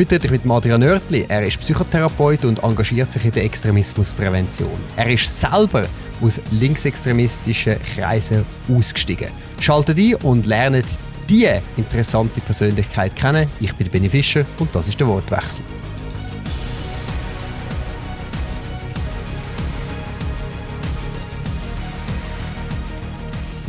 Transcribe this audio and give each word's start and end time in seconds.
Heute 0.00 0.14
rede 0.14 0.28
ich 0.28 0.44
mit 0.44 0.50
Adrian 0.50 0.80
Nörtli. 0.80 1.26
Er 1.28 1.42
ist 1.42 1.60
Psychotherapeut 1.60 2.46
und 2.46 2.62
engagiert 2.62 3.12
sich 3.12 3.22
in 3.22 3.32
der 3.32 3.44
Extremismusprävention. 3.44 4.70
Er 4.96 5.10
ist 5.10 5.38
selber 5.38 5.84
aus 6.22 6.40
linksextremistischen 6.52 7.76
Kreisen 7.94 8.46
ausgestiegen. 8.74 9.28
Schaltet 9.60 9.98
ein 9.98 10.14
und 10.14 10.46
lernt 10.46 10.86
diese 11.28 11.60
interessante 11.76 12.40
Persönlichkeit 12.40 13.14
kennen. 13.14 13.46
Ich 13.60 13.74
bin 13.74 13.90
Benny 13.90 14.08
Fischer 14.08 14.46
und 14.58 14.74
das 14.74 14.88
ist 14.88 14.98
der 14.98 15.06
Wortwechsel. 15.06 15.62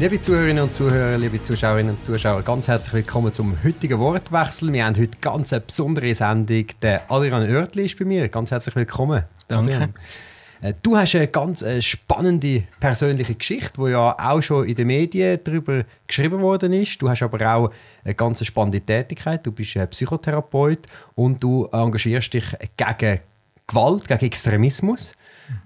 Liebe 0.01 0.19
Zuhörerinnen 0.19 0.63
und 0.63 0.73
Zuhörer, 0.73 1.15
liebe 1.15 1.39
Zuschauerinnen 1.39 1.93
und 1.93 2.03
Zuschauer, 2.03 2.41
ganz 2.41 2.67
herzlich 2.67 2.91
willkommen 2.91 3.31
zum 3.35 3.55
heutigen 3.63 3.99
Wortwechsel. 3.99 4.73
Wir 4.73 4.83
haben 4.83 4.97
heute 4.97 5.15
ganz 5.21 5.53
eine 5.53 5.61
besondere 5.61 6.15
Sendung. 6.15 6.65
Der 6.81 7.03
Adrian 7.07 7.47
Oertli 7.47 7.85
ist 7.85 7.99
bei 7.99 8.05
mir. 8.05 8.27
Ganz 8.27 8.49
herzlich 8.49 8.75
willkommen. 8.75 9.25
Danke. 9.47 9.89
Äh, 10.61 10.73
du 10.81 10.97
hast 10.97 11.13
eine 11.13 11.27
ganz 11.27 11.61
äh, 11.61 11.83
spannende 11.83 12.63
persönliche 12.79 13.35
Geschichte, 13.35 13.79
die 13.79 13.91
ja 13.91 14.17
auch 14.17 14.41
schon 14.41 14.67
in 14.67 14.73
den 14.73 14.87
Medien 14.87 15.39
darüber 15.43 15.85
geschrieben 16.07 16.41
worden 16.41 16.73
ist. 16.73 16.99
Du 16.99 17.07
hast 17.07 17.21
aber 17.21 17.53
auch 17.53 17.71
eine 18.03 18.15
ganz 18.15 18.43
spannende 18.43 18.81
Tätigkeit. 18.81 19.45
Du 19.45 19.51
bist 19.51 19.77
Psychotherapeut 19.91 20.79
und 21.13 21.43
du 21.43 21.65
engagierst 21.71 22.33
dich 22.33 22.45
gegen 22.75 23.19
Gewalt, 23.67 24.07
gegen 24.07 24.25
Extremismus. 24.25 25.13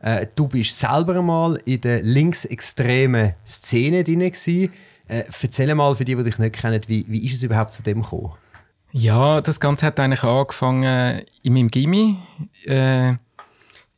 Äh, 0.01 0.27
du 0.35 0.47
bist 0.47 0.77
selber 0.77 1.21
mal 1.21 1.59
in 1.65 1.81
der 1.81 2.01
linksextremen 2.01 3.33
Szene 3.45 4.03
drin. 4.03 4.21
Äh, 4.21 4.69
erzähl 5.07 5.73
mal 5.75 5.95
für 5.95 6.05
die, 6.05 6.15
die 6.15 6.23
dich 6.23 6.37
nicht 6.37 6.55
kennen, 6.55 6.81
wie, 6.87 7.05
wie 7.07 7.25
ist 7.25 7.35
es 7.35 7.43
überhaupt 7.43 7.73
zu 7.73 7.83
dem 7.83 8.01
gekommen? 8.01 8.33
Ja, 8.91 9.41
das 9.41 9.59
Ganze 9.59 9.87
hat 9.87 9.99
eigentlich 9.99 10.23
angefangen 10.23 11.21
in 11.43 11.53
meinem 11.53 11.67
Gimmi. 11.69 12.17
Äh, 12.65 13.15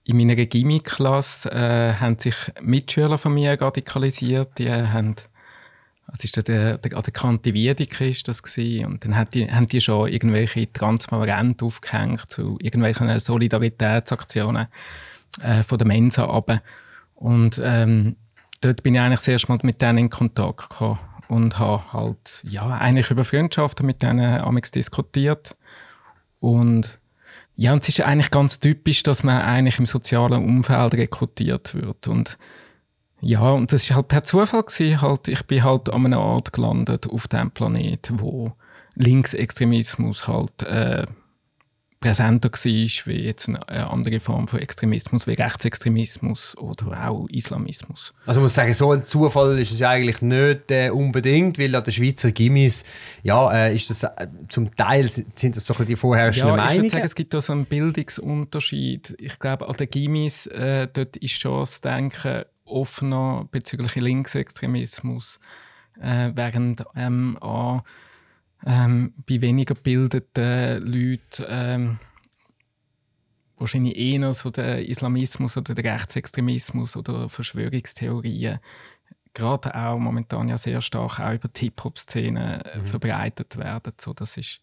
in 0.04 0.16
meiner 0.16 0.36
Gimmi-Klasse 0.36 1.52
äh, 1.52 1.94
haben 2.00 2.18
sich 2.18 2.36
Mitschüler 2.62 3.18
von 3.18 3.34
mir 3.34 3.62
radikalisiert. 3.62 4.58
Die 4.58 4.72
haben 4.72 5.16
das 6.08 6.24
ist 6.24 6.38
der, 6.38 6.44
der, 6.44 6.78
der 6.78 6.98
Adekante 6.98 7.54
Wiedeke 7.54 8.10
ist 8.10 8.28
das 8.28 8.42
gewesen. 8.42 8.86
Und 8.86 9.04
dann 9.04 9.16
hat 9.16 9.34
die, 9.34 9.52
haben 9.52 9.68
die 9.68 9.82
schon 9.82 10.08
irgendwelche 10.08 10.72
Transparente 10.72 11.66
aufgehängt 11.66 12.30
zu 12.30 12.58
irgendwelchen 12.62 13.20
Solidaritätsaktionen 13.20 14.68
äh, 15.42 15.64
von 15.64 15.78
der 15.78 15.88
Mensa 15.88 16.24
runter. 16.24 16.62
Und 17.16 17.60
ähm, 17.64 18.16
dort 18.62 18.84
bin 18.84 18.96
ich 18.96 19.02
eigentlich 19.02 19.20
das 19.20 19.28
erste 19.28 19.52
Mal 19.52 19.60
mit 19.64 19.82
denen 19.82 19.98
in 19.98 20.10
Kontakt 20.10 20.70
gekommen 20.70 21.00
und 21.28 21.60
habe 21.60 21.94
halt, 21.94 22.42
ja, 22.44 22.68
eigentlich 22.68 23.12
über 23.12 23.24
Freundschaften 23.24 23.86
mit 23.86 24.02
denen 24.02 24.42
amigs 24.42 24.72
diskutiert. 24.72 25.56
Und 26.40 27.00
ja, 27.56 27.74
und 27.74 27.82
es 27.84 27.90
ist 27.90 28.02
eigentlich 28.02 28.30
ganz 28.30 28.60
typisch, 28.60 29.02
dass 29.04 29.24
man 29.24 29.42
eigentlich 29.42 29.80
im 29.80 29.88
sozialen 29.88 30.46
Umfeld 30.46 30.94
rekrutiert 30.94 31.74
wird. 31.74 32.08
Und 32.08 32.38
ja, 33.20 33.50
und 33.50 33.72
das 33.74 33.84
ist 33.84 33.96
halt 33.96 34.10
per 34.10 34.24
Zufall 34.24 34.64
gewesen, 34.64 35.02
halt, 35.02 35.28
ich 35.28 35.44
bin 35.48 35.64
halt 35.64 35.90
an 35.90 36.06
einem 36.06 36.20
Ort 36.20 36.54
gelandet 36.54 37.08
auf 37.10 37.28
dem 37.28 37.50
Planet, 37.50 38.12
wo 38.14 38.52
Linksextremismus 38.94 40.28
halt 40.28 40.64
äh, 40.64 41.08
präsenter 42.00 42.52
war, 42.52 42.62
wie 42.64 43.22
jetzt 43.24 43.50
eine 43.50 43.90
andere 43.90 44.20
Form 44.20 44.48
von 44.48 44.60
Extremismus, 44.60 45.26
wie 45.26 45.34
Rechtsextremismus 45.34 46.56
oder 46.58 47.10
auch 47.10 47.28
Islamismus. 47.30 48.14
Also 48.26 48.40
ich 48.40 48.44
muss 48.44 48.54
sagen, 48.54 48.74
so 48.74 48.92
ein 48.92 49.04
Zufall 49.04 49.58
ist 49.60 49.72
es 49.72 49.82
eigentlich 49.82 50.22
nicht 50.22 50.70
äh, 50.70 50.90
unbedingt, 50.90 51.58
weil 51.58 51.76
an 51.76 51.84
den 51.84 51.94
Schweizer 51.94 52.32
Gimmis, 52.32 52.86
ja, 53.24 53.52
äh, 53.52 53.76
ist 53.76 53.90
das 53.90 54.04
äh, 54.04 54.28
zum 54.48 54.76
Teil 54.76 55.10
sind 55.10 55.56
das 55.56 55.66
so 55.66 55.74
die 55.84 55.96
vorherrschenden 55.96 56.56
ja, 56.56 56.56
Meinungen. 56.56 56.76
Ich 56.76 56.82
würde 56.84 56.90
sagen, 56.92 57.06
es 57.06 57.16
gibt 57.16 57.34
da 57.34 57.42
so 57.42 57.54
einen 57.54 57.66
Bildungsunterschied. 57.66 59.16
Ich 59.20 59.40
glaube, 59.40 59.68
an 59.68 59.76
den 59.76 59.90
Gimmis, 59.90 60.46
äh, 60.48 60.88
dort 60.92 61.18
ist 61.18 61.34
schon 61.34 61.62
das 61.62 61.82
Denken 61.82 62.44
offener 62.66 63.48
bezüglich 63.52 63.96
Linksextremismus, 63.96 65.40
äh, 66.00 66.32
während 66.36 66.84
ähm, 66.96 67.38
an 67.42 67.82
ähm, 68.68 69.14
bei 69.28 69.42
weniger 69.42 69.76
gebildeten 69.76 70.86
Leuten 70.86 71.46
ähm, 71.48 72.00
wahrscheinlich 73.58 73.98
eher 73.98 74.34
so 74.34 74.52
der 74.52 74.88
Islamismus 74.88 75.58
oder 75.58 75.74
der 75.74 75.94
Rechtsextremismus 75.94 76.96
oder 76.96 77.30
Verschwörungstheorien 77.30 78.60
gerade 79.34 79.76
auch 79.76 80.00
momentan 80.00 80.50
ja 80.50 80.58
sehr 80.58 80.82
stark 80.82 81.20
auch 81.20 81.34
über 81.34 81.48
die 81.48 81.66
Hip-Hop-Szene 81.66 82.64
mhm. 82.76 82.86
verbreitet 82.86 83.58
werden. 83.58 83.94
So, 84.00 84.14
das 84.14 84.36
ist. 84.38 84.62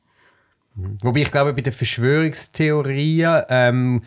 Wobei 0.75 1.21
ich 1.21 1.31
glaube, 1.31 1.53
bei 1.53 1.61
den 1.61 1.73
Verschwörungstheorien 1.73 3.43
ähm, 3.49 4.03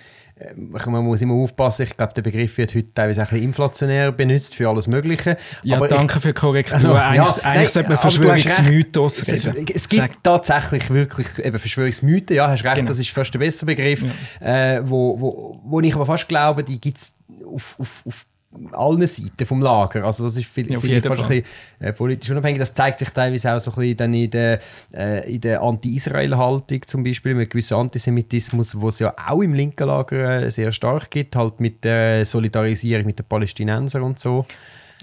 man 0.86 1.04
muss 1.04 1.22
immer 1.22 1.34
aufpassen, 1.34 1.84
ich 1.84 1.96
glaube, 1.96 2.14
der 2.14 2.22
Begriff 2.22 2.58
wird 2.58 2.76
heute 2.76 2.94
teilweise 2.94 3.22
ein 3.22 3.28
bisschen 3.28 3.44
inflationär 3.44 4.12
benutzt 4.12 4.56
für 4.56 4.70
alles 4.70 4.88
Mögliche. 4.88 5.38
Ja, 5.64 5.78
aber 5.78 5.88
danke 5.88 6.16
ich, 6.16 6.22
für 6.22 6.28
die 6.28 6.34
Korrektur. 6.34 6.76
Also, 6.76 6.94
eigentlich, 6.94 7.38
ja, 7.38 7.44
eigentlich 7.44 7.70
sollte 7.70 7.90
man 7.90 7.98
Verschwörungsmythos 7.98 9.28
reden. 9.28 9.66
Es 9.74 9.90
gibt 9.90 10.02
Sag. 10.02 10.24
tatsächlich 10.24 10.90
wirklich 10.90 11.40
eben 11.40 11.58
Verschwörungsmythen, 11.58 12.36
ja, 12.36 12.50
hast 12.50 12.64
recht, 12.64 12.76
genau. 12.76 12.88
das 12.88 13.00
ist 13.00 13.10
fast 13.10 13.34
der 13.34 13.40
bessere 13.40 13.66
Begriff, 13.66 14.04
ja. 14.40 14.76
äh, 14.76 14.90
wo, 14.90 15.20
wo, 15.20 15.62
wo 15.64 15.80
ich 15.80 15.96
aber 15.96 16.06
fast 16.06 16.28
glaube, 16.28 16.64
die 16.64 16.80
gibt 16.80 17.00
es 17.00 17.16
auf, 17.46 17.76
auf, 17.80 18.04
auf 18.06 18.26
allen 18.72 19.06
Seiten 19.06 19.46
vom 19.46 19.62
Lager. 19.62 20.06
Also 20.06 20.24
das 20.26 20.38
ist 20.38 20.48
viel, 20.48 20.72
ja, 20.72 20.80
viel 20.80 21.02
fast 21.02 21.22
ein 21.22 21.28
bisschen, 21.28 21.46
äh, 21.80 21.94
politisch 21.94 22.30
unabhängig. 22.30 22.60
Das 22.60 22.74
zeigt 22.74 23.00
sich 23.00 23.10
teilweise 23.10 23.54
auch 23.54 23.60
so 23.60 23.72
ein 23.72 23.76
bisschen 23.76 23.98
dann 23.98 24.14
in 24.14 24.32
der, 24.32 24.60
äh, 24.92 25.38
der 25.38 25.62
Anti-Israel-Haltung 25.62 26.82
zum 26.88 27.04
Beispiel, 27.04 27.36
mit 27.36 27.50
gewissem 27.50 27.78
Antisemitismus, 27.78 28.80
wo 28.80 28.90
es 28.90 29.00
ja 29.00 29.14
auch 29.28 29.42
im 29.42 29.54
linken 29.54 29.88
Lager 29.88 30.44
äh, 30.44 30.52
sehr 30.52 30.72
stark 30.72 31.12
gibt, 31.12 31.36
halt 31.36 31.60
mit 31.60 31.84
der 31.84 32.26
Solidarisierung 32.26 33.06
mit 33.06 33.20
den 33.20 33.26
Palästinensern 33.26 34.04
und 34.04 34.20
so. 34.20 34.46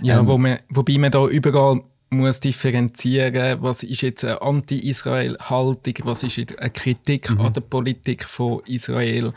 Ja, 0.02 0.18
ähm, 0.18 0.26
wo 0.26 0.38
man, 0.38 0.58
wobei 0.70 0.98
man 0.98 1.10
da 1.10 1.26
überall 1.26 1.82
muss 2.10 2.40
differenzieren, 2.40 3.62
was 3.62 3.82
ist 3.82 4.02
jetzt 4.02 4.24
eine 4.24 4.40
Anti-Israel-Haltung, 4.40 5.94
was 6.04 6.22
ist 6.22 6.38
eine 6.38 6.70
Kritik 6.70 7.30
mhm. 7.30 7.40
an 7.40 7.52
der 7.52 7.60
Politik 7.60 8.24
von 8.24 8.62
Israel 8.66 9.32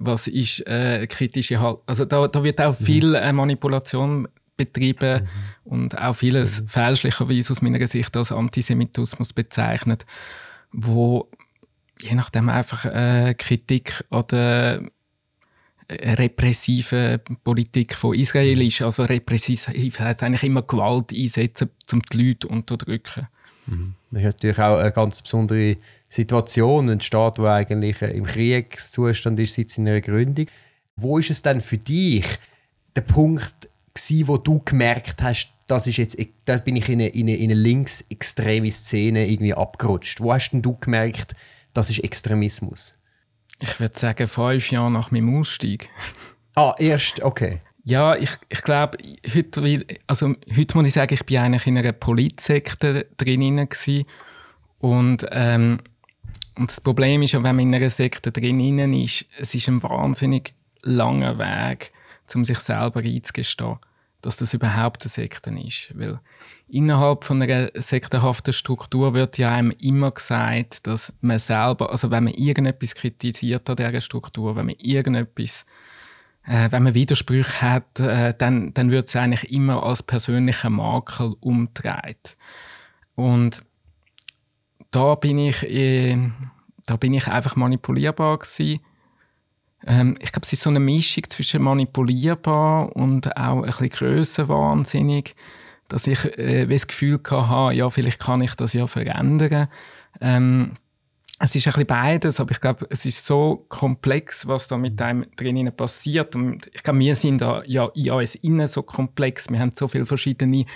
was 0.00 0.26
ist 0.26 0.66
äh, 0.66 1.06
kritische 1.06 1.60
Haltung. 1.60 1.82
Also 1.86 2.04
da, 2.04 2.26
da 2.26 2.42
wird 2.42 2.60
auch 2.60 2.78
mhm. 2.80 2.84
viel 2.84 3.14
äh, 3.14 3.32
Manipulation 3.32 4.26
betrieben 4.56 5.22
mhm. 5.22 5.72
und 5.72 5.98
auch 5.98 6.14
vieles 6.14 6.62
mhm. 6.62 6.68
fälschlicherweise 6.68 7.52
aus 7.52 7.62
meiner 7.62 7.86
Sicht 7.86 8.16
als 8.16 8.32
Antisemitismus 8.32 9.32
bezeichnet, 9.32 10.06
wo 10.72 11.28
je 12.00 12.14
nachdem 12.14 12.48
einfach 12.48 12.86
äh, 12.86 13.34
Kritik 13.34 14.02
an 14.08 14.24
der 14.30 14.82
äh, 15.88 16.12
repressive 16.14 17.20
Politik 17.44 17.94
von 17.94 18.14
Israel 18.14 18.62
ist. 18.62 18.80
Also 18.80 19.04
repressiv 19.04 19.68
heißt 19.68 20.22
eigentlich 20.22 20.44
immer 20.44 20.62
Gewalt 20.62 21.12
einsetzen, 21.12 21.70
um 21.92 22.00
die 22.10 22.28
Leute 22.28 22.48
unterdrücken. 22.48 23.28
Mhm. 23.66 23.94
Man 24.10 24.22
hat 24.24 24.36
natürlich 24.36 24.58
auch 24.58 24.78
eine 24.78 24.92
ganz 24.92 25.20
besondere 25.20 25.76
Situation, 26.10 26.90
ein 26.90 27.00
Staat, 27.00 27.38
der 27.38 27.46
eigentlich 27.46 28.02
im 28.02 28.24
Kriegszustand 28.24 29.38
ist 29.38 29.54
seit 29.54 29.70
seiner 29.70 30.00
Gründung. 30.00 30.46
Wo 30.96 31.18
ist 31.18 31.30
es 31.30 31.40
denn 31.40 31.60
für 31.60 31.78
dich 31.78 32.26
der 32.96 33.02
Punkt 33.02 33.68
gewesen, 33.94 34.28
wo 34.28 34.36
du 34.36 34.60
gemerkt 34.64 35.22
hast, 35.22 35.52
das 35.68 35.86
ist 35.86 35.98
jetzt, 35.98 36.18
da 36.46 36.56
bin 36.56 36.74
ich 36.74 36.88
in 36.88 37.00
eine, 37.00 37.08
in 37.08 37.28
eine, 37.28 37.36
in 37.36 37.52
eine 37.52 37.60
linksextreme 37.60 38.70
Szene 38.72 39.28
irgendwie 39.28 39.54
abgerutscht? 39.54 40.20
Wo 40.20 40.32
hast 40.32 40.50
denn 40.50 40.62
du 40.62 40.76
gemerkt, 40.76 41.36
das 41.74 41.90
ist 41.90 42.02
Extremismus? 42.02 42.94
Ich 43.60 43.78
würde 43.78 43.96
sagen, 43.96 44.26
fünf 44.26 44.72
Jahre 44.72 44.90
nach 44.90 45.10
meinem 45.10 45.38
Ausstieg. 45.38 45.88
Ah, 46.56 46.74
erst, 46.78 47.22
okay. 47.22 47.60
Ja, 47.84 48.16
ich, 48.16 48.30
ich 48.48 48.62
glaube, 48.62 48.98
heute, 49.32 49.86
also, 50.08 50.34
heute 50.54 50.76
muss 50.76 50.88
ich 50.88 50.92
sagen, 50.92 51.14
ich 51.14 51.24
bin 51.24 51.38
eigentlich 51.38 51.66
in 51.68 51.78
einer 51.78 51.92
Politsekte 51.92 53.06
drin 53.16 53.68
und 54.80 55.26
ähm, 55.30 55.78
und 56.60 56.70
das 56.70 56.82
Problem 56.82 57.22
ist 57.22 57.32
ja, 57.32 57.42
wenn 57.42 57.56
man 57.56 57.68
in 57.68 57.74
einer 57.74 57.88
Sekte 57.88 58.30
drin 58.30 58.78
ist, 58.92 59.24
es 59.38 59.54
ist 59.54 59.66
ein 59.66 59.82
wahnsinnig 59.82 60.52
langer 60.82 61.38
Weg, 61.38 61.90
um 62.34 62.44
sich 62.44 62.58
selber 62.58 63.00
einzugestehen, 63.00 63.78
dass 64.20 64.36
das 64.36 64.52
überhaupt 64.52 65.02
eine 65.02 65.08
Sekte 65.08 65.50
ist. 65.58 65.98
Weil 65.98 66.20
innerhalb 66.68 67.24
von 67.24 67.40
einer 67.40 67.70
sektenhaften 67.76 68.52
Struktur 68.52 69.14
wird 69.14 69.38
ja 69.38 69.54
einem 69.54 69.70
immer 69.80 70.10
gesagt, 70.10 70.86
dass 70.86 71.14
man 71.22 71.38
selber, 71.38 71.92
also 71.92 72.10
wenn 72.10 72.24
man 72.24 72.34
irgendetwas 72.34 72.94
kritisiert 72.94 73.70
an 73.70 73.76
dieser 73.76 74.02
Struktur, 74.02 74.54
wenn 74.54 74.66
man 74.66 74.76
irgendetwas 74.76 75.64
äh, 76.44 76.70
wenn 76.70 76.82
man 76.82 76.94
Widersprüche 76.94 77.62
hat, 77.62 78.00
äh, 78.00 78.34
dann, 78.36 78.74
dann 78.74 78.90
wird 78.90 79.08
es 79.08 79.16
eigentlich 79.16 79.50
immer 79.50 79.82
als 79.82 80.02
persönlicher 80.02 80.68
Makel 80.68 81.36
umgedreht. 81.40 82.36
Und 83.14 83.62
da 84.90 85.14
bin 85.14 85.38
ich, 85.38 85.62
äh, 85.62 86.16
da 86.86 86.96
bin 86.96 87.14
ich 87.14 87.28
einfach 87.28 87.56
manipulierbar 87.56 88.38
gewesen. 88.38 88.80
Ähm, 89.86 90.16
ich 90.20 90.32
glaube, 90.32 90.46
es 90.46 90.52
ist 90.52 90.62
so 90.62 90.70
eine 90.70 90.80
Mischung 90.80 91.24
zwischen 91.28 91.62
manipulierbar 91.62 92.94
und 92.94 93.36
auch 93.36 93.62
ein 93.62 93.62
bisschen 93.62 93.88
grössenwahnsinnig, 93.88 95.34
dass 95.88 96.06
ich 96.06 96.24
äh, 96.38 96.66
das 96.66 96.86
Gefühl 96.86 97.20
hatte, 97.28 97.74
ja, 97.74 97.88
vielleicht 97.90 98.20
kann 98.20 98.42
ich 98.42 98.54
das 98.54 98.72
ja 98.72 98.86
verändern. 98.86 99.68
Ähm, 100.20 100.76
es 101.42 101.54
ist 101.54 101.66
ein 101.66 101.72
bisschen 101.72 101.86
beides, 101.86 102.38
aber 102.38 102.50
ich 102.50 102.60
glaube, 102.60 102.86
es 102.90 103.06
ist 103.06 103.24
so 103.24 103.64
komplex, 103.68 104.46
was 104.46 104.68
da 104.68 104.76
mit 104.76 105.00
einem 105.00 105.24
drinnen 105.36 105.74
passiert. 105.74 106.36
Und 106.36 106.70
ich 106.74 106.82
glaube, 106.82 106.98
wir 106.98 107.14
sind 107.14 107.40
da 107.40 107.62
ja 107.64 107.86
in 107.94 108.10
uns 108.10 108.34
innen 108.34 108.68
so 108.68 108.82
komplex. 108.82 109.48
Wir 109.48 109.58
haben 109.58 109.72
so 109.74 109.88
viele 109.88 110.04
verschiedene 110.04 110.66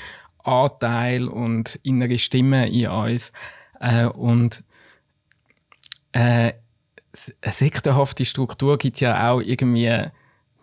Anteile 0.43 1.31
und 1.31 1.79
innere 1.83 2.17
Stimmen 2.17 2.73
in 2.73 2.89
uns. 2.89 3.31
Äh, 3.81 4.06
und 4.06 4.62
äh, 6.12 6.53
eine 7.43 7.53
sektenhafte 7.53 8.25
Struktur 8.25 8.79
gibt 8.79 9.00
ja 9.00 9.31
auch 9.31 9.41
irgendwie 9.41 10.11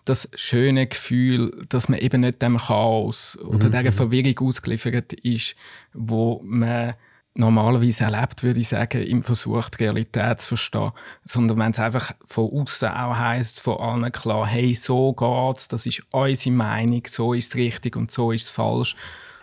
das 0.05 0.29
schöne 0.35 0.87
Gefühl, 0.87 1.61
dass 1.69 1.87
man 1.87 1.99
eben 1.99 2.21
nicht 2.21 2.41
dem 2.41 2.57
Chaos 2.57 3.37
oder 3.39 3.67
mhm. 3.67 3.71
der 3.71 3.93
Verwirrung 3.93 4.47
ausgeliefert 4.47 5.13
ist, 5.13 5.55
wo 5.93 6.41
man 6.43 6.95
normalerweise 7.33 8.03
erlebt, 8.05 8.43
würde 8.43 8.59
ich 8.59 8.67
sagen, 8.67 9.03
im 9.03 9.23
Versuch, 9.23 9.69
die 9.69 9.83
Realität 9.83 10.41
zu 10.41 10.49
verstehen. 10.49 10.91
Sondern 11.23 11.59
wenn 11.59 11.71
es 11.71 11.79
einfach 11.79 12.13
von 12.25 12.51
außen 12.51 12.89
auch 12.89 13.15
heisst, 13.15 13.61
von 13.61 13.79
allen 13.79 14.11
klar, 14.11 14.47
hey, 14.47 14.73
so 14.73 15.13
geht's, 15.13 15.67
das 15.67 15.85
ist 15.85 16.03
unsere 16.11 16.55
Meinung, 16.55 17.03
so 17.07 17.33
ist 17.33 17.49
es 17.49 17.55
richtig 17.55 17.95
und 17.95 18.11
so 18.11 18.31
ist 18.31 18.43
es 18.43 18.49
falsch. 18.49 18.95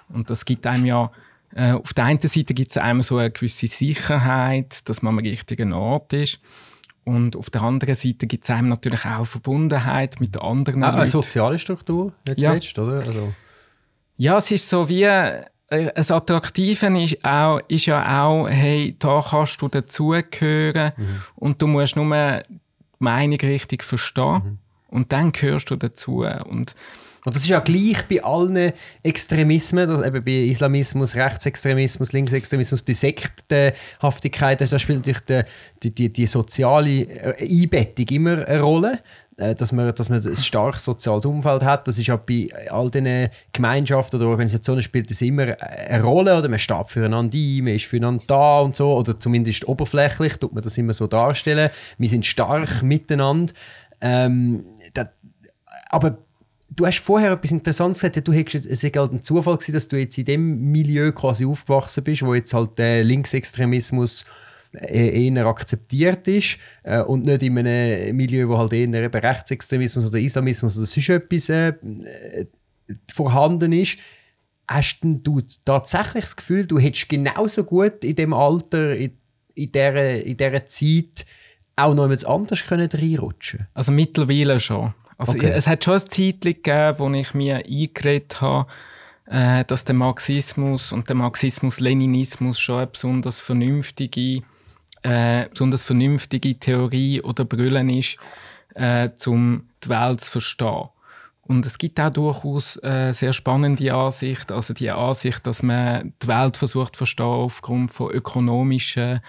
Und 0.09 0.29
das 0.29 0.45
gibt 0.45 0.67
einem 0.67 0.85
ja, 0.85 1.11
äh, 1.55 1.73
auf 1.73 1.95
der 1.95 2.05
einen 2.05 2.21
Seite 2.21 2.55
gibt 2.55 2.71
es 2.71 2.77
einem 2.77 3.03
so 3.03 3.19
eine 3.19 3.31
gewisse 3.31 3.67
Sicherheit, 3.67 4.89
dass 4.89 5.03
man 5.03 5.15
am 5.15 5.19
richtigen 5.19 5.73
Ort 5.73 6.13
ist. 6.13 6.41
Und 7.05 7.37
auf 7.37 7.49
der 7.49 7.63
anderen 7.63 7.95
Seite 7.95 8.27
gibt 8.27 8.45
es 8.45 8.51
einem 8.51 8.69
natürlich 8.69 9.07
auch 9.07 9.25
Verbundenheit 9.25 10.21
mit 10.21 10.37
anderen 10.37 10.85
ah, 10.85 10.93
Eine 10.93 11.07
soziale 11.07 11.59
Struktur, 11.59 12.13
jetzt 12.27 12.41
ja. 12.41 12.53
Letzt, 12.53 12.79
oder? 12.79 12.99
Also. 12.99 13.33
Ja, 14.19 14.39
es 14.39 14.51
ist 14.51 14.69
so 14.69 14.89
wie 14.91 15.05
äh, 15.05 15.45
das 15.69 16.11
Attraktive 16.11 17.03
ist, 17.03 17.25
auch, 17.25 17.61
ist 17.69 17.87
ja 17.87 18.23
auch, 18.23 18.47
hey, 18.49 18.95
da 18.99 19.25
kannst 19.27 19.61
du 19.63 19.69
dazugehören 19.69 20.93
mhm. 20.97 21.23
und 21.37 21.63
du 21.63 21.67
musst 21.67 21.97
nur 21.97 22.15
die 22.15 22.43
Meinung 22.99 23.39
richtig 23.41 23.85
verstehen 23.85 24.43
mhm. 24.45 24.59
und 24.89 25.13
dann 25.13 25.33
gehörst 25.33 25.71
du 25.71 25.77
dazu. 25.77 26.25
Und, 26.25 26.75
und 27.25 27.35
das 27.35 27.43
ist 27.43 27.49
ja 27.49 27.61
gleich 27.61 28.03
bei 28.09 28.23
allen 28.23 28.73
Extremismen, 29.03 29.91
also 29.91 30.05
eben 30.05 30.25
bei 30.25 30.33
Islamismus, 30.33 31.15
Rechtsextremismus, 31.15 32.13
Linksextremismus, 32.13 32.83
bei 32.83 32.93
Sektenhaftigkeit, 32.93 34.61
da 34.61 34.79
spielt 34.79 35.07
natürlich 35.07 35.47
die, 35.83 35.95
die, 35.95 36.13
die 36.13 36.27
soziale 36.27 37.37
Einbettung 37.41 38.07
immer 38.09 38.47
eine 38.47 38.61
Rolle. 38.61 39.01
Äh, 39.39 39.55
dass 39.55 39.71
man, 39.71 39.95
dass 39.95 40.11
man 40.11 40.27
ein 40.27 40.37
starkes 40.37 40.85
soziales 40.85 41.25
Umfeld 41.25 41.63
hat. 41.63 41.87
Das 41.87 41.97
ist 41.97 42.09
ja 42.09 42.17
bei 42.17 42.49
all 42.71 42.91
diesen 42.91 43.29
Gemeinschaften 43.53 44.17
oder 44.17 44.27
Organisationen 44.31 44.83
spielt 44.83 45.11
das 45.11 45.23
immer 45.23 45.57
eine 45.63 46.03
Rolle. 46.03 46.37
Oder 46.37 46.49
man 46.49 46.59
steht 46.59 46.91
füreinander 46.91 47.39
ein, 47.39 47.65
man 47.65 47.75
ist 47.75 47.85
füreinander 47.85 48.25
da 48.27 48.61
und 48.61 48.75
so. 48.75 48.97
Oder 48.97 49.19
zumindest 49.19 49.67
oberflächlich 49.69 50.37
tut 50.39 50.53
man 50.53 50.65
das 50.65 50.77
immer 50.77 50.93
so 50.93 51.07
darstellen. 51.07 51.71
Wir 51.99 52.09
sind 52.09 52.27
stark 52.27 52.83
miteinander. 52.83 53.53
Ähm, 54.01 54.65
das, 54.95 55.07
aber 55.89 56.19
du 56.71 56.87
hast 56.87 57.01
vorher 57.01 57.33
etwas 57.33 57.51
Interessantes 57.51 58.01
gesagt, 58.01 58.27
du 58.27 58.33
hättest, 58.33 58.67
es 58.67 58.81
sei 58.81 58.91
halt 58.91 59.13
ein 59.13 59.23
Zufall 59.23 59.57
gewesen, 59.57 59.73
dass 59.73 59.89
du 59.89 59.97
jetzt 59.97 60.19
in 60.19 60.25
dem 60.25 60.71
Milieu 60.71 61.13
quasi 61.13 61.45
aufgewachsen 61.45 62.05
bist, 62.05 62.25
wo 62.25 62.35
jetzt 62.35 62.53
halt 62.55 62.79
der 62.79 63.05
Linksextremismus 63.05 64.25
äh, 64.73 65.27
eher 65.27 65.47
akzeptiert 65.47 66.29
ist 66.29 66.59
äh, 66.83 67.01
und 67.01 67.27
nicht 67.27 67.43
in 67.43 67.59
einem 67.59 68.17
Milieu, 68.17 68.49
wo 68.49 68.59
halt 68.59 68.73
eher 68.73 68.93
eben 68.93 69.21
Rechtsextremismus 69.21 70.07
oder 70.07 70.19
Islamismus 70.19 70.77
oder 70.77 70.87
sonst 70.87 71.09
etwas 71.09 71.49
äh, 71.49 71.69
äh, 71.69 72.47
vorhanden 73.11 73.73
ist. 73.73 73.97
Hast 74.67 74.99
du 75.03 75.41
tatsächlich 75.65 76.25
das 76.25 76.37
Gefühl, 76.37 76.67
du 76.67 76.79
hättest 76.79 77.09
genauso 77.09 77.65
gut 77.65 78.05
in 78.05 78.17
dem 78.17 78.35
Alter, 78.35 78.95
in, 78.95 79.17
in, 79.55 79.73
dieser, 79.73 80.23
in 80.23 80.37
Zeit 80.69 81.25
auch 81.77 81.95
noch 81.95 82.11
etwas 82.11 82.25
anderes 82.25 82.67
können 82.67 82.91
Also 83.73 83.93
mittlerweile 83.93 84.61
schon. 84.61 84.93
Also 85.19 85.33
okay. 85.33 85.51
es 85.51 85.67
hat 85.67 85.85
schon 85.85 85.95
ein 85.95 86.09
Zeit 86.09 86.41
gegeben, 86.41 86.99
wo 86.99 87.11
ich 87.11 87.35
mir 87.35 87.57
eingeredet 87.57 88.41
habe, 88.41 88.69
äh, 89.27 89.65
dass 89.65 89.85
der 89.85 89.95
Marxismus 89.95 90.93
und 90.93 91.09
der 91.09 91.17
Marxismus-Leninismus 91.17 92.59
schon 92.59 92.79
eine 92.79 92.87
besonders 92.87 93.41
vernünftige 93.41 94.43
äh, 95.03 95.49
besonders 95.51 95.83
vernünftige 95.83 96.59
Theorie 96.59 97.23
oder 97.23 97.45
Brüllen 97.45 97.89
ist, 97.89 98.17
äh, 98.75 99.09
um 99.27 99.69
die 99.85 99.89
Welt 99.89 100.21
zu 100.21 100.33
verstehen. 100.33 100.89
Und 101.43 101.65
es 101.65 101.79
gibt 101.79 101.99
auch 101.99 102.11
durchaus 102.11 102.77
äh, 102.83 103.13
sehr 103.13 103.33
spannende 103.33 103.95
Ansicht, 103.95 104.53
also 104.53 104.75
die 104.75 104.91
Ansicht, 104.91 105.47
dass 105.47 105.63
man 105.63 106.13
die 106.23 106.29
Welt 106.29 106.59
versucht 106.59 106.95
zu 106.95 106.99
verstehen 106.99 107.27
aufgrund 107.27 107.91
von 107.91 108.11
ökonomischen 108.11 109.21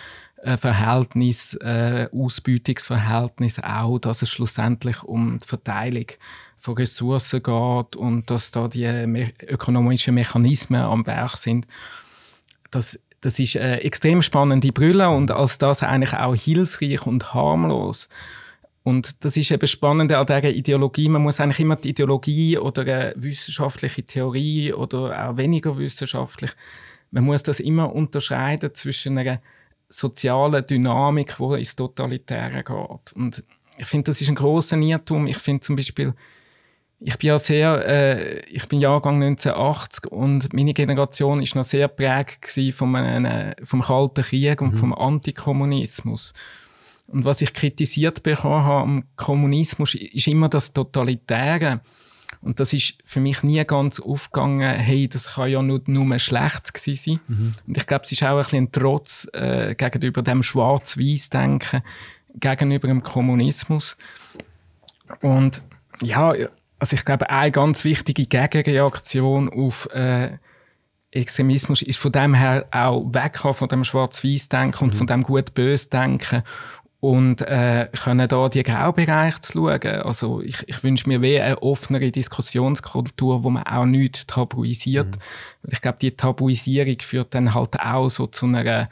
Verhältnis, 0.57 1.55
äh, 1.55 2.07
Ausbeutungsverhältnis 2.13 3.59
auch, 3.59 3.99
dass 3.99 4.21
es 4.21 4.29
schlussendlich 4.29 5.03
um 5.03 5.39
die 5.39 5.47
Verteilung 5.47 6.05
von 6.57 6.75
Ressourcen 6.75 7.43
geht 7.43 7.95
und 7.95 8.29
dass 8.29 8.51
da 8.51 8.67
die 8.67 9.07
me 9.07 9.33
ökonomischen 9.47 10.15
Mechanismen 10.15 10.81
am 10.81 11.05
Werk 11.05 11.37
sind. 11.37 11.67
Das 12.71 12.99
das 13.21 13.37
ist 13.39 13.57
eine 13.57 13.81
extrem 13.81 14.21
spannende 14.21 14.71
Brille 14.71 15.09
und 15.09 15.31
als 15.31 15.57
das 15.57 15.83
eigentlich 15.83 16.13
auch 16.13 16.35
hilfreich 16.35 17.05
und 17.05 17.33
harmlos. 17.33 18.07
Und 18.83 19.23
das 19.25 19.35
ist 19.35 19.51
eben 19.51 19.67
spannend 19.67 20.11
an 20.13 20.25
dieser 20.25 20.45
Ideologie. 20.45 21.09
Man 21.09 21.23
muss 21.23 21.39
eigentlich 21.39 21.59
immer 21.59 21.75
die 21.75 21.89
Ideologie 21.89 22.57
oder 22.57 22.81
eine 22.83 23.13
wissenschaftliche 23.17 24.03
Theorie 24.03 24.73
oder 24.73 25.29
auch 25.29 25.37
weniger 25.37 25.77
wissenschaftlich, 25.77 26.51
man 27.11 27.23
muss 27.23 27.43
das 27.43 27.59
immer 27.59 27.93
unterscheiden 27.93 28.73
zwischen 28.75 29.17
einer 29.17 29.41
sozialen 29.89 30.65
Dynamik, 30.65 31.39
wo 31.39 31.55
ins 31.55 31.75
Totalitäre 31.75 32.63
geht. 32.63 33.13
Und 33.13 33.43
ich 33.77 33.87
finde, 33.87 34.11
das 34.11 34.21
ist 34.21 34.29
ein 34.29 34.35
großer 34.35 34.77
Irrtum. 34.77 35.27
Ich 35.27 35.37
finde 35.37 35.61
zum 35.61 35.75
Beispiel, 35.75 36.13
ich 36.99 37.17
bin 37.17 37.27
ja 37.29 37.39
sehr, 37.39 37.85
äh, 37.87 38.39
ich 38.47 38.67
bin 38.67 38.81
Jahrgang 38.81 39.21
1980 39.23 40.11
und 40.11 40.53
meine 40.53 40.73
Generation 40.73 41.41
ist 41.41 41.55
noch 41.55 41.63
sehr 41.63 41.87
prägt 41.87 42.51
vom, 42.73 42.95
äh, 42.95 43.55
vom 43.63 43.81
Kalten 43.81 44.23
Krieg 44.23 44.61
und 44.61 44.75
mhm. 44.75 44.79
vom 44.79 44.93
Antikommunismus. 44.93 46.33
Und 47.07 47.25
was 47.25 47.41
ich 47.41 47.53
kritisiert 47.53 48.21
bekommen 48.21 48.63
habe 48.63 48.81
am 48.81 49.03
Kommunismus, 49.15 49.95
ist 49.95 50.27
immer 50.27 50.49
das 50.49 50.73
Totalitäre. 50.73 51.81
Und 52.41 52.59
das 52.59 52.71
ist 52.71 52.93
für 53.03 53.19
mich 53.19 53.43
nie 53.43 53.63
ganz 53.65 53.99
aufgegangen, 53.99 54.77
hey, 54.77 55.09
das 55.09 55.33
kann 55.33 55.49
ja 55.49 55.61
nur, 55.61 55.81
nur 55.87 56.19
schlecht 56.19 56.73
gewesen 56.73 57.17
sein. 57.17 57.19
Mhm. 57.27 57.55
Und 57.67 57.77
ich 57.77 57.85
glaube, 57.85 58.05
es 58.05 58.11
ist 58.11 58.23
auch 58.23 58.37
ein 58.37 58.43
bisschen 58.43 58.63
ein 58.65 58.71
Trotz 58.71 59.27
äh, 59.33 59.75
gegenüber 59.75 60.21
dem 60.21 60.41
Schwarz-Weiß-Denken, 60.41 61.81
gegenüber 62.35 62.87
dem 62.87 63.03
Kommunismus. 63.03 63.97
Und 65.21 65.61
ja, 66.01 66.33
also 66.79 66.95
ich 66.95 67.03
glaube, 67.03 67.29
eine 67.29 67.51
ganz 67.51 67.83
wichtige 67.83 68.25
Gegenreaktion 68.25 69.49
auf 69.49 69.89
äh, 69.91 70.37
Extremismus 71.11 71.81
ist 71.81 71.97
von 71.97 72.11
dem 72.11 72.35
her 72.35 72.67
auch 72.71 73.03
wegkommen 73.13 73.55
von 73.55 73.67
dem 73.67 73.83
Schwarz-Weiß-Denken 73.83 74.85
und 74.85 74.93
mhm. 74.93 74.97
von 74.97 75.07
dem 75.07 75.23
Gut-Bös-Denken 75.23 76.43
und 77.01 77.41
äh, 77.41 77.87
können 78.03 78.27
da 78.27 78.49
die 78.49 78.63
Graubereiche 78.63 79.39
zu 79.39 79.53
schauen. 79.53 80.01
Also 80.01 80.41
ich, 80.41 80.67
ich 80.67 80.83
wünsche 80.83 81.07
mir 81.07 81.21
wie 81.21 81.39
eine 81.39 81.61
offenere 81.61 82.11
Diskussionskultur, 82.11 83.43
wo 83.43 83.49
man 83.49 83.63
auch 83.63 83.85
nichts 83.85 84.27
tabuisiert. 84.27 85.15
Mhm. 85.15 85.69
Ich 85.71 85.81
glaube, 85.81 85.97
die 86.01 86.11
Tabuisierung 86.11 86.99
führt 86.99 87.33
dann 87.33 87.53
halt 87.53 87.79
auch 87.79 88.09
so 88.09 88.27
zu 88.27 88.47
einer, 88.47 88.89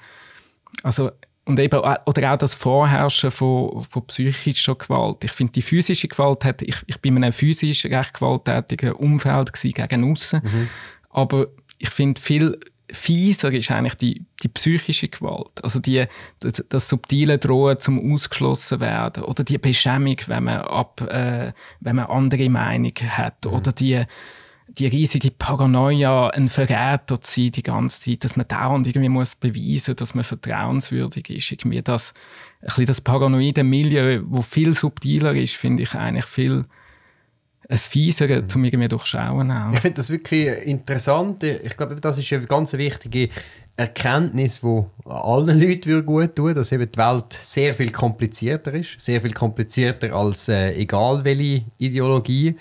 also 0.84 1.12
und 1.44 1.60
eben, 1.60 1.80
oder 1.80 2.34
auch 2.34 2.38
das 2.38 2.56
Vorherrschen 2.56 3.32
von, 3.32 3.84
von 3.90 4.06
psychischer 4.08 4.76
Gewalt. 4.76 5.24
Ich 5.24 5.32
finde, 5.32 5.54
die 5.54 5.62
physische 5.62 6.10
Gewalt 6.10 6.44
hat, 6.44 6.62
ich, 6.62 6.76
ich 6.88 7.00
bin 7.00 7.16
in 7.16 7.24
einem 7.24 7.34
physisch 7.34 7.86
recht 7.86 8.14
gewalttätigen 8.16 8.92
Umfeld 8.92 9.54
gegen 9.54 10.12
aussen. 10.12 10.42
Mhm. 10.44 10.70
Aber 11.10 11.48
ich 11.78 11.90
finde, 11.90 12.20
viel 12.20 12.60
fieser 12.92 13.52
ist 13.52 13.72
eigentlich 13.72 13.96
die, 13.96 14.26
die 14.42 14.48
psychische 14.48 15.10
Gewalt. 15.10 15.64
Also 15.64 15.80
die, 15.80 16.06
das, 16.40 16.64
das 16.70 16.90
subtile 16.90 17.38
Drohen 17.38 17.80
zum 17.80 18.14
ausgeschlossen 18.14 18.80
werden. 18.80 19.24
Oder 19.24 19.44
die 19.44 19.58
Beschämung, 19.58 20.18
wenn 20.28 20.46
man 20.46 20.62
ab, 20.62 21.02
äh, 21.02 21.52
wenn 21.80 21.96
man 21.98 22.06
andere 22.06 22.50
Meinung 22.50 22.94
hat. 22.96 23.46
Mhm. 23.46 23.54
Oder 23.54 23.72
die, 23.74 24.04
die 24.70 24.88
riesige 24.88 25.32
Paranoia, 25.32 26.30
ein 26.30 26.50
Verräter 26.50 27.22
zu 27.22 27.42
sein 27.42 27.52
die 27.52 27.64
ganze 27.64 28.02
Zeit, 28.02 28.24
dass 28.24 28.36
man 28.36 28.48
dauernd 28.48 28.88
irgendwie 28.88 29.10
muss 29.10 29.36
beweisen, 29.36 29.96
dass 29.96 30.14
man 30.14 30.24
vertrauenswürdig 30.24 31.30
ist. 31.30 31.52
Irgendwie 31.52 31.82
das, 31.82 32.14
ein 32.62 32.68
bisschen 32.68 32.86
das 32.86 33.02
paranoide 33.02 33.64
Milieu, 33.64 34.22
wo 34.26 34.42
viel 34.42 34.74
subtiler 34.74 35.34
ist, 35.36 35.56
finde 35.56 35.84
ich 35.84 35.94
eigentlich 35.94 36.26
viel 36.26 36.66
ein 37.70 37.78
Fiesere, 37.78 38.42
mhm. 38.42 38.48
um 38.56 38.64
irgendwie 38.64 38.88
durchschauen 38.88 39.52
auch. 39.52 39.74
Ich 39.74 39.80
finde 39.80 39.98
das 39.98 40.10
wirklich 40.10 40.48
interessant. 40.66 41.44
Ich 41.44 41.76
glaube, 41.76 41.96
das 41.96 42.18
ist 42.18 42.32
eine 42.32 42.46
ganz 42.46 42.74
wichtige 42.74 43.30
Erkenntnis, 43.76 44.62
die 44.62 44.84
allen 45.06 45.60
Leuten 45.60 46.06
gut 46.06 46.36
tun 46.36 46.56
dass 46.56 46.72
eben 46.72 46.90
die 46.92 46.98
Welt 46.98 47.34
sehr 47.42 47.74
viel 47.74 47.92
komplizierter 47.92 48.74
ist. 48.74 49.00
Sehr 49.00 49.22
viel 49.22 49.34
komplizierter 49.34 50.14
als 50.14 50.48
äh, 50.48 50.74
egal 50.74 51.24
welche 51.24 51.66
Ideologie. 51.78 52.56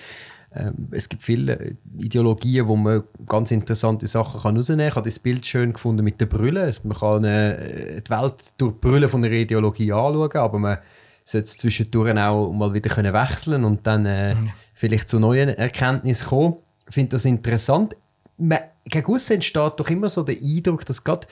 Ähm, 0.54 0.88
es 0.90 1.08
gibt 1.08 1.22
viele 1.22 1.76
Ideologien, 1.96 2.66
wo 2.66 2.76
man 2.76 3.04
ganz 3.26 3.50
interessante 3.50 4.06
Sachen 4.06 4.40
kann 4.42 4.56
rausnehmen 4.56 4.80
kann. 4.80 4.88
Ich 4.88 4.96
habe 4.96 5.08
das 5.08 5.18
Bild 5.18 5.46
schön 5.46 5.72
gefunden 5.72 6.04
mit 6.04 6.20
den 6.20 6.28
Brüllen. 6.28 6.74
Man 6.82 6.98
kann 6.98 7.24
äh, 7.24 8.02
die 8.02 8.10
Welt 8.10 8.34
durch 8.58 8.72
die 8.72 8.78
Brüllen 8.80 9.08
von 9.08 9.22
der 9.22 9.32
Ideologie 9.32 9.92
anschauen, 9.92 10.32
aber 10.32 10.58
man 10.58 10.78
sollte 11.24 11.46
zwischendurch 11.46 12.16
auch 12.18 12.52
mal 12.52 12.74
wieder 12.74 12.90
können 12.90 13.12
wechseln 13.12 13.64
und 13.64 13.86
dann 13.86 14.06
äh, 14.06 14.34
mhm. 14.34 14.50
Vielleicht 14.76 15.08
zu 15.08 15.18
neuen 15.18 15.48
Erkenntnissen 15.48 16.28
kommen. 16.28 16.56
Ich 16.86 16.94
finde 16.94 17.10
das 17.16 17.24
interessant. 17.24 17.96
Man, 18.36 18.60
gegen 18.84 19.12
aussen 19.12 19.34
entsteht 19.34 19.72
doch 19.78 19.88
immer 19.88 20.10
so 20.10 20.22
der 20.22 20.36
Eindruck, 20.36 20.84
dass 20.84 21.02
gerade 21.02 21.26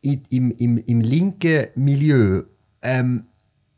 im, 0.00 0.50
im, 0.50 0.78
im 0.78 1.00
linken 1.00 1.66
Milieu 1.74 2.44
ähm, 2.80 3.26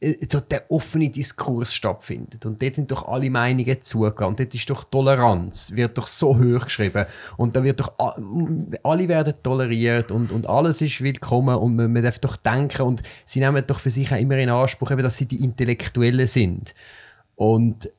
äh, 0.01 0.15
so 0.31 0.39
der 0.39 0.71
offene 0.71 1.11
Diskurs 1.11 1.75
stattfindet. 1.75 2.47
Und 2.47 2.63
dort 2.63 2.77
sind 2.77 2.93
doch 2.93 3.09
alle 3.09 3.29
Meinungen 3.29 3.83
zugelassen. 3.83 4.37
Dort 4.37 4.55
ist 4.55 4.71
doch 4.71 4.85
Toleranz, 4.85 5.73
wird 5.75 5.99
doch 5.99 6.07
so 6.07 6.39
hoch 6.39 6.65
geschrieben. 6.65 7.05
Und 7.37 7.57
da 7.57 7.65
wird 7.65 7.81
doch, 7.81 7.95
alle 7.99 9.09
werden 9.09 9.35
toleriert 9.43 10.13
und, 10.13 10.31
und 10.31 10.47
alles 10.47 10.81
ist 10.81 11.01
willkommen 11.01 11.57
und 11.57 11.75
man, 11.75 11.93
man 11.93 12.05
darf 12.05 12.21
doch 12.21 12.37
denken 12.37 12.83
und 12.83 13.03
sie 13.25 13.41
nehmen 13.41 13.65
doch 13.67 13.81
für 13.81 13.91
sich 13.91 14.13
auch 14.13 14.19
immer 14.19 14.37
in 14.37 14.51
Anspruch, 14.51 14.93
eben, 14.93 15.03
dass 15.03 15.17
sie 15.17 15.27
die 15.27 15.43
Intellektuellen 15.43 16.29
sind. 16.29 16.73
Und 17.35 17.91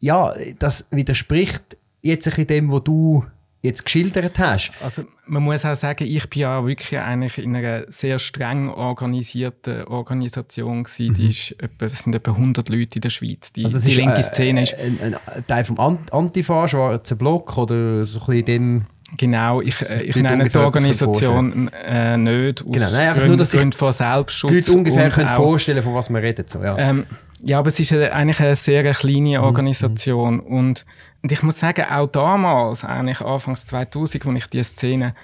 ja, 0.00 0.34
das 0.58 0.86
widerspricht 0.90 1.76
jetzt 2.02 2.26
ein 2.26 2.30
bisschen 2.30 2.46
dem, 2.46 2.72
was 2.72 2.84
du 2.84 3.24
jetzt 3.62 3.84
geschildert 3.84 4.38
hast. 4.38 4.72
Also 4.82 5.04
man 5.26 5.42
muss 5.42 5.64
auch 5.64 5.76
sagen, 5.76 6.04
ich 6.04 6.28
bin 6.30 6.42
ja 6.42 6.66
wirklich 6.66 6.98
eigentlich 6.98 7.38
in 7.38 7.54
einer 7.54 7.84
sehr 7.88 8.18
streng 8.18 8.70
organisierten 8.70 9.84
Organisation 9.84 10.84
gewesen. 10.84 11.08
Mhm. 11.08 11.14
Die 11.14 11.28
ist 11.28 11.52
etwa, 11.58 11.86
das 11.86 12.02
sind 12.02 12.14
etwa 12.14 12.32
100 12.32 12.68
Leute 12.70 12.96
in 12.96 13.00
der 13.02 13.10
Schweiz. 13.10 13.52
Die, 13.52 13.64
also 13.64 13.78
die 13.78 13.94
linke 13.94 14.20
äh, 14.20 14.22
Szene 14.22 14.62
ist... 14.62 14.74
Ein, 14.74 14.98
ein, 15.02 15.46
Teil 15.46 15.64
vom 15.64 15.78
Antifa, 16.10 16.68
schwarzer 16.68 17.16
Block 17.16 17.58
oder 17.58 18.04
so 18.04 18.20
ein 18.20 18.26
bisschen 18.26 18.44
dem... 18.46 18.82
Genau, 19.18 19.60
ich, 19.60 19.82
äh, 19.82 20.04
ich 20.04 20.16
nenne 20.16 20.48
die 20.48 20.56
Organisation 20.56 21.68
äh, 21.68 22.16
nicht 22.16 22.62
aus 22.62 22.72
genau, 22.72 22.90
nein, 22.92 23.08
einfach 23.08 23.26
nur, 23.26 23.36
dass 23.36 23.50
Gründen 23.50 23.72
von 23.72 23.92
Selbstschutz. 23.92 24.50
Die 24.50 24.56
Leute 24.58 24.72
ungefähr 24.72 25.10
können 25.10 25.28
vorstellen, 25.30 25.82
von 25.82 25.94
was 25.94 26.08
wir 26.08 26.22
reden. 26.22 26.44
So, 26.46 26.62
ja. 26.62 26.78
Ähm, 26.78 27.06
ja, 27.42 27.58
aber 27.58 27.68
es 27.68 27.80
ist 27.80 27.92
eigentlich 27.92 28.40
eine 28.40 28.56
sehr 28.56 28.92
kleine 28.92 29.38
mhm, 29.38 29.44
Organisation 29.44 30.36
mhm. 30.36 30.40
und 30.40 30.86
und 31.22 31.32
ich 31.32 31.42
muss 31.42 31.58
sagen, 31.58 31.84
auch 31.84 32.06
damals, 32.06 32.84
eigentlich 32.84 33.20
Anfangs 33.20 33.66
2000, 33.66 34.26
als 34.26 34.36
ich 34.36 34.46
diese 34.46 34.64
Szene 34.64 35.14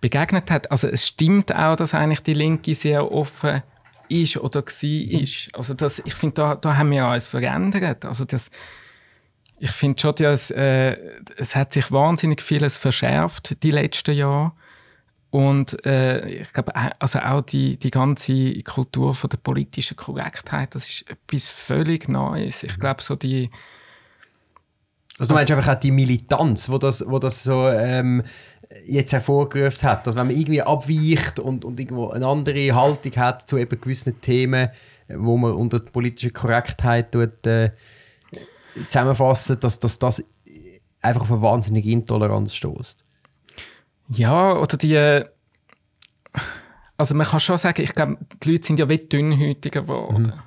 begegnet 0.00 0.50
hat, 0.50 0.70
also 0.70 0.88
es 0.88 1.06
stimmt 1.06 1.54
auch, 1.54 1.76
dass 1.76 1.94
eigentlich 1.94 2.22
die 2.22 2.34
Linke 2.34 2.74
sehr 2.74 3.10
offen 3.10 3.62
ist 4.08 4.36
oder 4.36 4.62
war. 4.62 5.22
ist. 5.22 5.50
Also 5.54 5.74
das, 5.74 6.00
ich 6.04 6.14
finde, 6.14 6.34
da, 6.36 6.54
da 6.54 6.76
haben 6.76 6.90
wir 6.90 7.04
alles 7.04 7.26
verändert. 7.26 8.04
Also 8.04 8.24
das, 8.24 8.50
ich 9.58 9.70
finde 9.70 10.00
schon, 10.00 10.14
dass, 10.16 10.50
äh, 10.50 10.96
es 11.36 11.54
hat 11.54 11.72
sich 11.72 11.90
wahnsinnig 11.90 12.42
vieles 12.42 12.76
verschärft 12.76 13.62
die 13.62 13.70
letzten 13.70 14.14
Jahre. 14.14 14.52
Und 15.34 15.84
äh, 15.84 16.28
ich 16.28 16.52
glaube, 16.52 16.72
also 17.00 17.18
auch 17.18 17.40
die, 17.42 17.76
die 17.76 17.90
ganze 17.90 18.62
Kultur 18.62 19.16
von 19.16 19.28
der 19.28 19.38
politischen 19.38 19.96
Korrektheit, 19.96 20.76
das 20.76 20.88
ist 20.88 21.10
etwas 21.10 21.50
völlig 21.50 22.08
Neues. 22.08 22.62
Ich 22.62 22.78
glaube, 22.78 23.02
so 23.02 23.16
die 23.16 23.50
also 25.18 25.30
du 25.30 25.34
meinst 25.34 25.50
einfach 25.50 25.74
auch 25.74 25.80
die 25.80 25.90
Militanz, 25.90 26.68
wo 26.68 26.78
das, 26.78 27.04
wo 27.08 27.18
das 27.18 27.42
so 27.42 27.66
ähm, 27.68 28.22
jetzt 28.86 29.12
hervorgerufen 29.12 29.88
hat, 29.88 30.06
dass 30.06 30.14
wenn 30.14 30.28
man 30.28 30.36
irgendwie 30.36 30.62
abweicht 30.62 31.40
und, 31.40 31.64
und 31.64 31.80
irgendwo 31.80 32.10
eine 32.10 32.28
andere 32.28 32.72
Haltung 32.72 33.16
hat 33.16 33.48
zu 33.48 33.58
eben 33.58 33.80
gewissen 33.80 34.20
Themen, 34.20 34.68
wo 35.08 35.36
man 35.36 35.54
unter 35.54 35.80
die 35.80 35.90
politische 35.90 36.30
Korrektheit 36.30 37.10
tut, 37.10 37.44
äh, 37.44 37.72
zusammenfassen, 38.86 39.58
dass, 39.58 39.80
dass 39.80 39.98
das 39.98 40.22
einfach 41.00 41.22
auf 41.22 41.32
eine 41.32 41.42
wahnsinnige 41.42 41.90
Intoleranz 41.90 42.54
stößt. 42.54 43.03
Ja, 44.08 44.56
oder 44.56 44.76
die 44.76 45.24
also 46.96 47.14
man 47.14 47.26
kann 47.26 47.40
schon 47.40 47.56
sagen, 47.56 47.82
ich 47.82 47.94
glaube, 47.94 48.18
die 48.42 48.52
Leute 48.52 48.66
sind 48.66 48.78
ja 48.78 48.88
wie 48.88 48.98
dünnhäutiger 48.98 49.82
geworden. 49.82 50.32
Mhm. 50.34 50.42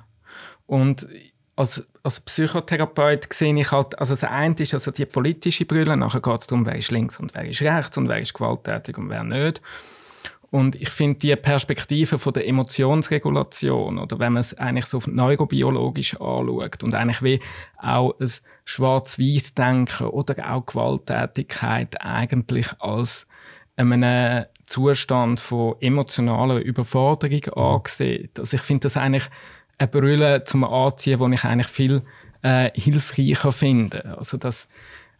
Und 0.66 1.06
als, 1.56 1.86
als 2.02 2.20
Psychotherapeut 2.20 3.32
sehe 3.32 3.58
ich 3.58 3.70
halt, 3.72 3.98
also 3.98 4.12
das 4.12 4.24
eine 4.24 4.54
ist 4.56 4.74
also 4.74 4.90
die 4.90 5.06
politische 5.06 5.64
Brille, 5.66 5.96
nachher 5.96 6.20
geht 6.20 6.40
es 6.40 6.46
darum, 6.46 6.66
wer 6.66 6.76
ist 6.76 6.90
links 6.90 7.18
und 7.18 7.34
wer 7.34 7.44
ist 7.44 7.62
rechts 7.62 7.96
und 7.96 8.08
wer 8.08 8.20
ist 8.20 8.34
gewalttätig 8.34 8.96
und 8.96 9.10
wer 9.10 9.24
nicht. 9.24 9.60
Und 10.50 10.76
ich 10.76 10.88
finde 10.88 11.18
die 11.18 11.36
Perspektive 11.36 12.18
von 12.18 12.32
der 12.32 12.48
Emotionsregulation, 12.48 13.98
oder 13.98 14.18
wenn 14.18 14.32
man 14.32 14.40
es 14.40 14.56
eigentlich 14.56 14.86
so 14.86 15.02
neurobiologisch 15.04 16.14
anschaut 16.14 16.82
und 16.82 16.94
eigentlich 16.94 17.22
wie 17.22 17.40
auch 17.76 18.18
ein 18.18 18.30
Schwarz-Weiß-Denken 18.64 20.06
oder 20.06 20.50
auch 20.50 20.64
Gewalttätigkeit 20.64 22.00
eigentlich 22.00 22.68
als 22.80 23.27
einen 23.78 24.46
Zustand 24.66 25.40
von 25.40 25.76
emotionaler 25.80 26.58
Überforderung 26.58 27.44
angesehen. 27.54 28.28
Also 28.38 28.56
ich 28.56 28.62
finde 28.62 28.82
das 28.82 28.96
eigentlich 28.96 29.28
eine 29.78 29.88
Brille 29.88 30.44
zum 30.44 30.64
Anziehen, 30.64 31.18
die 31.18 31.34
ich 31.34 31.44
eigentlich 31.44 31.68
viel 31.68 32.02
äh, 32.42 32.70
hilfreicher 32.74 33.52
finde. 33.52 34.16
Also 34.18 34.36
dass 34.36 34.68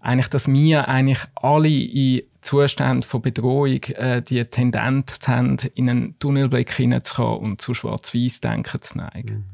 eigentlich, 0.00 0.28
dass 0.28 0.46
wir 0.48 0.88
eigentlich 0.88 1.20
alle 1.34 1.68
in 1.68 2.22
Zuständen 2.40 3.02
von 3.02 3.22
Bedrohung 3.22 3.82
äh, 3.82 4.22
die 4.22 4.44
Tendenz 4.44 5.18
haben, 5.26 5.56
in 5.74 5.90
einen 5.90 6.18
Tunnelblick 6.18 6.72
hineinzukommen 6.72 7.52
und 7.52 7.60
zu 7.60 7.74
Schwarz-Weiß-Denken 7.74 8.80
zu 8.80 8.98
neigen. 8.98 9.44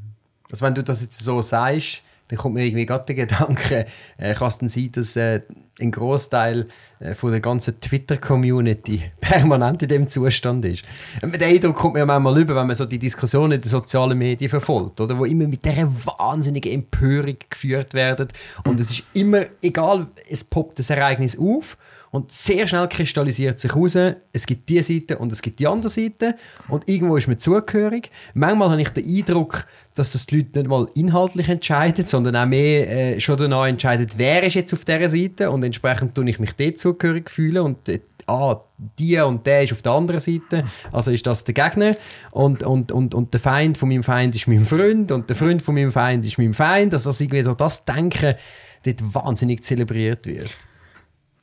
Also 0.51 0.67
wenn 0.67 0.75
du 0.75 0.83
das 0.83 1.01
jetzt 1.01 1.19
so 1.19 1.41
sagst, 1.41 2.03
dann 2.35 2.43
kommt 2.43 2.55
mir 2.55 2.65
irgendwie 2.65 2.87
gerade 2.87 3.05
der 3.07 3.15
Gedanke, 3.15 3.87
äh, 4.19 4.35
kann 4.35 4.49
es 4.49 4.59
denn 4.59 4.69
sein, 4.69 4.91
dass 4.93 5.15
äh, 5.17 5.43
ein 5.81 5.93
Großteil 5.93 6.67
äh, 6.99 7.15
von 7.15 7.31
der 7.31 7.41
ganzen 7.41 7.81
Twitter-Community 7.81 9.03
permanent 9.21 9.83
in 9.83 9.89
dem 9.89 10.09
Zustand 10.09 10.65
ist. 10.65 10.87
Und 11.23 11.39
der 11.41 11.49
Eindruck 11.49 11.77
kommt 11.77 11.95
mir 11.95 12.05
manchmal 12.05 12.39
über, 12.41 12.57
wenn 12.57 12.67
man 12.67 12.77
so 12.77 12.87
die 12.87 12.99
Diskussionen 12.99 13.53
in 13.53 13.61
den 13.61 13.69
sozialen 13.69 14.19
Medien 14.19 14.49
verfolgt, 14.49 15.01
oder, 15.01 15.17
wo 15.17 15.25
immer 15.25 15.47
mit 15.47 15.65
dieser 15.65 15.89
wahnsinnigen 16.05 16.73
Empörung 16.73 17.37
geführt 17.49 17.95
werden. 17.95 18.29
Und 18.65 18.81
es 18.81 18.91
ist 18.91 19.03
immer, 19.13 19.45
egal, 19.63 20.09
es 20.29 20.43
poppt 20.43 20.81
das 20.81 20.91
Ereignis 20.91 21.39
auf 21.39 21.77
und 22.15 22.31
sehr 22.31 22.65
schnell 22.69 22.87
kristallisiert 22.87 23.59
sich 23.59 23.75
heraus, 23.75 23.99
es 24.33 24.47
gibt 24.47 24.69
die 24.69 24.81
Seite 24.83 25.19
und 25.19 25.33
es 25.33 25.43
gibt 25.43 25.59
die 25.59 25.67
andere 25.67 25.89
Seite. 25.89 26.37
Und 26.69 26.89
irgendwo 26.89 27.17
ist 27.17 27.27
man 27.27 27.41
zugehörig. 27.41 28.13
Manchmal 28.35 28.71
habe 28.71 28.83
ich 28.83 28.91
den 28.91 29.05
Eindruck, 29.05 29.67
dass 29.97 30.13
das 30.13 30.25
die 30.27 30.37
Leute 30.37 30.61
nicht 30.61 30.69
mal 30.69 30.87
inhaltlich 30.95 31.49
entscheiden, 31.49 32.07
sondern 32.07 32.37
auch 32.37 32.47
mehr 32.47 32.89
äh, 33.17 33.19
schon 33.19 33.37
danach 33.37 33.67
entscheiden, 33.67 34.07
wer 34.17 34.45
ist 34.45 34.55
jetzt 34.55 34.73
auf 34.73 34.85
dieser 34.85 35.09
Seite. 35.09 35.51
Und 35.51 35.65
entsprechend 35.65 36.15
tue 36.15 36.31
ich 36.31 36.39
mich 36.39 36.53
dort 36.53 36.79
zugehörig 36.79 37.29
fühlen. 37.31 37.65
Und 37.65 37.89
äh, 37.89 37.99
ah, 38.29 38.61
die 38.97 39.19
und 39.19 39.45
der 39.45 39.65
ist 39.65 39.73
auf 39.73 39.83
der 39.83 39.91
anderen 39.91 40.21
Seite, 40.21 40.67
also 40.93 41.11
ist 41.11 41.27
das 41.27 41.43
der 41.43 41.55
Gegner. 41.55 41.97
Und, 42.31 42.63
und, 42.63 42.93
und, 42.93 43.13
und 43.17 43.35
der 43.35 43.41
Feind 43.41 43.77
von 43.77 43.89
meinem 43.89 44.05
Feind 44.05 44.37
ist 44.37 44.47
mein 44.47 44.65
Freund. 44.65 45.11
Und 45.11 45.29
der 45.29 45.35
Freund 45.35 45.63
von 45.63 45.75
meinem 45.75 45.91
Feind 45.91 46.25
ist 46.25 46.39
mein 46.39 46.55
Feind, 46.55 46.93
also 46.93 47.11
dass 47.11 47.21
irgendwie 47.21 47.43
so 47.43 47.55
das 47.55 47.85
Denken 47.85 48.37
dort 48.85 49.15
wahnsinnig 49.15 49.65
zelebriert 49.65 50.27
wird. 50.27 50.55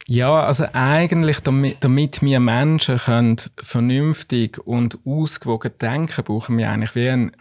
Ja, 0.08 0.46
also 0.46 0.66
eigentlich, 0.74 1.40
damit, 1.42 1.84
damit 1.84 2.22
wir 2.22 2.40
Menschen 2.40 2.98
können 2.98 3.38
vernünftig 3.62 4.58
und 4.66 5.00
ausgewogen 5.06 5.72
denken, 5.80 6.24
brauchen 6.24 6.58
wir 6.58 6.70
eigentlich 6.70 6.96
wie 6.96 7.10
ein 7.10 7.32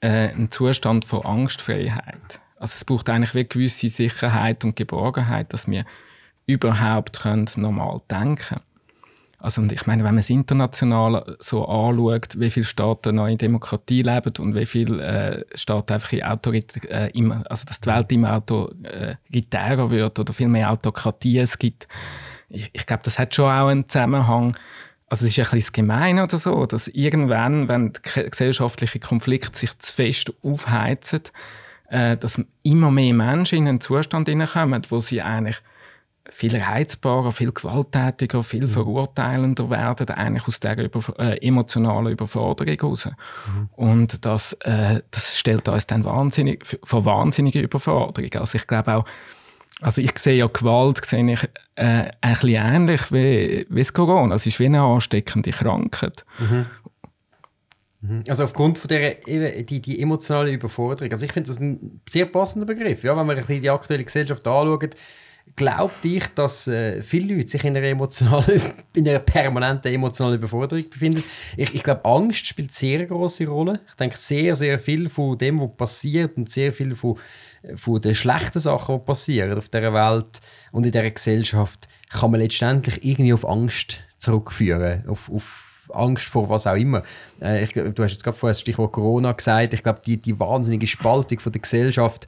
äh, 0.00 0.28
ein 0.28 0.50
Zustand 0.50 1.04
von 1.04 1.24
Angstfreiheit. 1.24 2.40
Also 2.58 2.74
es 2.74 2.84
braucht 2.84 3.08
eigentlich 3.08 3.34
wie 3.34 3.44
gewisse 3.44 3.88
Sicherheit 3.88 4.64
und 4.64 4.76
Geborgenheit, 4.76 5.52
dass 5.52 5.68
wir 5.68 5.84
überhaupt 6.46 7.20
können 7.20 7.48
normal 7.56 8.00
denken 8.10 8.60
also 9.38 9.60
und 9.60 9.70
ich 9.70 9.86
meine, 9.86 10.02
wenn 10.02 10.14
man 10.14 10.20
es 10.20 10.30
international 10.30 11.36
so 11.38 11.66
anschaut, 11.66 12.38
wie 12.40 12.50
viele 12.50 12.64
Staaten 12.64 13.16
noch 13.16 13.26
in 13.26 13.38
Demokratie 13.38 14.02
leben 14.02 14.32
und 14.38 14.54
wie 14.54 14.66
viele 14.66 15.02
äh, 15.02 15.44
Staaten 15.54 15.92
einfach 15.92 16.12
in 16.12 16.22
Autorit 16.22 16.82
äh, 16.84 17.10
immer, 17.10 17.44
also 17.50 17.64
dass 17.66 17.80
die 17.80 17.88
Welt 17.88 18.10
immer 18.12 18.34
autoritärer 18.34 19.90
wird 19.90 20.18
oder 20.18 20.32
viel 20.32 20.48
mehr 20.48 20.70
Autokratie 20.70 21.38
es 21.38 21.58
gibt, 21.58 21.86
ich, 22.48 22.70
ich 22.72 22.86
glaube, 22.86 23.02
das 23.04 23.18
hat 23.18 23.34
schon 23.34 23.50
auch 23.50 23.68
einen 23.68 23.88
Zusammenhang. 23.88 24.56
Also 25.08 25.24
es 25.24 25.36
ist 25.36 25.38
ein 25.38 25.56
bisschen 25.56 25.72
gemein 25.72 26.18
oder 26.18 26.38
so, 26.38 26.66
dass 26.66 26.88
irgendwann, 26.88 27.68
wenn 27.68 27.92
gesellschaftliche 28.02 28.98
Konflikte 28.98 29.56
sich 29.56 29.78
zu 29.78 29.92
fest 29.92 30.32
aufheizen, 30.42 31.22
äh, 31.90 32.16
dass 32.16 32.42
immer 32.62 32.90
mehr 32.90 33.14
Menschen 33.14 33.58
in 33.58 33.68
einen 33.68 33.80
Zustand 33.80 34.28
hineinkommen, 34.28 34.82
wo 34.88 35.00
sie 35.00 35.22
eigentlich 35.22 35.60
viel 36.30 36.56
reizbarer, 36.56 37.32
viel 37.32 37.52
gewalttätiger, 37.52 38.42
viel 38.42 38.62
mhm. 38.62 38.68
verurteilender 38.68 39.70
werden, 39.70 40.08
eigentlich 40.10 40.46
aus 40.46 40.60
dieser 40.60 40.82
über, 40.82 41.00
äh, 41.18 41.38
emotionalen 41.46 42.12
Überforderung 42.12 42.74
heraus. 42.74 43.06
Mhm. 43.06 43.68
Und 43.72 44.24
das, 44.24 44.54
äh, 44.60 45.00
das 45.10 45.38
stellt 45.38 45.68
uns 45.68 45.86
dann 45.86 46.04
wahnsinnig, 46.04 46.64
vor 46.84 47.04
wahnsinnige 47.04 47.60
Überforderung. 47.60 48.30
Also 48.34 48.56
ich 48.56 48.66
glaube 48.66 48.96
auch, 48.96 49.04
also 49.82 50.00
ich 50.00 50.18
sehe 50.18 50.38
ja 50.38 50.46
Gewalt 50.46 51.04
sehe 51.04 51.30
ich, 51.30 51.42
äh, 51.74 52.10
ein 52.20 52.32
bisschen 52.32 52.48
ähnlich 52.48 53.12
wie, 53.12 53.66
wie 53.68 53.80
das 53.80 53.92
Corona. 53.92 54.34
Es 54.34 54.46
ist 54.46 54.58
wie 54.58 54.66
eine 54.66 54.80
ansteckende 54.80 55.50
Krankheit. 55.50 56.24
Mhm. 56.38 56.66
mhm. 58.00 58.24
Also 58.28 58.44
aufgrund 58.44 58.78
von 58.78 58.88
der 58.88 59.16
die, 59.16 59.82
die 59.82 60.00
emotionale 60.00 60.52
Überforderung. 60.52 61.12
Also 61.12 61.24
ich 61.26 61.32
finde 61.32 61.48
das 61.48 61.60
ein 61.60 62.00
sehr 62.08 62.26
passender 62.26 62.66
Begriff. 62.66 63.04
Ja, 63.04 63.16
wenn 63.16 63.26
man 63.26 63.36
ein 63.36 63.44
bisschen 63.44 63.62
die 63.62 63.70
aktuelle 63.70 64.04
Gesellschaft 64.04 64.46
anschaut, 64.46 64.96
glaubt 65.54 66.04
ich, 66.04 66.26
dass 66.34 66.66
äh, 66.66 67.02
viele 67.02 67.34
Leute 67.34 67.48
sich 67.48 67.64
in 67.64 67.76
einer, 67.76 67.86
emotionalen, 67.86 68.60
in 68.94 69.08
einer 69.08 69.20
permanenten 69.20 69.92
emotionalen 69.92 70.38
Überforderung 70.38 70.88
befinden. 70.90 71.24
Ich, 71.56 71.74
ich 71.74 71.82
glaube, 71.82 72.04
Angst 72.04 72.46
spielt 72.46 72.74
sehr 72.74 72.98
eine 72.98 73.08
große 73.08 73.46
Rolle. 73.46 73.80
Ich 73.88 73.94
denke, 73.94 74.16
sehr, 74.16 74.54
sehr 74.54 74.78
viel 74.78 75.08
von 75.08 75.38
dem, 75.38 75.60
was 75.60 75.76
passiert 75.76 76.36
und 76.36 76.50
sehr 76.50 76.72
viel 76.72 76.94
von, 76.94 77.18
von 77.74 78.00
den 78.00 78.14
schlechten 78.14 78.58
Sachen, 78.58 78.98
die 78.98 79.04
passieren 79.04 79.56
auf 79.56 79.68
dieser 79.68 79.94
Welt 79.94 80.40
und 80.72 80.84
in 80.84 80.92
dieser 80.92 81.10
Gesellschaft, 81.10 81.88
kann 82.10 82.30
man 82.30 82.40
letztendlich 82.40 83.04
irgendwie 83.04 83.32
auf 83.32 83.48
Angst 83.48 84.00
zurückführen. 84.18 85.08
Auf, 85.08 85.30
auf 85.30 85.62
Angst 85.92 86.26
vor 86.26 86.48
was 86.48 86.66
auch 86.66 86.74
immer. 86.74 87.02
Äh, 87.40 87.64
ich, 87.64 87.72
du 87.72 88.02
hast 88.02 88.12
jetzt 88.12 88.24
gerade 88.24 88.36
vorher 88.36 88.52
das 88.52 88.60
Stichwort 88.60 88.92
Corona 88.92 89.32
gesagt. 89.32 89.72
Ich 89.72 89.82
glaube, 89.82 90.00
die, 90.04 90.20
die 90.20 90.38
wahnsinnige 90.38 90.86
Spaltung 90.86 91.38
von 91.38 91.52
der 91.52 91.62
Gesellschaft 91.62 92.26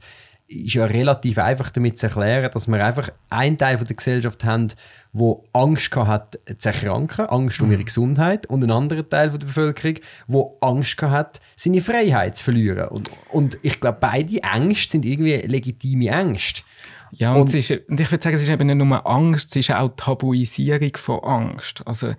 ist 0.49 0.73
ja 0.73 0.85
relativ 0.85 1.37
einfach 1.37 1.69
damit 1.69 1.99
zu 1.99 2.07
erklären, 2.07 2.49
dass 2.51 2.67
wir 2.67 2.83
einfach 2.83 3.09
einen 3.29 3.57
Teil 3.57 3.77
von 3.77 3.87
der 3.87 3.95
Gesellschaft 3.95 4.43
haben, 4.43 4.69
wo 5.13 5.45
Angst 5.53 5.95
hat 5.95 6.39
zu 6.57 6.69
erkranken, 6.69 7.25
Angst 7.27 7.61
um 7.61 7.67
mhm. 7.67 7.73
ihre 7.73 7.83
Gesundheit, 7.83 8.47
und 8.47 8.63
einen 8.63 8.71
anderen 8.71 9.09
Teil 9.09 9.29
von 9.31 9.39
der 9.39 9.47
Bevölkerung, 9.47 9.95
wo 10.27 10.57
Angst 10.61 11.01
hat, 11.01 11.39
seine 11.55 11.81
Freiheit 11.81 12.37
zu 12.37 12.43
verlieren. 12.43 12.87
Und, 12.89 13.09
und 13.31 13.57
ich 13.61 13.79
glaube, 13.79 13.99
beide 14.01 14.41
Ängste 14.43 14.93
sind 14.93 15.05
irgendwie 15.05 15.35
legitime 15.35 16.09
Ängste. 16.09 16.63
Ja, 17.11 17.33
und, 17.33 17.41
und, 17.41 17.53
ist, 17.53 17.71
und 17.71 17.99
ich 17.99 18.11
würde 18.11 18.23
sagen, 18.23 18.35
es 18.35 18.43
ist 18.43 18.49
eben 18.49 18.67
nicht 18.67 18.75
nur 18.75 19.07
Angst, 19.07 19.49
es 19.49 19.55
ist 19.55 19.71
auch 19.71 19.89
Tabuisierung 19.95 20.91
von 20.95 21.19
Angst. 21.23 21.81
Also 21.85 22.13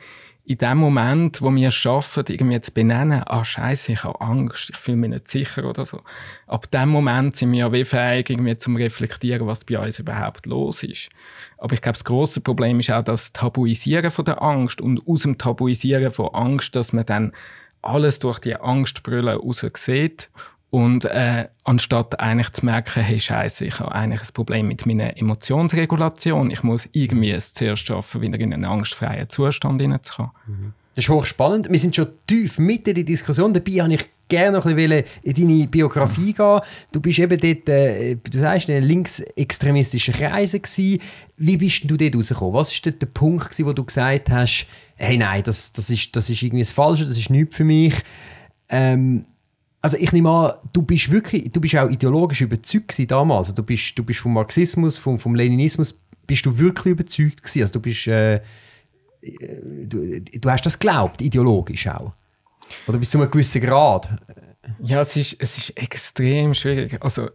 in 0.44 0.59
dem 0.59 0.78
Moment, 0.78 1.42
wo 1.42 1.54
wir 1.54 1.70
schaffen, 1.70 2.25
irgendwie 2.28 2.61
zu 2.61 2.73
benennen, 2.73 3.23
ah, 3.26 3.44
Scheiße, 3.44 3.92
ich 3.92 4.04
habe 4.04 4.20
Angst, 4.20 4.70
ich 4.70 4.76
fühle 4.76 4.97
mich 4.97 5.11
nicht 5.11 5.28
sicher 5.28 5.64
oder 5.64 5.85
so. 5.85 6.00
Ab 6.47 6.70
dem 6.70 6.88
Moment 6.88 7.37
sind 7.37 7.52
wir 7.52 7.59
ja 7.61 7.73
wie 7.73 7.85
fähig, 7.85 8.30
irgendwie 8.30 8.56
zum 8.56 8.76
Reflektieren, 8.76 9.47
was 9.47 9.64
bei 9.64 9.78
uns 9.78 9.99
überhaupt 9.99 10.47
los 10.47 10.82
ist. 10.82 11.11
Aber 11.59 11.75
ich 11.75 11.82
glaube, 11.82 11.99
das 11.99 12.04
große 12.04 12.40
Problem 12.40 12.80
ist 12.80 12.90
auch 12.90 13.04
das 13.04 13.32
Tabuisieren 13.32 14.11
von 14.11 14.25
der 14.25 14.42
Angst 14.42 14.80
und 14.80 15.06
aus 15.06 15.23
dem 15.23 15.38
Tabuisieren 15.38 16.11
von 16.11 16.35
Angst, 16.35 16.75
dass 16.75 16.92
man 16.92 17.06
dann 17.06 17.32
alles 17.82 18.18
durch 18.18 18.38
die 18.40 18.56
Angstbrille 18.56 19.37
raus 19.37 19.64
sieht 19.75 20.30
und 20.70 21.04
äh, 21.04 21.48
anstatt 21.64 22.20
eigentlich 22.20 22.52
zu 22.52 22.64
merken, 22.64 23.02
hey 23.02 23.18
Scheiße, 23.18 23.64
ich 23.64 23.80
habe 23.80 23.92
eigentlich 23.92 24.22
ein 24.22 24.32
Problem 24.32 24.68
mit 24.68 24.86
meiner 24.86 25.16
Emotionsregulation, 25.16 26.50
ich 26.50 26.62
muss 26.62 26.88
irgendwie 26.92 27.32
es 27.32 27.52
zuerst 27.52 27.86
schaffen, 27.86 28.20
wieder 28.20 28.38
in 28.38 28.54
einen 28.54 28.64
angstfreien 28.64 29.28
Zustand 29.28 29.80
hineinzukommen. 29.80 30.30
Mhm. 30.46 30.72
Das 30.94 31.04
ist 31.04 31.08
hochspannend. 31.08 31.70
Wir 31.70 31.78
sind 31.78 31.94
schon 31.94 32.08
tief 32.26 32.58
mitten 32.58 32.90
in 32.90 32.94
der 32.96 33.04
Diskussion. 33.04 33.52
Dabei 33.52 33.72
habe 33.72 33.94
ich 33.94 34.08
gerne 34.28 34.58
noch 34.58 34.66
ein 34.66 34.76
bisschen 34.76 35.04
in 35.22 35.34
deine 35.34 35.66
Biografie 35.68 36.32
gehen. 36.32 36.60
Du 36.92 37.00
bist 37.00 37.18
eben 37.18 37.38
dort, 37.38 37.68
äh, 37.68 38.16
du 38.16 38.38
sagst, 38.38 38.68
in 38.68 38.82
linksextremistischen 38.82 40.14
Kreisen 40.14 40.62
gewesen. 40.62 41.00
Wie 41.36 41.56
bist 41.56 41.88
du 41.90 41.96
dort 41.96 42.16
rausgekommen? 42.16 42.54
Was 42.54 42.72
war 42.84 42.92
der 42.92 43.06
Punkt, 43.06 43.50
gewesen, 43.50 43.66
wo 43.66 43.72
du 43.72 43.84
gesagt 43.84 44.30
hast, 44.30 44.66
hey 44.96 45.16
nein, 45.16 45.42
das, 45.44 45.72
das, 45.72 45.90
ist, 45.90 46.14
das 46.16 46.28
ist 46.28 46.42
irgendwie 46.42 46.62
das 46.62 46.70
Falsche, 46.70 47.04
das 47.04 47.18
ist 47.18 47.30
nichts 47.30 47.56
für 47.56 47.64
mich. 47.64 47.94
Ähm, 48.68 49.26
also 49.82 49.96
ich 49.96 50.12
nehme 50.12 50.30
an, 50.30 50.52
du 50.72 50.82
bist 50.82 51.10
wirklich, 51.10 51.50
du 51.50 51.60
bist 51.60 51.76
auch 51.76 51.88
ideologisch 51.88 52.42
überzeugt 52.42 52.99
damals. 53.10 53.49
Also 53.49 53.54
du 53.54 53.62
bist, 53.62 53.99
du 53.99 54.04
bist 54.04 54.20
vom 54.20 54.34
Marxismus, 54.34 54.99
vom, 54.99 55.18
vom 55.18 55.34
Leninismus, 55.34 56.00
bist 56.26 56.44
du 56.44 56.58
wirklich 56.58 56.92
überzeugt 56.92 57.42
gewesen. 57.42 57.62
Also 57.62 57.72
du 57.75 57.80
bist, 57.80 58.06
äh, 58.06 58.40
du, 59.22 60.20
du 60.20 60.50
hast 60.50 60.66
das 60.66 60.78
geglaubt, 60.78 61.22
ideologisch 61.22 61.87
auch. 61.88 62.12
Oder 62.87 62.99
bis 62.99 63.10
zu 63.10 63.18
einem 63.18 63.30
gewissen 63.30 63.60
Grad. 63.62 64.08
Ja, 64.80 65.00
es 65.00 65.16
ist, 65.16 65.37
es 65.40 65.56
ist 65.56 65.76
extrem 65.76 66.54
schwierig. 66.54 66.99
Also 67.00 67.30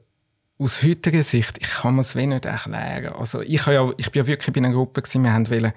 aus 0.57 0.83
heutiger 0.83 1.23
Sicht, 1.23 1.57
ich 1.59 1.69
kann 1.69 1.95
mir 1.95 2.01
es 2.01 2.15
nicht 2.15 2.45
erklären. 2.45 3.13
Also 3.13 3.41
ich, 3.41 3.65
ja, 3.65 3.91
ich 3.97 4.11
bin 4.11 4.21
ja 4.21 4.27
wirklich 4.27 4.53
bei 4.53 4.59
einer 4.59 4.71
Gruppe 4.71 5.01
gewesen, 5.01 5.23
wir 5.23 5.33
haben 5.33 5.49
wollen, 5.49 5.73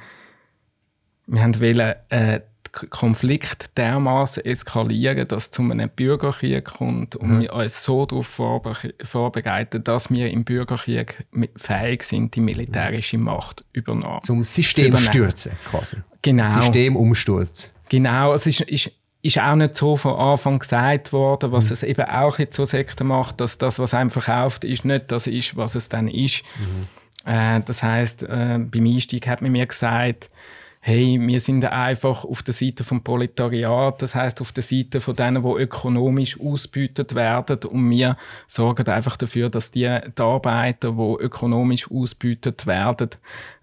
wir 1.26 1.42
haben 1.42 1.60
wollen, 1.60 1.94
äh, 2.10 2.40
Konflikt 2.72 3.76
dermaßen 3.76 4.44
eskalieren, 4.44 5.26
dass 5.28 5.44
es 5.44 5.50
zu 5.50 5.62
einem 5.62 5.88
Bürgerkrieg 5.88 6.64
kommt 6.64 7.16
und 7.16 7.30
mhm. 7.30 7.40
wir 7.40 7.52
uns 7.54 7.82
so 7.84 8.06
darauf 8.06 8.26
vorbereiten, 8.26 9.84
dass 9.84 10.10
wir 10.10 10.30
im 10.30 10.44
Bürgerkrieg 10.44 11.26
fähig 11.56 12.02
sind, 12.04 12.34
die 12.34 12.40
militärische 12.40 13.18
Macht 13.18 13.64
übernehmen. 13.72 14.20
Zum 14.22 14.44
System 14.44 14.94
zu 14.96 15.02
stürzen, 15.02 15.52
quasi. 15.70 15.96
Genau. 16.22 16.50
Systemumsturz. 16.50 17.72
Genau. 17.88 18.34
Es 18.34 18.46
ist, 18.46 18.60
ist, 18.62 18.90
ist 19.22 19.38
auch 19.38 19.56
nicht 19.56 19.76
so 19.76 19.96
von 19.96 20.14
Anfang 20.14 20.58
gesagt 20.58 21.12
worden, 21.12 21.52
was 21.52 21.66
mhm. 21.66 21.72
es 21.72 21.82
eben 21.82 22.08
auch 22.08 22.38
in 22.38 22.48
so 22.50 22.64
Sekten 22.64 23.06
macht, 23.06 23.40
dass 23.40 23.58
das, 23.58 23.78
was 23.78 23.94
einem 23.94 24.10
verkauft, 24.10 24.64
ist 24.64 24.84
nicht 24.84 25.10
das 25.10 25.26
ist, 25.26 25.56
was 25.56 25.74
es 25.74 25.88
dann 25.88 26.08
ist. 26.08 26.42
Mhm. 26.58 27.32
Äh, 27.32 27.60
das 27.64 27.82
heißt, 27.82 28.22
äh, 28.22 28.58
beim 28.58 28.86
Einstieg 28.86 29.26
hat 29.26 29.42
man 29.42 29.52
mir 29.52 29.66
gesagt, 29.66 30.30
hey, 30.80 31.18
wir 31.20 31.40
sind 31.40 31.64
einfach 31.64 32.24
auf 32.24 32.42
der 32.42 32.54
Seite 32.54 32.84
vom 32.84 33.02
Proletariat, 33.02 34.00
das 34.00 34.14
heißt 34.14 34.40
auf 34.40 34.52
der 34.52 34.62
Seite 34.62 35.00
von 35.00 35.16
denen, 35.16 35.42
die 35.42 35.62
ökonomisch 35.62 36.40
ausbeutet 36.40 37.14
werden 37.14 37.58
und 37.64 37.90
wir 37.90 38.16
sorgen 38.46 38.86
einfach 38.86 39.16
dafür, 39.16 39.50
dass 39.50 39.70
die, 39.70 39.98
die 40.16 40.22
Arbeiter, 40.22 40.92
die 40.92 41.22
ökonomisch 41.24 41.90
ausbeutet 41.90 42.66
werden, 42.66 43.10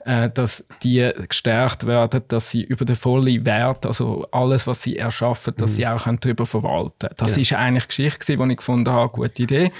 äh, 0.06 0.30
dass 0.30 0.66
die 0.84 1.10
gestärkt 1.28 1.88
werden, 1.88 2.24
dass 2.28 2.50
sie 2.50 2.64
über 2.64 2.86
den 2.86 2.96
vollen 2.96 3.46
Wert, 3.46 3.86
also 3.86 4.28
alles, 4.32 4.68
was 4.68 4.84
sie 4.84 4.98
erschaffen, 4.98 5.54
dass 5.58 5.72
mhm. 5.72 5.76
sie 5.76 5.88
auch 5.88 6.08
darüber 6.20 6.46
verwalten 6.46 6.94
können. 7.00 7.16
Das 7.18 7.36
ja. 7.38 7.42
ist 7.42 7.54
eigentlich 7.54 7.88
Geschichte, 7.88 8.38
die 8.38 8.52
ich 8.52 8.58
gefunden 8.58 8.92
habe, 8.92 9.12
gute 9.12 9.44
Idee. 9.44 9.72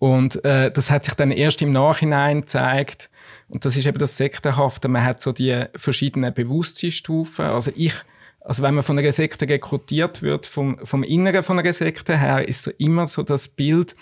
Und 0.00 0.42
äh, 0.46 0.72
das 0.72 0.90
hat 0.90 1.04
sich 1.04 1.12
dann 1.12 1.30
erst 1.30 1.60
im 1.60 1.72
Nachhinein 1.72 2.40
gezeigt, 2.40 3.10
und 3.48 3.64
das 3.64 3.76
ist 3.76 3.86
eben 3.86 3.98
das 3.98 4.16
Sektenhafte. 4.16 4.88
Man 4.88 5.04
hat 5.04 5.20
so 5.20 5.32
die 5.32 5.66
verschiedenen 5.74 6.32
Bewusstseinsstufen. 6.32 7.44
Also 7.44 7.70
ich, 7.74 7.92
also 8.40 8.62
wenn 8.62 8.74
man 8.74 8.84
von 8.84 8.98
einer 8.98 9.12
Sekte 9.12 9.46
rekrutiert 9.46 10.22
wird, 10.22 10.46
vom, 10.46 10.78
vom 10.84 11.02
Inneren 11.02 11.42
von 11.42 11.58
einer 11.58 11.72
Sekte 11.72 12.16
her, 12.16 12.48
ist 12.48 12.62
so 12.62 12.70
immer 12.78 13.08
so 13.08 13.22
das 13.22 13.48
Bild, 13.48 13.94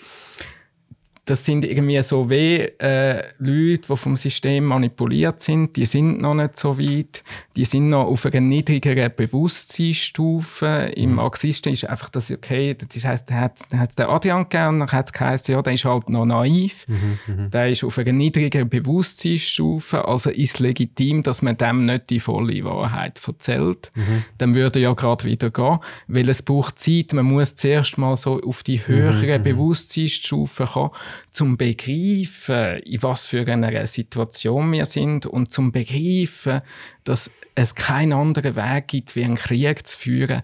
das 1.29 1.45
sind 1.45 1.63
irgendwie 1.63 2.01
so 2.01 2.27
wie 2.29 2.57
äh, 2.79 3.23
Leute, 3.37 3.83
die 3.87 3.97
vom 3.97 4.17
System 4.17 4.65
manipuliert 4.65 5.41
sind. 5.41 5.75
Die 5.75 5.85
sind 5.85 6.19
noch 6.19 6.33
nicht 6.33 6.57
so 6.57 6.79
weit. 6.79 7.23
Die 7.55 7.65
sind 7.65 7.89
noch 7.89 8.07
auf 8.07 8.25
einer 8.25 8.41
niedrigeren 8.41 9.11
Bewusstseinsstufe. 9.15 10.91
Im 10.95 11.11
mhm. 11.11 11.15
Marxisten 11.17 11.71
ist 11.71 11.85
einfach 11.85 12.09
das 12.09 12.31
okay. 12.31 12.75
Das 12.75 13.05
heisst, 13.05 13.29
da 13.29 13.35
hat 13.35 13.59
es 13.69 13.95
den 13.95 14.07
Adrian 14.07 14.49
gegeben, 14.49 14.79
dann 14.79 14.91
hat 14.91 15.05
es 15.05 15.13
geheißen, 15.13 15.53
ja, 15.53 15.61
der 15.61 15.73
ist 15.73 15.85
halt 15.85 16.09
noch 16.09 16.25
naiv. 16.25 16.87
Mhm, 16.87 17.19
mhm, 17.27 17.51
der 17.51 17.69
ist 17.69 17.83
auf 17.83 17.99
einer 17.99 18.11
niedrigeren 18.11 18.67
Bewusstseinsstufe. 18.67 20.07
Also 20.07 20.31
ist 20.31 20.55
es 20.55 20.59
legitim, 20.59 21.21
dass 21.21 21.43
man 21.43 21.57
dem 21.57 21.85
nicht 21.85 22.09
die 22.09 22.19
volle 22.19 22.63
Wahrheit 22.63 23.21
erzählt. 23.25 23.91
Mhm. 23.93 24.23
Dann 24.39 24.55
würde 24.55 24.79
ja 24.79 24.93
gerade 24.93 25.25
wieder 25.25 25.51
gehen. 25.51 25.77
Weil 26.07 26.27
es 26.27 26.41
braucht 26.41 26.79
Zeit. 26.79 27.13
Man 27.13 27.25
muss 27.25 27.53
zuerst 27.53 27.99
mal 27.99 28.17
so 28.17 28.41
auf 28.41 28.63
die 28.63 28.87
höhere 28.87 29.37
mhm, 29.37 29.41
mhm. 29.41 29.43
Bewusstseinsstufe 29.43 30.65
kommen 30.65 30.89
zum 31.31 31.57
Begreifen, 31.57 32.79
in 32.83 33.03
was 33.03 33.25
für 33.25 33.45
einer 33.47 33.87
Situation 33.87 34.71
wir 34.71 34.85
sind 34.85 35.25
und 35.25 35.51
zum 35.51 35.71
Begreifen, 35.71 36.61
dass 37.03 37.29
es 37.55 37.75
keinen 37.75 38.13
anderen 38.13 38.55
Weg 38.55 38.87
gibt, 38.87 39.15
wie 39.15 39.23
einen 39.23 39.35
Krieg 39.35 39.85
zu 39.85 39.97
führen, 39.97 40.41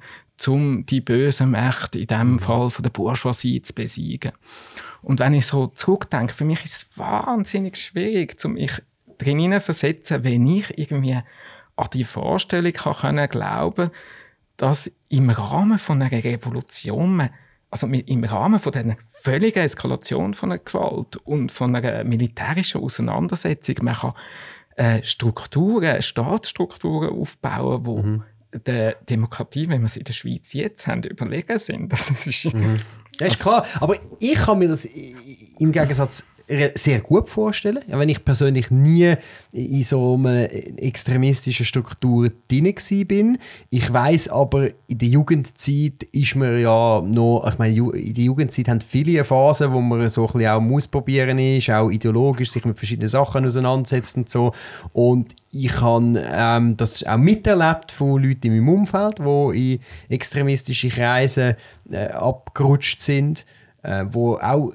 um 0.47 0.85
die 0.85 1.01
bösen 1.01 1.51
Mächte, 1.51 1.99
in 1.99 2.07
dem 2.07 2.31
mhm. 2.33 2.39
Fall 2.39 2.69
von 2.69 2.83
der 2.83 2.89
Bourgeoisie, 2.89 3.61
zu 3.61 3.73
besiegen. 3.73 4.33
Und 5.01 5.19
wenn 5.19 5.33
ich 5.33 5.45
so 5.45 5.67
zurückdenke, 5.67 6.33
für 6.33 6.45
mich 6.45 6.63
ist 6.65 6.75
es 6.75 6.97
wahnsinnig 6.97 7.77
schwierig, 7.77 8.43
um 8.43 8.53
mich 8.53 8.81
drin 9.17 9.59
versetzen, 9.61 10.23
wenn 10.23 10.45
ich 10.47 10.77
irgendwie 10.77 11.19
an 11.75 11.88
die 11.93 12.03
Vorstellung 12.03 12.73
kann 12.73 12.95
können 12.95 13.29
glauben, 13.29 13.91
dass 14.57 14.91
im 15.09 15.29
Rahmen 15.29 15.79
von 15.79 16.01
einer 16.01 16.23
Revolution 16.23 17.17
man 17.17 17.29
also 17.75 17.88
im 17.88 18.23
Rahmen 18.23 18.59
von 18.59 18.71
dieser 18.71 18.95
völligen 19.11 19.59
Eskalation 19.59 20.33
von 20.33 20.49
der 20.49 20.59
Gewalt 20.59 21.17
und 21.17 21.51
von 21.51 21.75
einer 21.75 22.05
militärischen 22.05 22.81
Auseinandersetzung, 22.81 23.75
man 23.81 23.95
kann 23.95 24.13
äh, 24.77 25.03
Strukturen, 25.03 26.01
Staatsstrukturen 26.01 27.09
aufbauen, 27.09 27.83
die 27.83 28.07
mhm. 28.07 28.23
der 28.65 28.95
Demokratie, 29.09 29.67
wenn 29.67 29.81
wir 29.81 29.89
sie 29.89 29.99
in 29.99 30.05
der 30.05 30.13
Schweiz 30.13 30.53
jetzt 30.53 30.88
haben, 30.88 31.03
überlegen 31.03 31.59
sind. 31.59 31.91
Das 31.91 32.09
ist, 32.25 32.53
mhm. 32.53 32.79
das 33.17 33.33
ist 33.33 33.41
klar, 33.41 33.65
aber 33.81 33.97
ich 34.19 34.35
kann 34.35 34.59
mir 34.59 34.69
das 34.69 34.85
im 34.85 35.73
Gegensatz 35.73 36.25
sehr 36.47 37.01
gut 37.01 37.29
vorstellen. 37.29 37.84
Ja, 37.88 37.97
wenn 37.97 38.10
ich 38.10 38.23
persönlich 38.23 38.69
nie 38.69 39.15
in 39.51 39.84
so 39.84 40.15
einer 40.15 40.47
extremistischen 40.51 41.65
Struktur 41.65 42.29
drin 42.47 42.73
bin. 43.08 43.38
Ich 43.69 43.91
weiß 43.91 44.29
aber, 44.29 44.69
in 44.88 44.97
der 44.97 45.08
Jugendzeit 45.08 46.03
ist 46.12 46.36
man 46.36 46.60
ja 46.60 47.01
noch, 47.01 47.47
ich 47.47 47.58
meine, 47.58 47.75
in 47.75 48.13
der 48.13 48.23
Jugendzeit 48.23 48.67
haben 48.67 48.81
viele 48.81 49.23
Phasen, 49.23 49.73
wo 49.73 49.81
man 49.81 50.08
so 50.10 50.27
ein 50.27 50.34
bisschen 50.34 50.49
auch 50.49 50.75
ausprobieren 50.75 51.39
ist, 51.39 51.69
auch 51.69 51.89
ideologisch 51.89 52.51
sich 52.51 52.65
mit 52.65 52.77
verschiedenen 52.77 53.08
Sachen 53.08 53.45
auseinandersetzt 53.45 54.17
und 54.17 54.29
so. 54.29 54.51
Und 54.93 55.36
ich 55.51 55.79
habe 55.81 56.23
ähm, 56.31 56.77
das 56.77 57.03
auch 57.03 57.17
miterlebt 57.17 57.91
von 57.91 58.21
Leuten 58.21 58.47
in 58.47 58.58
meinem 58.58 58.81
Umfeld, 58.81 59.19
die 59.19 59.73
in 59.73 59.79
extremistische 60.10 60.89
Kreise 60.89 61.58
äh, 61.89 62.08
abgerutscht 62.08 63.01
sind, 63.01 63.45
äh, 63.81 64.05
wo 64.12 64.36
auch 64.36 64.73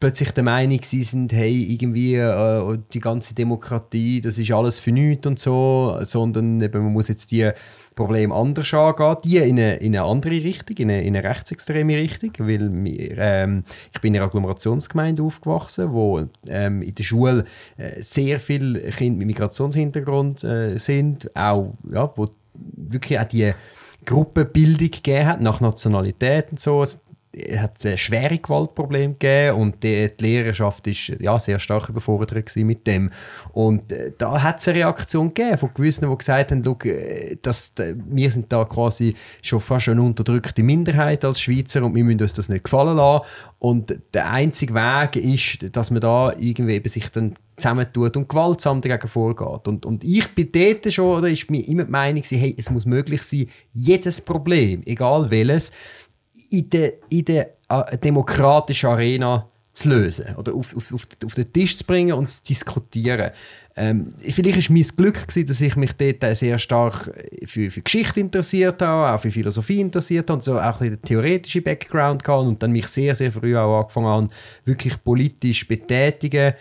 plötzlich 0.00 0.30
der 0.30 0.42
Meinung 0.42 0.80
sie 0.82 1.02
sind, 1.02 1.32
hey, 1.32 1.62
irgendwie 1.62 2.16
äh, 2.16 2.78
die 2.92 3.00
ganze 3.00 3.34
Demokratie, 3.34 4.22
das 4.22 4.38
ist 4.38 4.50
alles 4.50 4.80
für 4.80 4.92
nichts 4.92 5.26
und 5.26 5.38
so, 5.38 5.98
sondern 6.02 6.60
eben, 6.60 6.82
man 6.82 6.92
muss 6.94 7.08
jetzt 7.08 7.30
die 7.30 7.50
Probleme 7.94 8.34
anders 8.34 8.72
angehen, 8.72 9.16
die 9.24 9.36
in 9.36 9.58
eine, 9.58 9.76
in 9.76 9.94
eine 9.94 10.04
andere 10.04 10.32
Richtung, 10.32 10.76
in 10.78 10.90
eine, 10.90 11.02
in 11.02 11.14
eine 11.14 11.28
rechtsextreme 11.28 11.96
Richtung, 11.96 12.32
weil 12.38 12.72
wir, 12.72 13.18
ähm, 13.18 13.64
ich 13.92 14.00
bin 14.00 14.14
in 14.14 14.20
einer 14.20 14.28
Agglomerationsgemeinde 14.28 15.22
aufgewachsen, 15.22 15.92
wo 15.92 16.26
ähm, 16.48 16.80
in 16.80 16.94
der 16.94 17.04
Schule 17.04 17.44
äh, 17.76 18.02
sehr 18.02 18.40
viele 18.40 18.80
Kinder 18.90 19.18
mit 19.18 19.26
Migrationshintergrund 19.26 20.42
äh, 20.44 20.78
sind, 20.78 21.30
auch, 21.36 21.74
ja, 21.92 22.10
wo 22.16 22.26
wirklich 22.54 23.20
auch 23.20 23.28
die 23.28 23.52
Gruppenbildung 24.06 24.90
gegeben 24.90 25.26
hat, 25.26 25.42
nach 25.42 25.60
Nationalität 25.60 26.46
und 26.52 26.60
so 26.60 26.82
hat 27.56 27.84
es 27.84 28.00
schwere 28.00 28.38
Gewaltprobleme 28.38 29.14
gegeben 29.14 29.56
und 29.56 29.82
die, 29.84 30.10
die 30.18 30.24
Lehrerschaft 30.24 30.86
ist 30.88 31.12
ja 31.20 31.38
sehr 31.38 31.60
stark 31.60 31.88
überfordert 31.88 32.56
mit 32.56 32.86
dem 32.86 33.10
und 33.52 33.92
äh, 33.92 34.12
da 34.18 34.42
hat 34.42 34.58
es 34.58 34.66
eine 34.66 34.78
Reaktion 34.78 35.32
gegeben 35.32 35.56
von 35.56 35.70
gewissen, 35.72 36.10
die 36.10 36.18
gesagt 36.18 36.50
haben, 36.50 36.64
äh, 36.84 37.36
dass, 37.40 37.72
äh, 37.78 37.94
wir 37.96 38.30
sind 38.32 38.52
da 38.52 38.64
quasi 38.64 39.14
schon 39.42 39.60
fast 39.60 39.88
eine 39.88 40.02
unterdrückte 40.02 40.64
Minderheit 40.64 41.24
als 41.24 41.40
Schweizer 41.40 41.84
und 41.84 41.94
wir 41.94 42.02
müssen 42.02 42.20
uns 42.20 42.34
das 42.34 42.48
nicht 42.48 42.64
gefallen 42.64 42.96
lassen 42.96 43.24
und 43.60 43.94
der 44.12 44.30
einzige 44.30 44.74
Weg 44.74 45.16
ist, 45.16 45.76
dass 45.76 45.90
man 45.90 46.00
da 46.00 46.32
irgendwie 46.36 46.74
eben 46.74 46.88
sich 46.88 47.10
dann 47.10 47.34
zusammentut 47.60 48.16
und 48.16 48.28
gewaltsam 48.28 48.80
dagegen 48.80 49.08
vorgeht. 49.08 49.68
Und, 49.68 49.86
und 49.86 50.02
ich 50.02 50.34
bin 50.34 50.50
dort 50.50 50.92
schon, 50.92 51.18
oder 51.18 51.28
ist 51.28 51.50
mir 51.50 51.66
immer 51.68 51.84
die 51.84 51.90
Meinung, 51.90 52.22
hey, 52.26 52.54
es 52.58 52.70
muss 52.70 52.86
möglich 52.86 53.22
sein, 53.22 53.48
jedes 53.72 54.20
Problem, 54.20 54.82
egal 54.86 55.30
welches, 55.30 55.72
in 56.50 56.70
der, 56.70 56.92
in 57.08 57.24
der 57.24 57.50
äh, 57.68 57.98
demokratischen 57.98 58.90
Arena 58.90 59.48
zu 59.72 59.88
lösen 59.88 60.34
oder 60.36 60.54
auf, 60.54 60.76
auf, 60.76 60.92
auf, 60.92 61.06
auf 61.24 61.34
den 61.34 61.52
Tisch 61.52 61.76
zu 61.76 61.84
bringen 61.84 62.12
und 62.12 62.28
zu 62.28 62.42
diskutieren. 62.42 63.30
Ähm, 63.76 64.12
vielleicht 64.18 64.68
war 64.68 64.76
mein 64.76 64.86
Glück, 64.96 65.26
gewesen, 65.26 65.46
dass 65.46 65.60
ich 65.60 65.76
mich 65.76 65.92
dort 65.92 66.36
sehr 66.36 66.58
stark 66.58 67.10
für, 67.46 67.70
für 67.70 67.80
Geschichte 67.80 68.20
interessiert 68.20 68.82
habe, 68.82 69.14
auch 69.14 69.20
für 69.20 69.30
Philosophie 69.30 69.80
interessiert 69.80 70.28
habe 70.28 70.38
und 70.38 70.44
so 70.44 70.58
auch 70.58 70.80
ein 70.80 70.90
den 70.90 71.02
theoretischen 71.02 71.62
Background 71.62 72.26
hatte 72.26 72.48
und 72.48 72.62
dann 72.62 72.72
mich 72.72 72.88
sehr, 72.88 73.14
sehr 73.14 73.30
früh 73.30 73.56
auch 73.56 73.80
angefangen 73.80 74.06
habe, 74.06 74.28
wirklich 74.64 75.02
politisch 75.02 75.66
betätigen 75.66 76.54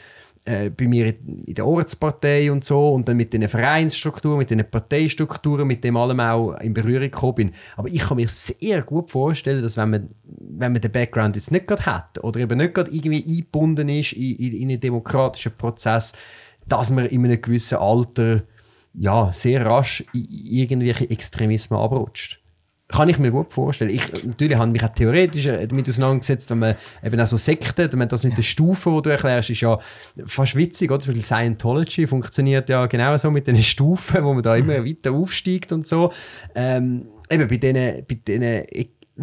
äh, 0.50 0.72
bei 0.72 0.88
mir 0.88 1.14
in 1.46 1.54
der 1.54 1.68
Ortspartei 1.68 2.52
und 2.52 2.66
so 2.66 2.94
und 2.94 3.08
dann 3.08 3.18
mit 3.18 3.34
den 3.34 3.48
Vereinsstrukturen, 3.48 4.40
mit 4.40 4.50
den 4.50 4.68
Parteistrukturen, 4.68 5.68
mit 5.68 5.84
dem 5.84 5.96
allem 5.96 6.20
auch 6.20 6.54
in 6.56 6.74
Berührung 6.74 7.12
gekommen 7.12 7.36
bin. 7.36 7.52
Aber 7.78 7.88
ich 7.88 8.00
kann 8.00 8.18
mir 8.18 8.28
sehr 8.30 8.82
gut 8.82 9.12
vorstellen, 9.12 9.62
dass 9.62 9.78
wenn 9.78 9.92
man, 9.92 10.10
wenn 10.24 10.72
man 10.72 10.82
den 10.82 10.92
Background 10.92 11.36
jetzt 11.36 11.52
nicht 11.52 11.68
gerade 11.68 11.86
hat 11.86 12.24
oder 12.24 12.40
eben 12.40 12.58
nicht 12.58 12.74
gerade 12.74 12.90
irgendwie 12.90 13.24
eingebunden 13.24 13.90
ist 13.90 14.14
in, 14.14 14.38
in, 14.38 14.54
in 14.54 14.70
einen 14.70 14.80
demokratischen 14.80 15.52
Prozess, 15.56 16.14
dass 16.68 16.90
man 16.90 17.06
in 17.06 17.24
einem 17.26 17.40
gewissen 17.40 17.78
Alter 17.78 18.42
ja, 18.96 19.32
sehr 19.32 19.64
rasch 19.68 20.04
in 20.14 20.26
irgendwelche 20.32 21.10
Extremismen 21.12 21.80
abrutscht. 21.80 22.42
Kann 22.92 23.08
ich 23.08 23.20
mir 23.20 23.30
gut 23.30 23.54
vorstellen. 23.54 23.92
Ich, 23.92 24.02
natürlich 24.24 24.58
habe 24.58 24.68
ich 24.70 24.74
mich 24.74 24.84
auch 24.84 24.94
theoretisch 24.94 25.46
damit 25.46 25.88
auseinandergesetzt, 25.88 26.50
wenn 26.50 26.60
man 26.60 26.76
eben 27.04 27.20
auch 27.20 27.28
so 27.28 27.38
Sekten, 27.38 28.00
wenn 28.00 28.10
das 28.10 28.24
mit 28.24 28.34
ja. 28.34 28.38
den 28.38 28.44
Stufen, 28.44 28.96
die 28.96 29.02
du 29.04 29.10
erklärst, 29.12 29.52
ist 29.52 29.62
ja 29.62 29.80
fast 30.26 30.56
witzig, 30.56 30.90
oder? 30.90 31.00
Zum 31.00 31.14
Beispiel 31.14 31.24
Scientology 31.24 32.08
funktioniert 32.08 32.68
ja 32.68 32.88
genau 32.88 33.16
so 33.18 33.30
mit 33.30 33.46
den 33.46 33.62
Stufen, 33.62 34.24
wo 34.24 34.34
man 34.34 34.42
da 34.42 34.56
immer 34.56 34.80
mhm. 34.80 34.86
weiter 34.86 35.12
aufsteigt 35.12 35.72
und 35.72 35.88
so. 35.88 36.12
Ähm, 36.56 37.06
eben 37.30 37.48
bei 37.48 37.58
diesen, 37.58 38.06
bei 38.08 38.16
diesen 38.16 38.64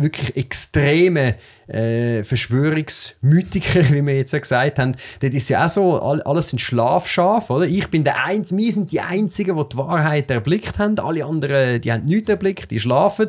wirklich 0.03 0.37
extreme 0.37 1.37
äh, 1.67 2.23
Verschwörungsmythiker, 2.25 3.89
wie 3.93 4.05
wir 4.05 4.17
jetzt 4.17 4.33
ja 4.33 4.39
gesagt 4.39 4.79
haben, 4.79 4.93
das 5.21 5.35
ist 5.35 5.49
ja 5.49 5.65
auch 5.65 5.69
so, 5.69 6.01
alles 6.01 6.51
sind 6.51 6.61
Schlafschafe, 6.61 7.53
oder? 7.53 7.67
Ich 7.67 7.89
bin 7.89 8.05
der 8.05 8.25
Einzige, 8.25 8.61
wir 8.61 8.73
sind 8.73 8.93
die 8.93 9.01
Einzigen, 9.01 9.57
die 9.57 9.69
die 9.71 9.77
Wahrheit 9.77 10.31
erblickt 10.31 10.79
haben. 10.79 10.99
Alle 10.99 11.25
anderen, 11.25 11.81
die 11.81 11.93
haben 11.93 12.05
nichts 12.05 12.29
erblickt, 12.29 12.71
die 12.71 12.81
schlafen. 12.81 13.27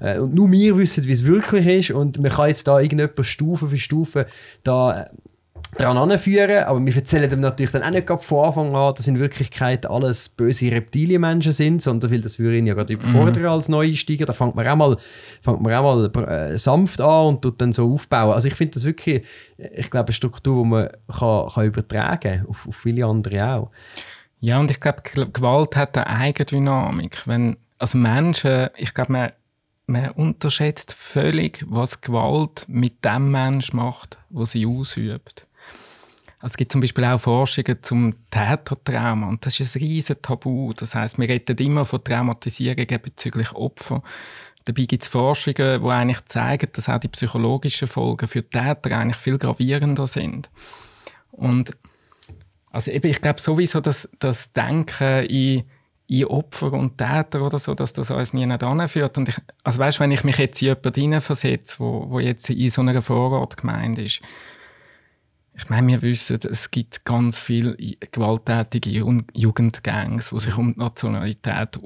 Äh, 0.00 0.18
und 0.18 0.34
nur 0.34 0.50
wir 0.50 0.78
wissen, 0.78 1.04
wie 1.04 1.12
es 1.12 1.24
wirklich 1.24 1.66
ist. 1.66 1.90
Und 1.90 2.18
man 2.18 2.30
kann 2.30 2.48
jetzt 2.48 2.66
da 2.66 2.80
irgendjemand 2.80 3.26
Stufe 3.26 3.68
für 3.68 3.78
Stufe 3.78 4.26
da 4.62 5.08
äh, 5.76 5.82
daran 5.82 6.10
anführen, 6.10 6.64
aber 6.64 6.84
wir 6.84 6.96
erzählen 6.96 7.28
dem 7.28 7.40
natürlich 7.40 7.72
dann 7.72 7.82
auch 7.82 7.90
nicht 7.90 8.08
von 8.08 8.44
Anfang 8.44 8.74
an, 8.74 8.94
dass 8.94 9.06
in 9.06 9.18
Wirklichkeit 9.18 9.86
alles 9.86 10.28
böse 10.28 10.70
Reptilienmenschen 10.70 11.52
sind, 11.52 11.82
sondern 11.82 12.10
weil 12.10 12.20
das 12.20 12.38
würde 12.38 12.58
ihn 12.58 12.66
ja 12.66 12.74
gerade 12.74 12.94
überfordern 12.94 13.42
mhm. 13.42 13.48
als 13.48 13.68
Neueinsteiger. 13.68 14.26
Da 14.26 14.32
fängt 14.32 14.54
man 14.54 14.66
auch 14.66 14.76
mal, 14.76 14.96
fängt 15.42 15.60
man 15.60 15.72
auch 15.74 16.12
mal 16.12 16.28
äh, 16.28 16.58
sanft 16.58 17.00
an 17.00 17.26
und 17.26 17.42
tut 17.42 17.60
dann 17.60 17.72
so 17.72 17.92
aufbauen. 17.92 18.32
Also 18.32 18.48
ich 18.48 18.54
finde 18.54 18.74
das 18.74 18.84
wirklich, 18.84 19.24
ich 19.56 19.90
glaube, 19.90 20.08
eine 20.08 20.14
Struktur, 20.14 20.62
die 20.62 20.68
man 20.68 20.88
kann, 21.18 21.48
kann 21.48 21.66
übertragen 21.66 22.40
kann, 22.40 22.46
auf, 22.48 22.66
auf 22.66 22.76
viele 22.76 23.06
andere 23.06 23.54
auch. 23.54 23.70
Ja, 24.40 24.60
und 24.60 24.70
ich 24.70 24.80
glaube, 24.80 25.02
Gewalt 25.02 25.76
hat 25.76 25.96
eine 25.96 26.06
Eigendynamik. 26.06 27.26
Wenn, 27.26 27.56
also 27.78 27.98
Menschen, 27.98 28.68
ich 28.76 28.94
glaube, 28.94 29.12
man, 29.12 29.32
man 29.86 30.10
unterschätzt 30.10 30.92
völlig, 30.92 31.64
was 31.68 32.00
Gewalt 32.00 32.64
mit 32.68 33.04
dem 33.04 33.30
Mensch 33.30 33.72
macht, 33.72 34.18
wo 34.30 34.44
sie 34.44 34.66
ausübt. 34.66 35.45
Also 36.46 36.52
es 36.52 36.58
gibt 36.58 36.70
zum 36.70 36.80
Beispiel 36.80 37.04
auch 37.04 37.18
Forschungen 37.18 37.82
zum 37.82 38.14
Tätertrauma 38.30 39.30
und 39.30 39.44
das 39.44 39.58
ist 39.58 39.74
ein 39.74 39.80
riesen 39.80 40.22
Tabu. 40.22 40.72
Das 40.74 40.94
heißt, 40.94 41.18
wir 41.18 41.28
reden 41.28 41.58
immer 41.58 41.84
von 41.84 42.04
Traumatisierungen 42.04 43.02
bezüglich 43.02 43.50
Opfer. 43.50 44.00
Dabei 44.64 44.84
gibt 44.84 45.02
es 45.02 45.08
Forschungen, 45.08 45.82
die 45.82 45.88
eigentlich 45.88 46.24
zeigen, 46.26 46.68
dass 46.72 46.88
auch 46.88 47.00
die 47.00 47.08
psychologischen 47.08 47.88
Folgen 47.88 48.28
für 48.28 48.48
Täter 48.48 48.96
eigentlich 48.96 49.16
viel 49.16 49.38
gravierender 49.38 50.06
sind. 50.06 50.48
Und 51.32 51.76
also 52.70 52.92
eben, 52.92 53.10
ich 53.10 53.20
glaube 53.20 53.40
sowieso, 53.40 53.80
dass 53.80 54.08
das 54.20 54.52
Denken 54.52 55.26
in, 55.26 55.64
in 56.06 56.26
Opfer 56.26 56.74
und 56.74 56.96
Täter 56.96 57.42
oder 57.42 57.58
so, 57.58 57.74
dass 57.74 57.92
das 57.92 58.12
uns 58.12 58.34
nie 58.34 58.44
anführt. 58.44 59.18
Und 59.18 59.30
ich, 59.30 59.36
also 59.64 59.80
weißt, 59.80 59.98
wenn 59.98 60.12
ich 60.12 60.22
mich 60.22 60.38
jetzt 60.38 60.62
in 60.62 60.68
jemanden 60.68 60.94
hineinversetze, 60.94 61.80
wo, 61.80 62.08
wo 62.08 62.20
jetzt 62.20 62.48
in 62.50 62.70
so 62.70 62.82
einer 62.82 63.02
Vorortgemeinde 63.02 64.04
ist, 64.04 64.22
ich 65.56 65.70
meine, 65.70 65.86
wir 65.88 66.02
wissen, 66.02 66.38
es 66.50 66.70
gibt 66.70 67.04
ganz 67.04 67.38
viele 67.38 67.76
gewalttätige 68.12 68.90
Jugendgangs, 68.90 70.30
die 70.30 70.40
sich 70.40 70.56
um 70.56 70.74
die 70.74 70.78
Nationalität 70.78 71.80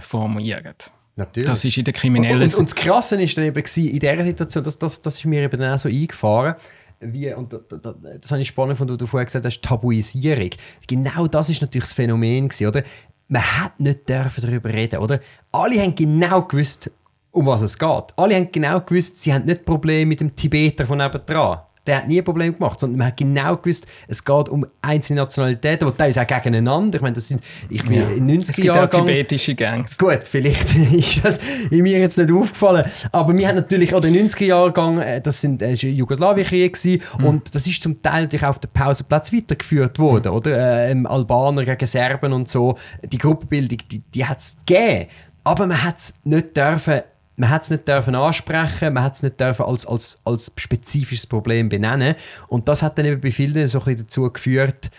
formieren. 0.00 0.74
Natürlich. 1.16 1.48
Das 1.48 1.64
ist 1.64 1.76
in 1.76 1.84
der 1.84 1.94
kriminellen... 1.94 2.42
Und, 2.42 2.54
und, 2.54 2.60
und 2.60 2.70
das 2.70 2.74
Krasse 2.74 3.18
war 3.18 3.26
dann 3.26 3.44
eben 3.44 3.58
in 3.58 3.98
dieser 3.98 4.24
Situation, 4.24 4.64
das, 4.64 4.78
das, 4.78 5.02
das 5.02 5.18
ist 5.18 5.24
mir 5.24 5.42
eben 5.42 5.62
auch 5.62 5.78
so 5.78 5.88
eingefahren, 5.88 6.54
wie, 7.00 7.34
und 7.34 7.52
das, 7.52 7.60
das, 7.68 7.94
das 8.20 8.30
habe 8.30 8.40
ich 8.40 8.48
spannend 8.48 8.74
gefunden, 8.74 8.96
du 8.96 9.06
vorher 9.06 9.26
gesagt 9.26 9.44
hast, 9.44 9.60
Tabuisierung. 9.60 10.50
Genau 10.86 11.26
das 11.26 11.50
ist 11.50 11.60
natürlich 11.60 11.88
das 11.88 11.92
Phänomen 11.92 12.48
gewesen, 12.48 12.68
oder? 12.68 12.84
Man 13.26 13.42
hat 13.42 13.80
nicht 13.80 14.08
dürfen 14.08 14.44
darüber 14.44 14.72
reden, 14.72 15.00
oder? 15.00 15.18
Alle 15.50 15.82
haben 15.82 15.96
genau 15.96 16.42
gewusst, 16.42 16.90
um 17.32 17.46
was 17.46 17.62
es 17.62 17.76
geht. 17.76 18.04
Alle 18.16 18.36
haben 18.36 18.52
genau 18.52 18.80
gewusst, 18.80 19.20
sie 19.20 19.34
haben 19.34 19.46
nicht 19.46 19.64
Probleme 19.64 20.06
mit 20.06 20.20
dem 20.20 20.36
Tibeter 20.36 20.86
von 20.86 20.98
nebenan 20.98 21.58
der 21.86 21.98
hat 21.98 22.08
nie 22.08 22.18
ein 22.18 22.24
Problem 22.24 22.54
gemacht, 22.54 22.78
sondern 22.80 22.98
man 22.98 23.08
hat 23.08 23.16
genau 23.16 23.56
gewusst, 23.56 23.86
es 24.08 24.24
geht 24.24 24.48
um 24.48 24.66
einzelne 24.82 25.20
Nationalitäten, 25.20 25.88
die 25.88 25.96
teilweise 25.96 26.22
auch 26.22 26.26
gegeneinander. 26.26 26.96
Ich 26.96 27.02
meine, 27.02 27.14
das 27.14 27.28
sind, 27.28 27.42
ich 27.68 27.82
bin 27.84 27.94
ja. 27.94 28.08
in 28.08 28.26
90 28.26 28.64
Jahren. 28.64 28.84
Es 28.84 28.90
gibt 28.90 28.94
auch 28.94 29.06
tibetische 29.06 29.54
Gangs. 29.54 29.98
Gut, 29.98 30.20
vielleicht 30.24 30.74
ist 30.92 31.24
das 31.24 31.40
in 31.70 31.82
mir 31.82 31.98
jetzt 31.98 32.18
nicht 32.18 32.32
aufgefallen, 32.32 32.90
aber 33.10 33.36
wir 33.36 33.48
haben 33.48 33.56
natürlich 33.56 33.94
auch 33.94 34.00
den 34.00 34.14
90er 34.14 34.44
Jahrgang, 34.44 34.98
äh, 34.98 35.20
das 35.20 35.40
sind 35.40 35.60
äh, 35.62 35.72
Jugoslawienkrieg 35.72 36.78
mhm. 37.18 37.24
und 37.24 37.54
das 37.54 37.66
ist 37.66 37.82
zum 37.82 38.00
Teil 38.00 38.22
natürlich 38.22 38.46
auf 38.46 38.58
dem 38.58 38.70
Pausenplatz 38.70 39.32
weitergeführt 39.32 39.98
worden, 39.98 40.30
mhm. 40.30 40.36
oder? 40.36 40.88
Äh, 40.88 41.02
Albaner 41.04 41.64
gegen 41.64 41.86
Serben 41.86 42.32
und 42.32 42.48
so. 42.48 42.76
Die 43.04 43.18
Gruppenbildung, 43.18 43.78
die, 43.90 43.98
die 43.98 44.24
hat 44.24 44.38
es 44.38 44.56
gegeben, 44.64 45.08
aber 45.44 45.66
man 45.66 45.82
hat 45.82 45.98
es 45.98 46.14
nicht 46.24 46.56
dürfen 46.56 47.02
man 47.42 47.50
hat 47.50 47.64
es 47.64 47.70
nicht 47.70 47.88
dürfen 47.88 48.14
ansprechen, 48.14 48.94
man 48.94 49.02
hat 49.02 49.16
es 49.16 49.22
nicht 49.24 49.40
dürfen 49.40 49.66
als, 49.66 49.84
als, 49.84 50.20
als 50.24 50.52
spezifisches 50.56 51.26
Problem 51.26 51.68
benennen. 51.68 52.14
Und 52.46 52.68
das 52.68 52.82
hat 52.82 52.96
dann 52.96 53.04
eben 53.04 53.20
bei 53.20 53.32
vielen 53.32 53.66
so 53.66 53.82
ein 53.82 53.96
dazu 53.96 54.30
geführt, 54.30 54.90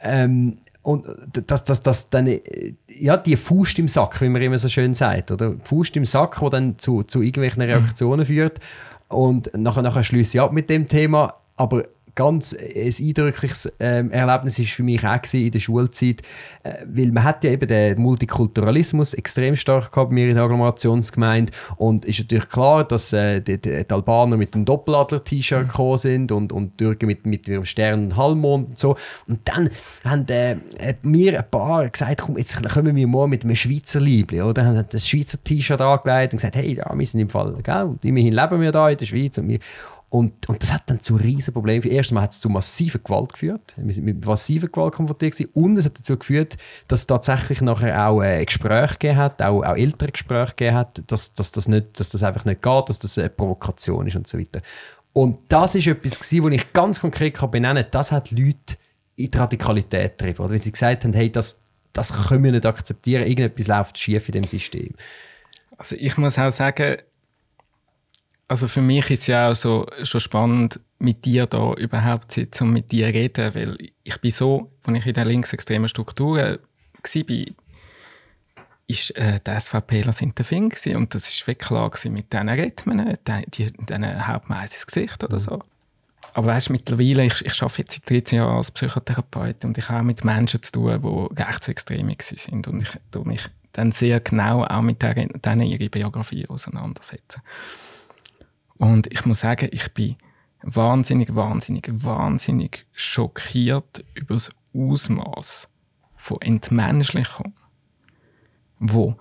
ähm, 0.00 0.58
und 0.82 1.06
dass, 1.46 1.64
dass, 1.64 1.82
dass 1.82 2.08
dann, 2.08 2.40
ja, 2.88 3.16
die 3.16 3.36
Faust 3.36 3.78
im 3.78 3.88
Sack, 3.88 4.20
wie 4.20 4.28
man 4.28 4.40
immer 4.40 4.58
so 4.58 4.68
schön 4.68 4.94
sagt, 4.94 5.30
oder? 5.30 5.54
Faust 5.64 5.96
im 5.96 6.04
Sack, 6.04 6.38
die 6.42 6.50
dann 6.50 6.78
zu, 6.78 7.02
zu 7.02 7.20
irgendwelchen 7.20 7.62
mhm. 7.62 7.70
Reaktionen 7.70 8.20
mhm. 8.20 8.26
führt. 8.26 8.60
Und 9.08 9.50
nachher, 9.54 9.82
nachher 9.82 10.02
schließe 10.02 10.36
ich 10.36 10.40
ab 10.40 10.52
mit 10.52 10.70
dem 10.70 10.88
Thema. 10.88 11.34
Aber 11.56 11.84
ganz 12.18 12.52
ein 12.52 12.92
eindrückliches 12.98 13.72
ähm, 13.78 14.10
Erlebnis 14.10 14.58
ist 14.58 14.72
für 14.72 14.82
mich 14.82 15.06
auch 15.06 15.20
in 15.32 15.52
der 15.52 15.60
Schulzeit, 15.60 16.22
äh, 16.64 16.74
weil 16.84 17.12
man 17.12 17.22
hat 17.22 17.44
ja 17.44 17.52
eben 17.52 17.68
den 17.68 18.00
Multikulturalismus 18.00 19.14
extrem 19.14 19.54
stark 19.54 19.92
gehabt 19.92 20.10
mir 20.10 20.28
in 20.28 20.34
der 20.34 20.42
Agglomerationsgemeinde 20.42 21.52
und 21.76 22.04
ist 22.04 22.18
natürlich 22.18 22.48
klar, 22.48 22.82
dass 22.82 23.12
äh, 23.12 23.40
die, 23.40 23.60
die, 23.60 23.84
die, 23.84 23.94
Albaner 23.94 24.36
mit 24.36 24.52
dem 24.52 24.64
Doppeladler-T-Shirt 24.64 25.62
mhm. 25.62 25.68
gekommen 25.68 25.98
sind 25.98 26.32
und, 26.32 26.52
und 26.52 26.76
Türken 26.76 27.06
mit, 27.06 27.24
mit 27.24 27.46
ihrem 27.46 27.64
Stern 27.64 28.06
und 28.06 28.16
Halbmond 28.16 28.70
und 28.70 28.78
so 28.80 28.96
und 29.28 29.38
dann 29.44 29.70
haben 30.02 30.26
äh, 30.28 30.56
mir 31.02 31.38
ein 31.38 31.48
paar 31.48 31.88
gesagt, 31.88 32.22
komm, 32.22 32.36
jetzt 32.36 32.60
kommen 32.68 32.96
wir 32.96 33.06
mal 33.06 33.28
mit 33.28 33.44
einem 33.44 33.54
Schweizer 33.54 34.00
Liebling, 34.00 34.42
oder? 34.42 34.64
Haben 34.64 34.84
das 34.90 35.06
Schweizer 35.06 35.38
T-Shirt 35.44 35.80
angelegt 35.80 36.32
und 36.32 36.38
gesagt, 36.38 36.56
hey, 36.56 36.74
ja, 36.74 36.92
wir 36.92 37.06
sind 37.06 37.20
im 37.20 37.28
Fall, 37.28 37.54
gell, 37.62 37.94
immerhin 38.02 38.32
leben 38.32 38.60
wir 38.60 38.72
da 38.72 38.90
in 38.90 38.96
der 38.96 39.06
Schweiz 39.06 39.38
und 39.38 39.48
wir 39.48 39.60
Und, 40.10 40.48
und 40.48 40.62
das 40.62 40.72
hat 40.72 40.84
dann 40.86 41.02
zu 41.02 41.16
riesen 41.16 41.52
Problemen. 41.52 41.86
Erstens 41.86 42.18
hat 42.18 42.32
es 42.32 42.40
zu 42.40 42.48
massiver 42.48 42.98
Gewalt 42.98 43.34
geführt. 43.34 43.74
Wir 43.76 43.92
sind 43.92 44.04
mit 44.04 44.24
massiver 44.24 44.68
Gewalt 44.68 44.94
konfrontiert 44.94 45.32
gewesen. 45.32 45.50
Und 45.52 45.76
es 45.76 45.84
hat 45.84 45.98
dazu 45.98 46.16
geführt, 46.16 46.56
dass 46.88 47.00
es 47.00 47.06
tatsächlich 47.06 47.60
nachher 47.60 48.06
auch 48.06 48.22
äh, 48.22 48.42
Gespräche 48.44 48.94
gegeben 48.94 49.18
hat, 49.18 49.42
auch, 49.42 49.62
auch 49.62 49.76
ältere 49.76 50.12
Gespräche 50.12 50.54
gegeben 50.56 50.76
hat, 50.76 51.02
dass, 51.08 51.34
dass, 51.34 51.52
das 51.52 51.68
nicht, 51.68 52.00
dass 52.00 52.08
das 52.08 52.22
einfach 52.22 52.46
nicht 52.46 52.62
geht, 52.62 52.88
dass 52.88 52.98
das 52.98 53.18
eine 53.18 53.28
Provokation 53.28 54.06
ist 54.06 54.16
und 54.16 54.26
so 54.26 54.38
weiter. 54.38 54.62
Und 55.12 55.40
das 55.48 55.74
ist 55.74 55.86
etwas 55.86 56.18
gewesen, 56.18 56.42
wo 56.42 56.48
ich 56.48 56.72
ganz 56.72 57.00
konkret 57.00 57.34
kann 57.34 57.50
benennen 57.50 57.82
kann, 57.82 57.90
das 57.90 58.10
hat 58.10 58.30
Leute 58.30 58.76
in 59.16 59.30
die 59.30 59.38
Radikalität 59.38 60.16
getrieben. 60.16 60.38
Oder 60.38 60.52
wenn 60.52 60.60
sie 60.60 60.72
gesagt 60.72 61.04
haben, 61.04 61.12
hey, 61.12 61.30
das, 61.30 61.60
das 61.92 62.28
können 62.28 62.44
wir 62.44 62.52
nicht 62.52 62.64
akzeptieren, 62.64 63.26
irgendetwas 63.26 63.66
läuft 63.66 63.98
schief 63.98 64.28
in 64.28 64.32
dem 64.32 64.44
System. 64.44 64.94
Also 65.76 65.96
ich 65.96 66.16
muss 66.16 66.38
auch 66.38 66.50
sagen, 66.50 66.98
also 68.48 68.66
für 68.66 68.80
mich 68.80 69.10
ist 69.10 69.20
es 69.20 69.26
ja 69.26 69.50
auch 69.50 69.54
so 69.54 69.86
schon 70.02 70.20
spannend, 70.20 70.80
mit 70.98 71.24
dir 71.24 71.46
da 71.46 71.74
überhaupt 71.74 72.32
zu 72.32 72.40
sitzen 72.40 72.64
und 72.64 72.72
mit 72.72 72.90
dir 72.90 73.06
reden, 73.06 73.54
weil 73.54 73.76
ich 74.02 74.20
bin 74.20 74.30
so, 74.30 74.72
als 74.84 74.98
ich 74.98 75.06
in 75.06 75.14
der 75.14 75.26
linksextremen 75.26 75.88
Struktur 75.88 76.38
war, 76.38 76.58
ist 78.88 79.16
äh, 79.16 79.38
die 79.46 79.60
SVPler 79.60 80.12
sind 80.12 80.38
der 80.38 80.46
Fing 80.46 80.74
und 80.96 81.14
das 81.14 81.28
ist 81.28 81.46
wirklich 81.46 81.68
klar 81.68 81.90
gewesen, 81.90 82.14
mit 82.14 82.32
man 82.86 82.96
nicht, 82.96 83.20
die, 83.58 83.70
denen 83.72 84.26
haut 84.26 84.48
man 84.48 84.62
ins 84.62 84.86
Gesicht 84.86 85.22
oder 85.22 85.38
so. 85.38 85.62
Aber 86.32 86.48
weißt, 86.48 86.70
mittlerweile, 86.70 87.26
ich, 87.26 87.44
ich 87.44 87.62
arbeite 87.62 87.82
jetzt 87.82 87.94
seit 87.94 88.10
13 88.10 88.38
Jahren 88.38 88.56
als 88.56 88.70
Psychotherapeut 88.70 89.64
und 89.64 89.76
ich 89.76 89.88
habe 89.88 90.04
mit 90.04 90.24
Menschen 90.24 90.62
zu 90.62 90.72
tun, 90.72 91.00
die 91.02 91.40
rechtsextrem 91.42 92.14
sind 92.18 92.66
und 92.66 92.82
ich 92.82 92.90
tue 93.10 93.26
mich 93.26 93.48
dann 93.72 93.92
sehr 93.92 94.20
genau 94.20 94.64
auch 94.64 94.82
mit 94.82 95.02
denen 95.02 95.62
ihre 95.62 95.90
Biografie 95.90 96.48
auseinandersetzen. 96.48 97.42
Und 98.78 99.12
ich 99.12 99.24
muss 99.26 99.40
sagen, 99.40 99.68
ich 99.72 99.92
bin 99.92 100.16
wahnsinnig, 100.62 101.34
wahnsinnig, 101.34 101.88
wahnsinnig 101.92 102.86
schockiert 102.92 104.04
über 104.14 104.34
das 104.34 104.50
Ausmaß 104.74 105.68
von 106.16 106.40
Entmenschlichung, 106.40 107.54
wo 108.78 109.16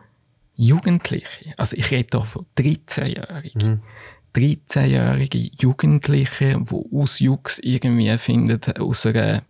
Jugendliche, 0.55 1.53
also 1.57 1.75
ich 1.77 1.91
rede 1.91 2.17
hier 2.17 2.25
von 2.25 2.45
13-Jährigen, 2.57 3.67
mhm. 3.67 3.81
13-jährige 4.35 5.51
Jugendliche, 5.59 6.59
die 6.59 6.95
aus 6.95 7.19
Jux 7.19 7.59
irgendwie 7.59 8.15
finden, 8.17 8.59
aus 8.79 9.05
einer, 9.05 9.43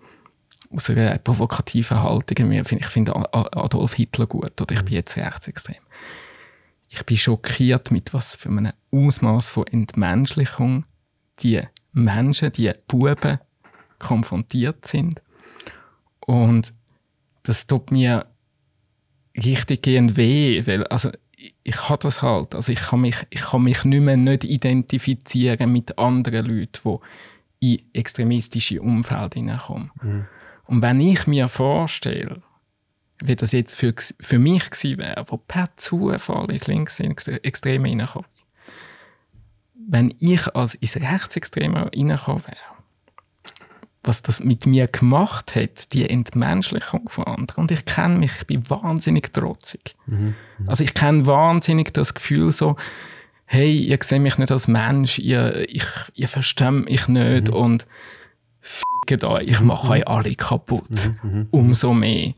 aus 0.69 0.89
einer 0.89 1.17
provokativen 1.17 2.01
Haltung, 2.01 2.51
ich 2.51 2.87
finde 2.87 3.15
Adolf 3.15 3.93
Hitler 3.93 4.27
gut 4.27 4.61
oder 4.61 4.75
ich 4.75 4.83
bin 4.83 4.93
jetzt 4.93 5.17
rechtsextrem 5.17 5.86
ich 6.89 7.05
bin 7.05 7.17
schockiert, 7.17 7.91
mit 7.91 8.13
was 8.13 8.35
für 8.35 8.49
einem 8.49 8.73
Ausmaß 8.91 9.49
von 9.49 9.67
Entmenschlichung 9.67 10.85
die 11.39 11.61
Menschen, 11.91 12.51
die 12.51 12.71
Buben 12.87 13.39
konfrontiert 13.99 14.85
sind. 14.85 15.21
Und 16.19 16.73
das 17.43 17.65
tut 17.65 17.91
mir 17.91 18.25
richtig 19.35 19.83
gehend 19.83 20.17
weh, 20.17 20.65
weil, 20.65 20.85
also, 20.87 21.11
ich, 21.35 21.55
ich 21.63 21.89
habe 21.89 22.01
das 22.01 22.21
halt, 22.21 22.55
also 22.55 22.71
ich 22.71 22.79
kann 22.79 23.01
mich, 23.01 23.15
ich 23.29 23.41
kann 23.41 23.63
mich 23.63 23.83
nicht 23.83 24.01
mehr 24.01 24.17
nicht 24.17 24.43
identifizieren 24.43 25.71
mit 25.71 25.97
anderen 25.97 26.45
Leuten, 26.45 26.99
die 27.61 27.75
in 27.75 27.85
extremistische 27.93 28.81
Umfelder 28.81 29.35
hineinkommen. 29.35 29.91
Mhm. 30.01 30.25
Und 30.65 30.81
wenn 30.81 30.99
ich 30.99 31.27
mir 31.27 31.47
vorstelle, 31.47 32.41
wie 33.23 33.35
das 33.35 33.51
jetzt 33.51 33.75
für, 33.75 33.93
für 34.19 34.39
mich 34.39 34.69
gewesen 34.69 34.99
wäre, 34.99 35.25
wo 35.27 35.37
per 35.37 35.69
Zufall 35.77 36.51
ins 36.51 36.67
Linksextreme 36.67 37.89
reinkommt. 37.89 38.27
Wenn 39.89 40.13
ich 40.19 40.53
als 40.55 40.75
ins 40.75 40.95
Rechtsextreme 40.95 41.91
reingekommen 41.93 42.43
wäre, 42.45 42.77
was 44.03 44.21
das 44.21 44.41
mit 44.41 44.65
mir 44.65 44.87
gemacht 44.87 45.55
hat, 45.55 45.91
die 45.93 46.09
Entmenschlichung 46.09 47.09
von 47.09 47.25
anderen. 47.25 47.63
Und 47.63 47.71
ich 47.71 47.85
kenne 47.85 48.17
mich, 48.17 48.31
ich 48.39 48.47
bin 48.47 48.69
wahnsinnig 48.69 49.33
trotzig. 49.33 49.95
Mhm. 50.05 50.35
Mhm. 50.57 50.69
Also 50.69 50.83
ich 50.83 50.93
kenne 50.93 51.25
wahnsinnig 51.25 51.93
das 51.93 52.13
Gefühl 52.13 52.51
so, 52.51 52.77
hey, 53.45 53.77
ihr 53.77 53.97
seht 54.01 54.21
mich 54.21 54.37
nicht 54.37 54.51
als 54.51 54.67
Mensch, 54.67 55.19
ihr, 55.19 55.67
ich, 55.69 55.85
ihr 56.13 56.27
versteht 56.27 56.85
mich 56.85 57.07
nicht 57.07 57.49
mhm. 57.49 57.53
und 57.53 57.87
fickt 58.61 59.23
euch, 59.23 59.47
ich 59.47 59.59
mache 59.61 59.87
mhm. 59.87 59.91
euch 59.91 60.07
alle 60.07 60.35
kaputt. 60.35 61.09
Mhm. 61.23 61.29
Mhm. 61.29 61.47
Umso 61.51 61.93
mehr. 61.93 62.33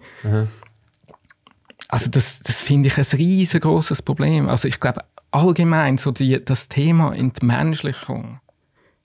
Also 1.90 2.10
das, 2.10 2.40
das 2.42 2.62
finde 2.62 2.88
ich 2.88 2.98
ein 2.98 3.18
riesengroßes 3.18 4.04
Problem. 4.04 4.48
Also 4.48 4.68
ich 4.68 4.80
glaube 4.80 5.04
allgemein 5.32 5.98
so 5.98 6.12
die, 6.12 6.44
das 6.44 6.70
Thema 6.70 7.16
Entmenschlichung, 7.16 8.40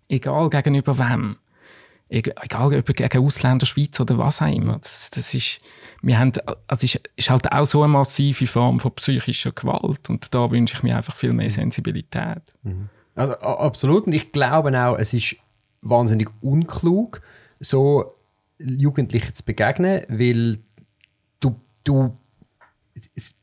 egal 0.08 0.50
gegenüber 0.50 0.98
wem, 0.98 1.36
egal 2.10 2.74
ob 2.74 2.86
gegen 2.94 3.24
Ausländer, 3.24 3.64
Schweiz 3.64 3.98
oder 4.00 4.18
was 4.18 4.42
auch 4.42 4.52
immer, 4.52 4.78
das, 4.78 5.08
das 5.10 5.32
ist, 5.32 5.60
wir 6.02 6.18
haben, 6.18 6.32
also 6.66 6.84
ist, 6.84 7.00
ist 7.16 7.30
halt 7.30 7.50
auch 7.50 7.64
so 7.64 7.82
eine 7.82 7.92
massive 7.92 8.46
Form 8.46 8.78
von 8.78 8.92
psychischer 8.92 9.52
Gewalt 9.52 10.10
und 10.10 10.34
da 10.34 10.50
wünsche 10.50 10.74
ich 10.74 10.82
mir 10.82 10.98
einfach 10.98 11.16
viel 11.16 11.32
mehr 11.32 11.50
Sensibilität. 11.50 12.42
Mhm. 12.62 12.90
Also 13.14 13.32
absolut 13.34 14.06
und 14.06 14.12
ich 14.12 14.30
glaube 14.30 14.78
auch, 14.78 14.98
es 14.98 15.14
ist 15.14 15.36
wahnsinnig 15.80 16.28
unklug, 16.42 17.22
so 17.60 18.14
Jugendlichen 18.58 19.34
zu 19.34 19.42
begegnen, 19.42 20.02
weil 20.08 20.58
du, 21.40 21.58
du 21.84 22.18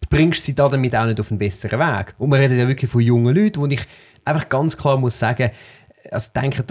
bringst 0.09 0.43
sie 0.43 0.55
damit 0.55 0.95
auch 0.95 1.05
nicht 1.05 1.19
auf 1.19 1.31
einen 1.31 1.39
besseren 1.39 1.79
Weg. 1.79 2.13
Und 2.17 2.29
wir 2.29 2.39
reden 2.39 2.59
ja 2.59 2.67
wirklich 2.67 2.91
von 2.91 3.01
jungen 3.01 3.35
Leuten, 3.35 3.61
wo 3.61 3.65
ich 3.65 3.81
einfach 4.25 4.49
ganz 4.49 4.77
klar 4.77 4.97
muss 4.97 5.17
sagen, 5.17 5.51
also 6.09 6.31
denken, 6.35 6.63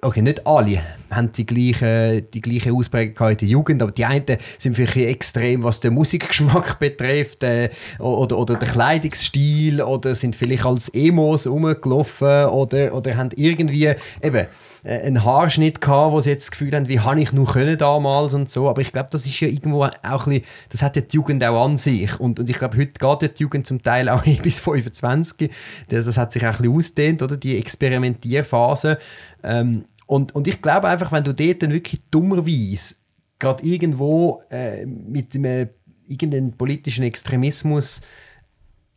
okay, 0.00 0.22
nicht 0.22 0.46
alle 0.46 0.80
haben 1.10 1.30
die 1.32 1.44
gleiche, 1.44 2.22
die 2.22 2.40
gleiche 2.40 2.72
Ausprägung 2.72 3.28
in 3.28 3.36
der 3.36 3.48
Jugend, 3.48 3.82
aber 3.82 3.92
die 3.92 4.04
einen 4.04 4.38
sind 4.58 4.74
vielleicht 4.74 4.96
extrem, 4.96 5.62
was 5.62 5.80
den 5.80 5.94
Musikgeschmack 5.94 6.78
betrifft 6.78 7.44
äh, 7.44 7.70
oder, 7.98 8.38
oder 8.38 8.56
den 8.56 8.68
Kleidungsstil 8.68 9.82
oder 9.82 10.14
sind 10.14 10.34
vielleicht 10.34 10.64
als 10.64 10.88
Emos 10.88 11.46
rumgelaufen 11.46 12.46
oder, 12.46 12.94
oder 12.94 13.16
haben 13.16 13.30
irgendwie 13.36 13.94
eben 14.22 14.46
äh, 14.84 15.00
einen 15.00 15.24
Haarschnitt 15.24 15.80
gehabt, 15.80 16.12
wo 16.12 16.20
sie 16.20 16.30
jetzt 16.30 16.46
das 16.46 16.50
Gefühl 16.52 16.74
haben, 16.74 16.88
wie 16.88 17.00
habe 17.00 17.20
ich 17.20 17.32
nur 17.32 17.46
können 17.46 17.76
damals 17.78 18.34
und 18.34 18.50
so. 18.50 18.68
Aber 18.68 18.80
ich 18.80 18.92
glaube, 18.92 19.08
das 19.12 19.26
ist 19.26 19.40
ja 19.40 19.48
irgendwo 19.48 19.84
auch 19.84 19.92
ein 19.92 20.00
bisschen, 20.02 20.44
das 20.70 20.82
hat 20.82 20.96
ja 20.96 21.02
die 21.02 21.16
Jugend 21.16 21.44
auch 21.44 21.64
an 21.64 21.78
sich. 21.78 22.18
Und, 22.18 22.40
und 22.40 22.48
ich 22.48 22.58
glaube, 22.58 22.76
heute 22.76 22.92
geht 22.92 23.38
die 23.38 23.42
Jugend 23.42 23.66
zum 23.66 23.82
Teil 23.82 24.08
auch 24.08 24.24
bis 24.42 24.60
25. 24.60 25.50
Das, 25.88 26.06
das 26.06 26.16
hat 26.16 26.32
sich 26.32 26.42
auch 26.42 26.52
ein 26.52 26.56
bisschen 26.58 26.76
ausdehnt, 26.76 27.22
oder? 27.22 27.36
Die 27.36 27.58
Experimentierphase. 27.58 28.98
Ähm, 29.42 29.84
und, 30.06 30.34
und 30.34 30.48
ich 30.48 30.60
glaube 30.60 30.88
einfach, 30.88 31.12
wenn 31.12 31.24
du 31.24 31.32
dort 31.32 31.62
dann 31.62 31.72
wirklich 31.72 32.00
dummerweise 32.10 32.96
gerade 33.38 33.64
irgendwo 33.64 34.42
äh, 34.50 34.84
mit 34.86 35.34
einem 35.34 35.68
irgendeinem 36.10 36.52
politischen 36.52 37.04
Extremismus 37.04 38.02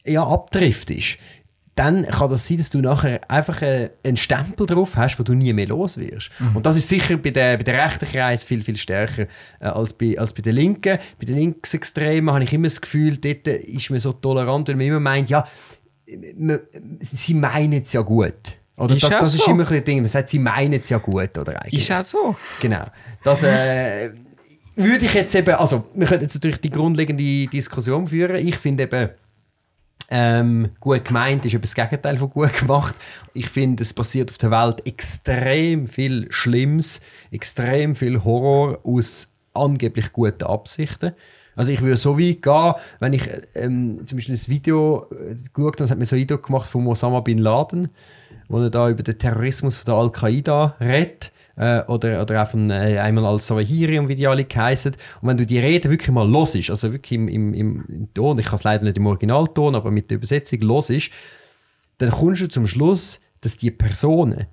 ja, 0.06 0.26
abdriftest, 0.26 1.20
dann 1.76 2.06
kann 2.06 2.30
das 2.30 2.48
sein, 2.48 2.58
dass 2.58 2.70
du 2.70 2.80
nachher 2.80 3.30
einfach 3.30 3.62
einen 3.62 4.18
Stempel 4.18 4.68
drauf 4.68 4.96
hast, 4.96 5.18
wo 5.18 5.24
du 5.24 5.34
nie 5.34 5.54
mehr 5.54 5.68
los 5.68 5.98
wirst. 5.98 6.30
Mhm. 6.40 6.58
Und 6.58 6.66
das 6.66 6.78
ist 6.78 6.88
sicher 6.88 7.18
bei 7.18 7.32
den, 7.32 7.58
bei 7.58 7.64
den 7.64 7.76
rechten 7.76 8.06
Kreisen 8.06 8.46
viel, 8.46 8.64
viel 8.64 8.78
stärker 8.78 9.24
äh, 9.60 9.66
als, 9.66 9.94
bei, 9.94 10.18
als 10.18 10.34
bei 10.34 10.42
den 10.42 10.56
Linken. 10.56 11.00
Bei 11.20 11.26
den 11.26 11.36
Linksextremen 11.36 12.34
habe 12.34 12.44
ich 12.44 12.54
immer 12.54 12.68
das 12.68 12.80
Gefühl, 12.80 13.18
dort 13.18 13.48
ist 13.48 13.90
man 13.90 14.00
so 14.00 14.14
tolerant, 14.14 14.68
weil 14.68 14.76
man 14.76 14.86
immer 14.86 15.00
meint, 15.00 15.30
ja, 15.30 15.48
man, 16.38 16.60
sie 17.00 17.34
meinen 17.34 17.82
es 17.82 17.94
ja 17.94 18.02
gut. 18.02 18.56
Oder 18.78 18.96
ist 18.96 19.04
das, 19.04 19.12
das 19.12 19.34
so. 19.34 19.40
ist 19.40 19.48
immer 19.48 19.70
ein 19.70 19.84
Ding, 19.84 19.98
man 19.98 20.08
sagt, 20.08 20.30
sie 20.30 20.40
meinen 20.40 20.82
es 20.82 20.90
ja 20.90 20.98
gut. 20.98 21.38
Oder 21.38 21.62
eigentlich. 21.62 21.90
Ist 21.90 21.92
auch 21.92 22.04
so. 22.04 22.36
Genau. 22.62 22.86
Das 23.24 23.44
äh, 23.44 24.12
würde 24.76 25.06
ich 25.06 25.14
jetzt 25.14 25.34
eben, 25.36 25.56
also 25.56 25.86
wir 25.94 26.08
könnten 26.08 26.26
jetzt 26.26 26.36
natürlich 26.36 26.62
die 26.62 26.70
grundlegende 26.70 27.48
Diskussion 27.48 28.08
führen. 28.08 28.36
Ich 28.48 28.58
finde 28.58 28.84
eben, 28.84 29.10
ähm, 30.10 30.70
gut 30.80 31.06
gemeint 31.06 31.46
ist 31.46 31.54
eben 31.54 31.62
das 31.62 31.76
Gegenteil 31.76 32.18
von 32.18 32.30
gut 32.30 32.54
gemacht. 32.54 32.96
Ich 33.34 33.50
finde, 33.50 33.84
es 33.84 33.94
passiert 33.94 34.30
auf 34.30 34.38
der 34.38 34.52
Welt 34.52 34.86
extrem 34.86 35.88
viel 35.88 36.28
Schlimmes, 36.32 37.02
extrem 37.32 37.96
viel 37.96 38.24
Horror 38.24 38.80
aus 38.84 39.32
angeblich 39.54 40.12
guten 40.14 40.44
Absichten. 40.44 41.14
Also 41.56 41.72
ich 41.72 41.82
würde 41.82 41.98
so 41.98 42.20
weit 42.20 42.42
gehen, 42.42 42.74
wenn 43.00 43.14
ich 43.14 43.30
ähm, 43.54 44.06
zum 44.06 44.18
Beispiel 44.18 44.36
ein 44.36 44.48
Video 44.48 45.08
äh, 45.12 45.36
geschaut 45.54 45.80
habe, 45.80 45.90
hat 45.90 45.98
mir 45.98 46.06
so 46.06 46.16
ein 46.16 46.22
Video 46.22 46.38
gemacht 46.38 46.68
von 46.68 46.88
Osama 46.88 47.20
Bin 47.20 47.38
Laden, 47.38 47.90
wo 48.48 48.60
er 48.60 48.70
da 48.70 48.90
über 48.90 49.04
den 49.04 49.20
Terrorismus 49.20 49.78
von 49.78 49.86
der 49.86 49.96
Al-Qaida 49.96 50.76
redet 50.80 51.32
äh, 51.56 51.82
oder, 51.84 52.22
oder 52.22 52.44
auch 52.44 52.48
von 52.48 52.70
äh, 52.70 52.98
einmal 53.00 53.26
als 53.26 53.48
Sawahiri 53.48 54.08
wie 54.08 54.16
die 54.16 54.28
alle 54.28 54.46
geheißen. 54.46 54.96
Und 55.22 55.28
wenn 55.28 55.38
du 55.38 55.46
die 55.46 55.60
Rede 55.60 55.90
wirklich 55.90 56.12
mal 56.12 56.30
ist, 56.56 56.70
also 56.70 56.92
wirklich 56.92 57.14
im, 57.14 57.28
im, 57.28 57.54
im 57.54 58.14
Ton, 58.14 58.40
ich 58.40 58.46
kann 58.46 58.56
es 58.56 58.64
leider 58.64 58.84
nicht 58.84 58.98
im 58.98 59.06
Originalton, 59.06 59.76
aber 59.76 59.92
mit 59.92 60.10
der 60.10 60.18
Übersetzung 60.18 60.62
los 60.62 60.90
ist, 60.90 61.12
dann 61.98 62.12
kommst 62.12 62.42
du 62.42 62.50
zum 62.50 62.68
Schluss, 62.68 63.20
dass 63.42 63.58
die 63.58 63.72
Personen 63.72 64.48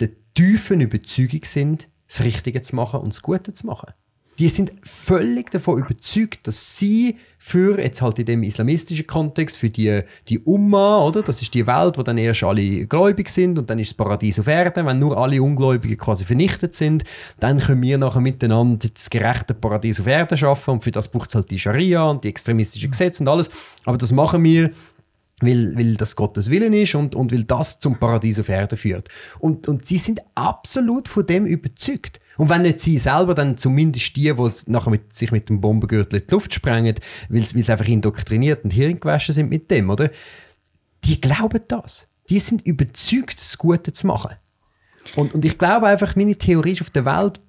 der 0.00 0.10
tiefen 0.34 0.80
Überzeugung 0.80 1.44
sind, 1.44 1.88
das 2.06 2.22
Richtige 2.22 2.62
zu 2.62 2.76
machen 2.76 3.00
und 3.00 3.08
das 3.08 3.22
Gute 3.22 3.54
zu 3.54 3.66
machen. 3.66 3.92
Die 4.38 4.48
sind 4.48 4.72
völlig 4.82 5.50
davon 5.50 5.78
überzeugt, 5.78 6.46
dass 6.46 6.76
sie 6.76 7.16
für, 7.38 7.78
jetzt 7.78 8.00
halt 8.00 8.18
in 8.18 8.24
dem 8.24 8.42
islamistischen 8.42 9.06
Kontext, 9.06 9.58
für 9.58 9.68
die, 9.68 10.00
die 10.28 10.38
Umma, 10.40 11.04
oder? 11.04 11.22
Das 11.22 11.42
ist 11.42 11.52
die 11.52 11.66
Welt, 11.66 11.98
wo 11.98 12.02
dann 12.02 12.16
erst 12.16 12.42
alle 12.42 12.86
gläubig 12.86 13.28
sind 13.28 13.58
und 13.58 13.68
dann 13.68 13.78
ist 13.78 13.90
das 13.90 13.96
Paradies 13.96 14.40
auf 14.40 14.46
Erden. 14.46 14.86
Wenn 14.86 14.98
nur 14.98 15.16
alle 15.18 15.42
Ungläubigen 15.42 15.98
quasi 15.98 16.24
vernichtet 16.24 16.74
sind, 16.74 17.04
dann 17.40 17.60
können 17.60 17.82
wir 17.82 17.98
nachher 17.98 18.20
miteinander 18.20 18.88
das 18.92 19.10
gerechte 19.10 19.54
Paradies 19.54 20.00
auf 20.00 20.06
Erden 20.06 20.38
schaffen 20.38 20.70
und 20.70 20.84
für 20.84 20.90
das 20.90 21.10
braucht 21.10 21.28
es 21.28 21.34
halt 21.34 21.50
die 21.50 21.58
Scharia 21.58 22.04
und 22.04 22.24
die 22.24 22.28
extremistischen 22.28 22.90
Gesetze 22.90 23.22
und 23.22 23.28
alles. 23.28 23.50
Aber 23.84 23.98
das 23.98 24.10
machen 24.10 24.42
wir 24.42 24.70
weil, 25.40 25.76
weil 25.76 25.94
das 25.96 26.16
Gottes 26.16 26.50
Willen 26.50 26.72
ist 26.72 26.94
und, 26.94 27.14
und 27.14 27.32
weil 27.32 27.44
das 27.44 27.78
zum 27.78 27.98
Paradies 27.98 28.40
auf 28.40 28.48
Erden 28.48 28.78
führt. 28.78 29.08
Und, 29.38 29.68
und 29.68 29.86
sie 29.86 29.98
sind 29.98 30.20
absolut 30.34 31.08
von 31.08 31.26
dem 31.26 31.44
überzeugt. 31.44 32.20
Und 32.36 32.48
wenn 32.48 32.62
nicht 32.62 32.80
sie 32.80 32.98
selber, 32.98 33.34
dann 33.34 33.56
zumindest 33.56 34.16
die, 34.16 34.32
die 34.32 34.50
nachher 34.66 34.90
mit, 34.90 35.16
sich 35.16 35.30
mit 35.30 35.48
dem 35.48 35.60
Bombengürtel 35.60 36.20
in 36.20 36.26
die 36.26 36.32
Luft 36.32 36.54
sprengen, 36.54 36.96
weil 37.28 37.42
sie 37.42 37.70
einfach 37.70 37.86
indoktriniert 37.86 38.64
und 38.64 38.72
hirngewaschen 38.72 39.34
sind 39.34 39.50
mit 39.50 39.70
dem, 39.70 39.90
oder? 39.90 40.10
Die 41.04 41.20
glauben 41.20 41.60
das. 41.68 42.08
Die 42.30 42.40
sind 42.40 42.66
überzeugt, 42.66 43.38
das 43.38 43.58
Gute 43.58 43.92
zu 43.92 44.06
machen. 44.06 44.36
Und, 45.16 45.34
und 45.34 45.44
ich 45.44 45.58
glaube 45.58 45.86
einfach, 45.86 46.16
meine 46.16 46.36
Theorie 46.36 46.72
ist, 46.72 46.80
auf 46.80 46.90
der 46.90 47.04
Welt 47.04 47.40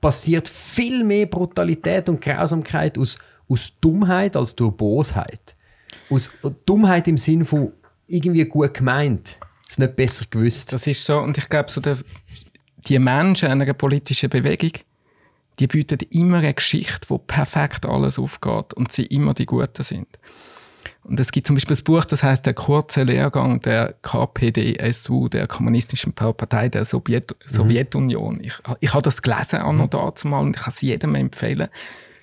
passiert 0.00 0.48
viel 0.48 1.04
mehr 1.04 1.26
Brutalität 1.26 2.08
und 2.08 2.20
Grausamkeit 2.20 2.96
aus, 2.98 3.18
aus 3.48 3.72
Dummheit 3.80 4.36
als 4.36 4.54
durch 4.54 4.76
Bosheit. 4.76 5.56
Aus 6.10 6.30
Dummheit 6.64 7.08
im 7.08 7.18
Sinn 7.18 7.44
von 7.44 7.72
irgendwie 8.06 8.44
gut 8.44 8.74
gemeint, 8.74 9.36
es 9.68 9.78
nicht 9.78 9.96
besser 9.96 10.26
gewusst. 10.30 10.72
Das 10.72 10.86
ist 10.86 11.04
so, 11.04 11.18
und 11.18 11.36
ich 11.38 11.48
glaube, 11.48 11.70
so 11.70 11.80
der 11.80 11.98
die 12.86 12.98
Menschen 12.98 13.48
einer 13.48 13.72
politischen 13.74 14.30
Bewegung, 14.30 14.72
die 15.58 15.66
bieten 15.66 15.98
immer 16.10 16.38
eine 16.38 16.54
Geschichte, 16.54 17.08
wo 17.08 17.18
perfekt 17.18 17.86
alles 17.86 18.18
aufgeht 18.18 18.74
und 18.74 18.92
sie 18.92 19.06
immer 19.06 19.34
die 19.34 19.46
Guten 19.46 19.82
sind. 19.82 20.18
Und 21.02 21.20
es 21.20 21.30
gibt 21.30 21.46
zum 21.46 21.54
Beispiel 21.54 21.76
ein 21.76 21.84
Buch, 21.84 22.04
das 22.04 22.22
heißt 22.22 22.46
der 22.46 22.54
kurze 22.54 23.04
Lehrgang 23.04 23.60
der 23.60 23.94
KPDSU, 24.02 25.28
der 25.28 25.46
Kommunistischen 25.46 26.12
Partei 26.12 26.68
der 26.68 26.84
Sowjet 26.84 27.30
mhm. 27.30 27.48
Sowjetunion. 27.48 28.40
Ich, 28.42 28.54
ich 28.80 28.92
habe 28.92 29.02
das 29.02 29.22
gelesen 29.22 29.60
auch 29.60 29.72
noch 29.72 29.86
mhm. 29.86 29.90
dazu 29.90 30.28
mal 30.28 30.40
und 30.40 30.56
ich 30.56 30.62
kann 30.62 30.72
es 30.72 30.80
jedem 30.80 31.14
empfehlen, 31.14 31.68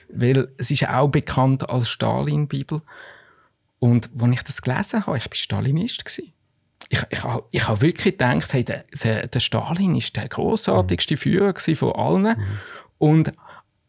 weil 0.10 0.49
es 0.58 0.69
ist 0.69 0.88
auch 0.89 1.08
bekannt 1.08 1.69
als 1.69 1.89
Stalin-Bibel. 1.89 2.82
Und 3.80 4.10
als 4.19 4.32
ich 4.34 4.43
das 4.43 4.62
gelesen 4.62 5.08
habe, 5.08 5.17
ich 5.17 5.26
war 5.26 5.36
Stalinist 5.36 6.06
gewesen 6.06 6.34
ich, 6.89 7.01
ich, 7.09 7.19
ich 7.51 7.67
habe 7.67 7.81
wirklich 7.81 8.17
gedacht, 8.17 8.53
hey, 8.53 8.63
der, 8.63 8.85
der, 9.03 9.27
der 9.27 9.39
Stalin 9.39 9.95
ist 9.95 10.15
der 10.15 10.27
großartigste 10.27 11.17
Führer 11.17 11.53
von 11.75 11.91
allen. 11.93 12.23
Mhm. 12.23 12.59
Und 12.97 13.33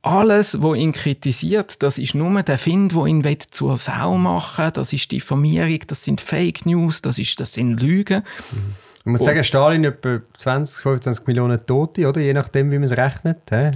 alles, 0.03 0.63
was 0.63 0.77
ihn 0.77 0.93
kritisiert, 0.93 1.83
das 1.83 1.97
ist 1.97 2.15
nur 2.15 2.43
der 2.43 2.59
Find, 2.59 2.95
wo 2.95 3.07
ihn 3.07 3.25
zur 3.51 3.77
Sau 3.79 4.19
machen 4.19 4.71
Das 4.75 4.93
ist 4.93 5.11
Diffamierung, 5.11 5.81
das 5.87 6.05
sind 6.05 6.21
Fake 6.21 6.67
News, 6.67 7.01
das, 7.01 7.19
ist, 7.19 7.41
das 7.41 7.55
sind 7.55 7.81
Lügen. 7.81 8.23
Mhm. 8.53 8.75
Man 9.07 9.13
muss 9.13 9.25
sagen, 9.25 9.45
Stalin 9.45 9.85
etwa 9.85 10.21
20, 10.39 10.83
25 10.83 11.27
Millionen 11.27 11.65
Tote, 11.67 12.09
oder? 12.09 12.23
Je 12.23 12.33
nachdem, 12.33 12.71
wie 12.71 12.77
man 12.77 12.85
es 12.85 12.97
rechnet, 12.97 13.37
he? 13.51 13.71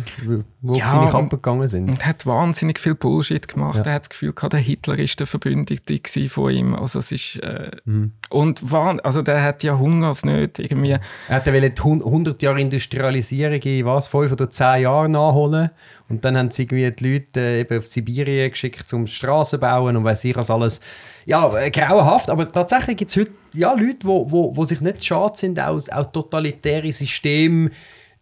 wo 0.62 0.75
ja, 0.75 0.91
seine 0.91 1.11
Kampen 1.11 1.37
gegangen 1.37 1.69
sind. 1.69 1.91
Und 1.91 2.07
hat 2.07 2.25
wahnsinnig 2.25 2.79
viel 2.79 2.95
Bullshit 2.95 3.47
gemacht. 3.47 3.81
Ja. 3.81 3.85
Er 3.85 3.95
hat 3.97 4.03
das 4.05 4.09
Gefühl 4.09 4.33
gehabt, 4.33 4.55
der 4.55 4.61
Hitler 4.61 4.99
ist 4.99 5.21
der 5.21 5.27
Verbündete 5.27 6.01
von 6.31 6.51
ihm. 6.51 6.75
Also 6.75 7.01
es 7.01 7.12
ist, 7.12 7.37
äh, 7.43 7.73
mhm. 7.85 8.12
und 8.31 8.62
also 8.73 9.21
der 9.21 9.43
hat 9.43 9.62
ja 9.62 9.79
Hungersnöte 9.79 10.62
irgendwie. 10.62 10.93
Er 10.93 11.01
hat 11.29 11.47
100 11.47 12.41
Jahre 12.41 12.62
Industrialisierung 12.62 13.61
in 13.61 13.85
was, 13.85 14.09
5 14.09 14.33
oder 14.33 14.51
10 14.51 14.81
Jahren 14.81 15.12
nachholen. 15.12 15.71
Und 16.09 16.25
dann 16.25 16.37
haben 16.37 16.51
sie 16.51 16.62
irgendwie 16.62 16.90
die 16.90 17.12
Leute 17.12 17.40
äh, 17.40 17.61
eben 17.61 17.79
auf 17.79 17.87
Sibirien 17.87 18.51
geschickt, 18.51 18.88
zum 18.88 19.07
Straßen 19.07 19.61
bauen 19.61 19.97
und 19.97 20.05
weiß 20.05 20.25
ich 20.25 20.37
was 20.37 20.51
alles. 20.51 20.81
Ja, 21.27 21.57
äh, 21.59 21.71
grauenhaft, 21.71 22.31
aber 22.31 22.51
tatsächlich 22.51 22.97
gibt 22.97 23.11
es 23.11 23.16
heute 23.16 23.33
ja, 23.53 23.73
Leute, 23.73 23.94
die 24.03 24.07
wo, 24.07 24.31
wo, 24.31 24.57
wo 24.57 24.64
sich 24.64 24.81
nicht 24.81 25.05
schade 25.05 25.37
sind, 25.37 25.61
auch, 25.61 25.81
auch 25.90 26.12
totalitäre 26.12 26.92
Systeme, 26.92 27.71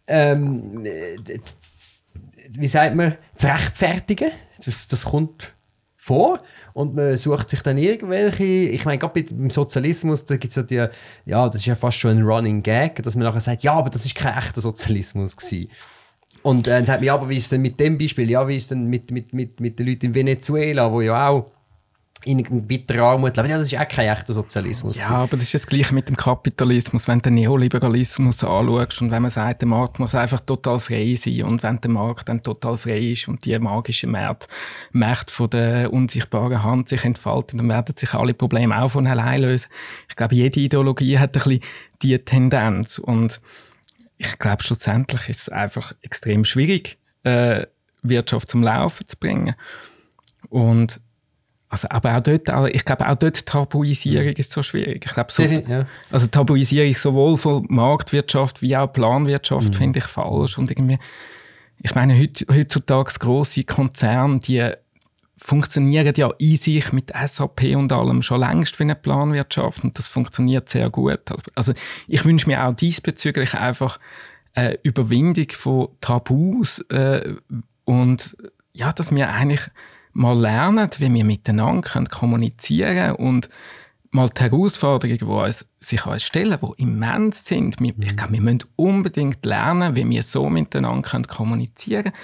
ähm, 0.06 0.84
äh, 0.84 1.38
wie 2.50 2.68
sagt 2.68 2.94
man, 2.94 3.16
zu 3.36 3.46
rechtfertigen. 3.46 4.30
Das, 4.64 4.88
das 4.88 5.04
kommt 5.04 5.52
vor 5.96 6.40
und 6.72 6.94
man 6.94 7.16
sucht 7.16 7.50
sich 7.50 7.62
dann 7.62 7.78
irgendwelche, 7.78 8.44
ich 8.44 8.84
meine, 8.84 8.98
gerade 8.98 9.24
beim 9.24 9.50
Sozialismus, 9.50 10.24
da 10.24 10.36
gibt 10.36 10.52
es 10.52 10.56
ja 10.56 10.62
die, 10.62 10.86
ja, 11.28 11.48
das 11.48 11.56
ist 11.56 11.66
ja 11.66 11.74
fast 11.74 11.98
schon 11.98 12.18
ein 12.18 12.22
Running 12.22 12.62
Gag, 12.62 13.02
dass 13.02 13.16
man 13.16 13.24
nachher 13.24 13.40
sagt, 13.40 13.64
ja, 13.64 13.72
aber 13.72 13.90
das 13.90 14.06
ist 14.06 14.14
kein 14.14 14.38
echter 14.38 14.60
Sozialismus 14.60 15.36
gewesen. 15.36 15.68
Und 16.42 16.68
äh, 16.68 16.70
dann 16.70 16.86
sagt 16.86 17.00
man, 17.00 17.06
ja, 17.06 17.14
aber 17.14 17.28
wie 17.28 17.36
ist 17.36 17.52
denn 17.52 17.62
mit 17.62 17.78
dem 17.80 17.98
Beispiel? 17.98 18.30
Ja, 18.30 18.46
wie 18.46 18.56
ist 18.56 18.70
denn 18.70 18.86
mit, 18.86 19.10
mit, 19.10 19.32
mit, 19.32 19.60
mit 19.60 19.78
den 19.78 19.86
Leuten 19.86 20.06
in 20.06 20.14
Venezuela, 20.14 20.90
wo 20.90 21.00
ja 21.00 21.28
auch 21.28 21.50
in 22.26 22.66
bitterer 22.66 23.04
Armut 23.12 23.36
leben. 23.36 23.48
Ja, 23.50 23.58
das 23.58 23.72
ist 23.72 23.78
auch 23.78 23.86
kein 23.86 24.08
echter 24.08 24.32
Sozialismus. 24.32 24.98
Ja, 24.98 25.10
aber 25.10 25.36
das 25.36 25.42
ist 25.42 25.54
das 25.54 25.66
Gleiche 25.66 25.94
mit 25.94 26.08
dem 26.08 26.16
Kapitalismus. 26.16 27.06
Wenn 27.06 27.18
du 27.18 27.24
den 27.24 27.34
Neoliberalismus 27.34 28.42
anschaust 28.42 29.00
und 29.00 29.10
wenn 29.10 29.22
man 29.22 29.30
sagt, 29.30 29.62
der 29.62 29.68
Markt 29.68 29.98
muss 29.98 30.14
einfach 30.14 30.40
total 30.40 30.80
frei 30.80 31.14
sein 31.14 31.44
und 31.44 31.62
wenn 31.62 31.80
der 31.80 31.90
Markt 31.90 32.28
dann 32.28 32.42
total 32.42 32.76
frei 32.76 32.98
ist 32.98 33.28
und 33.28 33.44
die 33.44 33.56
magische 33.58 34.08
Märkte, 34.08 34.48
Märkte 34.92 35.32
von 35.32 35.50
der 35.50 35.92
unsichtbaren 35.92 36.64
Hand 36.64 36.88
sich 36.88 37.04
entfalten, 37.04 37.58
dann 37.58 37.68
werden 37.68 37.94
sich 37.96 38.12
alle 38.12 38.34
Probleme 38.34 38.82
auch 38.82 38.90
von 38.90 39.06
allein 39.06 39.42
lösen. 39.42 39.68
Ich 40.08 40.16
glaube, 40.16 40.34
jede 40.34 40.58
Ideologie 40.58 41.18
hat 41.18 41.36
ein 41.36 41.42
bisschen 41.42 41.60
diese 42.02 42.24
Tendenz 42.24 42.98
und 42.98 43.40
ich 44.18 44.38
glaube, 44.38 44.62
schlussendlich 44.62 45.28
ist 45.28 45.42
es 45.42 45.48
einfach 45.48 45.92
extrem 46.02 46.44
schwierig, 46.44 46.98
äh, 47.22 47.66
Wirtschaft 48.02 48.50
zum 48.50 48.62
Laufen 48.62 49.06
zu 49.06 49.16
bringen. 49.16 49.54
Und 50.48 51.00
also, 51.68 51.88
aber 51.90 52.16
auch 52.16 52.20
dort, 52.20 52.48
ich 52.72 52.84
glaube, 52.84 53.08
auch 53.08 53.16
dort 53.16 53.44
Tabuisierung 53.44 54.34
ist 54.34 54.52
so 54.52 54.62
schwierig. 54.62 55.04
Ich 55.04 55.12
glaube, 55.12 55.32
so, 55.32 55.42
ja. 55.42 55.86
also 56.12 56.28
Tabuisierung 56.28 56.94
sowohl 56.94 57.36
von 57.36 57.66
Marktwirtschaft 57.68 58.62
wie 58.62 58.76
auch 58.76 58.92
Planwirtschaft 58.92 59.70
mhm. 59.70 59.74
finde 59.74 59.98
ich 59.98 60.04
falsch. 60.04 60.58
Und 60.58 60.70
irgendwie, 60.70 60.98
ich 61.82 61.94
meine, 61.94 62.16
heutzutage 62.16 63.12
grosse 63.18 63.64
Konzerne, 63.64 64.38
die 64.38 64.72
funktionieren 65.36 66.14
ja 66.16 66.30
in 66.38 66.56
sich 66.56 66.92
mit 66.92 67.12
SAP 67.14 67.76
und 67.76 67.92
allem 67.92 68.22
schon 68.22 68.40
längst 68.40 68.78
wie 68.78 68.84
eine 68.84 68.94
Planwirtschaft 68.94 69.84
und 69.84 69.98
das 69.98 70.08
funktioniert 70.08 70.68
sehr 70.68 70.88
gut. 70.90 71.20
Also 71.54 71.72
ich 72.08 72.24
wünsche 72.24 72.48
mir 72.48 72.64
auch 72.64 72.74
diesbezüglich 72.74 73.54
einfach 73.54 74.00
eine 74.54 74.78
Überwindung 74.82 75.50
von 75.50 75.88
Tabus 76.00 76.80
äh, 76.88 77.34
und 77.84 78.36
ja, 78.72 78.92
dass 78.92 79.14
wir 79.14 79.28
eigentlich 79.28 79.60
mal 80.12 80.38
lernen, 80.38 80.88
wie 80.98 81.12
wir 81.12 81.24
miteinander 81.24 82.04
kommunizieren 82.10 82.96
können 82.96 83.14
und 83.16 83.50
mal 84.16 84.28
die 84.30 84.42
Herausforderungen, 84.42 85.18
die 85.18 85.24
uns, 85.24 85.64
sich 85.78 86.04
uns 86.06 86.24
stellen, 86.24 86.58
die 86.60 86.82
immens 86.82 87.44
sind. 87.44 87.78
Wir, 87.80 87.94
ich 88.00 88.16
glaube, 88.16 88.32
wir 88.32 88.40
müssen 88.40 88.64
unbedingt 88.74 89.44
lernen, 89.44 89.94
wie 89.94 90.08
wir 90.08 90.22
so 90.22 90.48
miteinander 90.48 91.22
kommunizieren 91.22 92.04
können, 92.04 92.14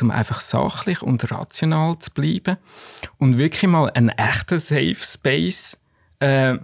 um 0.00 0.10
einfach 0.10 0.40
sachlich 0.40 1.02
und 1.02 1.30
rational 1.30 1.98
zu 1.98 2.12
bleiben 2.12 2.56
und 3.18 3.36
wirklich 3.36 3.68
mal 3.70 3.90
einen 3.90 4.10
echten 4.10 4.58
Safe 4.58 4.96
Space 4.96 5.76
äh, 6.20 6.56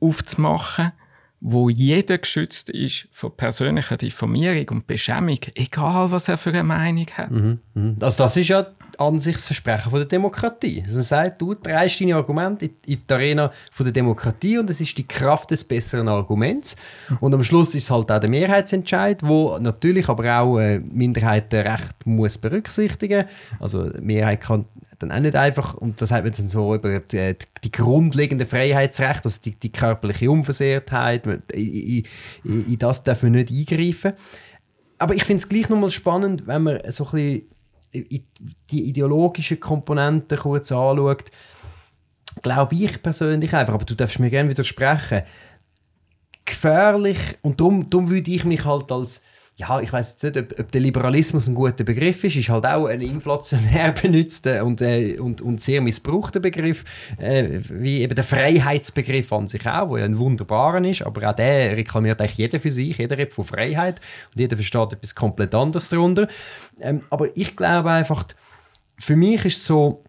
aufzumachen, 0.00 0.92
wo 1.44 1.68
jeder 1.68 2.18
geschützt 2.18 2.70
ist 2.70 3.08
vor 3.10 3.36
persönlicher 3.36 3.96
Diffamierung 3.96 4.68
und 4.68 4.86
Beschämung, 4.86 5.40
egal 5.56 6.12
was 6.12 6.28
er 6.28 6.38
für 6.38 6.50
eine 6.50 6.62
Meinung 6.62 7.06
hat. 7.16 7.32
Mhm, 7.32 7.58
mh. 7.74 7.94
Also 8.00 8.22
das 8.22 8.36
ist 8.36 8.48
ja 8.48 8.66
Ansichtsversprechen 8.96 9.90
von 9.90 9.98
der 9.98 10.06
Demokratie. 10.06 10.82
Also 10.84 10.98
man 10.98 11.02
sagt, 11.02 11.42
du 11.42 11.54
drehst 11.54 12.00
deine 12.00 12.14
Argumente 12.14 12.66
in 12.66 12.72
die 12.86 13.12
Arena 13.12 13.50
von 13.72 13.84
der 13.84 13.92
Demokratie 13.92 14.58
und 14.58 14.70
es 14.70 14.80
ist 14.80 14.96
die 14.96 15.06
Kraft 15.06 15.50
des 15.50 15.64
besseren 15.64 16.08
Arguments. 16.08 16.76
Und 17.18 17.34
am 17.34 17.42
Schluss 17.42 17.74
ist 17.74 17.84
es 17.84 17.90
halt 17.90 18.12
auch 18.12 18.20
der 18.20 18.30
Mehrheitsentscheid, 18.30 19.22
wo 19.22 19.58
natürlich 19.58 20.08
aber 20.08 20.38
auch 20.38 20.58
äh, 20.58 20.78
Minderheitenrecht 20.78 22.06
muss 22.06 22.38
berücksichtigen. 22.38 23.24
Also 23.58 23.90
Mehrheit 24.00 24.42
kann 24.42 24.66
dann 25.02 25.12
auch 25.12 25.20
nicht 25.20 25.36
einfach, 25.36 25.74
und 25.74 26.00
das 26.00 26.10
hat 26.10 26.24
man 26.24 26.32
dann 26.32 26.48
so 26.48 26.74
über 26.74 27.00
die, 27.00 27.36
die 27.64 27.72
grundlegende 27.72 28.46
Freiheitsrechte, 28.46 29.24
also 29.24 29.40
die, 29.44 29.52
die 29.52 29.72
körperliche 29.72 30.30
Unversehrtheit, 30.30 31.26
in, 31.26 31.42
in, 31.52 32.04
in, 32.44 32.78
das 32.78 33.04
darf 33.04 33.22
man 33.22 33.32
nicht 33.32 33.50
eingreifen. 33.50 34.14
Aber 34.98 35.14
ich 35.14 35.24
finde 35.24 35.42
es 35.42 35.48
gleich 35.48 35.68
nochmal 35.68 35.90
spannend, 35.90 36.46
wenn 36.46 36.62
man 36.62 36.80
so 36.90 37.04
ein 37.06 37.10
bisschen 37.10 37.48
die 38.70 38.88
ideologischen 38.88 39.60
Komponenten 39.60 40.38
kurz 40.38 40.72
anschaut, 40.72 41.24
glaube 42.42 42.74
ich 42.76 43.02
persönlich 43.02 43.52
einfach, 43.54 43.74
aber 43.74 43.84
du 43.84 43.94
darfst 43.94 44.18
mir 44.18 44.30
gerne 44.30 44.48
widersprechen, 44.48 45.22
gefährlich, 46.44 47.18
und 47.42 47.60
darum, 47.60 47.90
darum 47.90 48.08
würde 48.08 48.30
ich 48.30 48.44
mich 48.44 48.64
halt 48.64 48.90
als, 48.90 49.22
ja, 49.56 49.80
ich 49.80 49.92
weiß 49.92 50.22
nicht, 50.22 50.36
ob, 50.38 50.58
ob, 50.58 50.72
der 50.72 50.80
Liberalismus 50.80 51.46
ein 51.46 51.54
guter 51.54 51.84
Begriff 51.84 52.24
ist, 52.24 52.36
ist 52.36 52.48
halt 52.48 52.64
auch 52.64 52.86
ein 52.86 53.02
inflationär 53.02 53.92
benutzter 54.02 54.64
und, 54.64 54.80
äh, 54.80 55.18
und, 55.18 55.42
und 55.42 55.60
sehr 55.60 55.82
missbrauchter 55.82 56.40
Begriff, 56.40 56.84
äh, 57.18 57.60
wie 57.68 58.00
eben 58.00 58.14
der 58.14 58.24
Freiheitsbegriff 58.24 59.30
an 59.32 59.48
sich 59.48 59.66
auch, 59.66 59.90
der 59.90 60.00
ja 60.00 60.04
ein 60.06 60.18
wunderbarer 60.18 60.82
ist, 60.84 61.02
aber 61.02 61.28
auch 61.28 61.36
der 61.36 61.76
reklamiert 61.76 62.20
eigentlich 62.20 62.38
jeder 62.38 62.60
für 62.60 62.70
sich, 62.70 62.96
jeder 62.96 63.18
redet 63.18 63.34
von 63.34 63.44
Freiheit 63.44 64.00
und 64.32 64.40
jeder 64.40 64.56
versteht 64.56 64.94
etwas 64.94 65.14
komplett 65.14 65.54
anderes 65.54 65.90
darunter. 65.90 66.28
Ähm, 66.80 67.02
aber 67.10 67.36
ich 67.36 67.54
glaube 67.54 67.90
einfach, 67.90 68.26
für 68.98 69.16
mich 69.16 69.44
ist 69.44 69.66
so 69.66 70.02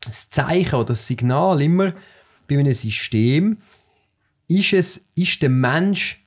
das 0.00 0.30
Zeichen 0.30 0.76
oder 0.76 0.86
das 0.86 1.06
Signal 1.06 1.60
immer 1.60 1.92
bei 2.48 2.58
einem 2.58 2.72
System, 2.72 3.58
ist, 4.48 4.72
es, 4.72 5.10
ist 5.14 5.42
der 5.42 5.50
Mensch 5.50 6.26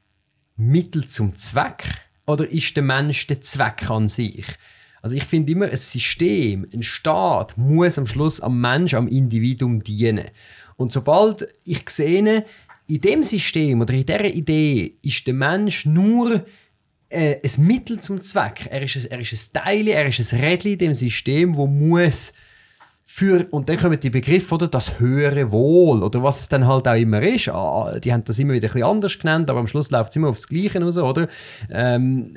Mittel 0.55 1.07
zum 1.07 1.35
Zweck 1.35 2.02
oder 2.25 2.49
ist 2.49 2.75
der 2.75 2.83
Mensch 2.83 3.27
der 3.27 3.41
Zweck 3.41 3.89
an 3.89 4.09
sich? 4.09 4.45
Also 5.01 5.15
ich 5.15 5.25
finde 5.25 5.51
immer, 5.51 5.67
ein 5.67 5.75
System, 5.75 6.65
ein 6.73 6.81
Staat 6.81 7.57
muss 7.57 7.97
am 7.97 8.07
Schluss 8.07 8.39
am 8.39 8.61
Mensch, 8.61 8.93
am 8.93 9.07
Individuum 9.07 9.83
dienen. 9.83 10.29
Und 10.77 10.93
sobald 10.93 11.47
ich 11.65 11.89
sehe, 11.89 12.45
in 12.87 13.01
dem 13.01 13.23
System 13.23 13.81
oder 13.81 13.93
in 13.93 14.05
dieser 14.05 14.25
Idee 14.25 14.95
ist 15.01 15.27
der 15.27 15.33
Mensch 15.33 15.85
nur 15.85 16.45
äh, 17.09 17.35
ein 17.43 17.67
Mittel 17.67 17.99
zum 17.99 18.21
Zweck. 18.21 18.67
Er 18.69 18.81
ist 18.81 18.95
ein, 18.95 19.11
er 19.11 19.19
ist 19.19 19.33
ein 19.33 19.61
Teil, 19.61 19.87
er 19.87 20.07
ist 20.07 20.33
ein 20.33 20.39
Rädchen 20.39 20.71
in 20.73 20.77
dem 20.77 20.93
System, 20.93 21.55
wo 21.55 21.67
muss 21.67 22.33
für, 23.05 23.45
und 23.51 23.69
dann 23.69 23.77
kommen 23.77 23.99
die 23.99 24.09
Begriffe, 24.09 24.55
oder, 24.55 24.67
das 24.67 24.99
höhere 24.99 25.51
Wohl, 25.51 26.03
oder 26.03 26.23
was 26.23 26.39
es 26.39 26.49
dann 26.49 26.67
halt 26.67 26.87
auch 26.87 26.95
immer 26.95 27.21
ist. 27.21 27.49
Ah, 27.49 27.99
die 27.99 28.13
haben 28.13 28.23
das 28.23 28.39
immer 28.39 28.53
wieder 28.53 28.67
ein 28.67 28.73
bisschen 28.73 28.87
anders 28.87 29.19
genannt, 29.19 29.49
aber 29.49 29.59
am 29.59 29.67
Schluss 29.67 29.91
läuft 29.91 30.11
es 30.11 30.15
immer 30.15 30.29
aufs 30.29 30.47
Gleiche 30.47 30.81
raus, 30.81 30.97
oder? 30.97 31.27
Ähm, 31.69 32.35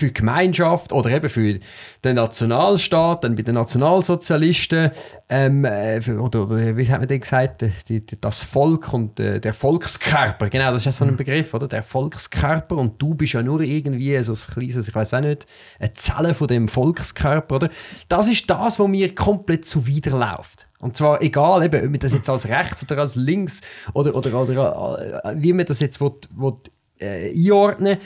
für 0.00 0.06
die 0.06 0.14
Gemeinschaft 0.14 0.92
oder 0.92 1.10
eben 1.10 1.28
für 1.28 1.60
den 2.04 2.16
Nationalstaat, 2.16 3.22
dann 3.22 3.36
bei 3.36 3.42
den 3.42 3.54
Nationalsozialisten 3.54 4.90
ähm, 5.28 5.64
äh, 5.64 6.00
oder, 6.18 6.42
oder, 6.42 6.76
wie 6.76 6.90
hat 6.90 6.98
man 6.98 7.06
denn 7.06 7.20
gesagt, 7.20 7.62
die, 7.88 8.04
die, 8.04 8.20
das 8.20 8.42
Volk 8.42 8.92
und 8.92 9.20
äh, 9.20 9.40
der 9.40 9.54
Volkskörper, 9.54 10.48
genau, 10.48 10.72
das 10.72 10.82
ist 10.82 10.86
ja 10.86 10.92
so 10.92 11.04
ein 11.04 11.12
mhm. 11.12 11.16
Begriff, 11.16 11.54
oder? 11.54 11.68
Der 11.68 11.84
Volkskörper 11.84 12.76
und 12.76 13.00
du 13.00 13.14
bist 13.14 13.34
ja 13.34 13.42
nur 13.42 13.60
irgendwie 13.60 14.20
so 14.24 14.32
ein 14.32 14.54
kleines, 14.54 14.88
ich 14.88 14.94
weiß 14.94 15.14
auch 15.14 15.20
nicht, 15.20 15.46
eine 15.78 15.92
Zelle 15.92 16.34
von 16.34 16.48
dem 16.48 16.66
Volkskörper, 16.66 17.56
oder? 17.56 17.70
Das 18.08 18.26
ist 18.26 18.50
das, 18.50 18.78
was 18.80 18.88
mir 18.88 19.14
komplett 19.14 19.66
zuwiderläuft. 19.66 20.66
Und 20.80 20.96
zwar 20.96 21.22
egal, 21.22 21.62
eben, 21.62 21.84
ob 21.84 21.90
man 21.90 22.00
das 22.00 22.14
jetzt 22.14 22.28
als 22.28 22.48
rechts 22.48 22.82
oder 22.82 22.98
als 22.98 23.14
links 23.14 23.60
oder, 23.92 24.16
oder, 24.16 24.34
oder 24.34 25.24
äh, 25.24 25.34
wie 25.36 25.52
man 25.52 25.66
das 25.66 25.78
jetzt 25.78 26.00
will, 26.00 26.12
will, 26.34 26.54
äh, 26.98 27.30
einordnen 27.30 27.98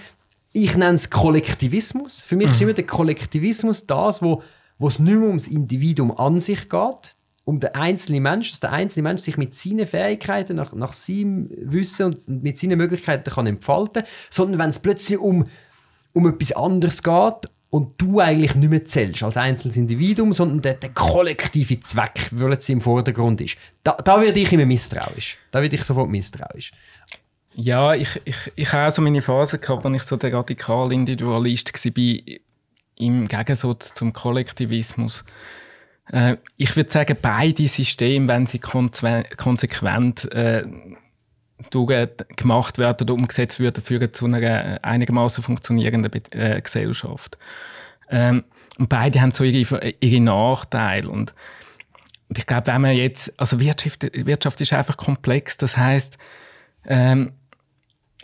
ich 0.54 0.76
nenne 0.76 0.94
es 0.94 1.10
Kollektivismus. 1.10 2.22
Für 2.22 2.36
mich 2.36 2.46
mhm. 2.46 2.52
ist 2.54 2.62
immer 2.62 2.72
der 2.72 2.86
Kollektivismus 2.86 3.86
das, 3.86 4.22
wo, 4.22 4.42
wo 4.78 4.86
es 4.86 4.98
nicht 4.98 5.16
mehr 5.16 5.26
ums 5.26 5.48
Individuum 5.48 6.16
an 6.16 6.40
sich 6.40 6.68
geht, 6.68 7.16
um 7.44 7.60
den 7.60 7.74
einzelnen 7.74 8.22
Mensch, 8.22 8.50
dass 8.50 8.60
der 8.60 8.72
einzelne 8.72 9.02
Mensch 9.02 9.22
sich 9.22 9.36
mit 9.36 9.54
seinen 9.54 9.86
Fähigkeiten, 9.86 10.56
nach, 10.56 10.72
nach 10.72 10.92
seinem 10.92 11.50
Wissen 11.50 12.06
und 12.06 12.42
mit 12.42 12.58
seinen 12.58 12.78
Möglichkeiten 12.78 13.30
kann 13.30 13.46
entfalten 13.46 14.04
sondern 14.30 14.60
wenn 14.60 14.70
es 14.70 14.78
plötzlich 14.78 15.18
um, 15.18 15.44
um 16.12 16.28
etwas 16.28 16.52
anderes 16.52 17.02
geht 17.02 17.50
und 17.70 18.00
du 18.00 18.20
eigentlich 18.20 18.54
nicht 18.54 18.70
mehr 18.70 18.84
zählst 18.84 19.24
als 19.24 19.36
einzelnes 19.36 19.76
Individuum, 19.76 20.32
sondern 20.32 20.62
der, 20.62 20.74
der 20.74 20.90
kollektive 20.90 21.80
Zweck, 21.80 22.30
weil 22.30 22.52
es 22.52 22.68
im 22.68 22.80
Vordergrund 22.80 23.40
ist. 23.40 23.56
Da, 23.82 23.98
da 24.02 24.20
werde 24.20 24.38
ich 24.38 24.52
immer 24.52 24.66
misstrauisch. 24.66 25.36
Da 25.50 25.60
werde 25.60 25.74
ich 25.74 25.82
sofort 25.82 26.08
misstrauisch. 26.08 26.70
Ja, 27.56 27.94
ich, 27.94 28.20
ich, 28.24 28.36
ich 28.56 28.72
habe 28.72 28.90
so 28.90 29.00
meine 29.00 29.22
Phase 29.22 29.58
gehabt, 29.58 29.86
als 29.86 29.96
ich 29.96 30.02
so 30.02 30.16
der 30.16 30.32
radikale 30.32 30.94
Individualist 30.94 31.72
war, 31.72 32.38
im 32.96 33.28
Gegensatz 33.28 33.94
zum 33.94 34.12
Kollektivismus. 34.12 35.24
Äh, 36.12 36.36
ich 36.56 36.74
würde 36.76 36.90
sagen, 36.90 37.16
beide 37.20 37.68
Systeme, 37.68 38.28
wenn 38.28 38.46
sie 38.46 38.58
konsequent 38.58 40.30
äh, 40.32 40.64
gemacht 42.36 42.78
werden 42.78 43.02
oder 43.02 43.14
umgesetzt 43.14 43.60
werden, 43.60 43.82
führen 43.82 44.12
zu 44.12 44.26
einer 44.26 44.84
einigermaßen 44.84 45.42
funktionierenden 45.42 46.10
Be 46.10 46.22
äh, 46.32 46.60
Gesellschaft. 46.60 47.38
Ähm, 48.10 48.44
und 48.78 48.88
beide 48.88 49.20
haben 49.20 49.32
so 49.32 49.44
ihre, 49.44 49.94
ihre 50.00 50.20
Nachteile. 50.20 51.08
Und, 51.08 51.34
und 52.28 52.38
ich 52.38 52.46
glaube, 52.46 52.66
wenn 52.66 52.80
man 52.80 52.96
jetzt, 52.96 53.32
also 53.38 53.60
Wirtschaft, 53.60 54.02
Wirtschaft 54.12 54.60
ist 54.60 54.72
einfach 54.72 54.96
komplex, 54.96 55.56
das 55.56 55.76
heißt, 55.76 56.18
ähm, 56.86 57.32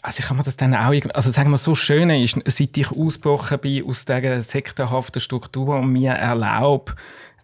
also 0.03 0.21
ich 0.21 0.27
kann 0.27 0.37
mir 0.37 0.43
das 0.43 0.57
dann 0.57 0.75
auch, 0.75 0.93
also 1.15 1.31
sagen 1.31 1.51
wir 1.51 1.59
so 1.59 1.75
schön 1.75 2.11
ist, 2.11 2.39
seit 2.47 2.77
ich 2.77 2.91
ausgebrochen 2.91 3.59
bin 3.59 3.87
aus 3.87 4.05
dieser 4.05 4.43
sektenhaften 4.43 5.21
Struktur 5.21 5.77
und 5.77 5.93
mir 5.93 6.13
erlaube, 6.13 6.95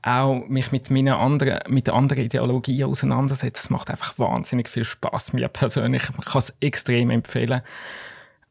auch 0.03 0.47
mich 0.47 0.71
mit 0.71 0.91
meinen 0.91 1.15
anderen, 1.15 1.61
mit 1.69 1.89
anderen 1.89 2.25
Ideologien 2.25 2.89
auseinandersetzen. 2.89 3.57
Das 3.57 3.71
macht 3.71 3.91
einfach 3.91 4.19
wahnsinnig 4.19 4.69
viel 4.69 4.85
Spaß 4.85 5.33
mir 5.33 5.49
persönlich. 5.49 6.03
Ich 6.05 6.25
kann 6.25 6.39
es 6.39 6.55
extrem 6.61 7.11
empfehlen. 7.11 7.61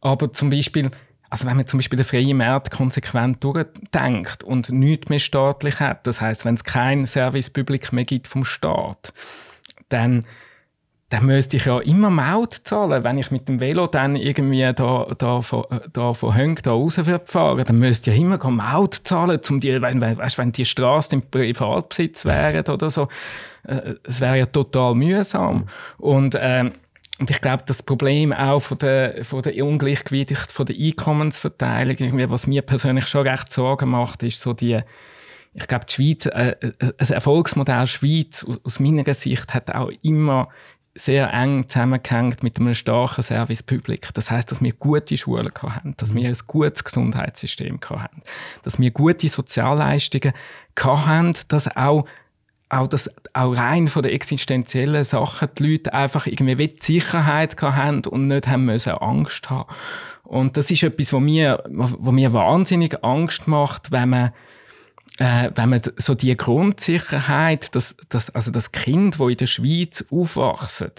Aber 0.02 0.34
zum 0.34 0.50
Beispiel, 0.50 0.92
also 1.30 1.48
wenn 1.48 1.56
man 1.56 1.66
zum 1.66 1.80
Beispiel 1.80 1.98
den 1.98 2.06
freien 2.06 2.38
Markt 2.38 2.72
konsequent 2.72 3.42
durchdenkt 3.44 4.44
und 4.44 4.70
nichts 4.70 5.08
mehr 5.08 5.20
staatlich 5.20 5.80
hat, 5.80 6.06
das 6.06 6.20
heißt, 6.20 6.44
wenn 6.44 6.56
es 6.56 6.66
kein 6.66 7.06
Service 7.06 7.50
Public 7.50 7.94
mehr 7.94 8.06
gibt 8.06 8.28
vom 8.28 8.44
Staat, 8.44 9.14
dann 9.88 10.26
dann 11.10 11.28
müsste 11.28 11.58
ich 11.58 11.66
ja 11.66 11.80
immer 11.80 12.10
Maut 12.10 12.62
zahlen. 12.64 13.04
Wenn 13.04 13.20
ich 13.20 13.30
mit 13.30 13.48
dem 13.48 13.60
Velo 13.60 13.86
dann 13.86 14.16
irgendwie 14.16 14.72
da, 14.74 15.08
da, 15.18 15.42
von, 15.42 15.66
da 15.94 16.14
von 16.14 16.36
Hönk 16.36 16.64
da 16.64 16.72
raus 16.72 17.00
fahren 17.26 17.64
dann 17.66 17.78
müsste 17.80 18.10
ich 18.10 18.18
ja 18.18 18.24
immer 18.24 18.50
Maut 18.50 19.02
zahlen, 19.04 19.40
um 19.50 19.60
die, 19.60 19.82
wenn, 19.82 20.02
wenn, 20.02 20.18
weißt, 20.18 20.38
wenn 20.40 20.52
die 20.52 20.66
Straße 20.66 21.16
im 21.16 21.22
Privatbesitz 21.22 22.26
wäre 22.26 22.64
oder 22.72 22.90
so. 22.90 23.08
Äh, 23.68 23.96
es 24.04 24.20
wäre 24.20 24.40
ja 24.40 24.46
total 24.48 24.96
mühsam. 24.96 25.68
Und, 26.00 26.36
ähm, 26.40 26.72
und 27.20 27.30
ich 27.30 27.40
glaube, 27.40 27.64
das 27.68 27.84
Problem 27.84 28.34
auch 28.34 28.60
von 28.60 28.80
der, 28.80 29.24
von 29.26 29.44
der 29.44 29.64
Ungleichgewicht 29.64 30.52
von 30.52 30.66
der 30.66 30.76
Einkommensverteilung, 30.76 31.96
irgendwie, 31.98 32.30
was 32.30 32.48
mir 32.48 32.64
persönlich 32.64 33.08
schon 33.08 33.28
recht 33.28 33.54
Sorgen 33.54 33.90
macht, 33.90 34.24
ist 34.24 34.42
so 34.42 34.54
die, 34.54 34.80
ich 35.54 35.68
glaube, 35.68 35.86
die 35.86 35.94
Schweiz, 35.94 36.26
äh, 36.26 36.56
äh 36.60 36.74
ein 36.98 37.08
Erfolgsmodell 37.08 37.88
Schweiz 37.88 38.46
aus 38.64 38.80
meiner 38.80 39.14
Sicht 39.14 39.54
hat 39.54 39.74
auch 39.74 39.92
immer 40.02 40.50
sehr 40.96 41.34
eng 41.34 41.68
zusammengehängt 41.68 42.42
mit 42.42 42.58
einem 42.58 42.74
starken 42.74 43.22
Service 43.22 43.62
Public. 43.62 44.14
Das 44.14 44.32
heißt, 44.32 44.50
dass 44.50 44.62
wir 44.62 44.72
gute 44.72 45.18
Schulen 45.18 45.52
hatten, 45.62 45.94
dass 45.98 46.16
wir 46.16 46.28
ein 46.28 46.38
gutes 46.48 46.84
Gesundheitssystem 46.84 47.80
hatten, 47.90 48.22
dass 48.64 48.80
wir 48.80 48.92
gute 48.92 49.28
Sozialleistungen 49.28 50.34
hatten, 50.78 51.34
dass 51.50 51.76
auch 51.76 52.06
auch, 52.68 52.88
das, 52.88 53.12
auch 53.34 53.56
rein 53.56 53.88
von 53.88 54.02
den 54.02 54.12
existenziellen 54.12 55.04
Sachen 55.04 55.50
die 55.58 55.72
Leute 55.72 55.94
einfach 55.94 56.26
irgendwie 56.26 56.68
die 56.68 56.82
Sicherheit 56.82 57.62
haben 57.62 58.04
und 58.06 58.26
nicht 58.26 58.48
haben 58.48 58.66
müssen 58.66 58.94
Angst 58.94 59.50
haben. 59.52 59.70
Und 60.24 60.58
das 60.58 60.72
ist 60.72 60.82
etwas, 60.82 61.14
was 61.14 61.22
mir, 61.22 61.64
was 61.68 62.12
mir 62.12 62.34
wahnsinnig 62.34 63.04
Angst 63.04 63.48
macht, 63.48 63.92
wenn 63.92 64.10
man 64.10 64.32
äh, 65.18 65.52
wenn 65.56 65.70
man 65.70 65.82
so 65.98 66.14
die 66.14 66.36
Grundsicherheit, 66.36 67.74
dass, 67.76 67.96
dass, 68.10 68.30
also 68.32 68.52
das 68.52 68.72
Kind, 68.72 69.20
wo 69.20 69.30
in 69.30 69.38
der 69.38 69.46
Schweiz 69.46 70.04
aufwachsen, 70.12 70.92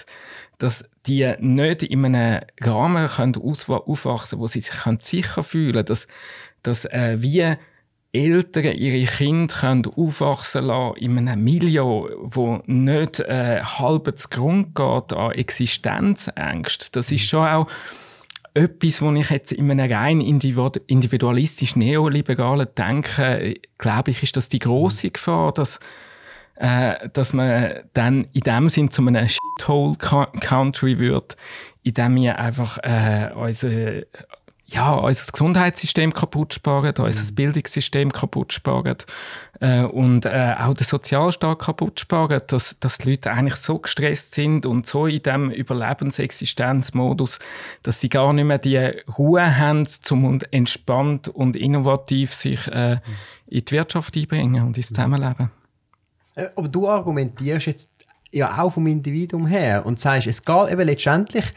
dass 0.58 0.84
die 1.06 1.34
nicht 1.38 1.82
in 1.82 2.04
einem 2.04 2.40
Rahmen 2.60 3.08
können 3.08 3.36
aufwachsen 3.36 4.38
wo 4.38 4.46
sie 4.46 4.62
sich 4.62 4.74
sicher 5.00 5.42
fühlen 5.42 5.72
können, 5.72 5.86
dass, 5.86 6.06
dass 6.62 6.84
äh, 6.86 7.18
wie 7.20 7.56
Eltern 8.12 8.72
ihre 8.76 9.04
Kinder 9.10 9.54
können 9.54 9.86
aufwachsen 9.86 10.64
lassen 10.64 10.96
in 10.96 11.18
einem 11.18 11.44
Milieu, 11.44 12.08
wo 12.22 12.62
nicht 12.64 13.20
äh, 13.20 13.60
halb 13.62 14.18
zu 14.18 14.28
Grund 14.30 14.74
geht 14.74 15.12
an 15.12 15.32
Existenzängste. 15.32 16.88
Das 16.92 17.12
ist 17.12 17.28
schon 17.28 17.46
auch 17.46 17.68
etwas, 18.56 19.02
wo 19.02 19.12
ich 19.12 19.30
jetzt 19.30 19.52
in 19.52 19.70
einem 19.70 19.92
rein 19.92 20.20
individualistisch 20.20 21.76
neoliberalen 21.76 22.68
Denken, 22.76 23.54
glaube 23.76 24.10
ich, 24.10 24.22
ist 24.22 24.36
das 24.36 24.48
die 24.48 24.58
große 24.58 25.10
Gefahr, 25.10 25.52
dass, 25.52 25.78
äh, 26.56 27.08
dass 27.12 27.34
man 27.34 27.80
dann 27.92 28.26
in 28.32 28.40
dem 28.40 28.68
Sinn 28.70 28.90
zu 28.90 29.06
einem 29.06 29.28
Shithole-Country 29.28 30.98
wird, 30.98 31.36
in 31.82 31.94
dem 31.94 32.16
wir 32.16 32.38
einfach 32.38 32.78
äh, 32.82 33.30
unsere 33.34 34.06
ja, 34.68 34.94
unser 34.94 35.30
Gesundheitssystem 35.30 36.12
kaputt 36.12 36.54
sparen, 36.54 36.92
unser 36.98 37.30
mhm. 37.30 37.34
Bildungssystem 37.36 38.12
kaputt 38.12 38.52
sparen 38.52 38.96
äh, 39.60 39.82
und 39.82 40.24
äh, 40.24 40.56
auch 40.58 40.74
den 40.74 40.84
Sozialstaat 40.84 41.60
kaputt 41.60 42.00
sparen, 42.00 42.40
dass, 42.48 42.76
dass 42.80 42.98
die 42.98 43.10
Leute 43.10 43.30
eigentlich 43.30 43.56
so 43.56 43.78
gestresst 43.78 44.34
sind 44.34 44.66
und 44.66 44.88
so 44.88 45.06
in 45.06 45.22
dem 45.22 45.50
Überlebensexistenzmodus, 45.52 47.38
dass 47.84 48.00
sie 48.00 48.08
gar 48.08 48.32
nicht 48.32 48.44
mehr 48.44 48.58
die 48.58 48.76
Ruhe 49.16 49.56
haben, 49.56 49.86
um 50.10 50.40
entspannt 50.50 51.28
und 51.28 51.54
innovativ 51.54 52.34
sich 52.34 52.66
äh, 52.66 52.96
mhm. 52.96 53.00
in 53.46 53.64
die 53.64 53.72
Wirtschaft 53.72 54.16
einbringen 54.16 54.66
und 54.66 54.76
ins 54.76 54.90
mhm. 54.90 54.94
Zusammenleben. 54.96 55.50
Äh, 56.34 56.48
aber 56.56 56.66
du 56.66 56.88
argumentierst 56.88 57.66
jetzt 57.66 57.90
ja 58.32 58.60
auch 58.60 58.70
vom 58.70 58.88
Individuum 58.88 59.46
her 59.46 59.86
und 59.86 60.00
sagst, 60.00 60.26
es 60.26 60.44
geht 60.44 60.70
eben 60.70 60.86
letztendlich 60.86 61.54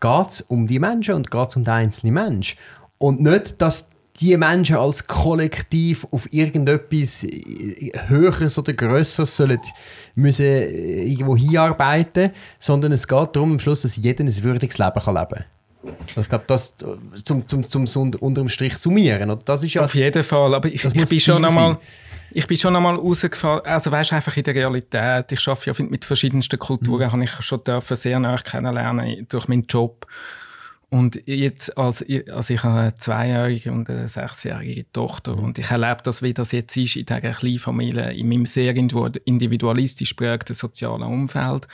geht 0.00 0.28
es 0.28 0.40
um 0.42 0.66
die 0.66 0.78
Menschen 0.78 1.14
und 1.14 1.30
geht 1.30 1.48
es 1.48 1.56
um 1.56 1.64
den 1.64 1.74
einzelnen 1.74 2.14
Mensch. 2.14 2.56
Und 2.98 3.20
nicht, 3.20 3.60
dass 3.60 3.88
die 4.20 4.36
Menschen 4.36 4.76
als 4.76 5.06
Kollektiv 5.06 6.06
auf 6.10 6.32
irgendetwas 6.32 7.24
Höheres 8.08 8.58
oder 8.58 8.72
Größeres 8.72 9.36
sollen 9.36 9.60
müssen 10.14 10.44
irgendwo 10.44 11.36
hinarbeiten, 11.36 12.30
sondern 12.58 12.92
es 12.92 13.06
geht 13.06 13.36
darum, 13.36 13.52
am 13.52 13.60
Schluss, 13.60 13.82
dass 13.82 13.96
jeder 13.96 14.24
ein 14.24 14.42
würdiges 14.42 14.78
Leben 14.78 15.00
kann 15.00 15.14
leben 15.14 15.28
kann. 15.28 15.44
Ich 16.16 16.28
glaube, 16.28 16.44
das 16.48 16.74
zum, 17.24 17.46
zum, 17.46 17.68
zum, 17.68 17.86
zum 17.86 18.14
unter 18.18 18.42
dem 18.42 18.48
Strich 18.48 18.76
summieren. 18.76 19.30
Und 19.30 19.48
das 19.48 19.62
ist 19.62 19.74
ja, 19.74 19.82
Auf 19.82 19.94
jeden 19.94 20.24
Fall, 20.24 20.52
aber 20.54 20.68
ich, 20.68 20.84
ich 20.84 21.08
bin 21.08 21.20
schon 21.20 21.44
einmal 21.44 21.78
ich 22.30 22.46
bin 22.46 22.56
schon 22.56 22.76
einmal 22.76 22.96
rausgefahren, 22.96 23.64
also 23.64 23.90
weißt 23.90 24.12
einfach 24.12 24.36
in 24.36 24.44
der 24.44 24.54
Realität, 24.54 25.32
ich 25.32 25.48
arbeite 25.48 25.70
ja 25.70 25.86
mit 25.88 26.04
verschiedensten 26.04 26.58
Kulturen, 26.58 27.08
mhm. 27.08 27.12
habe 27.12 27.24
ich 27.24 27.32
schon 27.40 27.62
dürfen 27.64 27.96
sehr 27.96 28.18
nah 28.18 28.36
kennenlernen 28.38 29.26
durch 29.28 29.48
meinen 29.48 29.66
Job. 29.66 30.06
Und 30.90 31.20
jetzt, 31.26 31.76
als, 31.76 32.02
also 32.32 32.54
ich 32.54 32.62
habe 32.62 32.80
eine 32.80 32.96
zweijährige 32.96 33.72
und 33.72 33.90
eine 33.90 34.08
sechsjährige 34.08 34.90
Tochter 34.92 35.36
mhm. 35.36 35.44
und 35.44 35.58
ich 35.58 35.70
erlebe 35.70 36.00
das, 36.02 36.22
wie 36.22 36.32
das 36.32 36.52
jetzt 36.52 36.76
ist 36.76 36.96
in 36.96 37.04
dieser 37.04 37.20
kleinen 37.20 37.58
Familie, 37.58 38.12
in 38.12 38.28
meinem 38.28 38.46
sehr 38.46 38.74
individualistisch 38.74 40.14
prägten 40.14 40.54
sozialen 40.54 41.02
Umfeld. 41.02 41.68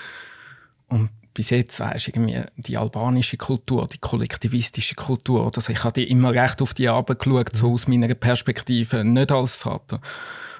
Und 0.88 1.10
bis 1.32 1.50
jetzt 1.50 1.78
weisst 1.80 2.08
irgendwie 2.08 2.42
die 2.56 2.76
albanische 2.76 3.36
Kultur, 3.36 3.86
die 3.92 3.98
kollektivistische 3.98 4.94
Kultur, 4.94 5.50
also 5.54 5.72
ich 5.72 5.82
habe 5.84 6.02
immer 6.02 6.32
recht 6.32 6.62
auf 6.62 6.74
die 6.74 6.88
Arbeit 6.88 7.20
geschaut, 7.20 7.52
mhm. 7.52 7.56
so 7.56 7.72
aus 7.72 7.86
meiner 7.86 8.12
Perspektive, 8.14 9.04
nicht 9.04 9.30
als 9.30 9.54
Vater. 9.54 10.00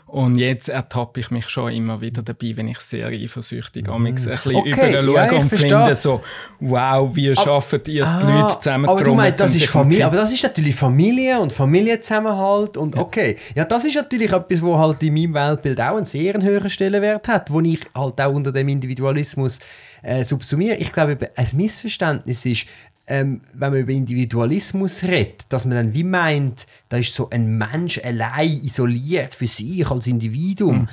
Und 0.06 0.38
jetzt 0.38 0.68
ertappe 0.68 1.20
ich 1.20 1.30
mich 1.30 1.48
schon 1.48 1.72
immer 1.72 2.00
wieder 2.00 2.22
dabei, 2.22 2.52
wenn 2.56 2.68
ich 2.68 2.78
sehr 2.78 3.08
eifersüchtig 3.08 3.86
mm. 3.86 3.90
ein 3.90 4.14
bisschen 4.14 4.54
okay, 4.54 5.00
über 5.00 5.04
schaue 5.04 5.14
ja, 5.14 5.32
und 5.32 5.48
verstehe. 5.48 5.70
finde 5.70 5.94
so, 5.94 6.20
wow, 6.60 7.16
wie 7.16 7.34
schaffen 7.34 7.80
ihr 7.86 8.02
es, 8.02 8.18
die 8.18 8.26
Leute 8.26 8.60
zusammen 8.60 8.88
Aber 8.88 9.02
du 9.02 9.14
meinst, 9.14 9.40
das 9.40 9.54
ist 9.54 9.66
Familie, 9.66 10.06
aber 10.06 10.18
das 10.18 10.32
ist 10.32 10.42
natürlich 10.42 10.74
Familie 10.74 11.40
und 11.40 11.52
Familienzusammenhalt 11.52 12.76
und 12.76 12.96
okay. 12.96 13.36
Ja, 13.54 13.64
das 13.64 13.84
ist 13.86 13.96
natürlich 13.96 14.30
etwas, 14.30 14.62
wo 14.62 14.78
halt 14.78 15.02
in 15.02 15.14
meinem 15.14 15.34
Weltbild 15.34 15.80
auch 15.80 15.96
einen 15.96 16.06
sehr 16.06 16.34
hohen 16.34 16.70
Stellenwert 16.70 17.26
hat, 17.26 17.50
wo 17.50 17.60
ich 17.60 17.80
halt 17.94 18.20
auch 18.20 18.32
unter 18.32 18.52
dem 18.52 18.68
Individualismus 18.68 19.58
äh, 20.02 20.22
subsumiere. 20.22 20.76
Ich 20.76 20.92
glaube, 20.92 21.18
ein 21.34 21.48
Missverständnis 21.54 22.44
ist, 22.44 22.66
ähm, 23.06 23.42
wenn 23.52 23.72
man 23.72 23.80
über 23.80 23.92
Individualismus 23.92 25.02
redet, 25.02 25.46
dass 25.50 25.66
man 25.66 25.76
dann 25.76 25.94
wie 25.94 26.04
meint, 26.04 26.66
da 26.88 26.96
ist 26.96 27.14
so 27.14 27.28
ein 27.30 27.58
Mensch 27.58 28.00
allein 28.02 28.60
isoliert 28.62 29.34
für 29.34 29.46
sich 29.46 29.86
als 29.90 30.06
Individuum. 30.06 30.82
Mhm. 30.82 30.88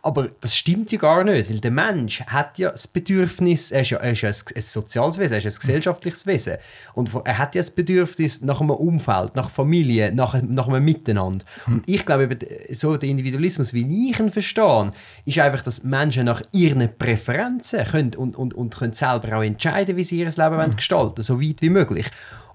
Aber 0.00 0.28
das 0.40 0.54
stimmt 0.54 0.92
ja 0.92 0.98
gar 0.98 1.24
nicht, 1.24 1.50
weil 1.50 1.58
der 1.58 1.72
Mensch 1.72 2.22
hat 2.22 2.56
ja 2.58 2.70
das 2.70 2.86
Bedürfnis, 2.86 3.72
er 3.72 3.80
ist 3.80 3.90
ja, 3.90 3.98
er 3.98 4.12
ist 4.12 4.20
ja 4.20 4.28
ein, 4.28 4.36
ein 4.54 4.62
soziales 4.62 5.18
Wesen, 5.18 5.32
er 5.32 5.44
ist 5.44 5.56
ein 5.56 5.60
gesellschaftliches 5.60 6.26
Wesen. 6.26 6.58
Und 6.94 7.10
er 7.24 7.38
hat 7.38 7.56
ja 7.56 7.60
das 7.60 7.72
Bedürfnis 7.72 8.40
nach 8.42 8.60
einem 8.60 8.70
Umfeld, 8.70 9.34
nach 9.34 9.50
Familie, 9.50 10.12
nach, 10.12 10.40
nach 10.40 10.68
einem 10.68 10.84
Miteinander. 10.84 11.44
Mhm. 11.66 11.74
Und 11.74 11.88
ich 11.88 12.06
glaube, 12.06 12.28
so 12.70 12.96
der 12.96 13.08
Individualismus, 13.08 13.74
wie 13.74 14.10
ich 14.10 14.20
ihn 14.20 14.28
verstehe, 14.28 14.92
ist 15.24 15.38
einfach, 15.40 15.62
dass 15.62 15.82
Menschen 15.82 16.26
nach 16.26 16.42
ihren 16.52 16.96
Präferenzen 16.96 17.84
können 17.84 18.14
und, 18.14 18.36
und, 18.36 18.54
und 18.54 18.76
können 18.76 18.94
selber 18.94 19.38
auch 19.38 19.42
entscheiden, 19.42 19.96
wie 19.96 20.04
sie 20.04 20.20
ihr 20.20 20.30
Leben 20.30 20.56
mhm. 20.56 20.76
gestalten 20.76 21.22
so 21.22 21.40
weit 21.40 21.60
wie 21.60 21.70
möglich. 21.70 22.06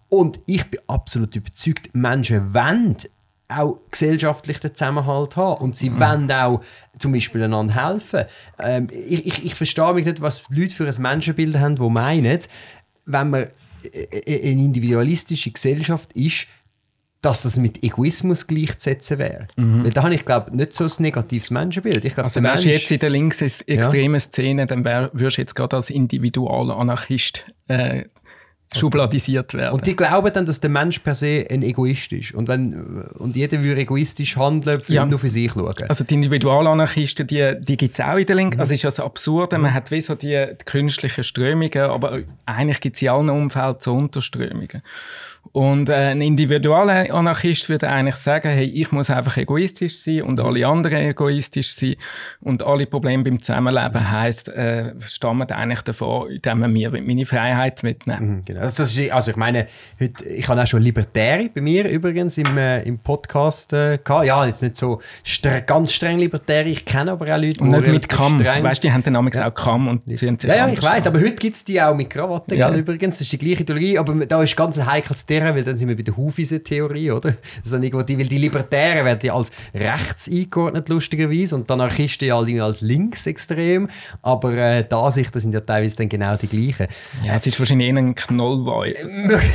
Und 0.08 0.39
ich 0.46 0.64
bin 0.70 0.80
absolut 0.88 1.36
überzeugt, 1.36 1.89
Menschen 1.94 2.54
wollen 2.54 2.98
auch 3.56 3.80
gesellschaftlich 3.91 4.60
den 4.60 4.76
Zusammenhalt 4.76 5.36
haben 5.36 5.62
und 5.62 5.76
sie 5.76 5.89
mhm. 5.89 5.99
wollen 5.99 6.32
auch 6.32 6.62
zum 6.99 7.12
Beispiel 7.12 7.43
einander 7.43 7.74
helfen. 7.74 8.26
Ähm, 8.60 8.88
ich, 8.91 9.26
ich, 9.26 9.45
ich 9.45 9.56
verstehe 9.56 9.93
mich 9.93 10.06
nicht, 10.06 10.22
was 10.22 10.43
die 10.49 10.62
Leute 10.62 10.74
für 10.74 10.88
ein 10.88 11.01
Menschenbild 11.01 11.58
haben, 11.58 11.76
die 11.76 11.89
meinen, 11.89 12.39
wenn 13.06 13.30
man 13.30 13.47
äh, 13.91 14.04
äh, 14.04 14.51
eine 14.51 14.62
individualistische 14.62 15.51
Gesellschaft 15.51 16.14
ist, 16.14 16.47
dass 17.22 17.41
das 17.41 17.56
mit 17.56 17.82
Egoismus 17.84 18.47
gleichzusetzen 18.47 19.18
wäre. 19.18 19.47
Mhm. 19.56 19.86
Weil 19.86 19.91
da 19.91 20.04
habe 20.04 20.14
ich, 20.14 20.26
glaube 20.26 20.56
nicht 20.56 20.74
so 20.74 20.84
ein 20.84 20.91
negatives 20.99 21.51
Menschenbild. 21.51 22.04
Ich 22.04 22.16
glaub, 22.16 22.26
also 22.26 22.43
wärst 22.43 22.66
du 22.66 22.70
jetzt 22.70 22.91
in 22.91 22.99
der 22.99 23.10
linksextremen 23.10 24.16
ja. 24.16 24.20
Szene, 24.20 24.66
dann 24.66 24.84
wär, 24.84 25.10
würdest 25.14 25.38
du 25.38 25.41
jetzt 25.41 25.56
gerade 25.56 25.78
als 25.78 25.89
Individualanarchist 25.89 27.45
äh, 27.70 28.04
schubladisiert 28.78 29.54
werden. 29.54 29.74
Und 29.74 29.86
die 29.86 29.96
glauben 29.96 30.32
dann, 30.34 30.46
dass 30.46 30.60
der 30.60 30.70
Mensch 30.70 31.00
per 31.00 31.16
se 31.16 31.46
ein 31.50 31.64
Egoist 31.64 32.12
ist. 32.14 32.34
Und, 32.34 32.48
wenn, 32.48 32.74
und 33.18 33.36
jeder 33.36 33.64
würde 33.64 33.82
egoistisch 33.82 34.38
handeln, 34.38 34.82
für 34.82 34.94
ja. 34.94 35.06
nur 35.06 35.20
für 35.20 35.30
sich 35.30 35.52
schauen. 35.52 35.74
Also 35.88 36.04
die 36.04 36.14
Individualanarchisten, 36.14 37.28
die, 37.28 37.56
die 37.60 37.78
gibt 37.78 37.94
es 37.94 38.02
auch 38.02 38.18
in 38.18 38.26
der 38.26 38.36
Linken. 38.36 38.58
Mhm. 38.58 38.62
Also 38.62 38.74
es 38.74 38.80
ist 38.80 38.86
also 38.86 39.04
absurd, 39.04 39.52
man 39.54 39.62
mhm. 39.62 39.74
hat 39.74 39.92
wie 39.92 40.02
so 40.02 40.16
die, 40.16 40.48
die 40.60 40.66
künstlichen 40.66 41.24
Strömungen, 41.24 41.84
aber 41.84 42.20
eigentlich 42.46 42.82
gibt 42.82 42.96
es 42.96 43.02
in 43.02 43.10
allen 43.10 43.30
Umfelden 43.30 43.78
so 43.80 43.94
Unterströmungen. 43.94 44.82
Und 45.52 45.89
äh, 45.89 46.12
ein 46.12 46.22
individueller 46.22 47.14
Anarchist 47.14 47.70
würde 47.70 47.88
eigentlich 47.89 48.16
sagen, 48.16 48.50
hey, 48.50 48.66
ich 48.66 48.91
muss 48.91 49.12
einfach 49.12 49.38
egoistisch 49.38 49.98
sein 49.98 50.24
und 50.24 50.39
alle 50.39 50.66
anderen 50.66 51.10
egoistisch 51.10 51.76
sein. 51.76 51.96
Und 52.41 52.64
alle 52.64 52.88
Probleme 52.88 53.24
beim 53.24 53.41
Zusammenleben 53.41 54.10
heisst, 54.10 54.48
äh, 54.48 54.94
stammen 55.02 55.48
eigentlich 55.52 55.82
davon, 55.82 56.32
indem 56.32 56.60
man 56.60 56.74
mir 56.74 56.89
meine 56.89 57.26
Freiheit 57.26 57.84
mitnehmen. 57.84 58.38
Mhm, 58.38 58.46
genau. 58.46 58.62
Also, 58.62 58.78
das 58.78 58.98
ist, 58.98 59.12
also 59.12 59.32
ich 59.32 59.38
meine, 59.38 59.68
heute, 60.00 60.28
ich 60.28 60.48
habe 60.48 60.62
auch 60.62 60.66
schon 60.66 60.82
Libertäre 60.82 61.50
bei 61.54 61.62
mir 61.62 61.88
übrigens 61.88 62.38
im, 62.39 62.58
äh, 62.58 62.82
im 62.84 62.98
Podcast 62.98 63.74
äh, 63.74 64.00
gehabt. 64.04 64.26
Ja, 64.26 64.46
jetzt 64.48 64.64
nicht 64.64 64.78
so 64.78 65.02
streng, 65.24 65.66
ganz 65.68 65.91
streng 65.91 66.18
Libertäre, 66.18 66.70
ich 66.70 66.84
kenne 66.84 67.12
aber 67.12 67.26
auch 67.26 67.39
Leute, 67.39 67.62
Und 67.62 67.70
nicht 67.70 67.88
mit 67.88 68.10
Kamm. 68.10 68.39
Weißt 68.39 68.84
du, 68.84 68.88
die 68.88 68.94
haben 68.94 69.04
dann 69.04 69.14
ja. 69.14 69.48
auch 69.48 69.54
Kamm 69.54 69.88
und 69.88 70.18
ziehen 70.18 70.39
sich 70.39 70.50
Ja, 70.50 70.56
ja 70.56 70.68
ich 70.70 70.82
weiß, 70.82 71.06
aber 71.06 71.20
heute 71.20 71.36
gibt 71.36 71.58
es 71.58 71.66
die 71.66 71.80
auch 71.80 71.96
mit 71.96 72.10
Krawatte, 72.10 72.56
ja. 72.56 72.74
übrigens. 72.74 73.18
Das 73.18 73.22
ist 73.24 73.32
die 73.34 73.38
gleiche 73.38 73.62
Ideologie, 73.62 74.00
aber 74.00 74.26
da 74.26 74.41
ist 74.41 74.56
ganz 74.56 74.80
ein 74.80 74.88
heikles 74.88 75.28
Terrain, 75.34 75.56
weil 75.56 75.64
dann 75.64 75.78
sind 75.78 75.88
wir 75.88 75.96
bei 75.96 76.04
der 76.04 76.16
Hufise-Theorie, 76.16 77.12
oder? 77.12 77.32
Das 77.32 77.66
ist 77.66 77.74
dann 77.74 77.84
irgendwo 77.84 78.04
die, 78.04 78.18
weil 78.18 78.28
die 78.28 78.38
Libertären 78.38 79.06
werden 79.06 79.20
ja 79.24 79.34
als 79.34 79.52
rechts 79.74 80.30
eingeordnet, 80.30 80.90
lustigerweise, 80.90 81.56
und 81.56 81.70
die 81.70 81.74
Anarchisten 81.74 82.28
ja 82.28 82.36
als 82.36 82.82
linksextrem, 82.82 83.90
aber 84.22 84.54
äh, 84.54 84.88
die 84.88 84.96
Ansichten 84.96 85.40
sind 85.40 85.54
ja 85.54 85.62
teilweise 85.62 85.98
dann 85.98 86.10
genau 86.10 86.36
die 86.36 86.48
gleichen. 86.48 86.88
Ja, 87.24 87.36
es 87.36 87.48
ist 87.48 87.60
wahrscheinlich 87.60 87.90
eher 87.90 87.98
ein 87.98 88.16
Knollweil. 88.16 88.96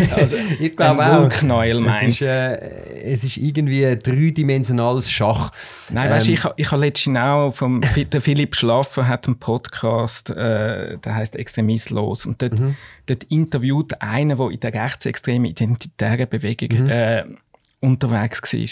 also, 0.16 0.36
ich 0.58 0.76
glaube 0.76 1.06
auch. 1.06 1.28
Knäuel, 1.28 1.86
es, 1.86 2.02
ist, 2.02 2.22
äh, 2.22 2.56
es 3.04 3.24
ist 3.24 3.36
irgendwie 3.36 3.86
ein 3.86 3.98
dreidimensionales 3.98 5.10
Schach. 5.10 5.52
Nein, 5.90 6.06
ähm, 6.06 6.12
weißt 6.14 6.28
du, 6.28 6.32
ich, 6.32 6.44
ich 6.56 6.70
habe 6.70 6.84
letztens 6.84 7.18
auch 7.18 7.52
vom 7.52 7.82
Philipp 7.82 8.56
Schlaffer 8.56 9.06
hat 9.06 9.26
einen 9.26 9.38
Podcast, 9.38 10.30
äh, 10.30 10.98
der 10.98 11.14
heißt 11.14 11.36
Extremislos, 11.36 12.26
und 12.26 12.42
dort 12.42 12.58
mhm 12.58 12.76
dort 13.08 13.24
interviewt 13.24 14.00
einer, 14.00 14.36
der 14.36 14.50
in 14.50 14.60
der 14.60 14.74
rechtsextremen 14.74 15.46
identitären 15.46 16.28
Bewegung 16.28 16.84
mhm. 16.84 16.88
äh, 16.88 17.24
unterwegs 17.80 18.42
war. 18.42 18.68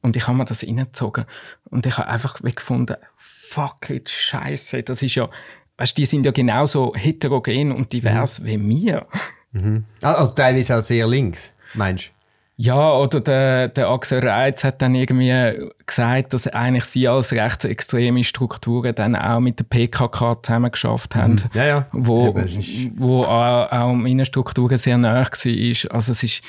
Und 0.00 0.16
ich 0.16 0.26
habe 0.26 0.36
mir 0.36 0.44
das 0.44 0.62
reingezogen. 0.62 1.24
Und 1.70 1.86
ich 1.86 1.96
habe 1.96 2.08
einfach 2.08 2.40
gefunden, 2.40 2.96
fuck 3.16 3.90
it, 3.90 4.08
scheiße, 4.08 4.82
das 4.82 5.02
ist 5.02 5.14
ja, 5.14 5.28
weißt, 5.76 5.96
die 5.96 6.06
sind 6.06 6.24
ja 6.26 6.32
genauso 6.32 6.94
heterogen 6.94 7.72
und 7.72 7.92
divers 7.92 8.40
mhm. 8.40 8.46
wie 8.46 8.68
wir. 8.68 9.06
Mhm. 9.52 9.84
Also 10.00 10.32
teilweise 10.32 10.78
auch 10.78 10.82
sehr 10.82 11.06
links, 11.06 11.52
meinst 11.74 12.06
du? 12.06 12.21
Ja, 12.56 12.96
oder 12.98 13.20
der, 13.20 13.68
der 13.68 13.88
Axel 13.88 14.26
Reitz 14.26 14.62
hat 14.62 14.82
dann 14.82 14.94
irgendwie 14.94 15.70
gesagt, 15.86 16.34
dass 16.34 16.46
eigentlich 16.46 16.84
sie 16.84 17.08
als 17.08 17.32
rechtsextreme 17.32 18.22
Strukturen 18.24 18.94
dann 18.94 19.16
auch 19.16 19.40
mit 19.40 19.58
der 19.58 19.64
PKK 19.64 20.42
zusammen 20.42 20.70
geschafft 20.70 21.16
haben, 21.16 21.32
mhm. 21.32 21.50
ja, 21.54 21.64
ja. 21.64 21.86
wo, 21.92 22.34
wo 22.96 23.24
auch, 23.24 23.72
auch 23.72 23.92
meine 23.94 24.24
Strukturen 24.24 24.76
sehr 24.76 24.98
nahe 24.98 25.24
war. 25.24 25.94
Also 25.94 26.12
es 26.12 26.22
ist 26.22 26.42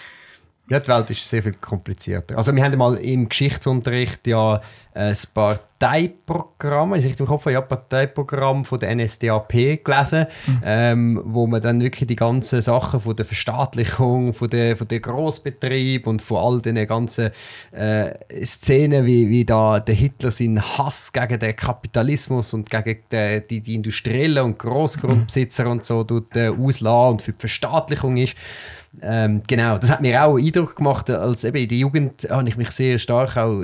ja, 0.70 0.80
die 0.80 0.88
Welt 0.88 1.10
ist 1.10 1.28
sehr 1.28 1.44
viel 1.44 1.54
komplizierter. 1.54 2.38
Also 2.38 2.56
wir 2.56 2.64
haben 2.64 2.78
mal 2.78 2.96
im 2.96 3.28
Geschichtsunterricht 3.28 4.26
ja 4.28 4.62
ein 4.94 5.18
Parteiprogramm, 5.34 6.94
ich 6.94 7.20
im 7.20 7.26
Kopf 7.26 7.48
ja, 7.48 7.60
Parteiprogramm 7.60 8.64
von 8.64 8.80
der 8.80 8.96
NSDAP 8.96 9.84
gelesen, 9.84 10.28
mhm. 10.48 10.62
ähm, 10.64 11.22
wo 11.26 11.48
man 11.48 11.62
dann 11.62 11.82
wirklich 11.82 12.08
die 12.08 12.16
ganzen 12.16 12.62
Sachen 12.62 13.02
von 13.02 13.14
der 13.14 13.26
Verstaatlichung, 13.26 14.34
von 14.34 14.50
der, 14.50 14.78
von 14.78 14.88
der 14.88 15.02
Großbetrieb 15.02 16.08
und 16.08 16.22
von 16.22 16.38
all 16.38 16.62
den 16.62 16.88
ganzen 16.88 17.32
äh, 17.72 18.14
Szenen, 18.46 19.06
wie, 19.06 19.28
wie 19.28 19.44
da 19.44 19.82
der 19.82 19.96
Hitler 19.96 20.32
seinen 20.32 20.62
Hass 20.62 21.12
gegen 21.12 21.40
den 21.40 21.56
Kapitalismus 21.58 22.54
und 22.54 22.70
gegen 22.70 23.00
die, 23.12 23.42
die, 23.50 23.60
die 23.60 23.76
Industriellen 23.76 24.46
und 24.46 24.60
Großgrundbesitzer 24.60 25.66
mhm. 25.66 25.72
und 25.72 25.86
so 25.86 26.06
tut, 26.06 26.38
äh, 26.38 26.48
auslassen 26.48 27.12
und 27.12 27.22
für 27.22 27.34
die 27.34 27.40
Verstaatlichung 27.40 28.16
ist. 28.16 28.36
Ähm, 29.02 29.42
genau, 29.48 29.78
das 29.78 29.90
hat 29.90 30.02
mir 30.02 30.24
auch 30.24 30.38
Eindruck 30.38 30.76
gemacht, 30.76 31.10
als 31.10 31.44
eben 31.44 31.58
in 31.58 31.68
der 31.68 31.78
Jugend 31.78 32.28
habe 32.30 32.48
ich 32.48 32.58
mich 32.58 32.70
sehr 32.70 33.00
stark 33.00 33.38
auch 33.38 33.64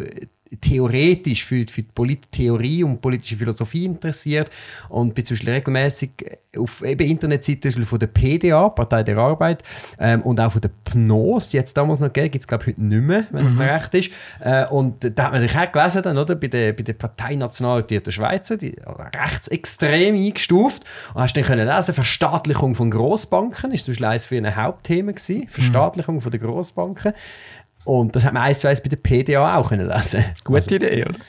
theoretisch 0.61 1.45
für, 1.45 1.65
für 1.67 1.83
die 1.83 1.91
Polittheorie 1.93 2.83
und 2.83 3.01
politische 3.01 3.37
Philosophie 3.37 3.85
interessiert 3.85 4.49
und 4.89 5.13
bin 5.13 5.25
zum 5.25 5.35
Beispiel 5.35 5.53
regelmäßig 5.53 6.11
auf 6.57 6.81
eben 6.83 7.07
Internetseiten 7.07 7.85
von 7.85 7.99
der 7.99 8.07
PDA, 8.07 8.69
Partei 8.69 9.03
der 9.03 9.17
Arbeit, 9.17 9.63
ähm, 9.99 10.21
und 10.23 10.39
auch 10.39 10.51
von 10.51 10.61
der 10.61 10.71
PNOS, 10.83 11.49
die 11.49 11.57
jetzt 11.57 11.77
damals 11.77 11.99
noch 11.99 12.11
gegeben, 12.11 12.31
gibt 12.31 12.43
es 12.43 12.47
glaube 12.47 12.63
ich 12.63 12.69
heute 12.69 12.83
nicht 12.83 13.03
mehr, 13.03 13.27
wenn 13.31 13.45
es 13.45 13.53
mhm. 13.53 13.59
mir 13.59 13.71
recht 13.71 13.93
ist. 13.93 14.11
Äh, 14.39 14.65
und 14.67 15.03
da 15.03 15.25
hat 15.25 15.31
man 15.31 15.41
natürlich 15.41 15.67
auch 15.67 15.71
gelesen, 15.71 16.01
dann, 16.01 16.17
oder, 16.17 16.35
bei 16.35 16.47
der, 16.47 16.73
bei 16.73 16.83
der 16.83 16.93
Partei 16.93 17.35
Nationalität 17.35 18.07
der 18.07 18.11
Schweizer, 18.11 18.57
die 18.57 18.75
rechtsextrem 19.15 20.15
eingestuft. 20.15 20.85
Und 21.13 21.21
hast 21.21 21.37
dann 21.37 21.43
können 21.43 21.67
lesen, 21.67 21.93
Verstaatlichung 21.93 22.73
von 22.73 22.89
Grossbanken 22.89 23.71
ist 23.71 23.85
zum 23.85 23.93
Beispiel 23.93 24.07
eines 24.07 24.25
für 24.25 24.37
ein 24.37 24.55
Hauptthema 24.55 25.11
gewesen, 25.11 25.47
Verstaatlichung 25.47 26.15
mhm. 26.15 26.21
von 26.21 26.31
der 26.31 26.39
Grossbanken. 26.39 27.13
Und 27.89 28.15
das 28.15 28.23
hat 28.23 28.33
man 28.33 28.43
eins 28.43 28.59
zu 28.59 28.67
eins 28.67 28.81
bei 28.81 28.89
der 28.89 28.97
PDA 28.97 29.57
auch 29.57 29.69
können 29.69 29.89
lesen. 29.89 30.23
Gute 30.43 30.57
also, 30.57 30.75
Idee, 30.75 31.05
oder? 31.05 31.19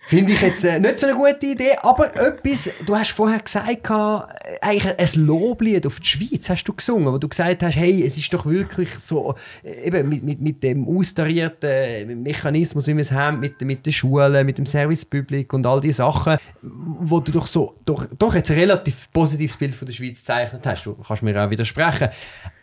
Finde 0.00 0.32
ich 0.32 0.42
jetzt 0.42 0.62
äh, 0.64 0.78
nicht 0.78 0.98
so 0.98 1.06
eine 1.06 1.16
gute 1.16 1.46
Idee, 1.46 1.76
aber 1.82 2.14
etwas, 2.16 2.68
du 2.84 2.96
hast 2.96 3.12
vorher 3.12 3.38
gesagt, 3.40 3.66
äh, 3.68 4.58
eigentlich 4.60 4.98
ein 4.98 5.24
Loblied 5.24 5.86
auf 5.86 6.00
die 6.00 6.06
Schweiz 6.06 6.50
hast 6.50 6.64
du 6.64 6.74
gesungen, 6.74 7.10
wo 7.10 7.16
du 7.16 7.28
gesagt 7.28 7.62
hast, 7.62 7.76
hey, 7.76 8.04
es 8.04 8.18
ist 8.18 8.34
doch 8.34 8.44
wirklich 8.44 8.90
so, 9.02 9.36
äh, 9.62 9.86
eben 9.86 10.08
mit, 10.10 10.22
mit, 10.22 10.40
mit 10.42 10.62
dem 10.62 10.86
austarierten 10.86 12.22
Mechanismus, 12.22 12.86
wie 12.86 12.94
wir 12.94 13.00
es 13.00 13.12
haben, 13.12 13.40
mit, 13.40 13.62
mit 13.62 13.86
den 13.86 13.92
Schulen, 13.94 14.44
mit 14.44 14.58
dem 14.58 14.66
Service 14.66 15.06
Public 15.06 15.50
und 15.54 15.64
all 15.64 15.80
diese 15.80 15.98
Sachen, 15.98 16.36
wo 16.60 17.20
du 17.20 17.32
doch 17.32 17.46
so, 17.46 17.76
doch, 17.86 18.06
doch 18.18 18.34
jetzt 18.34 18.50
ein 18.50 18.58
relativ 18.58 19.10
positives 19.12 19.56
Bild 19.56 19.74
von 19.74 19.86
der 19.86 19.94
Schweiz 19.94 20.18
gezeichnet 20.18 20.66
hast. 20.66 20.84
Du 20.84 20.94
kannst 20.94 21.22
mir 21.22 21.42
auch 21.42 21.48
widersprechen. 21.48 22.10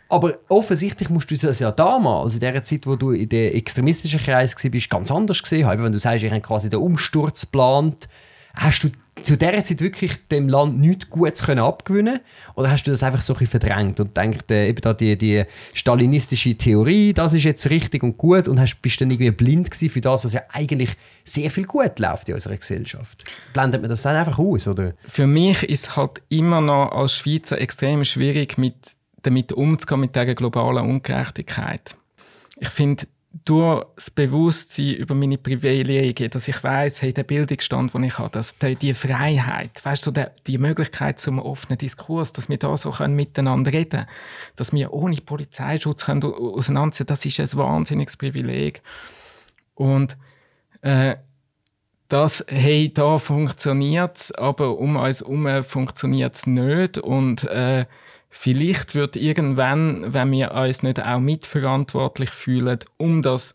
Aber 0.08 0.38
offensichtlich 0.48 1.10
musst 1.10 1.30
du 1.30 1.36
das 1.36 1.58
ja 1.58 1.70
damals, 1.70 2.34
in 2.34 2.40
der 2.40 2.62
Zeit, 2.62 2.86
wo 2.86 2.96
du 2.96 3.12
in 3.12 3.28
der 3.28 3.54
extremistischen 3.54 4.20
Kreis 4.20 4.54
warst, 4.54 4.90
ganz 4.90 5.10
anders 5.10 5.42
gesehen 5.42 5.66
haben. 5.66 5.82
Wenn 5.82 5.92
du 5.92 5.98
sagst, 5.98 6.24
ich 6.24 6.30
habe 6.30 6.40
quasi 6.40 6.70
den 6.70 6.80
Umsturz 6.80 7.42
geplant, 7.42 8.08
hast 8.54 8.84
du 8.84 8.88
zu 9.22 9.36
dieser 9.36 9.64
Zeit 9.64 9.80
wirklich 9.80 10.12
dem 10.28 10.48
Land 10.48 10.78
nichts 10.78 11.10
Gutes 11.10 11.42
können 11.42 11.60
abgewinnen 11.60 12.20
Oder 12.54 12.70
hast 12.70 12.84
du 12.84 12.90
das 12.90 13.02
einfach 13.02 13.20
so 13.20 13.34
ein 13.34 13.46
verdrängt 13.46 14.00
und 14.00 14.16
denkst, 14.16 14.44
äh, 14.50 14.68
eben 14.68 14.80
da 14.80 14.94
die, 14.94 15.18
die 15.18 15.44
stalinistische 15.72 16.54
Theorie, 16.54 17.12
das 17.12 17.32
ist 17.32 17.44
jetzt 17.44 17.68
richtig 17.68 18.02
und 18.02 18.16
gut 18.16 18.48
und 18.48 18.60
hast, 18.60 18.80
bist 18.80 19.00
dann 19.00 19.10
irgendwie 19.10 19.30
blind 19.30 19.70
gewesen 19.70 19.90
für 19.90 20.00
das, 20.00 20.24
was 20.24 20.32
ja 20.32 20.42
eigentlich 20.50 20.90
sehr 21.24 21.50
viel 21.50 21.64
gut 21.64 21.98
läuft 21.98 22.28
in 22.28 22.34
unserer 22.34 22.56
Gesellschaft? 22.56 23.24
Blendet 23.52 23.80
man 23.80 23.90
das 23.90 24.02
dann 24.02 24.16
einfach 24.16 24.38
aus, 24.38 24.68
oder? 24.68 24.94
Für 25.06 25.26
mich 25.26 25.62
ist 25.64 25.96
halt 25.96 26.22
immer 26.28 26.60
noch 26.60 26.92
als 26.92 27.14
Schweizer 27.14 27.60
extrem 27.60 28.04
schwierig, 28.04 28.56
mit 28.56 28.97
damit 29.28 29.52
umzugehen 29.52 30.00
mit 30.00 30.16
dieser 30.16 30.34
globalen 30.34 30.88
Ungerechtigkeit. 30.88 31.96
Ich 32.58 32.70
finde, 32.70 33.06
durch 33.44 33.84
das 33.94 34.10
Bewusstsein 34.10 34.94
über 34.94 35.14
meine 35.14 35.38
Privilegien, 35.38 36.30
dass 36.30 36.48
ich 36.48 36.62
weiß, 36.64 37.02
hey, 37.02 37.12
der 37.12 37.24
Bildungsstand, 37.24 37.92
den 37.92 38.04
ich 38.04 38.18
habe, 38.18 38.30
dass 38.30 38.56
die, 38.56 38.74
die 38.74 38.94
Freiheit, 38.94 39.84
weißt 39.84 40.06
du, 40.06 40.10
der, 40.10 40.32
die 40.46 40.58
Möglichkeit 40.58 41.18
zum 41.18 41.38
offenen 41.38 41.78
Diskurs, 41.78 42.32
dass 42.32 42.48
wir 42.48 42.56
da 42.56 42.76
so 42.76 42.90
können 42.90 43.14
miteinander 43.14 43.72
reden, 43.72 44.06
dass 44.56 44.72
wir 44.72 44.92
ohne 44.92 45.16
Polizeischutz 45.16 46.06
können 46.06 46.24
auseinandersetzen, 46.24 47.06
das 47.06 47.26
ist 47.26 47.38
ein 47.38 47.58
wahnsinniges 47.58 48.16
Privileg. 48.16 48.82
Und 49.74 50.16
äh, 50.80 51.16
das, 52.08 52.44
hey, 52.48 52.92
da 52.92 53.18
funktioniert 53.18 54.32
aber 54.38 54.78
um 54.78 54.96
uns 54.96 55.20
herum 55.20 55.64
funktioniert 55.64 56.34
es 56.34 56.46
nicht 56.46 56.96
und 56.96 57.44
äh, 57.44 57.84
Vielleicht 58.30 58.94
wird 58.94 59.16
irgendwann, 59.16 60.12
wenn 60.12 60.30
wir 60.32 60.52
uns 60.52 60.82
nicht 60.82 61.02
auch 61.02 61.18
mitverantwortlich 61.20 62.30
fühlen, 62.30 62.78
um 62.96 63.22
das 63.22 63.54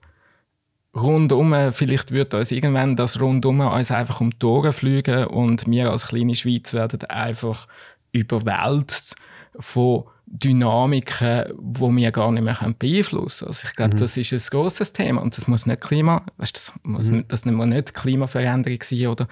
rundum, 0.95 1.71
vielleicht 1.71 2.11
wird 2.11 2.33
uns 2.33 2.51
irgendwann 2.51 2.95
das 2.95 3.19
rundum 3.19 3.61
uns 3.61 3.91
einfach 3.91 4.21
um 4.21 4.31
die 4.31 4.45
Ohren 4.45 4.73
fliegen 4.73 5.25
und 5.25 5.67
wir 5.67 5.91
als 5.91 6.07
kleine 6.07 6.35
Schweiz 6.35 6.73
werden 6.73 7.03
einfach 7.05 7.67
überwältigt 8.11 9.15
von 9.57 10.05
Dynamiken, 10.35 11.45
wo 11.57 11.95
wir 11.95 12.11
gar 12.11 12.31
nicht 12.31 12.43
mehr 12.43 12.73
beeinflussen 12.79 13.45
können. 13.45 13.49
Also 13.49 13.67
ich 13.67 13.75
glaube, 13.75 13.95
mhm. 13.95 13.99
das 13.99 14.17
ist 14.17 14.33
ein 14.33 14.41
großes 14.49 14.91
Thema 14.91 15.21
und 15.21 15.37
das 15.37 15.47
muss 15.47 15.67
nicht 15.67 15.81
Klima, 15.81 16.25
weißt, 16.37 16.55
das 16.55 16.73
muss 16.81 17.11
mhm. 17.11 17.17
nicht, 17.17 17.31
das 17.31 17.45
muss 17.45 17.65
nicht 17.67 17.93
Klimaveränderung 17.93 18.81
sein 18.81 19.07
oder 19.07 19.27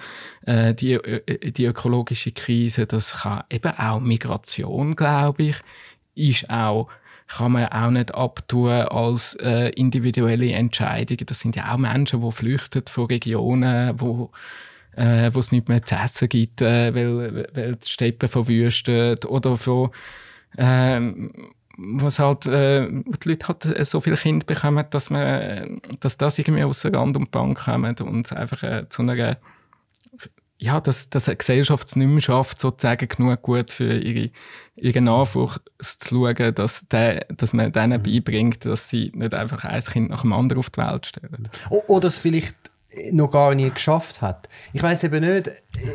äh, 0.46 0.72
die, 0.74 0.98
die 1.52 1.64
ökologische 1.64 2.30
Krise. 2.30 2.86
Das 2.86 3.22
kann 3.22 3.42
eben 3.50 3.72
auch 3.76 3.98
Migration, 3.98 4.94
glaube 4.94 5.42
ich, 5.42 5.56
ist 6.14 6.48
auch 6.48 6.88
kann 7.28 7.52
man 7.52 7.66
auch 7.68 7.90
nicht 7.90 8.14
abtun 8.14 8.70
als 8.70 9.34
äh, 9.40 9.70
individuelle 9.70 10.52
Entscheidungen. 10.52 11.24
Das 11.24 11.40
sind 11.40 11.56
ja 11.56 11.72
auch 11.72 11.78
Menschen, 11.78 12.20
die 12.20 12.30
flüchten 12.30 12.82
von 12.86 13.06
Regionen, 13.06 13.98
wo 13.98 14.30
äh, 14.96 15.30
wo 15.32 15.40
es 15.40 15.50
nicht 15.50 15.70
mehr 15.70 15.82
zu 15.82 15.94
essen 15.94 16.28
gibt, 16.28 16.60
äh, 16.60 16.94
weil, 16.94 17.48
weil 17.54 17.76
die 17.76 17.88
Steppen 17.88 18.28
verwüstet 18.28 19.24
oder 19.24 19.56
von 19.56 19.90
ähm, 20.56 21.32
was 21.76 22.18
halt, 22.18 22.46
äh, 22.46 22.88
die 22.88 23.28
Leute 23.28 23.48
halt 23.48 23.64
äh, 23.64 23.84
so 23.84 24.00
viele 24.00 24.16
Kinder 24.16 24.44
bekommen, 24.44 24.84
dass, 24.90 25.10
man, 25.10 25.80
dass 26.00 26.18
das 26.18 26.38
irgendwie 26.38 26.64
aus 26.64 26.82
der 26.82 26.94
Rand 26.94 27.16
und 27.16 27.30
Bank 27.30 27.64
kommt 27.64 28.00
und 28.00 28.32
einfach 28.32 28.62
äh, 28.62 28.88
zu 28.88 29.02
einer 29.02 29.38
ja, 30.62 30.80
dass, 30.80 31.10
dass 31.10 31.28
eine 31.28 31.36
Gesellschaft 31.36 31.88
es 31.88 31.96
nicht 31.96 32.06
mehr 32.06 32.20
schafft, 32.20 32.60
sozusagen 32.60 33.08
genug 33.08 33.42
gut 33.42 33.72
für 33.72 33.98
ihre, 33.98 34.30
ihre 34.76 35.00
Nachwuchs 35.00 35.60
zu 35.80 36.14
schauen, 36.14 36.54
dass, 36.54 36.86
der, 36.88 37.26
dass 37.36 37.52
man 37.52 37.72
denen 37.72 37.98
mhm. 37.98 38.04
beibringt, 38.04 38.64
dass 38.64 38.88
sie 38.88 39.10
nicht 39.12 39.34
einfach 39.34 39.64
ein 39.64 39.82
Kind 39.82 40.10
nach 40.10 40.22
dem 40.22 40.32
anderen 40.32 40.60
auf 40.60 40.70
die 40.70 40.80
Welt 40.80 41.06
stellen. 41.06 41.48
Oder 41.68 42.06
es 42.06 42.20
vielleicht 42.20 42.54
noch 43.10 43.32
gar 43.32 43.56
nie 43.56 43.70
geschafft 43.70 44.22
hat. 44.22 44.48
Ich 44.72 44.82
weiß 44.82 45.02
eben 45.02 45.24
nicht, 45.24 45.50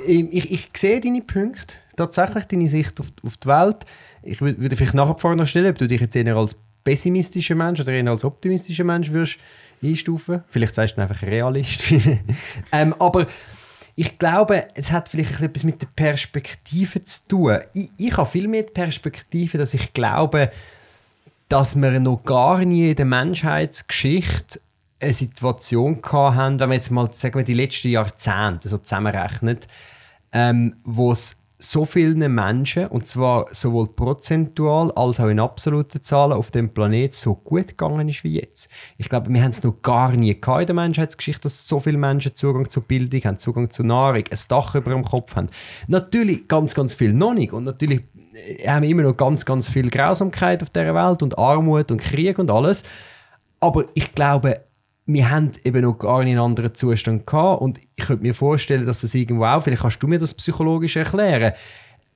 ich, 0.06 0.34
ich, 0.34 0.52
ich 0.52 0.70
sehe 0.76 1.00
deine 1.00 1.22
Punkte, 1.22 1.76
tatsächlich 1.96 2.46
deine 2.46 2.68
Sicht 2.68 3.00
auf, 3.00 3.08
auf 3.24 3.38
die 3.38 3.48
Welt. 3.48 3.86
Ich 4.28 4.42
würde 4.42 4.76
vielleicht 4.76 4.94
nachher 4.94 5.36
noch 5.36 5.48
stellen, 5.48 5.72
ob 5.72 5.78
du 5.78 5.88
dich 5.88 6.02
jetzt 6.02 6.16
eher 6.16 6.36
als 6.36 6.60
pessimistischer 6.84 7.56
Mensch 7.56 7.80
oder 7.80 7.92
eher 7.92 8.10
als 8.10 8.24
optimistischer 8.24 8.84
Mensch 8.84 9.12
würdest 9.12 9.40
einstufen. 9.82 10.44
Vielleicht 10.50 10.76
sagst 10.76 10.98
du 10.98 11.02
einfach 11.02 11.22
Realist. 11.22 11.82
ähm, 12.72 12.94
aber 13.00 13.28
ich 13.96 14.20
glaube, 14.20 14.68
es 14.76 14.92
hat 14.92 15.10
vielleicht 15.10 15.42
etwas 15.42 15.64
mit 15.64 15.82
der 15.82 15.88
Perspektive 15.96 17.04
zu 17.04 17.28
tun. 17.28 17.60
Ich, 17.74 17.90
ich 17.98 18.18
habe 18.18 18.30
viel 18.30 18.48
mehr 18.48 18.64
die 18.64 18.74
Perspektive, 18.74 19.58
dass 19.58 19.74
ich 19.74 19.94
glaube, 19.94 20.52
dass 21.50 21.76
wir 21.76 22.00
noch 22.00 22.24
gar 22.24 22.64
nie 22.64 22.92
in 22.92 22.96
der 22.96 23.06
Menschheitsgeschichte 23.06 24.60
eine 25.00 25.14
Situation 25.14 26.02
haben, 26.12 26.60
wenn 26.60 26.70
man 26.70 26.76
jetzt 26.76 26.90
mal 26.90 27.12
sagen 27.12 27.36
wir, 27.36 27.44
die 27.44 27.54
letzten 27.54 27.90
Jahrzehnte 27.90 28.68
so 28.68 28.78
zusammenrechnet, 28.78 29.68
ähm, 30.32 30.76
wo 30.84 31.12
es 31.12 31.42
so 31.60 31.86
vielen 31.86 32.20
Menschen, 32.34 32.88
und 32.88 33.08
zwar 33.08 33.48
sowohl 33.52 33.88
prozentual 33.88 34.92
als 34.92 35.20
auch 35.20 35.28
in 35.28 35.40
absoluten 35.40 36.04
Zahlen, 36.04 36.34
auf 36.34 36.52
dem 36.52 36.72
Planet 36.72 37.16
so 37.16 37.34
gut 37.34 37.70
gegangen 37.70 38.10
ist 38.10 38.24
wie 38.24 38.40
jetzt. 38.40 38.70
Ich 38.98 39.10
glaube, 39.10 39.34
wir 39.34 39.42
haben 39.42 39.50
es 39.50 39.64
noch 39.64 39.82
gar 39.82 40.12
nie 40.12 40.40
gehabt 40.40 40.62
in 40.62 40.68
der 40.68 40.76
Menschheitsgeschichte, 40.76 41.44
dass 41.44 41.68
so 41.68 41.80
viele 41.80 41.98
Menschen 41.98 42.36
Zugang 42.36 42.70
zu 42.70 42.82
Bildung 42.82 43.22
haben, 43.22 43.40
Zugang 43.40 43.72
zu 43.72 43.84
Nahrung, 43.84 44.24
ein 44.30 44.40
Dach 44.50 44.76
über 44.76 44.92
dem 44.92 45.04
Kopf 45.04 45.36
haben. 45.36 45.48
Natürlich 45.88 46.48
ganz, 46.48 46.76
ganz 46.76 46.94
viel 46.94 47.12
noch 47.12 47.34
nicht. 47.34 47.54
Und 47.54 47.64
natürlich 47.64 48.02
äh, 48.34 48.68
haben 48.68 48.84
wir 48.84 48.90
immer 48.90 49.04
noch 49.04 49.18
ganz, 49.18 49.44
ganz 49.44 49.68
viel 49.68 49.90
Grausamkeit 49.90 50.62
auf 50.62 50.70
der 50.70 50.94
Welt 50.94 51.24
und 51.24 51.40
Armut 51.40 51.90
und 51.90 52.00
Krieg 52.00 52.38
und 52.38 52.52
alles. 52.52 52.84
Aber 53.60 53.86
ich 53.96 54.14
glaube, 54.14 54.62
wir 55.08 55.30
haben 55.30 55.52
eben 55.64 55.82
noch 55.82 55.98
gar 55.98 56.24
nicht 56.24 56.34
einen 56.34 56.42
anderen 56.42 56.76
Zustand 56.76 57.26
gehabt 57.26 57.62
und 57.62 57.80
ich 57.96 58.06
könnte 58.06 58.24
mir 58.24 58.36
vorstellen, 58.36 58.86
dass 58.86 59.02
das 59.02 59.16
irgendwo 59.16 59.46
auch, 59.46 59.64
vielleicht 59.64 59.82
kannst 59.82 60.04
du 60.04 60.08
mir 60.08 60.20
das 60.20 60.34
psychologisch 60.34 60.98
erklären, 60.98 61.54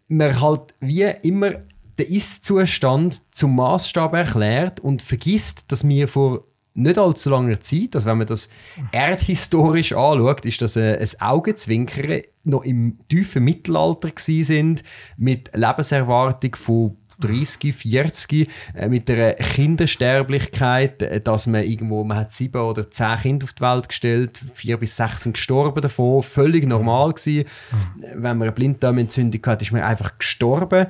man 0.10 0.42
halt 0.42 0.74
wie 0.82 1.04
immer 1.24 1.52
den 1.98 2.08
Ist-Zustand 2.08 3.22
zum 3.34 3.56
Maßstab 3.56 4.14
erklärt 4.14 4.82
und 4.82 5.02
vergisst, 5.02 5.72
dass 5.72 5.88
wir 5.88 6.08
vor 6.10 6.44
nicht 6.74 6.98
allzu 6.98 7.30
langer 7.30 7.60
Zeit, 7.62 7.96
also 7.96 8.08
wenn 8.08 8.20
man 8.20 8.28
das 8.28 8.50
erdhistorisch 8.92 9.94
anschaut, 9.94 10.46
ist 10.46 10.62
das 10.62 10.78
ein, 10.78 11.00
ein 11.00 11.10
Augenzwinkern, 11.20 12.22
noch 12.44 12.64
im 12.64 12.98
tiefen 13.10 13.44
Mittelalter 13.44 14.12
sind 14.18 14.84
mit 15.18 15.52
Lebenserwartung 15.54 16.56
von 16.56 16.98
30, 17.22 17.74
40 17.74 18.50
äh, 18.76 18.88
mit 18.88 19.08
der 19.08 19.36
Kindersterblichkeit, 19.36 21.02
äh, 21.02 21.22
dass 21.22 21.48
man 21.48 21.64
irgendwo, 21.64 22.04
man 22.04 22.18
hat 22.18 22.34
sieben 22.34 22.62
oder 22.62 22.90
zehn 22.92 23.18
Kinder 23.18 23.46
auf 23.46 23.54
die 23.54 23.62
Welt 23.62 23.90
gestellt, 23.90 24.42
vier 24.54 24.78
bis 24.78 24.96
sechs 24.96 25.24
sind 25.24 25.34
gestorben 25.34 25.82
davon, 25.82 26.24
völlig 26.24 26.66
normal 26.66 27.14
gewesen. 27.14 27.48
Mhm. 27.72 28.04
Wenn 28.16 28.38
man 28.38 28.44
eine 28.44 28.52
Blinddarmentzündung 28.52 29.42
hat, 29.46 29.62
ist 29.62 29.72
man 29.72 29.82
einfach 29.82 30.18
gestorben. 30.18 30.88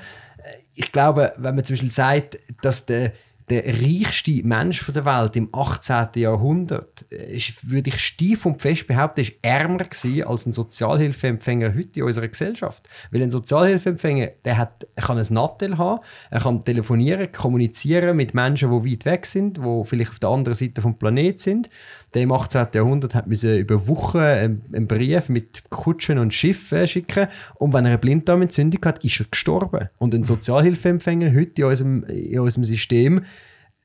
Ich 0.74 0.92
glaube, 0.92 1.34
wenn 1.38 1.56
man 1.56 1.64
zum 1.64 1.76
Beispiel 1.76 1.92
sagt, 1.92 2.40
dass 2.62 2.86
der 2.86 3.14
der 3.52 3.66
reichste 3.66 4.42
Mensch 4.44 4.86
der 4.92 5.06
Welt 5.06 5.36
im 5.36 5.50
18. 5.52 6.08
Jahrhundert, 6.16 7.06
äh, 7.12 7.36
ist, 7.36 7.70
würde 7.70 7.90
ich 7.90 8.00
steif 8.00 8.46
und 8.46 8.62
fest 8.62 8.88
behaupten, 8.88 9.22
ist 9.22 9.34
ärmer 9.42 9.84
gewesen 9.84 10.24
als 10.24 10.46
ein 10.46 10.54
Sozialhilfeempfänger 10.54 11.76
heute 11.76 12.00
in 12.00 12.06
unserer 12.06 12.30
Gesellschaft. 12.30 12.88
Weil 13.12 13.22
ein 13.22 13.32
Sozialhilfeempfänger, 13.32 14.30
der 14.46 14.58
hat, 14.58 14.88
er 14.96 15.04
kann 15.04 15.18
ein 15.18 15.28
Nattel 15.30 15.78
haben, 15.78 16.00
er 16.30 16.40
kann 16.40 16.64
telefonieren, 16.64 17.32
kommunizieren 17.32 18.16
mit 18.16 18.34
Menschen, 18.34 18.72
die 18.72 18.92
weit 18.92 19.06
weg 19.06 19.26
sind, 19.26 19.58
die 19.58 19.84
vielleicht 19.86 20.12
auf 20.12 20.20
der 20.20 20.30
anderen 20.30 20.56
Seite 20.56 20.82
vom 20.82 20.98
Planet 20.98 21.42
sind. 21.42 21.70
Der 22.14 22.24
im 22.24 22.32
18. 22.32 22.68
Jahrhundert 22.74 23.16
hat 23.16 23.28
müssen 23.28 23.58
über 23.58 23.88
Wochen 23.88 24.18
einen 24.18 24.88
Brief 24.88 25.30
mit 25.30 25.70
Kutschen 25.70 26.18
und 26.18 26.34
Schiffen 26.34 26.86
schicken 26.88 27.28
und 27.56 27.74
wenn 27.74 27.86
er 27.86 27.92
eine 27.92 27.98
Blinddarmentzündung 27.98 28.84
hat, 28.84 29.04
ist 29.06 29.20
er 29.20 29.28
gestorben. 29.32 29.90
Und 29.98 30.14
ein 30.14 30.26
Sozialhilfeempfänger 30.26 31.34
heute 31.34 31.62
in 31.62 31.68
unserem, 31.68 32.04
in 32.04 32.40
unserem 32.40 32.66
System 32.66 33.22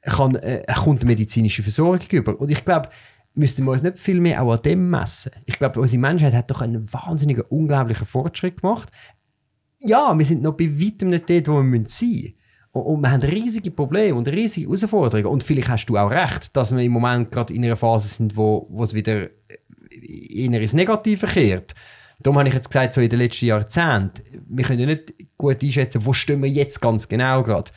kann, 0.03 0.35
äh, 0.37 0.65
kommt 0.75 1.05
medizinische 1.05 1.63
Versorgung 1.63 2.09
über. 2.11 2.41
Und 2.41 2.51
ich 2.51 2.65
glaube, 2.65 2.89
müssten 3.35 3.65
wir 3.65 3.73
uns 3.73 3.83
nicht 3.83 3.99
viel 3.99 4.21
mehr 4.21 4.43
auch 4.43 4.53
an 4.53 4.63
dem 4.63 4.91
messen. 4.91 5.33
Ich 5.45 5.59
glaube, 5.59 5.81
unsere 5.81 6.01
Menschheit 6.01 6.35
hat 6.35 6.51
doch 6.51 6.63
einen 6.63 6.93
wahnsinnigen, 6.93 7.45
unglaublichen 7.49 8.07
Fortschritt 8.07 8.61
gemacht. 8.61 8.91
Ja, 9.83 10.17
wir 10.19 10.25
sind 10.25 10.43
noch 10.43 10.57
bei 10.57 10.81
weitem 10.81 11.11
nicht 11.11 11.29
dort, 11.29 11.49
wo 11.49 11.63
wir 11.63 11.63
sein 11.63 11.71
müssen. 11.71 12.35
Und 12.81 13.01
wir 13.01 13.11
haben 13.11 13.23
riesige 13.23 13.71
Probleme 13.71 14.15
und 14.15 14.29
riesige 14.29 14.67
Herausforderungen. 14.67 15.27
Und 15.27 15.43
vielleicht 15.43 15.69
hast 15.69 15.87
du 15.87 15.97
auch 15.97 16.11
recht, 16.11 16.57
dass 16.57 16.75
wir 16.75 16.83
im 16.83 16.93
Moment 16.93 17.31
gerade 17.31 17.55
in 17.55 17.65
einer 17.65 17.77
Phase 17.77 18.09
sind, 18.09 18.37
wo, 18.37 18.67
wo 18.71 18.83
es 18.83 18.95
wieder 18.95 19.29
eher 19.91 20.61
ins 20.61 20.73
Negative 20.73 21.27
kehrt. 21.27 21.75
Darum 22.19 22.39
habe 22.39 22.49
ich 22.49 22.55
jetzt 22.55 22.69
gesagt, 22.69 22.95
so 22.95 23.01
in 23.01 23.09
den 23.09 23.19
letzten 23.19 23.47
Jahrzehnten, 23.47 24.23
wir 24.49 24.65
können 24.65 24.81
ja 24.81 24.87
nicht 24.87 25.15
gut 25.37 25.63
einschätzen, 25.63 26.05
wo 26.05 26.13
stehen 26.13 26.43
wir 26.43 26.49
jetzt 26.49 26.81
ganz 26.81 27.09
genau 27.09 27.43
gerade. 27.43 27.71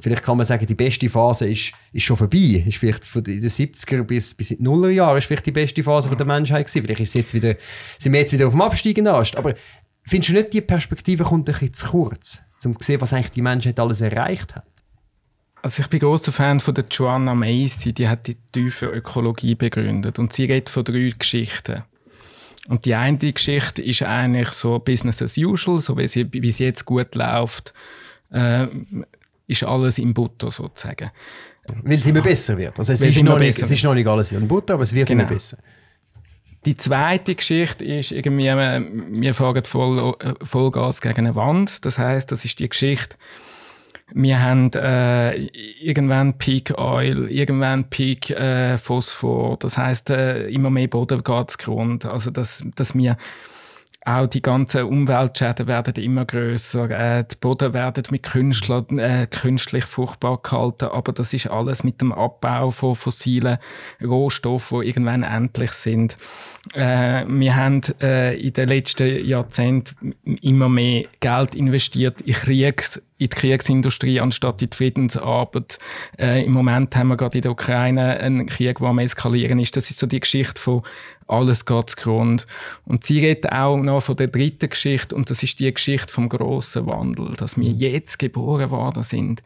Vielleicht 0.00 0.22
kann 0.22 0.36
man 0.36 0.46
sagen, 0.46 0.66
die 0.66 0.74
beste 0.74 1.08
Phase 1.08 1.48
ist, 1.48 1.72
ist 1.92 2.02
schon 2.02 2.16
vorbei. 2.16 2.64
Ist 2.66 2.78
vielleicht 2.78 3.04
von 3.04 3.22
den 3.22 3.40
70er 3.40 4.02
bis, 4.02 4.34
bis 4.34 4.50
in 4.50 4.58
die 4.58 4.62
Nullerjahre 4.64 5.18
ist 5.18 5.24
vielleicht 5.24 5.46
die 5.46 5.52
beste 5.52 5.82
Phase 5.82 6.14
der 6.14 6.26
Menschheit 6.26 6.66
gewesen. 6.66 6.84
Vielleicht 6.84 7.00
ist 7.00 7.14
jetzt 7.14 7.34
wieder, 7.34 7.54
sind 7.98 8.12
wir 8.12 8.20
jetzt 8.20 8.32
wieder 8.32 8.46
auf 8.46 8.52
dem 8.52 8.62
absteigenden 8.62 9.14
Ast. 9.14 9.36
Aber 9.36 9.54
findest 10.02 10.30
du 10.30 10.34
nicht, 10.34 10.52
die 10.52 10.60
Perspektive 10.60 11.24
kommt 11.24 11.48
ein 11.48 11.52
bisschen 11.52 11.74
zu 11.74 11.86
kurz, 11.86 12.40
um 12.64 12.78
zu 12.78 12.84
sehen, 12.84 13.00
was 13.00 13.12
eigentlich 13.12 13.30
die 13.30 13.42
Menschheit 13.42 13.78
alles 13.80 14.00
erreicht 14.00 14.54
hat? 14.54 14.64
Also 15.62 15.82
ich 15.82 15.88
bin 15.88 16.00
großer 16.00 16.32
Fan 16.32 16.60
von 16.60 16.74
der 16.74 16.84
Joanna 16.90 17.34
Macy, 17.34 17.92
die 17.92 18.08
hat 18.08 18.26
die 18.26 18.36
tiefe 18.52 18.86
Ökologie 18.86 19.54
begründet 19.54 20.18
und 20.18 20.32
sie 20.32 20.44
redet 20.44 20.70
von 20.70 20.84
drei 20.84 21.12
Geschichten. 21.18 21.82
Und 22.68 22.84
die 22.84 22.94
eine 22.94 23.18
Geschichte 23.18 23.82
ist 23.82 24.02
eigentlich 24.02 24.50
so 24.50 24.78
Business 24.78 25.22
as 25.22 25.36
usual, 25.38 25.78
so 25.78 25.96
wie 25.96 26.06
sie, 26.06 26.30
wie 26.32 26.52
sie 26.52 26.64
jetzt 26.64 26.84
gut 26.84 27.14
läuft. 27.14 27.72
Äh, 28.30 28.66
ist 29.46 29.64
alles 29.64 29.98
in 29.98 30.12
Butter 30.12 30.50
sozusagen. 30.50 31.10
Weil 31.66 31.98
es 31.98 32.06
immer 32.06 32.20
besser 32.20 32.56
wird. 32.56 32.78
Also 32.78 32.92
es, 32.92 33.00
ist 33.00 33.22
noch, 33.22 33.38
nicht, 33.38 33.60
es 33.60 33.70
ist 33.70 33.82
noch 33.82 33.94
nicht 33.94 34.06
alles 34.06 34.32
in 34.32 34.46
Butter, 34.46 34.74
aber 34.74 34.82
es 34.82 34.94
wird 34.94 35.08
genau. 35.08 35.22
immer 35.22 35.32
besser. 35.32 35.58
Die 36.64 36.76
zweite 36.76 37.34
Geschichte 37.34 37.84
ist 37.84 38.10
irgendwie, 38.10 38.44
wir 38.44 39.34
fahren 39.34 39.64
voll, 39.64 40.14
Vollgas 40.42 41.00
gegen 41.00 41.26
eine 41.26 41.36
Wand. 41.36 41.84
Das 41.84 41.98
heißt, 41.98 42.30
das 42.32 42.44
ist 42.44 42.58
die 42.58 42.68
Geschichte, 42.68 43.16
wir 44.12 44.42
haben 44.42 44.70
äh, 44.72 45.34
irgendwann 45.80 46.38
Peak 46.38 46.78
Oil, 46.78 47.30
irgendwann 47.30 47.90
Peak 47.90 48.30
äh, 48.30 48.78
Phosphor. 48.78 49.58
Das 49.58 49.76
heißt, 49.76 50.10
äh, 50.10 50.48
immer 50.48 50.70
mehr 50.70 50.88
Boden 50.88 51.22
geht 51.22 51.58
Grund. 51.58 52.06
Also, 52.06 52.30
dass, 52.30 52.64
dass 52.74 52.94
wir 52.94 53.18
auch 54.08 54.26
die 54.26 54.40
ganzen 54.40 54.84
Umweltschäden 54.84 55.66
werden 55.66 55.94
immer 56.02 56.24
größer. 56.24 56.90
Äh, 56.90 57.24
die 57.30 57.36
Boden 57.36 57.74
werden 57.74 58.04
mit 58.10 58.22
Künstler, 58.22 58.86
äh, 58.96 59.26
künstlich 59.26 59.84
fruchtbar 59.84 60.40
gehalten, 60.42 60.86
aber 60.86 61.12
das 61.12 61.34
ist 61.34 61.48
alles 61.48 61.84
mit 61.84 62.00
dem 62.00 62.12
Abbau 62.12 62.70
von 62.70 62.96
fossilen 62.96 63.58
Rohstoffen, 64.02 64.80
die 64.80 64.88
irgendwann 64.88 65.24
endlich 65.24 65.72
sind. 65.72 66.16
Äh, 66.72 67.26
wir 67.28 67.56
haben 67.56 67.82
äh, 68.00 68.34
in 68.40 68.54
den 68.54 68.68
letzten 68.68 69.24
Jahrzehnten 69.26 70.14
immer 70.40 70.70
mehr 70.70 71.04
Geld 71.20 71.54
investiert 71.54 72.22
in 72.22 72.32
Kriegs 72.32 73.02
in 73.18 73.28
die 73.28 73.36
Kriegsindustrie 73.36 74.20
anstatt 74.20 74.62
in 74.62 74.70
die 74.70 74.76
Friedensarbeit. 74.76 75.78
Äh, 76.18 76.44
Im 76.44 76.52
Moment 76.52 76.94
haben 76.96 77.08
wir 77.08 77.16
gerade 77.16 77.38
in 77.38 77.42
der 77.42 77.52
Ukraine 77.52 78.18
einen 78.18 78.46
Krieg, 78.46 78.78
der 78.78 78.88
am 78.88 78.98
eskalieren 78.98 79.58
ist. 79.58 79.76
Das 79.76 79.90
ist 79.90 79.98
so 79.98 80.06
die 80.06 80.20
Geschichte 80.20 80.60
von 80.60 80.82
alles 81.26 81.66
geht 81.66 81.96
Grund. 81.96 82.46
Und 82.86 83.04
sie 83.04 83.20
redet 83.20 83.52
auch 83.52 83.76
noch 83.76 84.02
von 84.02 84.16
der 84.16 84.28
dritten 84.28 84.70
Geschichte 84.70 85.14
und 85.14 85.28
das 85.30 85.42
ist 85.42 85.60
die 85.60 85.72
Geschichte 85.72 86.12
vom 86.12 86.28
großen 86.28 86.86
Wandel, 86.86 87.34
dass 87.36 87.58
wir 87.58 87.70
jetzt 87.70 88.18
geboren 88.18 88.70
worden 88.70 89.02
sind 89.02 89.42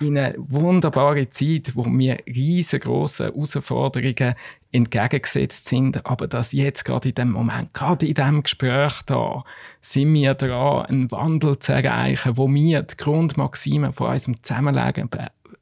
in 0.00 0.18
eine 0.18 0.34
wunderbare 0.38 1.28
Zeit, 1.30 1.74
wo 1.74 1.84
wir 1.84 2.18
riesengroße 2.26 3.24
Herausforderungen 3.24 4.34
entgegengesetzt 4.72 5.66
sind, 5.66 6.04
aber 6.04 6.26
dass 6.26 6.52
jetzt 6.52 6.84
gerade 6.84 7.10
in 7.10 7.14
dem 7.14 7.30
Moment, 7.30 7.72
gerade 7.74 8.06
in 8.06 8.14
dem 8.14 8.42
Gespräch 8.42 9.02
da, 9.06 9.44
sind 9.80 10.12
wir 10.14 10.34
dran, 10.34 10.86
einen 10.86 11.10
Wandel 11.10 11.58
zu 11.58 11.72
erreichen, 11.72 12.36
wo 12.36 12.52
wir 12.52 12.82
die 12.82 12.96
Grundmaximen 12.96 13.92
von 13.92 14.10
unserem 14.10 14.42
Zusammenleben 14.42 15.08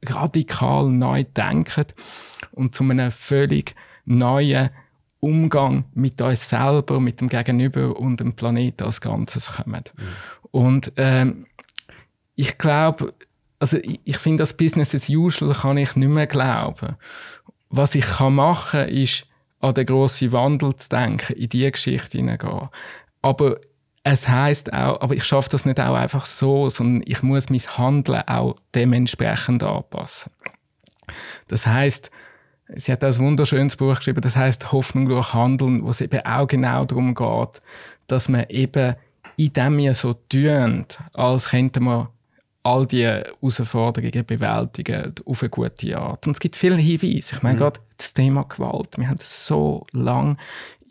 radikal 0.05 0.89
neu 0.89 1.23
denken 1.23 1.85
und 2.51 2.75
zu 2.75 2.83
einem 2.83 3.11
völlig 3.11 3.75
neuen 4.05 4.69
Umgang 5.19 5.85
mit 5.93 6.21
uns 6.21 6.49
selber, 6.49 6.99
mit 6.99 7.21
dem 7.21 7.29
Gegenüber 7.29 7.97
und 7.97 8.19
dem 8.19 8.33
Planeten 8.33 8.83
als 8.83 8.99
Ganzes 8.99 9.53
kommen. 9.53 9.83
Mhm. 9.95 10.03
Und 10.51 10.91
ähm, 10.97 11.45
ich 12.35 12.57
glaube, 12.57 13.13
also 13.63 13.77
ich, 13.77 14.01
ich 14.03 14.17
finde, 14.17 14.41
das 14.41 14.57
Business 14.57 14.93
as 14.93 15.07
usual 15.07 15.53
kann 15.53 15.77
ich 15.77 15.95
nicht 15.95 16.09
mehr 16.09 16.27
glauben. 16.27 16.97
Was 17.69 17.95
ich 17.95 18.05
kann 18.05 18.35
machen 18.35 18.89
ist, 18.89 19.25
an 19.61 19.73
den 19.73 19.85
grossen 19.85 20.33
Wandel 20.33 20.75
zu 20.75 20.89
denken, 20.89 21.31
in 21.31 21.47
diese 21.47 21.71
Geschichte 21.71 22.17
hineingehen. 22.17 22.67
Aber 23.21 23.55
es 24.03 24.27
heißt 24.27 24.73
auch, 24.73 24.99
aber 24.99 25.15
ich 25.15 25.23
schaffe 25.23 25.49
das 25.49 25.63
nicht 25.63 25.79
auch 25.79 25.95
einfach 25.95 26.25
so, 26.25 26.67
sondern 26.67 27.03
ich 27.05 27.23
muss 27.23 27.49
mein 27.49 27.61
Handeln 27.61 28.27
auch 28.27 28.57
dementsprechend 28.75 29.63
anpassen. 29.63 30.33
Das 31.47 31.65
heißt, 31.65 32.11
sie 32.67 32.91
hat 32.91 33.01
ein 33.05 33.17
wunderschönes 33.17 33.77
Buch 33.77 33.95
geschrieben, 33.95 34.19
das 34.19 34.35
heißt 34.35 34.73
Hoffnung 34.73 35.07
durch 35.07 35.33
Handeln, 35.33 35.85
wo 35.85 35.89
es 35.91 36.01
eben 36.01 36.25
auch 36.25 36.47
genau 36.47 36.83
darum 36.83 37.15
geht, 37.15 37.61
dass 38.07 38.27
man 38.27 38.43
eben 38.49 38.97
in 39.37 39.53
dem 39.53 39.77
wir 39.77 39.93
so 39.93 40.13
tun, 40.13 40.85
als 41.13 41.49
könnte 41.49 41.79
man 41.79 42.09
all 42.63 42.87
die 42.87 43.03
Herausforderungen 43.03 44.25
bewältigen 44.25 45.13
auf 45.25 45.43
eine 45.43 45.49
gute 45.49 45.97
Art. 45.97 46.25
Und 46.25 46.33
es 46.33 46.39
gibt 46.39 46.55
viele 46.55 46.77
Hinweise. 46.77 47.35
Ich 47.35 47.43
meine, 47.43 47.55
mhm. 47.55 47.59
gerade 47.59 47.79
das 47.97 48.13
Thema 48.13 48.43
Gewalt. 48.43 48.97
Wir 48.97 49.09
haben 49.09 49.19
so 49.21 49.85
lange 49.91 50.37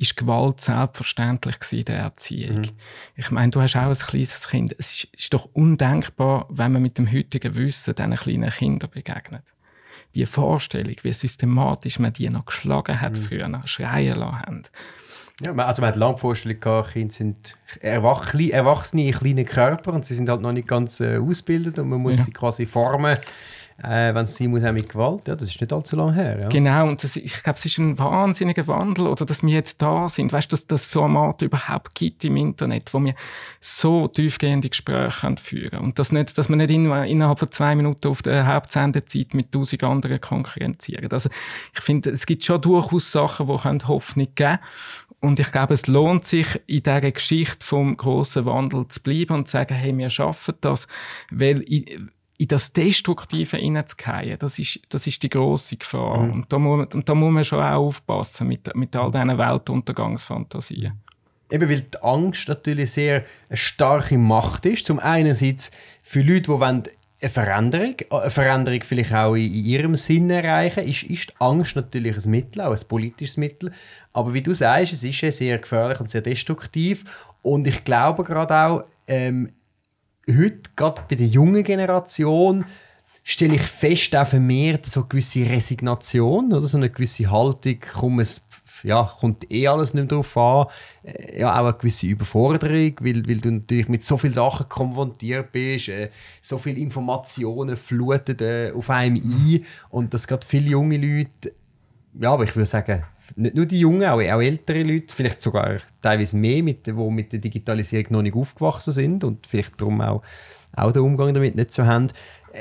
ist 0.02 0.16
Gewalt 0.16 0.60
selbstverständlich 0.60 1.56
in 1.70 1.84
der 1.84 1.98
Erziehung. 1.98 2.58
Mhm. 2.58 2.70
Ich 3.16 3.30
meine, 3.30 3.50
du 3.50 3.60
hast 3.60 3.76
auch 3.76 3.82
ein 3.82 3.94
kleines 3.94 4.48
Kind. 4.48 4.74
Es 4.78 4.92
ist, 4.92 5.08
ist, 5.16 5.32
doch 5.32 5.48
undenkbar, 5.52 6.46
wenn 6.50 6.72
man 6.72 6.82
mit 6.82 6.98
dem 6.98 7.10
heutigen 7.10 7.54
Wissen 7.54 7.94
diesen 7.94 8.14
kleinen 8.14 8.50
Kindern 8.50 8.90
begegnet. 8.90 9.54
Die 10.14 10.26
Vorstellung, 10.26 10.96
wie 11.02 11.12
systematisch 11.12 11.98
man 11.98 12.12
die 12.12 12.28
noch 12.28 12.46
geschlagen 12.46 13.00
hat 13.00 13.12
mhm. 13.12 13.22
früher, 13.22 13.60
schreien 13.64 14.18
lassen 14.18 14.40
haben. 14.40 14.62
Ja, 15.40 15.52
also 15.54 15.82
man 15.82 15.88
hat 15.88 15.96
lange 15.96 16.14
die 16.14 16.20
Vorstellung 16.20 16.60
gehabt, 16.60 16.92
Kinder 16.92 17.12
sind 17.12 17.56
Erwachsene 17.80 19.06
in 19.06 19.12
kleinen 19.12 19.46
Körper 19.46 19.92
und 19.92 20.04
sie 20.04 20.14
sind 20.14 20.28
halt 20.28 20.42
noch 20.42 20.52
nicht 20.52 20.68
ganz 20.68 21.00
äh, 21.00 21.18
ausgebildet 21.18 21.78
und 21.78 21.88
man 21.88 22.00
muss 22.00 22.18
ja. 22.18 22.24
sie 22.24 22.32
quasi 22.32 22.66
formen, 22.66 23.18
äh, 23.82 24.14
wenn 24.14 24.24
es 24.24 24.36
sein 24.36 24.50
muss, 24.50 24.62
auch 24.62 24.72
mit 24.72 24.88
Gewalt. 24.88 25.26
Ja, 25.26 25.34
das 25.34 25.48
ist 25.48 25.60
nicht 25.60 25.72
allzu 25.72 25.96
lange 25.96 26.14
her. 26.14 26.40
Ja. 26.42 26.48
Genau, 26.48 26.86
und 26.86 27.02
das, 27.02 27.16
ich 27.16 27.42
glaube, 27.42 27.58
es 27.58 27.64
ist 27.64 27.78
ein 27.78 27.98
wahnsinniger 27.98 28.66
Wandel, 28.68 29.08
oder 29.08 29.24
dass 29.24 29.42
wir 29.42 29.52
jetzt 29.52 29.82
da 29.82 30.08
sind. 30.08 30.32
Weißt 30.32 30.52
du, 30.52 30.56
dass 30.56 30.66
das 30.66 30.84
Format 30.84 31.42
überhaupt 31.42 31.94
gibt 31.94 32.24
im 32.24 32.36
Internet, 32.36 32.92
wo 32.94 33.02
wir 33.02 33.14
so 33.60 34.06
tiefgehende 34.08 34.68
Gespräche 34.68 35.34
führen. 35.42 35.80
Und 35.80 35.98
das 35.98 36.12
nicht, 36.12 36.36
dass 36.38 36.48
wir 36.48 36.56
nicht 36.56 36.70
in, 36.70 36.90
innerhalb 36.92 37.38
von 37.38 37.50
zwei 37.50 37.74
Minuten 37.74 38.08
auf 38.08 38.22
der 38.22 38.46
Hauptsendezeit 38.46 39.34
mit 39.34 39.50
tausend 39.50 39.82
anderen 39.82 40.20
konkurrenzieren. 40.20 41.10
Also, 41.10 41.30
ich 41.74 41.80
finde, 41.80 42.10
es 42.10 42.26
gibt 42.26 42.44
schon 42.44 42.60
durchaus 42.60 43.10
Sachen, 43.10 43.46
die 43.46 43.86
Hoffnung 43.88 44.28
geben 44.34 44.36
können. 44.36 44.58
Und 45.22 45.38
ich 45.38 45.52
glaube, 45.52 45.74
es 45.74 45.86
lohnt 45.86 46.26
sich, 46.26 46.60
in 46.66 46.82
dieser 46.82 47.12
Geschichte 47.12 47.64
vom 47.64 47.96
großen 47.96 48.44
Wandel 48.44 48.88
zu 48.88 49.00
bleiben 49.00 49.36
und 49.36 49.48
zu 49.48 49.52
sagen, 49.52 49.74
hey, 49.74 49.96
wir 49.96 50.10
schaffen 50.10 50.56
das, 50.60 50.88
weil 51.30 51.60
in, 51.60 52.10
in 52.38 52.48
das 52.48 52.72
Destruktive 52.72 53.56
hineinzugehen, 53.56 54.36
das 54.40 54.58
ist, 54.58 54.80
das 54.88 55.06
ist 55.06 55.22
die 55.22 55.30
grosse 55.30 55.76
Gefahr. 55.76 56.24
Mhm. 56.24 56.32
Und, 56.32 56.52
da 56.52 56.58
muss, 56.58 56.88
und 56.92 57.08
da 57.08 57.14
muss 57.14 57.32
man 57.32 57.44
schon 57.44 57.60
auch 57.60 57.86
aufpassen 57.86 58.48
mit, 58.48 58.74
mit 58.74 58.96
all 58.96 59.12
diesen 59.12 59.38
Weltuntergangsfantasien. 59.38 61.00
Eben 61.52 61.70
weil 61.70 61.82
die 61.82 62.02
Angst 62.02 62.48
natürlich 62.48 62.90
sehr 62.90 63.24
eine 63.48 63.56
starke 63.56 64.18
Macht 64.18 64.66
ist. 64.66 64.86
Zum 64.86 64.98
einen 64.98 65.36
für 66.02 66.20
Leute, 66.20 66.40
die 66.40 66.48
wollen 66.48 66.82
eine 67.22 67.30
Veränderung, 67.30 67.94
eine 68.10 68.30
Veränderung 68.30 68.80
vielleicht 68.82 69.14
auch 69.14 69.34
in, 69.34 69.52
ihrem 69.52 69.94
Sinn 69.94 70.28
erreichen, 70.28 70.84
ist, 70.84 71.04
ist 71.04 71.32
Angst 71.38 71.76
natürlich 71.76 72.16
ein 72.16 72.30
Mittel, 72.30 72.62
auch 72.62 72.72
ein 72.72 72.88
politisches 72.88 73.36
Mittel. 73.36 73.72
Aber 74.12 74.34
wie 74.34 74.42
du 74.42 74.52
sagst, 74.54 74.92
es 74.92 75.04
ist 75.04 75.36
sehr 75.36 75.58
gefährlich 75.58 76.00
und 76.00 76.10
sehr 76.10 76.20
destruktiv. 76.20 77.04
Und 77.42 77.66
ich 77.66 77.84
glaube 77.84 78.24
gerade 78.24 78.54
auch, 78.54 78.84
ähm, 79.06 79.52
heute, 80.28 80.70
gerade 80.74 81.02
bei 81.08 81.14
der 81.14 81.28
jungen 81.28 81.62
Generation, 81.62 82.64
stelle 83.22 83.54
ich 83.54 83.62
fest, 83.62 84.14
auch 84.16 84.26
vermehrt 84.26 84.86
so 84.86 85.00
eine 85.00 85.08
gewisse 85.08 85.48
Resignation 85.48 86.52
oder 86.52 86.66
so 86.66 86.76
eine 86.76 86.90
gewisse 86.90 87.30
Haltung, 87.30 87.78
komm, 87.92 88.20
es 88.20 88.40
ja, 88.82 89.12
kommt 89.18 89.50
eh 89.50 89.68
alles 89.68 89.94
nicht 89.94 90.10
mehr 90.10 90.18
drauf 90.18 90.36
an. 90.36 90.66
Äh, 91.04 91.40
ja, 91.40 91.52
auch 91.52 91.66
eine 91.66 91.74
gewisse 91.74 92.06
Überforderung, 92.06 92.96
weil, 93.00 93.26
weil 93.26 93.38
du 93.38 93.50
natürlich 93.50 93.88
mit 93.88 94.02
so 94.02 94.16
vielen 94.16 94.34
Sachen 94.34 94.68
konfrontiert 94.68 95.52
bist, 95.52 95.88
äh, 95.88 96.10
so 96.40 96.58
viele 96.58 96.78
Informationen 96.78 97.76
fluten 97.76 98.38
äh, 98.40 98.72
auf 98.74 98.90
einem 98.90 99.16
ein 99.16 99.64
und 99.90 100.12
dass 100.14 100.26
gerade 100.26 100.46
viele 100.46 100.70
junge 100.70 100.96
Leute, 100.96 101.54
ja, 102.14 102.32
aber 102.32 102.44
ich 102.44 102.54
würde 102.54 102.66
sagen, 102.66 103.04
nicht 103.36 103.54
nur 103.54 103.66
die 103.66 103.80
Jungen, 103.80 104.04
auch, 104.04 104.20
auch 104.20 104.42
ältere 104.42 104.82
Leute, 104.82 105.14
vielleicht 105.14 105.40
sogar 105.40 105.78
teilweise 106.00 106.36
mehr, 106.36 106.62
mit, 106.62 106.86
die 106.86 106.92
mit 106.92 107.32
der 107.32 107.38
Digitalisierung 107.38 108.06
noch 108.10 108.22
nicht 108.22 108.36
aufgewachsen 108.36 108.92
sind 108.92 109.24
und 109.24 109.46
vielleicht 109.46 109.80
darum 109.80 110.00
auch, 110.00 110.22
auch 110.74 110.92
den 110.92 111.02
Umgang 111.02 111.32
damit 111.32 111.54
nicht 111.54 111.72
so 111.72 111.86
haben, 111.86 112.08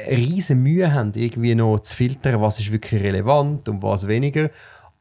riesen 0.09 0.63
Mühe 0.63 0.93
haben, 0.93 1.11
irgendwie 1.15 1.55
noch 1.55 1.79
zu 1.79 1.95
filtern, 1.95 2.41
was 2.41 2.59
ist 2.59 2.71
wirklich 2.71 3.01
relevant 3.01 3.67
und 3.67 3.83
was 3.83 4.07
weniger. 4.07 4.49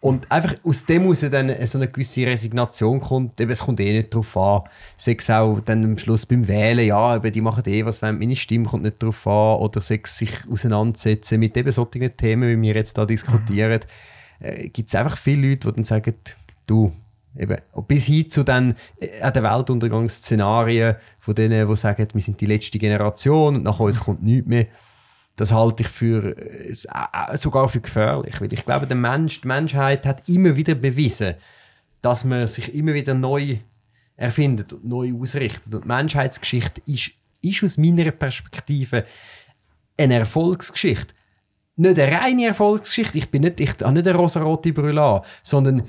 Und 0.00 0.32
einfach 0.32 0.54
aus 0.64 0.86
dem 0.86 1.04
muss 1.04 1.20
dann 1.20 1.54
so 1.66 1.76
eine 1.76 1.88
gewisse 1.88 2.26
Resignation 2.26 3.00
kommt, 3.00 3.38
eben, 3.38 3.50
es 3.50 3.60
kommt 3.60 3.80
eh 3.80 3.92
nicht 3.92 4.14
darauf 4.14 4.34
an. 4.36 4.62
Sei 4.96 5.14
es 5.18 5.28
auch 5.28 5.60
dann 5.60 5.84
am 5.84 5.98
Schluss 5.98 6.24
beim 6.24 6.48
Wählen, 6.48 6.86
ja, 6.86 7.16
eben, 7.16 7.30
die 7.30 7.42
machen 7.42 7.64
eh 7.66 7.84
was, 7.84 8.00
wenn 8.00 8.18
meine 8.18 8.34
Stimme 8.34 8.64
kommt 8.64 8.84
nicht 8.84 9.02
darauf 9.02 9.26
an. 9.26 9.60
Oder 9.60 9.82
sei 9.82 10.00
es 10.02 10.16
sich 10.16 10.32
auseinandersetzen 10.50 11.38
mit 11.38 11.54
eben 11.54 11.70
solchen 11.70 12.16
Themen, 12.16 12.48
wie 12.48 12.68
wir 12.68 12.74
jetzt 12.74 12.96
da 12.96 13.04
diskutieren. 13.04 13.80
Mhm. 14.40 14.46
Äh, 14.46 14.68
Gibt 14.70 14.88
es 14.88 14.94
einfach 14.94 15.18
viele 15.18 15.50
Leute, 15.50 15.68
die 15.68 15.74
dann 15.74 15.84
sagen, 15.84 16.14
du, 16.66 16.92
eben, 17.36 17.58
bis 17.86 18.06
hin 18.06 18.30
zu 18.30 18.42
den 18.42 18.76
äh, 18.98 19.30
den 19.30 19.42
Weltuntergangsszenarien 19.42 20.96
von 21.18 21.34
denen, 21.34 21.68
die 21.68 21.76
sagen, 21.76 22.08
wir 22.10 22.22
sind 22.22 22.40
die 22.40 22.46
letzte 22.46 22.78
Generation 22.78 23.56
und 23.56 23.64
nach 23.64 23.78
uns 23.78 24.00
kommt 24.00 24.22
nichts 24.22 24.48
mehr 24.48 24.66
das 25.40 25.52
halte 25.52 25.84
ich 25.84 25.88
für 25.88 26.36
äh, 26.36 26.70
äh, 26.70 27.36
sogar 27.36 27.68
für 27.70 27.80
gefährlich. 27.80 28.40
Weil 28.40 28.52
ich 28.52 28.66
glaube, 28.66 28.86
der 28.86 28.96
Mensch, 28.96 29.40
die 29.40 29.48
Menschheit 29.48 30.04
hat 30.04 30.28
immer 30.28 30.54
wieder 30.54 30.74
bewiesen, 30.74 31.34
dass 32.02 32.24
man 32.24 32.46
sich 32.46 32.74
immer 32.74 32.92
wieder 32.92 33.14
neu 33.14 33.56
erfindet 34.16 34.74
und 34.74 34.84
neu 34.84 35.14
ausrichtet. 35.14 35.74
Und 35.74 35.84
die 35.84 35.88
Menschheitsgeschichte 35.88 36.82
ist, 36.84 37.12
ist 37.40 37.64
aus 37.64 37.78
meiner 37.78 38.10
Perspektive 38.10 39.06
eine 39.96 40.18
Erfolgsgeschichte. 40.18 41.14
Nicht 41.76 41.98
eine 41.98 42.12
reine 42.12 42.46
Erfolgsgeschichte. 42.48 43.16
Ich 43.16 43.30
bin 43.30 43.40
nicht, 43.40 43.60
ich 43.60 43.70
habe 43.80 43.92
nicht 43.92 44.06
eine 44.06 44.18
rosarote 44.18 44.74
Brille 44.74 45.22
sondern 45.42 45.84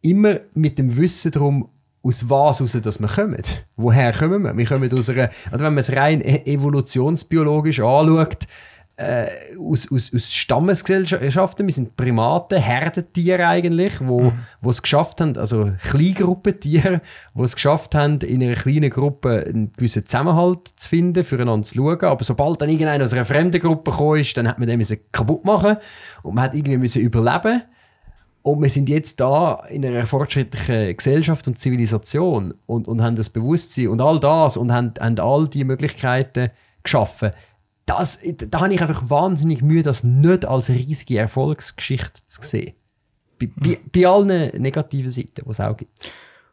immer 0.00 0.40
mit 0.54 0.78
dem 0.78 0.96
Wissen 0.96 1.32
darum, 1.32 1.68
aus 2.04 2.28
was 2.28 2.60
raus 2.60 2.72
dass 2.82 3.00
wir 3.00 3.08
kommen. 3.08 3.42
Woher 3.76 4.12
kommen 4.12 4.42
wir? 4.42 4.56
Wir 4.56 4.66
kommen 4.66 4.92
aus 4.92 5.08
einer, 5.08 5.30
oder 5.48 5.64
wenn 5.64 5.74
man 5.74 5.78
es 5.78 5.92
rein 5.92 6.20
e-, 6.20 6.42
evolutionsbiologisch 6.44 7.80
anschaut, 7.80 8.46
äh, 8.96 9.26
aus, 9.58 9.90
aus, 9.90 10.12
aus 10.14 10.32
Stammesgesellschaften, 10.32 11.66
wir 11.66 11.72
sind 11.72 11.96
Primaten, 11.96 12.60
Herdentiere 12.60 13.48
eigentlich, 13.48 13.94
wo, 14.00 14.24
mhm. 14.24 14.32
wo 14.60 14.70
es 14.70 14.82
geschafft 14.82 15.20
haben, 15.20 15.36
also 15.36 15.72
Kleingruppentiere, 15.90 17.00
wo 17.32 17.42
es 17.42 17.56
geschafft 17.56 17.96
haben, 17.96 18.20
in 18.20 18.40
einer 18.42 18.54
kleinen 18.54 18.90
Gruppe 18.90 19.44
einen 19.48 19.72
gewissen 19.72 20.06
Zusammenhalt 20.06 20.74
zu 20.76 20.88
finden, 20.88 21.24
füreinander 21.24 21.66
zu 21.66 21.74
schauen. 21.74 22.02
Aber 22.02 22.22
sobald 22.22 22.62
dann 22.62 22.68
irgendeiner 22.68 23.02
aus 23.02 23.12
einer 23.12 23.24
fremden 23.24 23.60
Gruppe 23.60 23.90
gekommen 23.90 24.20
ist, 24.20 24.36
dann 24.36 24.46
hat 24.46 24.60
man 24.60 24.68
den 24.68 24.80
kaputt 25.10 25.44
machen 25.44 25.76
und 26.22 26.36
man 26.36 26.44
hat 26.44 26.54
irgendwie 26.54 26.78
müssen 26.78 27.02
überleben 27.02 27.62
und 28.44 28.60
wir 28.60 28.68
sind 28.68 28.90
jetzt 28.90 29.20
da 29.20 29.64
in 29.70 29.86
einer 29.86 30.06
fortschrittlichen 30.06 30.94
Gesellschaft 30.94 31.48
und 31.48 31.58
Zivilisation 31.58 32.52
und, 32.66 32.86
und 32.86 33.00
haben 33.00 33.16
das 33.16 33.30
Bewusstsein 33.30 33.88
und 33.88 34.02
all 34.02 34.20
das 34.20 34.58
und 34.58 34.70
haben, 34.70 34.92
haben 35.00 35.18
all 35.18 35.48
die 35.48 35.64
Möglichkeiten 35.64 36.50
geschaffen. 36.82 37.30
Das, 37.86 38.18
da 38.50 38.60
habe 38.60 38.74
ich 38.74 38.82
einfach 38.82 39.08
wahnsinnig 39.08 39.62
Mühe, 39.62 39.82
das 39.82 40.04
nicht 40.04 40.44
als 40.44 40.68
riesige 40.68 41.18
Erfolgsgeschichte 41.18 42.20
zu 42.26 42.42
sehen. 42.42 42.74
Bei, 43.40 43.48
bei, 43.56 43.78
bei 43.90 44.06
allen 44.06 44.60
negativen 44.60 45.10
Seiten, 45.10 45.42
die 45.42 45.50
es 45.50 45.60
auch 45.60 45.76
gibt. 45.78 46.10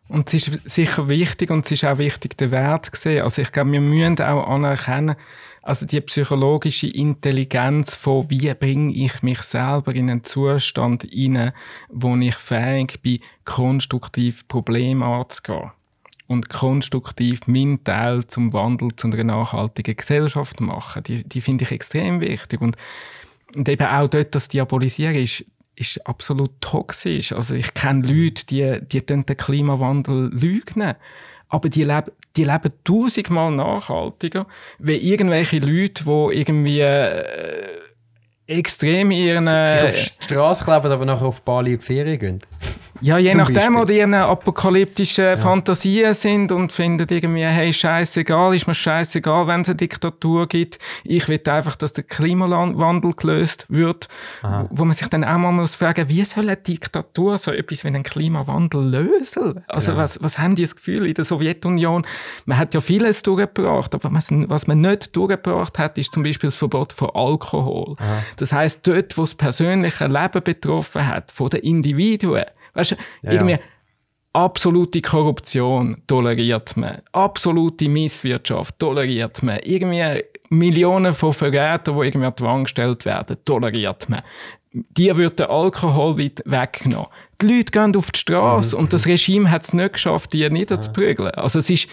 Und 0.07 0.33
es 0.33 0.47
ist 0.47 0.69
sicher 0.69 1.09
wichtig 1.09 1.51
und 1.51 1.65
es 1.65 1.73
ist 1.73 1.83
auch 1.83 1.97
wichtig, 1.97 2.37
den 2.37 2.51
Wert 2.51 2.85
zu 2.85 3.01
sehen. 3.01 3.23
Also 3.23 3.41
ich 3.41 3.51
glaube, 3.51 3.73
wir 3.73 3.81
müssen 3.81 4.17
auch 4.21 4.47
anerkennen, 4.47 5.17
also 5.62 5.86
die 5.86 6.01
psychologische 6.01 6.88
Intelligenz 6.88 7.93
von 7.93 8.30
wie 8.30 8.53
bringe 8.53 8.93
ich 8.93 9.22
mich 9.22 9.41
selber 9.41 9.93
in 9.93 10.09
einen 10.09 10.24
Zustand 10.24 11.03
hinein, 11.03 11.53
wo 11.89 12.16
ich 12.18 12.36
fähig 12.36 13.01
bin, 13.01 13.20
konstruktiv 13.45 14.47
Probleme 14.47 15.05
anzugehen 15.05 15.72
und 16.28 16.49
konstruktiv 16.49 17.45
meinen 17.45 17.84
Teil 17.84 18.26
zum 18.26 18.53
Wandel 18.53 18.95
zu 18.95 19.07
einer 19.07 19.24
nachhaltigen 19.24 19.97
Gesellschaft 19.97 20.62
machen. 20.62 21.03
Die, 21.03 21.24
die 21.24 21.41
finde 21.41 21.66
ich 21.66 21.72
extrem 21.72 22.22
wichtig. 22.22 22.62
Und, 22.62 22.78
und 23.55 23.68
eben 23.68 23.86
auch 23.86 24.07
dort 24.07 24.34
das 24.34 24.47
Diabolisieren 24.47 25.16
ist, 25.16 25.45
ist 25.76 26.07
absolut 26.07 26.51
toxisch. 26.62 27.34
Also 27.34 27.53
ich 27.55 27.74
kenne 27.74 28.07
Leute, 28.07 28.45
die, 28.45 28.80
die 28.82 29.05
den 29.05 29.26
Klimawandel 29.26 30.32
lügen 30.34 30.95
aber 31.49 31.68
die 31.68 31.84
leben, 31.84 32.12
die 32.36 32.43
leben 32.43 32.71
tausendmal 32.84 33.51
nachhaltiger, 33.51 34.47
wie 34.79 34.95
irgendwelche 34.95 35.59
Leute, 35.59 36.03
die 36.05 36.38
irgendwie 36.38 36.79
äh, 36.79 37.67
extrem 38.47 39.11
ihren... 39.11 39.47
Äh, 39.47 39.91
sich 39.91 40.11
auf 40.11 40.17
die 40.17 40.23
Straße 40.25 40.63
kleben, 40.63 40.91
aber 40.91 41.05
nachher 41.05 41.27
auf 41.27 41.41
Bali 41.41 41.73
in 41.73 41.79
die 41.79 41.86
Ferien 41.86 42.19
gehen. 42.19 42.41
Ja, 43.01 43.17
je 43.17 43.33
nachdem, 43.33 43.75
wo 43.75 43.85
die 43.85 43.97
ihren 43.97 44.13
apokalyptischen 44.13 45.25
ja. 45.25 45.37
Fantasien 45.37 46.13
sind 46.13 46.51
und 46.51 46.71
finden 46.71 47.07
irgendwie, 47.09 47.43
hey, 47.43 47.73
scheißegal, 47.73 48.55
ist 48.55 48.67
mir 48.67 48.75
scheißegal, 48.75 49.47
wenn 49.47 49.61
es 49.61 49.69
eine 49.69 49.77
Diktatur 49.77 50.47
gibt. 50.47 50.77
Ich 51.03 51.27
will 51.27 51.41
einfach, 51.47 51.75
dass 51.75 51.93
der 51.93 52.03
Klimawandel 52.03 53.13
gelöst 53.13 53.65
wird. 53.69 54.07
Aha. 54.43 54.67
Wo 54.69 54.85
man 54.85 54.93
sich 54.93 55.07
dann 55.07 55.23
auch 55.23 55.37
mal 55.37 55.51
muss 55.51 55.75
fragen, 55.75 56.09
wie 56.09 56.23
soll 56.23 56.43
eine 56.43 56.57
Diktatur 56.57 57.37
so 57.37 57.51
etwas 57.51 57.83
wie 57.83 57.87
einen 57.87 58.03
Klimawandel 58.03 58.81
lösen? 58.81 59.63
Also, 59.67 59.93
ja. 59.93 59.97
was, 59.97 60.21
was 60.21 60.37
haben 60.37 60.55
die 60.55 60.61
das 60.61 60.75
Gefühl 60.75 61.07
in 61.07 61.15
der 61.15 61.25
Sowjetunion? 61.25 62.05
Man 62.45 62.57
hat 62.57 62.73
ja 62.73 62.81
vieles 62.81 63.23
durchgebracht, 63.23 63.95
aber 63.95 64.13
was, 64.13 64.29
was 64.31 64.67
man 64.67 64.81
nicht 64.81 65.15
durchgebracht 65.15 65.79
hat, 65.79 65.97
ist 65.97 66.13
zum 66.13 66.23
Beispiel 66.23 66.49
das 66.49 66.55
Verbot 66.55 66.93
von 66.93 67.09
Alkohol. 67.13 67.95
Aha. 67.97 68.23
Das 68.37 68.53
heißt, 68.53 68.81
dort, 68.83 69.17
wo 69.17 69.21
das 69.21 69.33
persönliche 69.33 70.05
Leben 70.05 70.43
betroffen 70.43 71.07
hat, 71.07 71.31
von 71.31 71.49
den 71.49 71.61
Individuen, 71.61 72.45
Weißt 72.74 72.91
du, 72.91 72.95
ja, 73.24 73.32
irgendwie 73.32 73.57
absolute 74.34 75.01
Korruption 75.01 76.01
toleriert 76.07 76.78
man, 76.78 77.01
absolute 77.11 77.89
Misswirtschaft 77.89 78.80
toleriert 78.80 79.43
man, 79.43 79.59
irgendwie 79.63 80.24
Millionen 80.49 81.13
von 81.13 81.34
Verrätern, 81.34 81.95
die 81.99 82.07
irgendwie 82.07 82.28
an 82.28 82.34
die 82.38 82.43
Wand 82.43 82.63
gestellt 82.65 83.05
werden, 83.05 83.38
toleriert 83.45 84.09
man. 84.09 84.22
Dir 84.74 85.17
wird 85.17 85.39
der 85.39 85.49
Alkohol 85.49 86.17
weit 86.17 86.41
weggenommen. 86.45 87.07
Die 87.41 87.47
Leute 87.47 87.72
gehen 87.72 87.95
auf 87.95 88.11
die 88.11 88.19
Straße 88.19 88.76
mhm. 88.76 88.84
und 88.84 88.93
das 88.93 89.05
Regime 89.05 89.51
hat 89.51 89.63
es 89.63 89.74
nicht 89.74 89.93
geschafft, 89.93 90.32
die 90.32 90.49
niederzuprügeln. 90.49 91.32
Also 91.32 91.59
es 91.59 91.69
ist, 91.69 91.89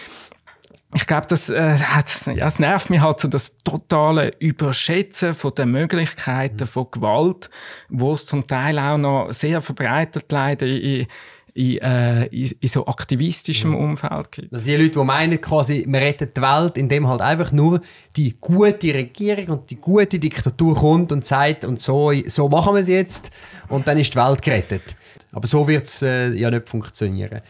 ich 0.95 1.05
glaube, 1.05 1.27
das, 1.27 1.49
äh, 1.49 1.75
ja, 1.77 2.47
es 2.47 2.59
nervt 2.59 2.89
mich 2.89 2.99
halt 2.99 3.19
so 3.19 3.27
das 3.27 3.55
totale 3.63 4.33
Überschätzen 4.39 5.35
von 5.35 5.53
den 5.53 5.71
Möglichkeiten 5.71 6.65
von 6.65 6.87
Gewalt, 6.89 7.49
wo 7.89 8.13
es 8.13 8.25
zum 8.25 8.47
Teil 8.47 8.79
auch 8.79 8.97
noch 8.97 9.31
sehr 9.31 9.61
verbreitet 9.61 10.31
leider 10.31 10.65
in, 10.65 11.05
in, 11.53 11.77
äh, 11.77 12.25
in, 12.25 12.51
in 12.59 12.67
so 12.67 12.87
aktivistischem 12.87 13.75
Umfeld 13.75 14.31
gibt. 14.31 14.51
Also 14.51 14.65
die 14.65 14.75
Leute, 14.77 14.99
die 14.99 15.03
meinen 15.03 15.39
quasi, 15.39 15.85
wir 15.87 16.01
retten 16.01 16.29
die 16.35 16.41
Welt, 16.41 16.75
indem 16.75 17.07
halt 17.07 17.21
einfach 17.21 17.51
nur 17.51 17.81
die 18.15 18.35
gute 18.41 18.91
Regierung 18.91 19.59
und 19.59 19.69
die 19.69 19.75
gute 19.75 20.17
Diktatur 20.17 20.75
kommt 20.75 21.11
und 21.11 21.23
sagt, 21.23 21.65
und 21.65 21.79
so, 21.81 22.11
so 22.25 22.49
machen 22.49 22.73
wir 22.73 22.81
es 22.81 22.87
jetzt 22.87 23.29
und 23.67 23.87
dann 23.87 23.99
ist 23.99 24.15
die 24.15 24.17
Welt 24.17 24.41
gerettet. 24.41 24.95
Aber 25.31 25.45
so 25.45 25.67
wird 25.67 25.85
es 25.85 26.01
äh, 26.01 26.29
ja 26.29 26.49
nicht 26.49 26.67
funktionieren. 26.67 27.41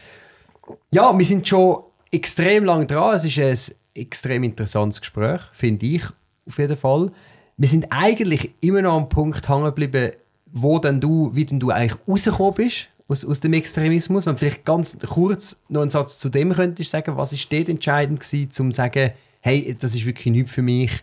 Ja, 0.90 1.16
wir 1.16 1.24
sind 1.24 1.48
schon 1.48 1.84
extrem 2.10 2.64
lang 2.64 2.86
dran. 2.86 3.14
Es 3.14 3.24
ist 3.24 3.38
ein 3.38 3.76
extrem 3.94 4.42
interessantes 4.44 5.00
Gespräch, 5.00 5.40
finde 5.52 5.86
ich 5.86 6.04
auf 6.46 6.58
jeden 6.58 6.76
Fall. 6.76 7.12
Wir 7.56 7.68
sind 7.68 7.86
eigentlich 7.90 8.50
immer 8.60 8.82
noch 8.82 8.96
am 8.96 9.08
Punkt 9.08 9.48
hängen 9.48 9.64
geblieben, 9.64 10.12
wo 10.46 10.78
denn 10.78 11.00
du, 11.00 11.30
wie 11.34 11.44
denn 11.44 11.60
du 11.60 11.70
eigentlich 11.70 11.98
rausgekommen 12.08 12.54
bist 12.54 12.88
aus, 13.08 13.24
aus 13.24 13.40
dem 13.40 13.52
Extremismus. 13.52 14.26
Wenn 14.26 14.34
du 14.34 14.38
vielleicht 14.38 14.64
ganz 14.64 14.98
kurz 14.98 15.60
noch 15.68 15.82
einen 15.82 15.90
Satz 15.90 16.18
zu 16.18 16.28
dem 16.28 16.52
könntest 16.52 16.90
sagen, 16.90 17.16
was 17.16 17.32
ist 17.32 17.52
dort 17.52 17.68
entscheidend 17.68 18.20
gewesen, 18.20 18.48
um 18.60 18.70
zu 18.72 18.76
sagen, 18.76 19.12
hey, 19.40 19.76
das 19.78 19.94
ist 19.94 20.06
wirklich 20.06 20.32
nichts 20.32 20.52
für 20.52 20.62
mich 20.62 21.02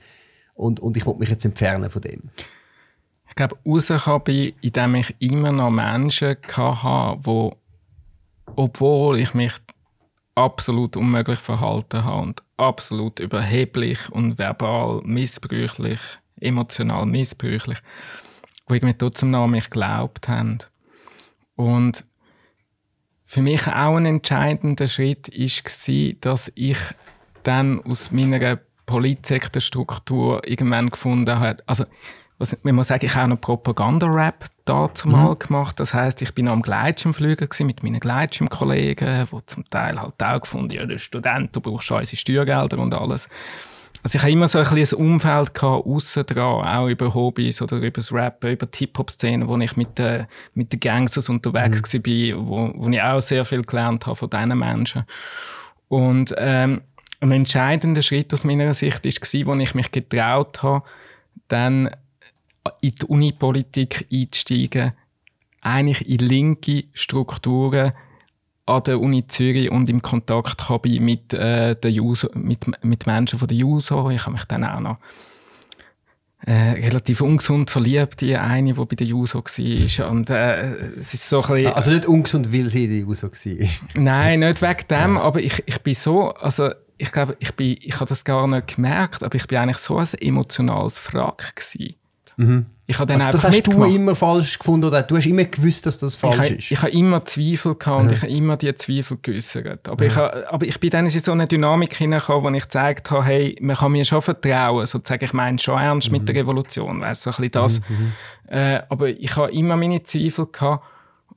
und, 0.56 0.80
und 0.80 0.98
ich 0.98 1.06
will 1.06 1.16
mich 1.16 1.30
jetzt 1.30 1.46
entfernen 1.46 1.90
von 1.90 2.02
dem? 2.02 2.24
Ich 3.30 3.36
glaube, 3.36 3.58
rausgekommen 3.66 4.24
bin, 4.24 4.54
indem 4.62 4.96
ich 4.96 5.16
immer 5.20 5.52
noch 5.52 5.70
Menschen 5.70 6.38
hatte, 6.52 7.22
die, 7.24 7.50
obwohl 8.56 9.20
ich 9.20 9.34
mich 9.34 9.54
absolut 10.38 10.96
unmöglich 10.96 11.40
verhalten 11.40 12.04
habe 12.04 12.22
und 12.22 12.44
absolut 12.58 13.20
überheblich 13.20 14.10
und 14.12 14.38
verbal 14.38 15.02
missbräuchlich, 15.04 16.00
emotional 16.40 17.08
missbräuchlich, 17.08 17.80
wo 18.68 18.76
irgendwie 18.76 18.98
trotzdem 18.98 19.32
noch 19.32 19.46
an 19.46 19.52
mich 19.52 19.72
geglaubt 19.72 20.28
haben. 20.28 20.60
Und 21.56 22.06
für 23.26 23.42
mich 23.42 23.68
auch 23.68 23.96
ein 23.98 24.06
entscheidender 24.06 24.88
Schritt 24.88 25.28
war, 25.28 26.14
dass 26.22 26.52
ich 26.54 26.78
dann 27.42 27.84
aus 27.84 28.12
meiner 28.12 28.60
Politsektorstruktur 28.86 30.48
irgendwann 30.48 30.92
gefunden 30.92 31.40
hat. 31.40 31.68
Also, 31.68 31.86
was, 32.40 32.56
man 32.64 32.76
muss 32.76 32.88
sagen, 32.88 33.06
ich 33.06 33.16
habe 33.16 33.26
auch 33.26 33.30
noch 33.30 33.42
Propaganda-Rap 33.42 34.46
dazu 34.66 35.08
mal 35.08 35.32
mhm. 35.32 35.40
gemacht. 35.40 35.80
Das 35.80 35.94
heißt, 35.94 36.22
ich 36.22 36.34
bin 36.34 36.48
am 36.48 36.62
Gleitschirmflüger 36.62 37.48
mit 37.62 37.84
meinen 37.84 38.00
Gleitschirmkollegen, 38.00 39.28
die 39.32 39.46
zum 39.48 39.70
Teil 39.70 40.00
halt 40.00 40.22
auch 40.22 40.42
gefunden, 40.42 40.72
ja, 40.72 40.86
der 40.86 41.00
Student, 41.00 41.56
du 41.56 41.62
brauchst 41.62 41.88
schon 41.88 42.00
unsere 42.00 42.18
Steuergelder 42.18 42.78
und 42.78 42.94
alles. 42.94 43.28
Also 44.04 44.18
ich 44.18 44.22
habe 44.22 44.32
immer 44.32 44.48
so 44.48 44.60
ein 44.60 44.70
bisschen 44.70 45.00
ein 45.00 45.06
Umfeld 45.06 45.54
gehabt, 45.54 45.86
aussen 45.86 46.26
dran, 46.26 46.66
auch 46.66 46.88
über 46.88 47.14
Hobbys 47.14 47.62
oder 47.62 47.78
über 47.78 47.90
das 47.90 48.14
Rappen, 48.14 48.52
über 48.52 48.68
die 48.68 48.78
Hip-Hop-Szene, 48.78 49.48
wo 49.48 49.58
ich 49.58 49.76
mit, 49.76 49.98
den, 49.98 50.28
mit 50.54 50.72
den 50.72 50.80
Gangsters 50.80 51.30
unterwegs 51.30 51.94
mhm. 51.94 52.06
war, 52.06 52.48
wo, 52.48 52.72
wo 52.76 52.90
ich 52.90 53.02
auch 53.02 53.20
sehr 53.20 53.44
viel 53.44 53.64
gelernt 53.64 54.06
habe 54.06 54.16
von 54.16 54.30
diesen 54.30 54.58
Menschen. 54.58 55.04
Und 55.88 56.36
ähm, 56.38 56.82
ein 57.20 57.32
entscheidender 57.32 58.04
Schritt 58.04 58.34
aus 58.34 58.44
meiner 58.44 58.74
Sicht 58.74 59.04
war, 59.04 59.48
wo 59.48 59.60
ich 59.60 59.74
mich 59.74 59.92
getraut 59.92 60.62
habe, 60.62 60.86
dann 61.48 61.90
in 62.82 62.96
die 62.96 63.06
Unipolitik 63.06 64.08
einzusteigen, 64.12 64.94
eigentlich 65.62 66.10
in 66.10 66.20
linke 66.20 66.84
Strukturen 66.94 67.94
an 68.68 68.84
der 68.84 69.00
Uni 69.00 69.26
Zürich 69.28 69.72
und 69.72 69.90
im 69.90 70.02
Kontakt 70.02 70.62
bin 70.82 71.04
mit, 71.04 71.34
äh, 71.34 71.76
der 71.76 71.92
Juso, 71.92 72.30
mit, 72.34 72.66
mit 72.84 73.08
Menschen 73.08 73.40
von 73.40 73.48
der 73.48 73.58
JUSO. 73.58 74.10
Ich 74.12 74.22
habe 74.24 74.34
mich 74.34 74.44
dann 74.46 74.66
auch 74.66 74.80
noch 74.82 74.98
äh, 76.46 76.52
relativ 76.52 77.22
ungesund 77.22 77.72
verliebt 77.72 78.22
in 78.22 78.36
eine, 78.36 78.74
die 78.74 78.86
bei 78.86 78.96
der 78.96 79.08
JUSO 79.08 79.40
war. 79.40 80.10
Und, 80.10 80.30
äh, 80.30 80.98
es 80.98 81.14
ist 81.14 81.30
so 81.30 81.42
ein 81.42 81.54
bisschen, 81.54 81.74
also 81.74 81.92
nicht 81.92 82.06
ungesund, 82.06 82.54
weil 82.54 82.70
sie 82.70 82.84
in 82.86 82.90
der 82.90 83.00
JUSO 83.00 83.28
war? 83.28 83.68
Nein, 83.96 84.42
nicht 84.42 84.62
wegen 84.62 84.88
dem, 84.90 85.16
ja. 85.16 85.22
aber 85.22 85.40
ich, 85.40 85.64
ich 85.66 85.82
bin 85.82 85.94
so, 85.94 86.32
also 86.34 86.70
ich 86.98 87.12
glaube, 87.12 87.38
ich, 87.40 87.54
bin, 87.56 87.78
ich 87.80 87.96
habe 87.96 88.10
das 88.10 88.26
gar 88.26 88.48
nicht 88.48 88.76
gemerkt, 88.76 89.24
aber 89.24 89.36
ich 89.36 89.48
bin 89.48 89.60
eigentlich 89.60 89.78
so 89.78 89.98
ein 89.98 90.08
emotionales 90.20 91.00
Frack 91.00 91.56
gewesen. 91.56 91.96
Mhm. 92.38 92.68
Ich 92.90 93.00
habe 93.00 93.12
dann 93.12 93.22
also, 93.22 93.34
das 93.34 93.44
hast 93.44 93.56
mitgemacht. 93.56 93.90
du 93.90 93.96
immer 93.96 94.16
falsch 94.16 94.60
gefunden 94.60 94.86
oder 94.86 95.04
du 95.04 95.18
hast 95.18 95.26
immer 95.26 95.44
gewusst, 95.44 95.86
dass 95.86 95.98
das 95.98 96.16
falsch 96.16 96.52
ich 96.52 96.58
ist? 96.60 96.72
ich 96.72 96.82
habe 96.82 96.92
immer 96.92 97.26
Zweifel 97.26 97.76
gehabt 97.76 98.02
und 98.02 98.12
ich 98.14 98.22
habe 98.22 98.32
immer 98.32 98.56
die 98.56 98.74
Zweifel 98.76 99.18
geäußert. 99.22 99.90
Aber, 99.90 100.04
mhm. 100.04 100.10
ich 100.10 100.16
habe, 100.16 100.54
aber 100.54 100.66
ich 100.66 100.80
bin 100.80 100.90
dann 100.92 101.06
in 101.06 101.20
so 101.20 101.32
eine 101.34 101.48
Dynamik 101.48 101.96
hineingekommen, 101.96 102.54
wo 102.54 102.56
ich 102.56 102.64
gezeigt 102.64 103.12
habe, 103.12 103.26
hey, 103.26 103.58
man 103.60 103.76
kann 103.76 103.92
mir 103.92 104.06
schon 104.06 104.22
vertrauen. 104.22 104.86
Sozusagen, 104.86 105.26
ich 105.26 105.34
meine 105.34 105.60
schon 105.60 105.78
ernst 105.78 106.10
mhm. 106.10 106.20
mit 106.20 106.30
der 106.30 106.36
mhm. 106.36 106.42
Revolution, 106.42 107.02
weißt 107.02 107.24
so 107.24 107.32
ein 107.32 107.36
bisschen 107.36 107.52
das. 107.52 107.82
Mhm, 107.90 107.96
mhm. 107.96 108.14
Äh, 108.56 108.82
aber 108.88 109.10
ich 109.10 109.36
habe 109.36 109.52
immer 109.52 109.76
meine 109.76 110.04
Zweifel 110.04 110.46
gehabt. 110.46 110.86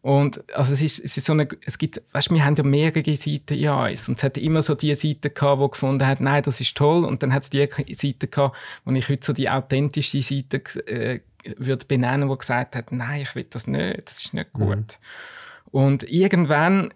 Und 0.03 0.43
also 0.55 0.73
es, 0.73 0.81
ist, 0.81 0.99
es 0.99 1.19
ist 1.19 1.27
so 1.27 1.35
eine, 1.35 1.47
es 1.67 1.77
gibt, 1.77 2.01
weißt, 2.13 2.31
wir 2.31 2.43
haben 2.45 2.57
ja 2.57 2.65
mehrere 2.65 3.17
Seiten 3.17 3.55
in 3.55 3.69
uns 3.69 4.09
und 4.09 4.17
es 4.17 4.25
hat 4.25 4.39
immer 4.39 4.63
so 4.63 4.75
die 4.75 4.95
Seite 4.95 5.29
gehabt, 5.29 5.63
die 5.63 5.71
gefunden 5.71 6.07
hat, 6.07 6.21
nein, 6.21 6.43
das 6.43 6.59
ist 6.61 6.75
toll 6.75 7.05
und 7.05 7.23
dann 7.23 7.35
hat 7.35 7.43
es 7.43 7.51
die 7.51 7.69
Seite 7.95 8.27
gehabt, 8.29 8.57
wo 8.87 8.93
ich 8.93 9.09
heute 9.11 9.27
so 9.27 9.35
die 9.35 9.51
authentische 9.51 10.23
Seite 10.23 10.63
äh, 10.87 11.21
würde 11.59 11.85
benennen, 11.85 12.31
die 12.31 12.39
gesagt 12.39 12.77
hat, 12.77 12.93
nein, 12.93 13.23
ich 13.23 13.35
will 13.35 13.47
das 13.51 13.67
nicht, 13.67 14.09
das 14.09 14.25
ist 14.25 14.35
nicht 14.35 14.55
mhm. 14.55 14.59
gut. 14.59 14.77
Mhm. 14.79 14.87
Und 15.71 16.03
irgendwann 16.05 16.95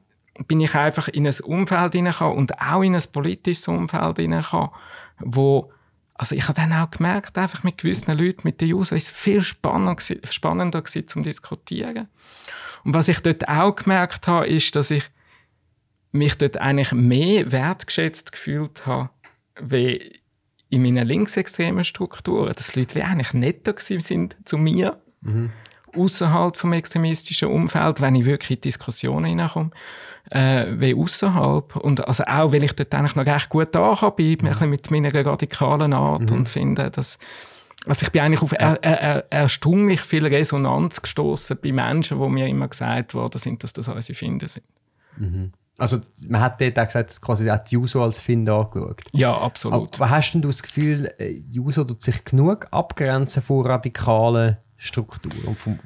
bin 0.48 0.62
ich 0.62 0.74
einfach 0.74 1.08
in 1.08 1.26
ein 1.26 1.40
Umfeld 1.42 1.92
hineingekommen 1.92 2.38
und 2.38 2.58
auch 2.58 2.82
in 2.82 2.94
ein 2.94 3.02
politisches 3.12 3.68
Umfeld 3.68 4.16
hineingekommen, 4.16 4.70
wo 5.18 5.70
also 6.16 6.36
ich 6.36 6.44
habe 6.44 6.54
dann 6.54 6.72
auch 6.72 6.90
gemerkt, 6.90 7.36
einfach 7.36 7.64
mit 7.64 7.78
gewissen 7.78 8.16
Leuten, 8.16 8.42
mit 8.44 8.60
den 8.60 8.72
Usern, 8.72 8.96
ist 8.96 9.08
es 9.08 9.12
viel 9.12 9.42
spannender, 9.42 10.00
spannender 10.30 10.80
gewesen, 10.80 11.08
zum 11.08 11.24
diskutieren. 11.24 12.08
Und 12.84 12.94
was 12.94 13.08
ich 13.08 13.20
dort 13.20 13.48
auch 13.48 13.74
gemerkt 13.74 14.26
habe, 14.26 14.46
ist, 14.46 14.76
dass 14.76 14.90
ich 14.90 15.04
mich 16.12 16.36
dort 16.38 16.58
eigentlich 16.58 16.92
mehr 16.92 17.50
wertgeschätzt 17.50 18.32
gefühlt 18.32 18.86
habe, 18.86 19.10
wie 19.60 20.20
in 20.70 20.82
meinen 20.82 21.06
linksextremen 21.06 21.84
Strukturen, 21.84 22.52
dass 22.54 22.76
Leute 22.76 22.94
wie 22.96 23.02
eigentlich 23.02 23.34
netter 23.34 23.74
sind 23.78 24.36
zu 24.44 24.58
mir, 24.58 25.00
mhm. 25.22 25.50
außerhalb 25.94 26.56
vom 26.56 26.72
extremistischen 26.72 27.48
Umfeld, 27.48 28.00
wenn 28.00 28.14
ich 28.14 28.26
wirklich 28.26 28.58
in 28.58 28.60
Diskussionen 28.60 29.26
hineinkomme, 29.26 29.70
äh, 30.30 30.66
wie 30.70 30.94
außerhalb. 30.94 31.76
Und 31.76 32.06
also 32.06 32.24
auch, 32.24 32.52
weil 32.52 32.64
ich 32.64 32.72
dort 32.72 32.94
eigentlich 32.94 33.14
noch 33.14 33.26
recht 33.26 33.48
gut 33.48 33.74
da 33.74 33.94
bin, 34.10 34.38
mhm. 34.40 34.70
mit 34.70 34.90
meiner 34.90 35.14
radikalen 35.14 35.92
Art 35.92 36.30
mhm. 36.30 36.38
und 36.38 36.48
finde, 36.48 36.90
dass 36.90 37.18
also 37.86 38.04
ich 38.04 38.12
bin 38.12 38.22
eigentlich 38.22 38.42
auf 38.42 38.52
er, 38.52 38.82
er, 38.82 39.00
er, 39.00 39.32
erstaunlich 39.32 40.00
viel 40.00 40.26
Resonanz 40.26 41.02
gestoßen 41.02 41.58
bei 41.62 41.72
Menschen, 41.72 42.18
wo 42.18 42.28
mir 42.28 42.46
immer 42.46 42.68
gesagt 42.68 43.14
worden 43.14 43.38
sind, 43.38 43.62
dass 43.62 43.72
das 43.72 43.88
unsere 43.88 44.16
Finden 44.16 44.48
sind. 44.48 44.64
Mhm. 45.16 45.52
Also 45.76 45.98
man 46.28 46.40
hat 46.40 46.60
dort 46.60 46.78
auch 46.78 46.86
gesagt, 46.86 47.10
dass 47.10 47.20
quasi 47.20 47.50
auch 47.50 47.58
die 47.58 47.74
Juso 47.74 48.02
als 48.02 48.20
Find 48.20 48.48
angeschaut. 48.48 49.02
Ja, 49.12 49.36
absolut. 49.36 49.94
Aber 49.96 50.10
hast 50.10 50.32
denn 50.32 50.42
du 50.42 50.48
das 50.48 50.62
Gefühl, 50.62 51.12
äh, 51.18 51.42
Juso 51.50 51.82
tut 51.82 52.02
sich 52.02 52.24
genug 52.24 52.68
abgrenzen 52.70 53.42
von 53.42 53.66
radikalen 53.66 54.56
Strukturen 54.76 55.40
und 55.46 55.58
vom, 55.58 55.78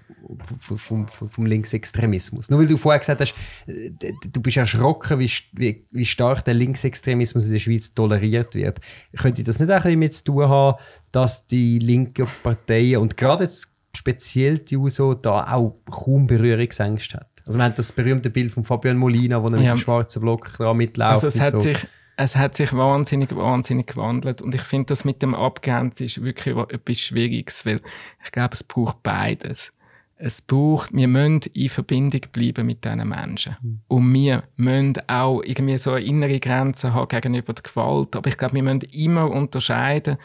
vom, 0.60 0.78
vom, 0.78 1.08
vom, 1.08 1.30
vom 1.30 1.46
Linksextremismus? 1.46 2.50
Nur 2.50 2.60
weil 2.60 2.66
du 2.66 2.76
vorher 2.76 2.98
gesagt 2.98 3.22
hast, 3.22 3.34
äh, 3.66 3.90
du 4.30 4.42
bist 4.42 4.58
erschrocken, 4.58 5.20
wie, 5.20 5.30
wie, 5.52 5.86
wie 5.90 6.04
stark 6.04 6.44
der 6.44 6.54
Linksextremismus 6.54 7.46
in 7.46 7.52
der 7.52 7.58
Schweiz 7.58 7.94
toleriert 7.94 8.54
wird. 8.54 8.80
Könnte 9.16 9.42
das 9.42 9.58
nicht 9.58 9.70
auch 9.70 9.76
ein 9.76 9.82
bisschen 9.82 9.98
mit 9.98 10.14
zu 10.14 10.24
tun 10.24 10.48
haben, 10.50 10.78
dass 11.12 11.46
die 11.46 11.78
linken 11.78 12.26
Parteien 12.42 13.00
und 13.00 13.16
gerade 13.16 13.44
jetzt 13.44 13.72
speziell 13.96 14.58
die 14.58 14.76
USO 14.76 15.14
da 15.14 15.52
auch 15.52 15.76
kaum 15.90 16.26
Berührungsängste 16.26 17.18
hat? 17.18 17.28
Also 17.46 17.58
wir 17.58 17.64
haben 17.64 17.74
das 17.74 17.92
berühmte 17.92 18.28
Bild 18.28 18.52
von 18.52 18.62
Fabian 18.64 18.98
Molina, 18.98 19.42
wo 19.42 19.46
er 19.46 19.52
ja. 19.52 19.58
mit 19.58 19.68
dem 19.68 19.76
schwarzen 19.78 20.20
Block 20.20 20.52
dran 20.52 20.76
mitläuft. 20.76 21.24
Also 21.24 21.28
es 21.28 21.40
hat, 21.40 21.52
so. 21.52 21.60
sich, 21.60 21.86
es 22.16 22.36
hat 22.36 22.54
sich 22.54 22.74
wahnsinnig, 22.74 23.34
wahnsinnig 23.34 23.86
gewandelt 23.86 24.42
und 24.42 24.54
ich 24.54 24.60
finde, 24.60 24.86
das 24.86 25.06
mit 25.06 25.22
dem 25.22 25.34
Abgrenzen 25.34 26.06
ist 26.06 26.22
wirklich 26.22 26.54
etwas 26.56 27.00
Schwieriges, 27.00 27.64
weil 27.64 27.80
ich 28.22 28.32
glaube, 28.32 28.54
es 28.54 28.62
braucht 28.62 29.02
beides. 29.02 29.72
Es 30.20 30.42
braucht, 30.42 30.92
wir 30.92 31.06
müssen 31.06 31.42
in 31.54 31.68
Verbindung 31.68 32.22
bleiben 32.32 32.66
mit 32.66 32.84
diesen 32.84 33.08
Menschen. 33.08 33.56
Mhm. 33.62 33.80
Und 33.86 34.12
wir 34.12 34.42
müssen 34.56 34.94
auch 35.06 35.42
irgendwie 35.42 35.78
so 35.78 35.92
eine 35.92 36.04
innere 36.04 36.40
Grenze 36.40 36.92
haben 36.92 37.08
gegenüber 37.08 37.52
der 37.52 37.62
Gewalt. 37.62 38.16
Aber 38.16 38.28
ich 38.28 38.36
glaube, 38.36 38.54
wir 38.54 38.64
müssen 38.64 38.82
immer 38.92 39.30
unterscheiden, 39.30 40.18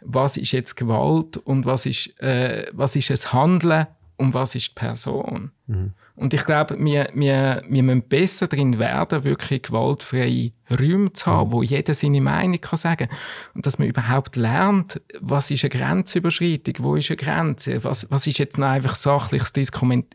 was 0.00 0.36
ist 0.36 0.52
jetzt 0.52 0.76
Gewalt 0.76 1.36
und 1.38 1.66
was 1.66 1.86
ist, 1.86 2.18
äh, 2.20 2.66
was 2.72 2.96
ist 2.96 3.10
das 3.10 3.32
Handeln 3.32 3.86
und 4.16 4.34
was 4.34 4.54
ist 4.54 4.68
die 4.70 4.74
Person. 4.74 5.52
Mhm. 5.66 5.92
Und 6.16 6.34
ich 6.34 6.44
glaube, 6.44 6.76
wir, 6.80 7.10
wir, 7.14 7.62
wir 7.68 7.82
müssen 7.84 8.02
besser 8.02 8.48
darin 8.48 8.80
werden, 8.80 9.22
wirklich 9.22 9.62
gewaltfreie 9.62 10.50
Räume 10.68 11.12
zu 11.12 11.26
haben, 11.26 11.48
mhm. 11.48 11.52
wo 11.52 11.62
jeder 11.62 11.94
seine 11.94 12.20
Meinung 12.20 12.60
kann 12.60 12.76
sagen 12.76 13.08
kann. 13.08 13.18
Und 13.54 13.66
dass 13.66 13.78
man 13.78 13.86
überhaupt 13.86 14.34
lernt, 14.34 15.00
was 15.20 15.50
ist 15.52 15.62
eine 15.62 15.70
Grenzüberschreitung, 15.70 16.74
wo 16.80 16.96
ist 16.96 17.10
eine 17.10 17.16
Grenze, 17.16 17.84
was, 17.84 18.10
was 18.10 18.26
ist 18.26 18.38
jetzt 18.38 18.58
noch 18.58 18.66
einfach 18.66 18.96
sachliches 18.96 19.52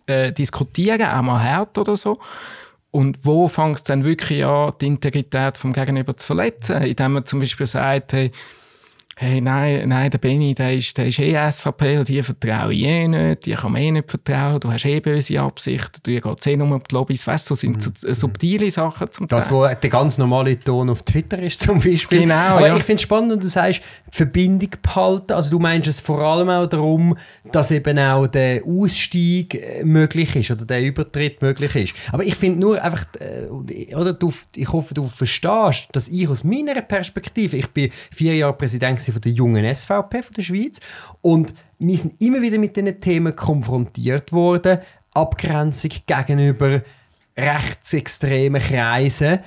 äh, 0.07 0.31
Diskutieren, 0.33 1.07
auch 1.07 1.21
mal 1.21 1.41
hart 1.41 1.77
oder 1.77 1.95
so. 1.95 2.19
Und 2.91 3.25
wo 3.25 3.47
fängt 3.47 3.77
es 3.77 3.83
dann 3.83 4.03
wirklich 4.03 4.45
an, 4.45 4.73
die 4.79 4.87
Integrität 4.87 5.57
vom 5.57 5.71
Gegenüber 5.71 6.15
zu 6.17 6.27
verletzen, 6.27 6.81
indem 6.83 7.13
man 7.13 7.25
zum 7.25 7.39
Beispiel 7.39 7.65
sagt, 7.65 8.13
hey, 8.13 8.31
hey, 9.15 9.41
nein, 9.41 9.87
nein, 9.87 10.09
der 10.09 10.17
Benny, 10.17 10.55
der 10.55 10.75
ist, 10.75 10.97
der 10.97 11.07
ist 11.07 11.19
eh 11.19 11.35
SVP, 11.51 11.99
und 11.99 12.07
die 12.07 12.23
vertraue 12.23 12.73
ich 12.73 12.83
eh 12.83 13.07
nicht, 13.07 13.45
die 13.45 13.53
kann 13.53 13.71
man 13.71 13.81
eh 13.81 13.91
nicht 13.91 14.09
vertrauen, 14.09 14.59
du 14.59 14.71
hast 14.71 14.85
eh 14.85 14.99
böse 14.99 15.39
Absichten, 15.39 16.01
dir 16.05 16.21
geht 16.21 16.39
es 16.39 16.45
eh 16.47 16.57
nur 16.57 16.71
um 16.71 16.81
die 16.81 16.95
Lobbys, 16.95 17.27
weißt 17.27 17.49
du, 17.49 17.55
so 17.55 17.59
sind 17.59 17.81
so 17.81 17.89
mhm. 17.89 18.13
subtile 18.13 18.71
Sachen 18.71 19.11
zum 19.11 19.27
Teil. 19.27 19.39
Das, 19.39 19.51
wo 19.51 19.65
der 19.67 19.75
ganz 19.75 20.17
normale 20.17 20.59
Ton 20.59 20.89
auf 20.89 21.03
Twitter 21.03 21.39
ist 21.39 21.61
zum 21.61 21.79
Beispiel. 21.79 22.21
Genau, 22.21 22.33
Aber 22.33 22.67
ja. 22.67 22.77
ich 22.77 22.83
finde 22.83 22.95
es 22.95 23.01
spannend, 23.03 23.43
du 23.43 23.49
sagst, 23.49 23.81
Verbindung 24.09 24.69
behalten, 24.81 25.33
also 25.33 25.51
du 25.51 25.59
meinst 25.59 25.87
es 25.87 25.99
vor 25.99 26.19
allem 26.19 26.49
auch 26.49 26.67
darum, 26.67 27.17
dass 27.51 27.71
eben 27.71 27.99
auch 27.99 28.27
der 28.27 28.63
Ausstieg 28.65 29.55
äh, 29.55 29.83
möglich 29.83 30.35
ist 30.35 30.51
oder 30.51 30.65
der 30.65 30.81
Übertritt 30.81 31.41
möglich 31.41 31.75
ist. 31.75 31.93
Aber 32.11 32.23
ich 32.23 32.35
finde 32.35 32.59
nur 32.59 32.81
einfach, 32.81 33.05
äh, 33.19 33.45
oder 33.95 34.13
du, 34.13 34.33
ich 34.55 34.71
hoffe, 34.71 34.93
du 34.93 35.07
verstehst, 35.07 35.87
dass 35.91 36.07
ich 36.07 36.27
aus 36.27 36.43
meiner 36.43 36.81
Perspektive, 36.81 37.57
ich 37.57 37.67
bin 37.67 37.91
vier 38.11 38.35
Jahre 38.35 38.53
Präsident 38.53 39.03
von 39.13 39.21
der 39.21 39.31
jungen 39.31 39.73
SVP 39.73 40.23
von 40.23 40.33
der 40.35 40.41
Schweiz. 40.41 40.79
Und 41.21 41.53
wir 41.79 41.97
sind 41.97 42.21
immer 42.21 42.41
wieder 42.41 42.57
mit 42.57 42.75
diesen 42.75 42.99
Themen 42.99 43.35
konfrontiert 43.35 44.31
worden. 44.31 44.79
Abgrenzung 45.13 45.91
gegenüber 46.05 46.81
rechtsextremen 47.37 48.61
Kreisen 48.61 49.39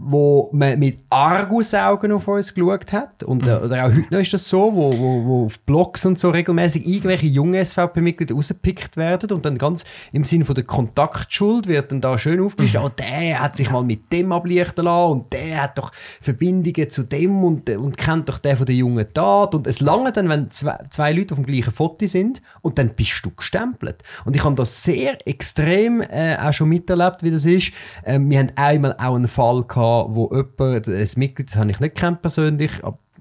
wo 0.00 0.50
man 0.52 0.78
mit 0.78 0.98
Argusaugen 1.10 2.12
auf 2.12 2.26
uns 2.26 2.52
geschaut 2.52 2.92
hat. 2.92 3.22
Und, 3.22 3.46
mhm. 3.46 3.64
Oder 3.64 3.86
auch 3.86 3.92
heute 3.92 4.06
noch 4.10 4.20
ist 4.20 4.32
das 4.32 4.48
so, 4.48 4.74
wo, 4.74 4.92
wo, 4.92 5.24
wo 5.24 5.44
auf 5.46 5.58
Blogs 5.60 6.04
und 6.04 6.18
so 6.18 6.30
regelmäßig 6.30 6.86
irgendwelche 6.86 7.26
jungen 7.26 7.64
SVP-Mitglieder 7.64 8.34
rausgepickt 8.34 8.96
werden 8.96 9.30
und 9.32 9.44
dann 9.44 9.56
ganz 9.56 9.84
im 10.12 10.24
Sinne 10.24 10.44
von 10.44 10.54
der 10.54 10.64
Kontaktschuld 10.64 11.66
wird 11.66 11.92
dann 11.92 12.00
da 12.00 12.18
schön 12.18 12.40
aufgelistet, 12.40 12.80
mhm. 12.80 12.86
oh, 12.86 12.90
der 12.90 13.40
hat 13.40 13.56
sich 13.56 13.70
mal 13.70 13.84
mit 13.84 14.12
dem 14.12 14.32
ablichten 14.32 14.84
lassen 14.84 15.12
und 15.12 15.32
der 15.32 15.62
hat 15.62 15.78
doch 15.78 15.92
Verbindungen 16.20 16.90
zu 16.90 17.04
dem 17.04 17.44
und, 17.44 17.70
und 17.70 17.96
kennt 17.96 18.28
doch 18.28 18.38
den 18.38 18.56
von 18.56 18.66
der 18.66 18.74
jungen 18.74 19.06
Tat. 19.12 19.54
Und 19.54 19.66
es 19.66 19.80
lange 19.80 20.12
dann, 20.12 20.28
wenn 20.28 20.50
zwei, 20.50 20.78
zwei 20.90 21.12
Leute 21.12 21.34
auf 21.34 21.40
dem 21.40 21.46
gleichen 21.46 21.72
Foto 21.72 22.06
sind 22.06 22.42
und 22.62 22.78
dann 22.78 22.90
bist 22.90 23.20
du 23.22 23.30
gestempelt. 23.30 24.02
Und 24.24 24.34
ich 24.34 24.44
habe 24.44 24.54
das 24.54 24.82
sehr 24.82 25.26
extrem 25.26 26.00
äh, 26.00 26.36
auch 26.36 26.52
schon 26.52 26.68
miterlebt, 26.68 27.22
wie 27.22 27.30
das 27.30 27.44
ist. 27.44 27.72
Ähm, 28.04 28.28
wir 28.28 28.40
haben 28.40 28.52
einmal 28.56 28.94
auch 28.94 29.14
einen 29.14 29.28
Fall 29.28 29.62
gehabt, 29.62 29.83
gehabt, 29.84 30.14
wo 30.14 30.30
jemand, 30.34 30.88
ein 30.88 31.08
Mitglied, 31.16 31.50
das 31.50 31.56
habe 31.56 31.70
ich 31.70 31.80
nicht 31.80 31.94
kennt 31.94 32.22
persönlich, 32.22 32.72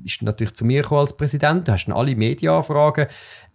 ist 0.03 0.21
natürlich 0.21 0.53
zu 0.53 0.65
mir 0.65 0.81
gekommen 0.81 1.01
als 1.01 1.15
Präsident, 1.15 1.67
du 1.67 1.71
hast 1.71 1.85
dann 1.85 1.95
alle 1.95 2.15
Medienanfragen 2.15 3.07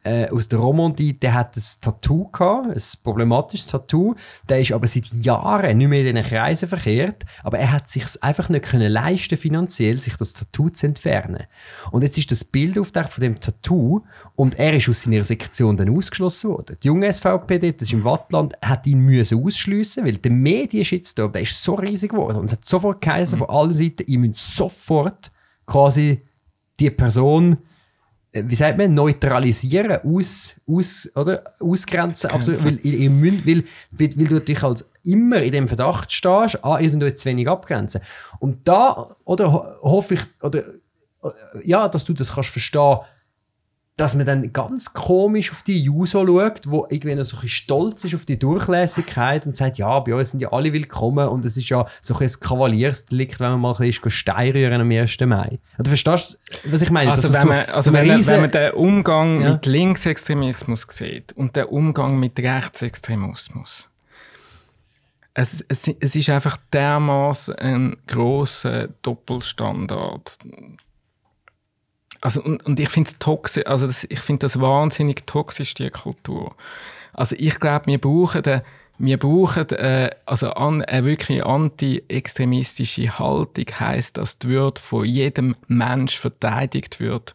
äh, 0.09 0.31
aus 0.31 0.49
der 0.49 0.59
Romandie, 0.59 1.13
der 1.13 1.35
hat 1.35 1.57
ein 1.57 1.63
Tattoo 1.83 2.29
gehabt, 2.31 2.69
ein 2.69 2.83
problematisches 3.03 3.67
Tattoo. 3.67 4.15
Der 4.49 4.61
ist 4.61 4.73
aber 4.73 4.87
seit 4.87 5.07
Jahren 5.13 5.77
nicht 5.77 5.89
mehr 5.89 6.01
in 6.01 6.17
diesen 6.17 6.31
Kreisen 6.31 6.69
verkehrt, 6.69 7.25
aber 7.43 7.59
er 7.59 7.73
hat 7.73 7.89
sich 7.89 8.05
einfach 8.23 8.49
nicht 8.49 8.65
können 8.65 8.91
leisten 8.91 9.37
finanziell, 9.37 10.01
sich 10.01 10.17
das 10.17 10.33
Tattoo 10.33 10.71
zu 10.71 10.87
entfernen. 10.87 11.45
Und 11.91 12.03
jetzt 12.03 12.17
ist 12.17 12.31
das 12.31 12.43
Bild 12.45 12.79
auftaucht 12.79 13.13
von 13.13 13.23
dem 13.23 13.39
Tattoo 13.39 14.03
und 14.35 14.59
er 14.59 14.75
ist 14.75 14.89
aus 14.89 15.03
seiner 15.03 15.25
Sektion 15.25 15.77
dann 15.77 15.95
ausgeschlossen 15.95 16.51
worden. 16.51 16.77
Die 16.83 16.87
junge 16.87 17.13
SVP 17.13 17.59
dort, 17.59 17.81
das 17.81 17.89
ist 17.89 17.93
im 17.93 18.05
Wattland, 18.05 18.55
hat 18.63 18.87
ihn 18.87 19.01
müssen 19.01 19.45
ausschliessen, 19.45 20.07
weil 20.07 20.17
der 20.17 20.33
Medienshitstorm, 20.33 21.33
der 21.33 21.43
ist 21.43 21.63
so 21.63 21.75
riesig 21.75 22.13
geworden 22.13 22.39
und 22.39 22.47
es 22.47 22.53
hat 22.53 22.65
sofort 22.65 23.03
geheißen 23.03 23.39
mhm. 23.39 23.45
von 23.45 23.55
allen 23.55 23.75
Seiten, 23.75 24.05
ihr 24.07 24.19
müsst 24.19 24.57
sofort 24.57 25.31
quasi 25.67 26.23
die 26.81 26.91
Person 26.91 27.59
wie 28.33 28.55
sagt 28.55 28.77
man, 28.77 28.95
neutralisieren, 28.95 30.01
aus, 30.05 30.55
aus, 30.67 31.11
oder? 31.15 31.43
ausgrenzen, 31.61 32.31
absolut, 32.31 32.65
weil, 32.65 32.79
ihr 32.85 33.11
müsst, 33.11 33.47
weil, 33.47 33.65
weil, 33.93 34.27
du 34.27 34.35
natürlich 34.35 34.63
als 34.63 34.91
immer 35.03 35.43
in 35.43 35.53
dem 35.53 35.69
Verdacht 35.69 36.13
stehst, 36.13 36.63
ah, 36.63 36.79
ihr 36.79 36.93
tut 36.93 37.19
zu 37.19 37.25
wenig 37.25 37.49
abgrenzen. 37.49 38.03
Und 38.39 38.69
da, 38.69 39.17
oder 39.25 39.79
hoffe 39.83 40.15
ich, 40.15 40.21
oder, 40.43 40.59
äh, 40.59 41.31
ja, 41.65 41.89
dass 41.89 42.05
du 42.05 42.13
das 42.13 42.35
kannst 42.35 42.51
verstehen, 42.51 42.99
dass 43.99 44.15
man 44.15 44.25
dann 44.25 44.53
ganz 44.53 44.95
komisch 44.95 45.51
auf 45.51 45.63
die 45.63 45.91
User 45.91 46.25
schaut, 46.25 46.71
wo 46.71 46.87
irgendwie 46.89 47.17
noch 47.17 47.25
so 47.25 47.37
ein 47.37 47.49
stolz 47.49 48.05
ist 48.05 48.15
auf 48.15 48.25
die 48.25 48.39
Durchlässigkeit 48.39 49.45
und 49.45 49.57
sagt, 49.57 49.77
ja, 49.77 49.99
bei 49.99 50.15
uns 50.15 50.31
sind 50.31 50.41
ja 50.41 50.53
alle 50.53 50.73
willkommen 50.73 51.29
und 51.29 51.45
es 51.45 51.57
ist 51.57 51.69
ja 51.69 51.85
so 52.01 52.15
ein 52.17 52.31
Kavaliersdelikt, 52.41 53.41
wenn 53.41 53.51
man 53.51 53.61
mal 53.61 53.75
ein 53.75 53.79
bisschen 53.79 54.11
Stein 54.11 54.53
rühren 54.53 54.81
am 54.81 54.91
1. 54.91 55.19
Mai. 55.21 55.59
Du 55.79 55.91
verstehst, 55.91 56.39
was 56.65 56.81
ich 56.81 56.91
meine? 56.91 57.11
Also, 57.11 57.33
wenn, 57.33 57.41
so 57.41 57.49
man, 57.49 57.67
also 57.67 57.93
wenn, 57.93 58.07
man, 58.07 58.27
wenn 58.27 58.41
man 58.41 58.51
den 58.53 58.73
Umgang 58.73 59.43
ja. 59.43 59.53
mit 59.55 59.67
Linksextremismus 59.67 60.87
sieht 60.91 61.33
und 61.33 61.57
den 61.57 61.65
Umgang 61.65 62.21
mit 62.21 62.39
Rechtsextremismus, 62.39 63.91
es, 65.35 65.65
es, 65.69 65.89
es 66.01 66.15
ist 66.15 66.31
einfach 66.31 66.57
dermaßen 66.73 67.55
ein 67.57 67.97
grosser 68.07 68.89
Doppelstandard 69.03 70.39
also, 72.21 72.43
und, 72.43 72.65
und 72.67 72.81
ich 72.81 72.89
finde 72.89 73.11
es 73.11 73.67
also 73.67 73.87
das, 73.87 74.05
ich 74.05 74.21
finde 74.21 74.41
das 74.41 74.61
wahnsinnig 74.61 75.27
toxisch, 75.27 75.75
die 75.75 75.91
Kultur. 75.91 76.55
Also 77.13 77.37
ich 77.39 77.59
glaube, 77.59 77.87
wir 77.87 77.99
brauchen 77.99 78.43
den, 78.43 78.63
wir 78.99 79.19
brauchen 79.19 79.69
äh, 79.71 80.11
also 80.27 80.51
an, 80.51 80.83
eine 80.83 81.05
wirklich 81.05 81.45
anti-extremistische 81.45 83.19
Haltung 83.19 83.67
heisst, 83.79 84.19
dass 84.19 84.39
die 84.39 84.49
Würde 84.49 84.81
von 84.81 85.05
jedem 85.05 85.55
Mensch 85.69 86.19
verteidigt 86.19 86.99
wird 86.99 87.35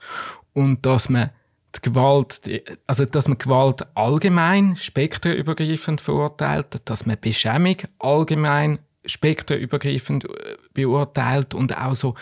und 0.54 0.86
dass 0.86 1.10
man 1.10 1.30
die 1.76 1.82
Gewalt, 1.82 2.42
also 2.86 3.06
dass 3.06 3.28
man 3.28 3.38
Gewalt 3.38 3.86
allgemein 3.96 4.76
spektrumübergreifend 4.76 6.02
verurteilt, 6.02 6.82
dass 6.86 7.06
man 7.06 7.18
Beschämung 7.20 7.78
allgemein 8.00 8.80
spektrumübergreifend 9.06 10.26
äh, 10.26 10.58
beurteilt 10.74 11.54
und 11.54 11.78
auch 11.78 11.96
so 11.96 12.16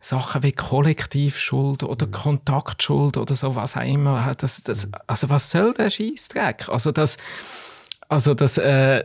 Sachen 0.00 0.42
wie 0.42 0.52
Kollektivschuld 0.52 1.82
oder 1.82 2.06
mhm. 2.06 2.12
Kontaktschuld 2.12 3.16
oder 3.16 3.34
so, 3.34 3.56
was 3.56 3.76
auch 3.76 3.82
immer. 3.82 4.32
Das, 4.36 4.62
das, 4.62 4.86
mhm. 4.86 4.92
also 5.06 5.28
was 5.30 5.50
soll 5.50 5.74
der 5.74 5.90
Scheißdreck? 5.90 6.68
Also 6.68 6.92
das, 6.92 7.16
also 8.08 8.34
das 8.34 8.58
äh, 8.58 9.02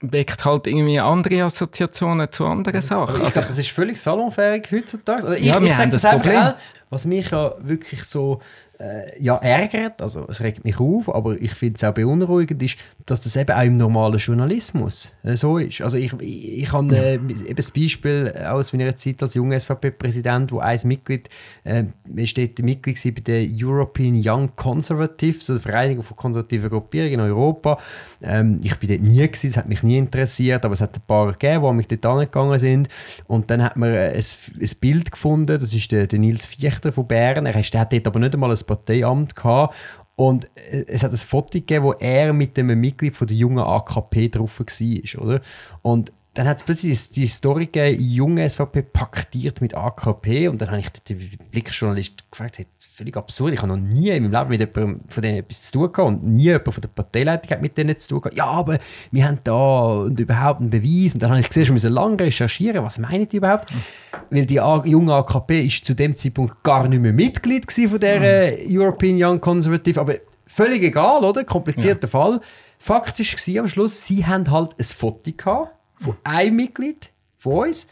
weckt 0.00 0.44
halt 0.44 0.66
irgendwie 0.66 1.00
andere 1.00 1.44
Assoziationen 1.44 2.30
zu 2.30 2.46
anderen 2.46 2.80
Sachen. 2.80 3.16
Ich 3.16 3.20
also, 3.20 3.32
sage, 3.32 3.46
das 3.48 3.58
ist 3.58 3.70
völlig 3.70 4.00
salonfähig 4.00 4.70
heutzutage. 4.70 5.24
Also 5.24 5.36
ich, 5.36 5.44
ja, 5.44 5.60
ich 5.60 5.74
sage 5.74 5.90
das, 5.90 6.02
das 6.02 6.14
Problem. 6.14 6.54
was 6.90 7.04
mich 7.04 7.30
ja 7.30 7.54
wirklich 7.58 8.04
so 8.04 8.40
äh, 8.78 9.22
ja, 9.22 9.36
ärgert, 9.36 10.02
also 10.02 10.26
es 10.28 10.40
regt 10.40 10.64
mich 10.64 10.80
auf, 10.80 11.14
aber 11.14 11.40
ich 11.40 11.52
finde 11.52 11.76
es 11.76 11.84
auch 11.84 11.94
beunruhigend, 11.94 12.62
ist, 12.62 12.76
dass 13.06 13.20
das 13.20 13.36
eben 13.36 13.52
auch 13.52 13.62
im 13.62 13.76
normalen 13.76 14.18
Journalismus 14.18 15.12
äh, 15.22 15.36
so 15.36 15.58
ist. 15.58 15.80
Also 15.80 15.96
ich, 15.96 16.12
ich, 16.20 16.62
ich 16.62 16.72
habe 16.72 16.96
äh, 16.96 17.14
eben 17.14 17.56
das 17.56 17.70
Beispiel 17.70 18.34
aus 18.46 18.72
meiner 18.72 18.96
Zeit 18.96 19.22
als 19.22 19.34
junger 19.34 19.58
SVP-Präsident, 19.58 20.52
wo 20.52 20.58
ein 20.58 20.80
Mitglied, 20.84 21.28
äh, 21.64 21.84
steht 22.24 22.58
Mitglied 22.60 23.00
bei 23.14 23.20
der 23.20 23.46
European 23.48 24.20
Young 24.22 24.50
Conservatives, 24.56 25.50
also 25.50 25.54
der 25.54 25.72
Vereinigung 25.72 26.04
von 26.04 26.16
konservativen 26.16 26.70
Gruppierungen 26.70 27.14
in 27.14 27.20
Europa. 27.20 27.78
Ähm, 28.22 28.60
ich 28.62 28.76
bin 28.78 28.88
dort 28.88 29.02
nie 29.02 29.26
gewesen, 29.26 29.48
es 29.48 29.56
hat 29.56 29.68
mich 29.68 29.82
nie 29.82 29.98
interessiert, 29.98 30.64
aber 30.64 30.74
es 30.74 30.80
hat 30.80 30.96
ein 30.96 31.02
paar 31.06 31.32
gegeben, 31.32 31.64
die 31.64 31.72
mich 31.72 31.88
dort 31.88 32.06
angegangen 32.06 32.58
sind. 32.58 32.88
Und 33.26 33.50
dann 33.50 33.62
hat 33.62 33.76
man 33.76 33.90
äh, 33.90 34.12
ein, 34.14 34.24
ein 34.60 34.70
Bild 34.80 35.12
gefunden, 35.12 35.58
das 35.58 35.72
ist 35.72 35.92
der, 35.92 36.06
der 36.06 36.18
Nils 36.18 36.46
Viechter 36.46 36.92
von 36.92 37.06
Bern. 37.06 37.46
Er, 37.46 37.54
hat 37.54 37.92
dort 37.92 38.06
aber 38.06 38.18
nicht 38.18 38.34
einmal 38.34 38.50
ein 38.50 38.66
Parteiamt 38.76 39.36
gehabt. 39.36 39.74
Und 40.16 40.46
äh, 40.56 40.84
es 40.86 41.02
hat 41.02 41.12
ein 41.12 41.16
Foto 41.16 41.58
gegeben, 41.58 41.84
wo 41.84 41.92
er 41.92 42.32
mit 42.32 42.58
einem 42.58 42.80
Mitglied 42.80 43.16
von 43.16 43.26
der 43.26 43.36
jungen 43.36 43.64
AKP 43.64 44.28
drauf 44.28 44.60
war, 44.60 45.22
oder? 45.22 45.40
Und 45.82 46.12
dann 46.34 46.48
hat 46.48 46.58
es 46.58 46.62
plötzlich 46.64 47.10
die 47.10 47.28
Story 47.28 47.66
gegeben, 47.66 48.02
junge 48.02 48.48
SVP 48.48 48.82
paktiert 48.82 49.60
mit 49.60 49.74
AKP 49.74 50.48
und 50.48 50.60
dann 50.60 50.70
habe 50.70 50.80
ich 50.80 50.90
den 50.90 51.30
Blickjournalist 51.52 52.30
gefragt, 52.30 52.58
hey, 52.58 52.66
völlig 52.96 53.16
absurd, 53.16 53.52
ich 53.52 53.60
habe 53.60 53.76
noch 53.76 53.76
nie 53.76 54.10
in 54.10 54.22
meinem 54.22 54.32
Leben 54.32 54.50
mit 54.50 54.60
jemandem 54.60 55.00
von 55.08 55.22
denen 55.22 55.38
etwas 55.38 55.62
zu 55.62 55.72
tun 55.72 55.92
gehabt 55.92 56.08
und 56.08 56.22
nie 56.22 56.44
jemand 56.44 56.72
von 56.72 56.80
der 56.80 56.88
Parteileitung 56.88 57.50
hat 57.50 57.60
mit 57.60 57.76
denen 57.76 57.98
zu 57.98 58.08
tun 58.08 58.20
gehabt. 58.20 58.36
Ja, 58.36 58.46
aber 58.46 58.78
wir 59.10 59.26
haben 59.26 59.40
da 59.42 59.94
und 60.02 60.20
überhaupt 60.20 60.60
einen 60.60 60.70
Beweis 60.70 61.14
und 61.14 61.22
dann 61.22 61.30
habe 61.30 61.40
ich 61.40 61.48
gesehen, 61.48 61.66
wir 61.66 61.72
müssen 61.72 61.92
lange 61.92 62.20
recherchieren, 62.20 62.84
was 62.84 62.98
meinen 62.98 63.28
die 63.28 63.38
überhaupt? 63.38 63.74
Mhm. 63.74 63.82
Weil 64.30 64.46
die 64.46 64.60
junge 64.90 65.12
AKP 65.12 65.66
ist 65.66 65.84
zu 65.84 65.94
dem 65.94 66.16
Zeitpunkt 66.16 66.62
gar 66.62 66.86
nicht 66.86 67.00
mehr 67.00 67.12
Mitglied 67.12 67.66
von 67.72 67.98
der 67.98 68.58
mhm. 68.58 68.78
European 68.78 69.16
Young 69.20 69.40
Conservative, 69.40 70.00
aber 70.00 70.14
völlig 70.46 70.84
egal, 70.84 71.24
oder? 71.24 71.42
Komplizierter 71.42 72.06
ja. 72.06 72.10
Fall. 72.10 72.40
Faktisch 72.78 73.34
war 73.48 73.62
am 73.62 73.68
Schluss, 73.68 74.06
sie 74.06 74.24
haben 74.24 74.48
halt 74.52 74.78
ein 74.78 74.84
Foto 74.84 75.32
gehabt 75.36 75.74
von 75.98 76.16
einem 76.22 76.54
Mitglied 76.54 77.10
von 77.38 77.66
uns 77.66 77.88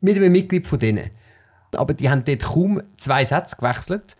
mit 0.00 0.16
einem 0.16 0.32
Mitglied 0.32 0.66
von 0.66 0.78
denen. 0.78 1.10
Aber 1.76 1.92
die 1.92 2.08
haben 2.08 2.24
dort 2.24 2.42
kaum 2.42 2.82
zwei 2.96 3.22
Sätze 3.26 3.56
gewechselt. 3.56 4.16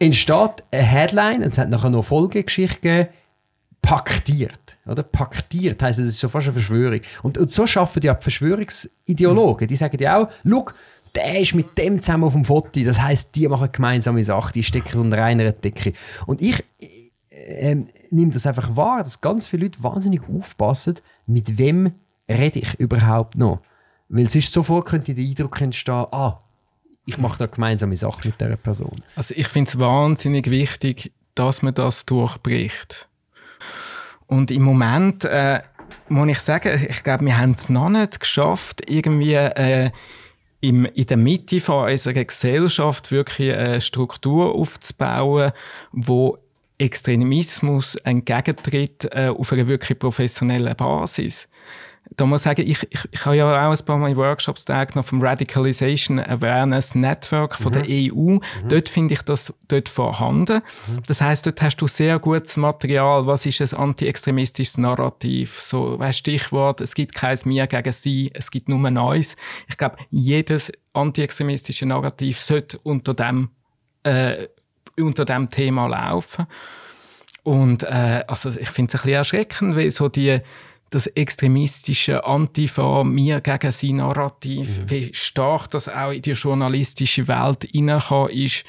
Entsteht 0.00 0.64
eine 0.72 0.82
Headline, 0.82 1.42
es 1.42 1.58
hat 1.58 1.68
nachher 1.68 1.90
noch 1.90 2.04
Folgegeschichte 2.04 2.80
gegeben, 2.80 3.08
paktiert. 3.82 4.78
Oder? 4.86 5.02
Paktiert 5.02 5.82
heisst, 5.82 5.98
es 5.98 6.08
ist 6.08 6.18
so 6.18 6.28
fast 6.28 6.46
eine 6.46 6.54
Verschwörung. 6.54 7.00
Und, 7.22 7.38
und 7.38 7.52
so 7.52 7.66
schaffen 7.66 8.02
ja 8.02 8.14
die 8.14 8.22
Verschwörungsideologen. 8.22 9.68
Die 9.68 9.76
sagen 9.76 9.98
ja 10.00 10.18
auch, 10.18 10.28
schau, 10.44 10.66
der 11.14 11.40
ist 11.40 11.54
mit 11.54 11.76
dem 11.78 12.02
zusammen 12.02 12.24
auf 12.24 12.32
dem 12.32 12.44
Foto. 12.44 12.82
Das 12.82 13.00
heisst, 13.00 13.36
die 13.36 13.46
machen 13.48 13.70
gemeinsame 13.72 14.24
Sachen, 14.24 14.52
die 14.54 14.62
stecken 14.62 15.00
unter 15.00 15.22
einer 15.22 15.52
Decke. 15.52 15.92
Und 16.26 16.40
ich 16.42 16.64
äh, 17.30 17.76
nehme 18.10 18.32
das 18.32 18.46
einfach 18.46 18.76
wahr, 18.76 19.02
dass 19.02 19.20
ganz 19.20 19.46
viele 19.46 19.64
Leute 19.64 19.82
wahnsinnig 19.82 20.22
aufpassen, 20.28 20.96
mit 21.26 21.58
wem 21.58 21.92
rede 22.28 22.60
ich 22.60 22.74
überhaupt 22.78 23.36
noch? 23.36 23.60
Weil 24.08 24.28
sonst 24.28 24.52
sofort 24.52 24.86
könnte 24.86 25.14
der 25.14 25.24
Eindruck 25.24 25.60
entstehen, 25.60 26.06
ah, 26.10 26.42
ich 27.06 27.18
mache 27.18 27.38
da 27.38 27.46
gemeinsame 27.46 27.96
Sachen 27.96 28.28
mit 28.28 28.40
dieser 28.40 28.56
Person. 28.56 28.92
Also 29.16 29.34
ich 29.36 29.48
finde 29.48 29.68
es 29.68 29.78
wahnsinnig 29.78 30.50
wichtig, 30.50 31.12
dass 31.34 31.62
man 31.62 31.74
das 31.74 32.06
durchbricht. 32.06 33.08
Und 34.26 34.50
im 34.50 34.62
Moment 34.62 35.24
äh, 35.24 35.60
muss 36.08 36.28
ich 36.28 36.40
sagen, 36.40 36.86
ich 36.88 37.02
glaube, 37.02 37.24
wir 37.24 37.38
haben 37.38 37.52
es 37.52 37.68
noch 37.68 37.88
nicht 37.88 38.20
geschafft, 38.20 38.88
irgendwie 38.88 39.34
äh, 39.34 39.90
im, 40.60 40.84
in 40.84 41.06
der 41.06 41.16
Mitte 41.16 41.60
von 41.60 41.90
unserer 41.90 42.24
Gesellschaft 42.24 43.10
wirklich 43.10 43.54
eine 43.54 43.80
Struktur 43.80 44.54
aufzubauen, 44.54 45.52
wo 45.92 46.38
Extremismus 46.78 47.94
entgegentritt 47.96 49.08
äh, 49.12 49.28
auf 49.28 49.52
einer 49.52 49.66
wirklich 49.66 49.98
professionellen 49.98 50.74
Basis. 50.76 51.48
Da 52.16 52.26
muss 52.26 52.40
ich 52.40 52.44
sagen, 52.44 52.62
ich, 52.62 52.82
ich, 52.90 53.00
ich 53.10 53.24
habe 53.24 53.36
ja 53.36 53.68
auch 53.68 53.70
ein 53.70 53.84
paar 53.84 53.96
Mal 53.96 54.16
Workshops 54.16 54.64
teilgenommen 54.64 55.06
vom 55.06 55.22
Radicalization 55.22 56.18
Awareness 56.18 56.94
Network 56.94 57.56
von 57.56 57.72
mhm. 57.72 57.72
der 57.72 57.84
EU. 57.88 58.14
Mhm. 58.14 58.40
Dort 58.68 58.88
finde 58.88 59.14
ich 59.14 59.22
das 59.22 59.52
dort 59.68 59.88
vorhanden. 59.88 60.62
Mhm. 60.88 61.02
Das 61.06 61.20
heißt, 61.20 61.46
dort 61.46 61.62
hast 61.62 61.76
du 61.76 61.86
sehr 61.86 62.18
gutes 62.18 62.56
Material. 62.56 63.26
Was 63.26 63.46
ist 63.46 63.60
ein 63.60 63.78
anti-extremistisches 63.78 64.78
Narrativ? 64.78 65.60
So, 65.60 65.98
weißt 65.98 66.18
Stichwort, 66.18 66.80
es 66.80 66.94
gibt 66.94 67.14
kein 67.14 67.38
Mir 67.44 67.66
gegen 67.66 67.92
Sie, 67.92 68.30
es 68.34 68.50
gibt 68.50 68.68
nur 68.68 68.90
Neues. 68.90 69.36
Ich 69.68 69.76
glaube, 69.76 69.96
jedes 70.10 70.72
anti-extremistische 70.92 71.86
Narrativ 71.86 72.38
sollte 72.40 72.78
unter 72.78 73.14
dem 73.14 73.50
äh, 74.02 74.48
unter 74.98 75.24
dem 75.24 75.48
Thema 75.50 75.86
laufen. 75.86 76.46
Und 77.42 77.82
äh, 77.84 78.24
also 78.26 78.50
ich 78.50 78.70
finde 78.70 78.90
es 78.90 79.00
ein 79.00 79.02
bisschen 79.02 79.08
erschreckend, 79.14 79.76
weil 79.76 79.90
so 79.90 80.08
die, 80.08 80.40
das 80.90 81.06
extremistische 81.06 82.24
Antifa 82.24 83.04
mir 83.04 83.40
gegen 83.40 83.70
sein 83.70 83.96
Narrativ, 83.96 84.80
mhm. 84.80 84.90
wie 84.90 85.10
stark 85.14 85.70
das 85.70 85.88
auch 85.88 86.10
in 86.10 86.22
die 86.22 86.32
journalistische 86.32 87.28
Welt 87.28 87.64
hineingekommen 87.70 88.30
ist 88.30 88.64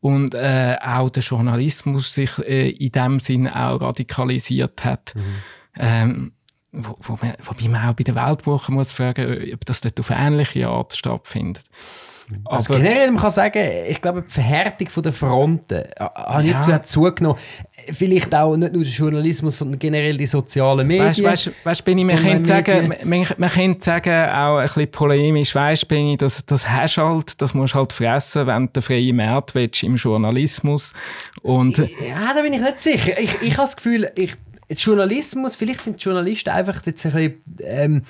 und 0.00 0.34
äh, 0.34 0.76
auch 0.82 1.10
der 1.10 1.22
Journalismus 1.22 2.14
sich 2.14 2.36
äh, 2.38 2.70
in 2.70 2.92
dem 2.92 3.20
Sinn 3.20 3.48
auch 3.48 3.80
radikalisiert 3.80 4.84
hat. 4.84 5.14
Mhm. 5.14 5.22
Ähm, 5.78 6.32
wo, 6.72 6.96
wo 7.00 7.18
man, 7.20 7.34
wobei 7.40 7.68
man 7.68 7.88
auch 7.88 7.94
bei 7.94 8.04
der 8.04 8.14
Weltwoche 8.14 8.72
muss 8.72 8.92
fragen, 8.92 9.52
ob 9.52 9.64
das 9.66 9.80
dort 9.80 10.00
auf 10.00 10.10
ähnliche 10.10 10.68
Art 10.68 10.94
stattfindet. 10.94 11.64
Also 12.44 12.72
aber 12.72 12.82
generell, 12.82 13.10
man 13.10 13.20
kann 13.20 13.30
sagen, 13.30 13.62
ich 13.88 14.00
glaube, 14.00 14.22
die 14.22 14.32
Verhärtung 14.32 15.02
der 15.02 15.12
Fronten 15.12 15.74
äh, 15.74 15.90
habe 15.98 16.44
ja. 16.44 16.76
ich 16.76 16.82
zugenommen. 16.82 17.38
Vielleicht 17.92 18.34
auch 18.34 18.56
nicht 18.56 18.72
nur 18.72 18.84
der 18.84 18.92
Journalismus, 18.92 19.58
sondern 19.58 19.78
generell 19.78 20.16
die 20.16 20.26
sozialen 20.26 20.86
Medien. 20.86 21.06
Weißt 21.06 21.18
du, 21.18 21.24
weißt, 21.24 21.50
weißt, 21.64 21.84
Benni, 21.84 22.04
man, 22.04 22.16
könnte 22.16 22.46
sagen, 22.46 22.94
man, 23.04 23.26
man 23.36 23.50
könnte 23.50 23.84
sagen, 23.84 24.30
auch 24.30 24.58
ein 24.58 24.66
bisschen 24.66 24.90
polemisch, 24.90 25.54
weißt 25.54 25.88
Benni, 25.88 26.16
das, 26.16 26.44
das 26.46 26.68
hast 26.68 26.98
halt, 26.98 27.40
das 27.42 27.54
musst 27.54 27.74
halt 27.74 27.92
fressen, 27.92 28.46
wenn 28.46 28.66
du 28.66 28.72
den 28.72 28.82
freien 28.82 29.16
Markt 29.16 29.54
willst 29.54 29.82
im 29.82 29.96
Journalismus. 29.96 30.92
Und 31.42 31.78
ja, 31.78 32.32
da 32.34 32.42
bin 32.42 32.52
ich 32.52 32.60
nicht 32.60 32.80
sicher. 32.80 33.18
Ich, 33.18 33.42
ich 33.42 33.56
habe 33.56 33.66
das 33.66 33.76
Gefühl, 33.76 34.10
ich, 34.14 34.34
Journalismus, 34.68 35.56
vielleicht 35.56 35.84
sind 35.84 36.00
die 36.00 36.04
Journalisten 36.04 36.50
einfach 36.50 36.84
jetzt 36.86 37.04
ein 37.04 37.12
bisschen... 37.12 37.42
Ähm, 37.64 38.02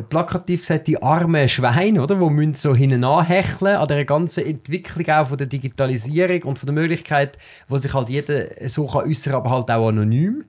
plakativ 0.00 0.60
gesagt, 0.60 0.86
die 0.86 1.02
armen 1.02 1.48
Schweine, 1.48 2.02
oder? 2.02 2.14
Die 2.14 2.30
müssen 2.30 2.54
so 2.54 2.74
hinten 2.74 3.04
anhecheln 3.04 3.76
an 3.76 3.88
der 3.88 4.04
ganzen 4.04 4.46
Entwicklung 4.46 5.08
auch 5.10 5.28
von 5.28 5.36
der 5.36 5.46
Digitalisierung 5.46 6.42
und 6.44 6.58
von 6.58 6.66
der 6.66 6.74
Möglichkeit, 6.74 7.36
wo 7.68 7.76
sich 7.76 7.92
halt 7.92 8.08
jeder 8.08 8.46
so 8.68 8.86
kann 8.86 9.08
äußern, 9.08 9.34
aber 9.34 9.50
halt 9.50 9.70
auch 9.70 9.88
anonym. 9.88 10.44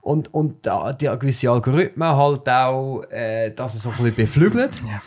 Und, 0.00 0.32
und 0.34 0.66
da, 0.66 0.92
die 0.92 1.06
gewisse 1.06 1.50
Algorithmen 1.50 2.08
halt 2.08 2.48
auch, 2.48 3.02
äh, 3.10 3.50
dass 3.50 3.74
es 3.74 3.82
so 3.82 3.90
ein 3.90 3.96
bisschen 3.96 4.14
beflügelt. 4.14 4.76
Ja. 4.80 5.02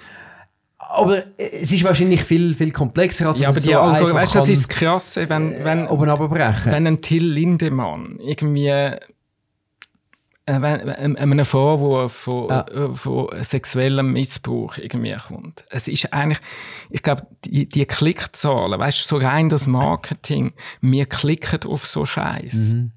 Aber 0.78 1.24
es 1.38 1.72
ist 1.72 1.84
wahrscheinlich 1.84 2.24
viel, 2.24 2.54
viel 2.54 2.72
komplexer 2.72 3.28
als 3.28 3.40
ja, 3.40 3.50
aber 3.50 3.60
die 3.60 3.70
so 3.70 3.80
Algorithmen, 3.80 4.14
weißt 4.16 4.36
du, 4.36 4.40
das 4.40 4.50
ist 4.50 4.70
krass, 4.70 5.16
wenn, 5.16 5.64
wenn, 5.64 5.88
oben 5.88 6.10
wenn 6.10 6.88
ein 6.88 7.02
Till 7.02 7.26
Lindemann 7.26 8.20
irgendwie 8.20 8.72
äh, 10.52 11.16
einem 11.18 11.46
Vorwurf 11.46 12.14
von, 12.14 12.50
ja. 12.50 12.68
Äh, 12.68 12.94
von 12.94 13.28
sexuellem 13.44 14.12
Missbrauch 14.12 14.78
irgendwie 14.78 15.16
kommt. 15.16 15.66
Es 15.70 15.88
ist 15.88 16.14
eigentlich, 16.14 16.40
ich 16.90 17.04
glaube, 17.04 17.28
die, 17.46 17.68
die 17.68 17.86
Klickzahlen, 17.86 18.80
weißt 18.80 19.00
du, 19.00 19.04
so 19.08 19.18
rein 19.18 19.50
das 19.50 19.68
Marketing, 19.68 20.54
wir 20.82 21.06
klicken 21.06 21.64
auf 21.66 21.86
so 21.86 22.06
Scheiß. 22.06 22.74
Mhm. 22.74 22.92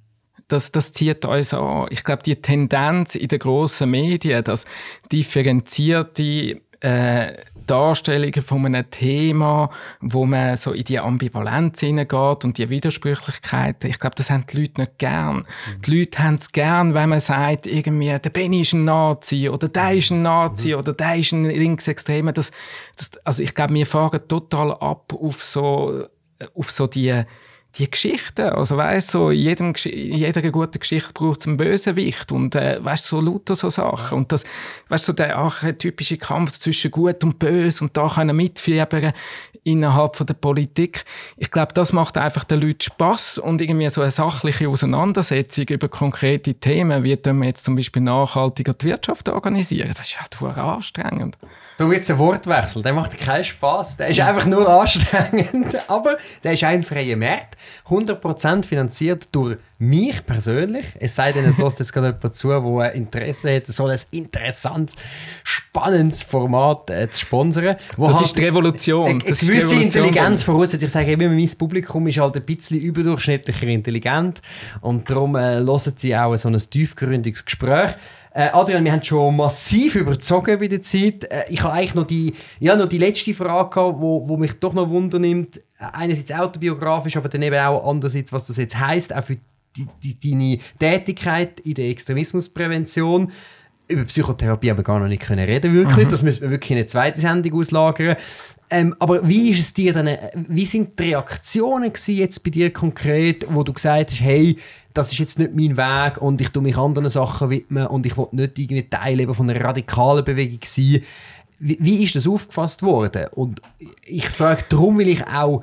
Das, 0.48 0.72
das 0.72 0.92
zieht 0.92 1.24
uns 1.24 1.54
an. 1.54 1.86
Ich 1.90 2.04
glaube, 2.04 2.22
die 2.22 2.36
Tendenz 2.36 3.14
in 3.14 3.28
den 3.28 3.38
grossen 3.38 3.90
Medien, 3.90 4.44
dass 4.44 4.66
differenzierte 5.10 6.60
äh, 6.84 7.32
Darstellungen 7.66 8.42
von 8.42 8.66
einem 8.66 8.90
Thema, 8.90 9.70
wo 10.00 10.26
man 10.26 10.56
so 10.58 10.72
in 10.72 10.84
die 10.84 10.98
Ambivalenz 10.98 11.80
hineingeht 11.80 12.44
und 12.44 12.58
die 12.58 12.68
Widersprüchlichkeiten. 12.68 13.88
Ich 13.88 13.98
glaube, 13.98 14.16
das 14.16 14.28
haben 14.28 14.44
die 14.52 14.60
Leute 14.60 14.82
nicht 14.82 14.98
gern. 14.98 15.36
Mhm. 15.36 15.82
Die 15.82 15.98
Leute 15.98 16.22
haben 16.22 16.34
es 16.34 16.52
gern, 16.52 16.92
wenn 16.92 17.08
man 17.08 17.20
sagt, 17.20 17.66
irgendwie, 17.66 18.18
der 18.18 18.30
Benny 18.30 18.60
ist 18.60 18.74
ein 18.74 18.84
Nazi 18.84 19.48
oder 19.48 19.68
der 19.68 19.94
ist 19.94 20.10
ein 20.10 20.20
Nazi 20.20 20.72
mhm. 20.72 20.78
oder 20.80 20.92
der 20.92 21.16
ist 21.16 21.32
ein 21.32 21.44
Linksextremer. 21.44 22.32
Das, 22.32 22.50
das, 22.96 23.12
also 23.24 23.42
ich 23.42 23.54
glaube, 23.54 23.72
wir 23.72 23.86
fahren 23.86 24.20
total 24.28 24.72
ab 24.72 25.14
auf 25.14 25.42
so, 25.42 26.04
auf 26.54 26.70
so 26.70 26.86
die 26.86 27.24
die 27.78 27.90
Geschichten, 27.90 28.48
also 28.50 28.76
weißt 28.76 29.10
so 29.10 29.30
in, 29.30 29.38
jedem, 29.38 29.74
in 29.84 30.14
jeder 30.14 30.42
guten 30.50 30.78
Geschichte 30.78 31.12
braucht 31.12 31.40
es 31.40 31.46
einen 31.46 31.56
Bösewicht 31.56 32.30
und 32.32 32.54
äh, 32.54 32.84
weißt 32.84 33.06
so 33.06 33.20
lauter 33.20 33.56
so 33.56 33.68
Sachen 33.70 34.18
und 34.18 34.32
das, 34.32 34.44
weißt 34.88 35.04
so 35.06 35.12
der 35.12 35.36
archetypische 35.36 36.16
Kampf 36.16 36.58
zwischen 36.58 36.90
Gut 36.90 37.24
und 37.24 37.38
Böse 37.38 37.84
und 37.84 37.96
da 37.96 38.08
können 38.08 38.36
mitfiebern 38.36 39.12
innerhalb 39.64 40.16
von 40.16 40.26
der 40.26 40.34
Politik. 40.34 41.04
Ich 41.36 41.50
glaube, 41.50 41.72
das 41.72 41.92
macht 41.92 42.18
einfach 42.18 42.44
den 42.44 42.60
Leuten 42.60 42.82
Spaß 42.82 43.38
und 43.38 43.60
irgendwie 43.60 43.88
so 43.88 44.02
eine 44.02 44.10
sachliche 44.10 44.68
Auseinandersetzung 44.68 45.64
über 45.68 45.88
konkrete 45.88 46.54
Themen, 46.54 47.02
wie 47.02 47.18
wir 47.24 47.46
jetzt 47.46 47.64
zum 47.64 47.74
Beispiel 47.74 48.02
nachhaltiger 48.02 48.74
die 48.74 48.86
Wirtschaft 48.86 49.28
organisieren. 49.28 49.88
Das 49.88 50.00
ist 50.00 50.20
halt 50.20 50.58
anstrengend. 50.58 51.38
Du 51.76 51.90
jetzt 51.90 52.08
ein 52.08 52.18
Wortwechsel, 52.18 52.82
der 52.82 52.92
macht 52.92 53.18
keinen 53.18 53.42
Spaß. 53.42 53.96
Der 53.96 54.06
ist 54.06 54.20
einfach 54.20 54.46
nur 54.46 54.68
anstrengend. 54.68 55.76
Aber 55.88 56.18
der 56.44 56.52
ist 56.52 56.62
ein 56.62 56.84
freier 56.84 57.16
Markt. 57.16 57.56
100% 57.88 58.64
finanziert 58.64 59.28
durch 59.32 59.58
mich 59.78 60.24
persönlich. 60.24 60.86
Es 61.00 61.16
sei 61.16 61.32
denn, 61.32 61.44
es 61.44 61.58
lässt 61.58 61.80
jetzt 61.80 61.92
gerade 61.92 62.16
jemand 62.16 62.36
zu, 62.36 62.48
der 62.48 62.92
Interesse 62.92 63.56
hat, 63.56 63.66
so 63.66 63.86
ein 63.86 63.98
interessantes, 64.12 64.94
spannendes 65.42 66.22
Format 66.22 66.90
äh, 66.90 67.10
zu 67.10 67.22
sponsern. 67.22 67.76
das 67.96 68.14
halt 68.14 68.24
ist 68.26 68.38
die 68.38 68.44
Revolution. 68.44 69.08
Eine, 69.08 69.18
gewisse 69.18 69.52
Revolution. 69.52 69.82
Intelligenz 69.82 70.44
voraussetzt. 70.44 70.84
Ich 70.84 70.92
sage 70.92 71.12
immer, 71.12 71.28
mein 71.28 71.50
Publikum 71.58 72.06
ist 72.06 72.18
halt 72.18 72.36
ein 72.36 72.44
bisschen 72.44 72.78
überdurchschnittlicher 72.78 73.66
intelligent. 73.66 74.42
Und 74.80 75.10
darum 75.10 75.34
äh, 75.34 75.58
hören 75.58 75.94
sie 75.96 76.16
auch 76.16 76.36
so 76.36 76.48
ein 76.48 76.56
tiefgründiges 76.56 77.44
Gespräch. 77.44 77.96
Äh, 78.36 78.50
Adrian, 78.52 78.84
wir 78.84 78.90
haben 78.90 79.04
schon 79.04 79.36
massiv 79.36 79.94
überzogen 79.94 80.58
bei 80.58 80.66
der 80.66 80.82
Zeit. 80.82 81.22
Äh, 81.30 81.44
ich 81.50 81.62
habe 81.62 81.74
eigentlich 81.74 81.94
noch 81.94 82.06
die, 82.06 82.34
ja, 82.58 82.74
noch 82.74 82.88
die 82.88 82.98
letzte 82.98 83.32
Frage 83.32 83.70
gehabt, 83.70 84.00
wo, 84.00 84.28
wo 84.28 84.36
mich 84.36 84.54
doch 84.54 84.72
noch 84.72 84.90
wundernimmt. 84.90 85.60
Einerseits 85.78 86.32
autobiografisch, 86.32 87.16
aber 87.16 87.28
dann 87.28 87.42
eben 87.42 87.56
auch 87.56 87.88
andererseits, 87.88 88.32
was 88.32 88.48
das 88.48 88.56
jetzt 88.56 88.76
heißt, 88.76 89.14
auch 89.14 89.22
für 89.22 89.36
die, 89.76 89.86
die, 90.02 90.18
deine 90.18 90.58
Tätigkeit 90.80 91.60
in 91.60 91.74
der 91.74 91.88
Extremismusprävention. 91.90 93.30
Über 93.86 94.04
Psychotherapie 94.04 94.70
haben 94.70 94.78
wir 94.78 94.84
gar 94.84 94.98
noch 94.98 95.08
nicht 95.08 95.22
können 95.22 95.44
reden 95.44 95.72
wirklich. 95.72 96.06
Mhm. 96.06 96.10
Das 96.10 96.24
müssen 96.24 96.42
wir 96.42 96.50
wirklich 96.50 96.72
in 96.72 96.78
eine 96.78 96.86
zweite 96.86 97.20
Sendung 97.20 97.60
auslagern. 97.60 98.16
Ähm, 98.70 98.94
aber 98.98 99.26
wie 99.28 99.50
ist 99.50 99.60
es 99.60 99.74
dir 99.74 99.92
dann, 99.92 100.06
äh, 100.06 100.30
wie 100.34 100.66
sind 100.66 100.98
die 100.98 101.04
Reaktionen 101.04 101.92
jetzt 102.06 102.42
bei 102.42 102.50
dir 102.50 102.72
konkret, 102.72 103.46
wo 103.48 103.62
du 103.62 103.72
gesagt 103.72 104.10
hast, 104.10 104.20
hey, 104.20 104.58
das 104.94 105.12
ist 105.12 105.18
jetzt 105.18 105.38
nicht 105.38 105.54
mein 105.54 105.76
Weg 105.76 106.22
und 106.22 106.40
ich 106.40 106.48
tue 106.50 106.62
mich 106.62 106.76
anderen 106.76 107.08
Sachen 107.08 107.50
widmen 107.50 107.86
und 107.88 108.06
ich 108.06 108.16
will 108.16 108.28
nicht 108.32 108.58
irgendwie 108.58 108.88
Teil 108.88 109.32
von 109.34 109.50
einer 109.50 109.62
radikalen 109.62 110.24
Bewegung 110.24 110.60
sein. 110.64 111.02
Wie, 111.58 111.78
wie 111.80 112.04
ist 112.04 112.14
das 112.14 112.26
aufgefasst 112.26 112.82
worden? 112.82 113.26
Und 113.32 113.60
ich 114.06 114.28
frage 114.28 114.64
darum, 114.68 114.98
weil 114.98 115.08
ich 115.08 115.26
auch 115.26 115.62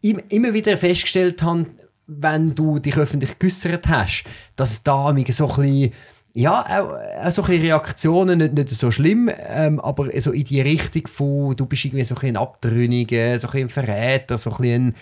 immer 0.00 0.54
wieder 0.54 0.76
festgestellt 0.76 1.42
habe, 1.42 1.66
wenn 2.06 2.54
du 2.54 2.78
dich 2.78 2.96
öffentlich 2.96 3.38
geäußert 3.38 3.86
hast, 3.88 4.24
dass 4.56 4.72
es 4.72 4.82
da 4.82 5.02
so 5.02 5.08
ein 5.08 5.24
bisschen 5.24 5.92
ja, 6.34 6.82
auch, 6.82 7.26
auch 7.26 7.30
so 7.30 7.42
ein 7.42 7.60
Reaktionen, 7.60 8.38
nicht, 8.38 8.54
nicht 8.54 8.68
so 8.70 8.90
schlimm, 8.90 9.30
ähm, 9.34 9.80
aber 9.80 10.08
so 10.20 10.32
in 10.32 10.44
die 10.44 10.60
Richtung 10.60 11.06
von, 11.06 11.56
du 11.56 11.66
bist 11.66 11.84
irgendwie 11.84 12.04
so 12.04 12.14
ein, 12.20 12.36
Abtrünniger, 12.36 13.38
so 13.38 13.48
ein, 13.48 13.68
Verräter, 13.68 14.38
so 14.38 14.54
ein, 14.58 14.94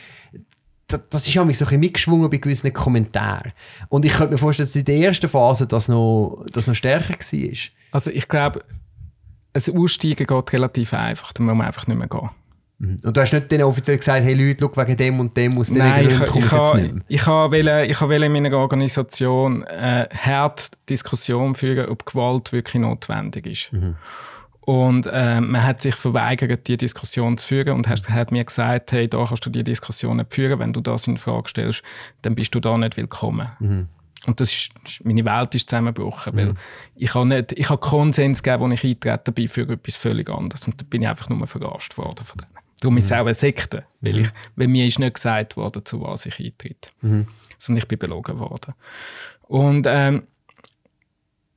das 0.86 1.26
ist 1.26 1.44
mich 1.44 1.58
so 1.58 1.66
ein 1.66 1.80
mitgeschwungen 1.80 2.30
bei 2.30 2.36
gewissen 2.36 2.72
Kommentaren. 2.72 3.52
Und 3.88 4.04
ich 4.04 4.14
könnte 4.14 4.32
mir 4.32 4.38
vorstellen, 4.38 4.68
dass 4.68 4.76
in 4.76 4.84
der 4.84 4.98
ersten 4.98 5.28
Phase 5.28 5.66
das 5.66 5.88
noch, 5.88 6.44
das 6.52 6.68
noch 6.68 6.74
stärker 6.74 7.14
war. 7.18 7.50
Also 7.90 8.10
ich 8.10 8.28
glaube, 8.28 8.64
ein 9.52 9.78
Aussteigen 9.78 10.26
geht 10.26 10.52
relativ 10.52 10.94
einfach, 10.94 11.32
da 11.32 11.42
muss 11.42 11.54
man 11.54 11.66
einfach 11.66 11.86
nicht 11.86 11.98
mehr 11.98 12.08
gehen. 12.08 12.30
Mhm. 12.78 13.00
Und 13.02 13.16
du 13.16 13.20
hast 13.20 13.32
nicht 13.32 13.50
denen 13.50 13.64
offiziell 13.64 13.96
gesagt, 13.96 14.24
hey 14.24 14.34
Leute, 14.34 14.58
schau, 14.60 14.82
wegen 14.82 14.96
dem 14.96 15.20
und 15.20 15.36
dem 15.36 15.54
muss 15.54 15.70
Nein, 15.70 16.08
ich, 16.08 16.20
ich, 16.20 16.34
ich, 16.36 16.52
ha, 16.52 16.76
ich 17.08 17.26
wollte 17.26 17.84
ich 17.86 18.00
in 18.22 18.32
meiner 18.32 18.56
Organisation 18.56 19.62
äh, 19.62 20.08
hart 20.12 20.70
Diskussion 20.88 21.54
führen, 21.54 21.88
ob 21.88 22.04
Gewalt 22.04 22.52
wirklich 22.52 22.82
notwendig 22.82 23.46
ist. 23.46 23.72
Mhm. 23.72 23.96
Und 24.60 25.06
äh, 25.06 25.40
man 25.40 25.62
hat 25.62 25.80
sich 25.80 25.94
verweigert, 25.94 26.66
die 26.66 26.76
Diskussion 26.76 27.38
zu 27.38 27.46
führen 27.46 27.74
und 27.74 27.86
hat, 27.86 28.08
hat 28.10 28.32
mir 28.32 28.44
gesagt, 28.44 28.90
hey, 28.90 29.08
da 29.08 29.24
kannst 29.24 29.46
du 29.46 29.50
die 29.50 29.62
Diskussion 29.62 30.16
nicht 30.16 30.34
führen, 30.34 30.58
wenn 30.58 30.72
du 30.72 30.80
das 30.80 31.06
in 31.06 31.18
Frage 31.18 31.48
stellst, 31.48 31.82
dann 32.22 32.34
bist 32.34 32.52
du 32.52 32.58
da 32.58 32.76
nicht 32.76 32.96
willkommen. 32.96 33.48
Mhm. 33.60 33.88
Und 34.26 34.40
das 34.40 34.52
ist, 34.52 34.70
meine 35.04 35.24
Welt 35.24 35.54
ist 35.54 35.70
zusammengebrochen, 35.70 36.34
mhm. 36.34 36.38
weil 36.38 36.54
ich 36.96 37.14
habe 37.14 37.26
nicht, 37.26 37.52
ich 37.52 37.70
habe 37.70 37.80
Konsens 37.80 38.42
gegeben, 38.42 38.64
wo 38.64 38.74
ich 38.74 38.84
eintreten 38.84 39.34
bin 39.34 39.46
für 39.46 39.68
etwas 39.68 39.96
völlig 39.96 40.28
anderes 40.28 40.66
und 40.66 40.80
da 40.80 40.84
bin 40.88 41.02
ich 41.02 41.08
einfach 41.08 41.28
nur 41.28 41.46
verarscht 41.46 41.96
worden 41.96 42.24
von 42.24 42.38
denen. 42.38 42.55
Darum 42.80 42.96
ist 42.98 43.04
es 43.04 43.10
mhm. 43.10 43.16
auch 43.16 43.20
eine 43.20 43.34
Sekte, 43.34 43.84
weil, 44.00 44.14
mhm. 44.14 44.20
ich, 44.20 44.28
weil 44.56 44.68
mir 44.68 44.86
ist 44.86 44.98
nicht 44.98 45.14
gesagt 45.14 45.56
worden, 45.56 45.84
zu 45.84 46.02
was 46.02 46.26
ich 46.26 46.38
eintritt, 46.38 46.92
mhm. 47.00 47.28
sondern 47.58 47.82
ich 47.82 47.88
bin 47.88 47.98
belogen 47.98 48.38
worden. 48.38 48.74
Und 49.42 49.86
ähm, 49.88 50.26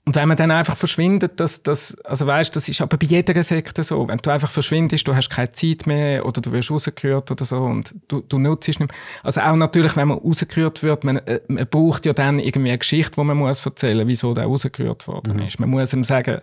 und 0.10 0.16
wenn 0.16 0.28
man 0.28 0.38
dann 0.38 0.50
einfach 0.50 0.76
verschwindet, 0.76 1.40
das, 1.40 1.62
das, 1.62 1.96
also 2.04 2.26
weißt, 2.26 2.56
das 2.56 2.68
ist 2.68 2.82
aber 2.82 2.98
bei 2.98 3.06
jeder 3.06 3.44
Sekte 3.44 3.84
so. 3.84 4.08
Wenn 4.08 4.18
du 4.18 4.32
einfach 4.32 4.50
verschwindest, 4.50 5.08
du 5.08 5.16
hast 5.16 5.30
keine 5.30 5.52
Zeit 5.52 5.86
mehr 5.86 6.26
oder 6.26 6.42
du 6.42 6.52
wirst 6.52 6.72
rausgehört 6.72 7.30
oder 7.30 7.46
so 7.46 7.58
und 7.58 7.94
du, 8.08 8.22
du 8.22 8.40
nutzt 8.40 8.68
nicht 8.68 8.80
mehr. 8.80 8.88
Also 9.22 9.42
auch 9.42 9.56
natürlich, 9.56 9.96
wenn 9.96 10.08
man 10.08 10.18
rausgehört 10.18 10.82
wird, 10.82 11.04
man, 11.04 11.18
äh, 11.18 11.42
man 11.48 11.68
braucht 11.68 12.08
ja 12.08 12.14
dann 12.14 12.40
irgendwie 12.40 12.70
eine 12.70 12.80
Geschichte, 12.80 13.18
die 13.18 13.24
man 13.24 13.38
muss 13.38 13.64
erzählen, 13.64 14.08
wieso 14.08 14.34
der 14.34 14.46
rausgehört 14.46 15.08
worden 15.08 15.36
mhm. 15.36 15.44
ist. 15.44 15.60
Man 15.60 15.70
muss 15.70 15.94
ihm 15.94 16.04
sagen. 16.04 16.42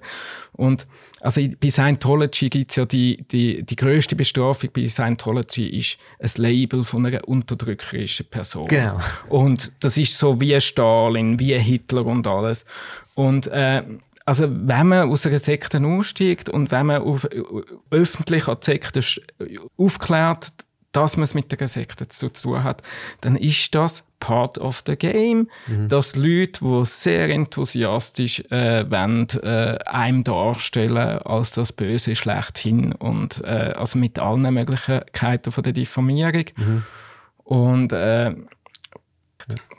Und 0.53 0.87
also 1.21 1.41
bei 1.61 1.71
Scientology 1.71 2.49
gibt 2.51 2.71
es 2.71 2.77
ja 2.77 2.85
die, 2.85 3.25
die, 3.33 3.65
die 3.65 3.77
grösste 3.77 4.15
Bestrafung 4.15 4.71
bei 4.73 4.87
Scientology 4.87 5.67
ist 5.67 5.99
ein 6.21 6.41
Label 6.41 6.85
von 6.85 7.05
einer 7.05 7.27
unterdrückerischen 7.27 8.27
Person. 8.27 8.69
Genau. 8.69 9.01
Und 9.29 9.73
das 9.81 9.99
ist 9.99 10.17
so 10.17 10.41
wie 10.41 10.61
Stalin, 10.61 11.41
wie 11.41 11.59
Hitler 11.59 12.07
und 12.07 12.29
alles. 12.29 12.65
Und 13.17 13.49
äh, 13.49 13.83
also 14.25 14.47
wenn 14.51 14.89
man 14.89 15.11
aus 15.11 15.27
einer 15.27 15.39
Sekte 15.39 15.85
aussteigt 15.85 16.49
und 16.51 16.71
wenn 16.71 16.87
man 16.87 17.03
auf, 17.03 17.27
öffentlich 17.91 18.47
an 18.47 18.59
die 18.61 18.65
Sekte 18.67 19.01
aufklärt, 19.77 20.53
dass 20.93 21.17
man 21.17 21.25
es 21.25 21.35
mit 21.35 21.53
der 21.53 21.69
Sekte 21.69 22.09
zu 22.09 22.31
tun 22.31 22.65
hat, 22.65 22.83
dann 23.21 23.37
ist 23.37 23.75
das 23.75 24.03
part 24.19 24.59
of 24.59 24.83
the 24.87 24.97
game, 24.97 25.49
mhm. 25.67 25.89
dass 25.89 26.17
Leute, 26.17 26.65
die 26.65 26.87
sehr 26.87 27.29
enthusiastisch 27.29 28.41
äh, 28.51 28.91
wollen, 28.91 29.29
äh, 29.43 29.79
einem 29.85 30.25
darstellen 30.25 31.19
als 31.19 31.53
das 31.53 31.73
Böse 31.73 32.15
schlechthin 32.15 32.93
und 32.93 33.43
äh, 33.45 33.75
also 33.77 33.99
mit 33.99 34.19
allen 34.19 34.55
Möglichkeiten 34.55 35.53
von 35.53 35.65
der 35.65 35.75
Diffamierung. 35.75 36.47
Mhm. 36.57 36.83
Und 37.45 37.93
äh, 37.93 38.35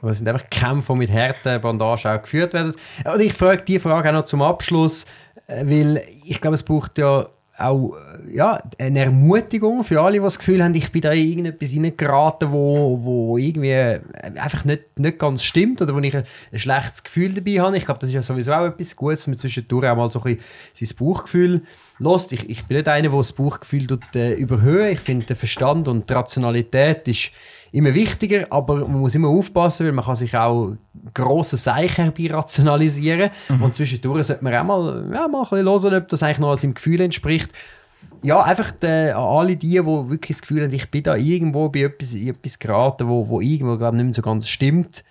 aber 0.02 0.12
es 0.12 0.18
sind 0.18 0.28
einfach 0.28 0.50
Kämpfe, 0.50 0.94
die 0.94 1.00
mit 1.00 1.12
harten 1.12 1.62
Bandagen 1.62 2.12
auch 2.12 2.22
geführt 2.22 2.54
werden. 2.54 2.74
Und 3.04 3.20
ich 3.20 3.34
frage 3.34 3.64
die 3.64 3.80
Frage 3.80 4.10
auch 4.10 4.14
noch 4.14 4.26
zum 4.26 4.42
Abschluss, 4.42 5.06
äh, 5.48 5.66
weil 5.66 6.04
ich 6.26 6.40
glaube, 6.42 6.56
es 6.56 6.64
braucht 6.64 6.98
ja 6.98 7.28
auch 7.58 7.96
ja, 8.32 8.62
eine 8.78 9.00
Ermutigung 9.06 9.84
für 9.84 10.02
alle, 10.02 10.18
die 10.18 10.24
das 10.24 10.38
Gefühl 10.38 10.64
haben, 10.64 10.76
ich 10.76 10.92
bin 10.92 11.02
da 11.02 11.12
in 11.12 11.28
irgendetwas 11.28 11.70
hineingeraten, 11.70 12.52
wo, 12.52 13.00
wo 13.02 13.38
irgendwie 13.38 13.74
einfach 14.36 14.64
nicht, 14.66 15.00
nicht 15.00 15.18
ganz 15.18 15.44
stimmt 15.44 15.82
oder 15.82 15.96
wo 15.96 16.00
ich 16.00 16.16
ein, 16.16 16.24
ein 16.52 16.60
schlechtes 16.60 17.04
Gefühl 17.04 17.34
dabei 17.34 17.60
habe. 17.60 17.78
Ich 17.78 17.86
glaube, 17.86 18.00
das 18.00 18.10
ist 18.10 18.16
ja 18.16 18.22
sowieso 18.22 18.54
auch 18.54 18.66
etwas 18.66 18.96
Gutes, 18.96 19.22
dass 19.22 19.28
man 19.28 19.38
zwischendurch 19.38 19.88
auch 19.88 19.96
mal 19.96 20.12
so 20.12 20.22
ein 20.24 20.36
bisschen 20.36 20.88
sein 20.88 20.98
Bauchgefühl 21.00 21.62
lässt. 22.00 22.32
Ich, 22.32 22.50
ich 22.50 22.66
bin 22.66 22.78
nicht 22.78 22.88
einer, 22.88 23.10
der 23.10 23.18
das 23.18 23.34
Bauchgefühl 23.34 23.88
tut, 23.88 24.16
äh, 24.16 24.34
überhöhen. 24.34 24.90
Ich 24.90 25.00
finde, 25.00 25.26
der 25.26 25.36
Verstand 25.36 25.88
und 25.88 26.10
die 26.10 26.14
Rationalität 26.14 27.08
ist 27.08 27.32
immer 27.72 27.94
wichtiger, 27.94 28.46
aber 28.50 28.78
man 28.88 29.00
muss 29.00 29.16
immer 29.16 29.28
aufpassen, 29.28 29.86
weil 29.86 29.94
man 29.94 30.06
kann 30.06 30.16
sich 30.16 30.36
auch 30.36 30.74
grosse 31.14 31.58
Seichen 31.58 32.06
herbeirationalisieren 32.06 33.32
mhm. 33.50 33.64
und 33.64 33.76
zwischendurch 33.76 34.28
sollte 34.28 34.44
man 34.44 34.56
auch 34.56 34.64
mal, 34.64 35.12
ja, 35.14 35.28
mal 35.28 35.40
ein 35.40 35.50
bisschen 35.50 35.66
hören, 35.66 36.02
ob 36.02 36.08
das 36.08 36.24
eigentlich 36.24 36.40
noch 36.40 36.58
seinem 36.58 36.74
Gefühl 36.74 37.02
entspricht. 37.02 37.52
Ja, 38.24 38.42
einfach 38.42 38.72
die, 38.72 38.88
an 38.88 39.24
alle 39.24 39.56
die, 39.56 39.70
die 39.70 39.86
wirklich 39.86 40.38
das 40.38 40.42
Gefühl 40.42 40.64
haben, 40.64 40.74
ich 40.74 40.90
bin 40.90 41.04
da 41.04 41.16
irgendwo 41.16 41.70
bei 41.70 41.82
etwas, 41.82 42.14
etwas 42.14 42.58
geraten, 42.58 43.08
wo, 43.08 43.28
wo 43.28 43.42
irgendwo 43.42 43.78
glaub, 43.78 43.94
nicht 43.94 44.06
mehr 44.06 44.14
so 44.14 44.22
ganz 44.22 44.48
stimmt, 44.48 45.04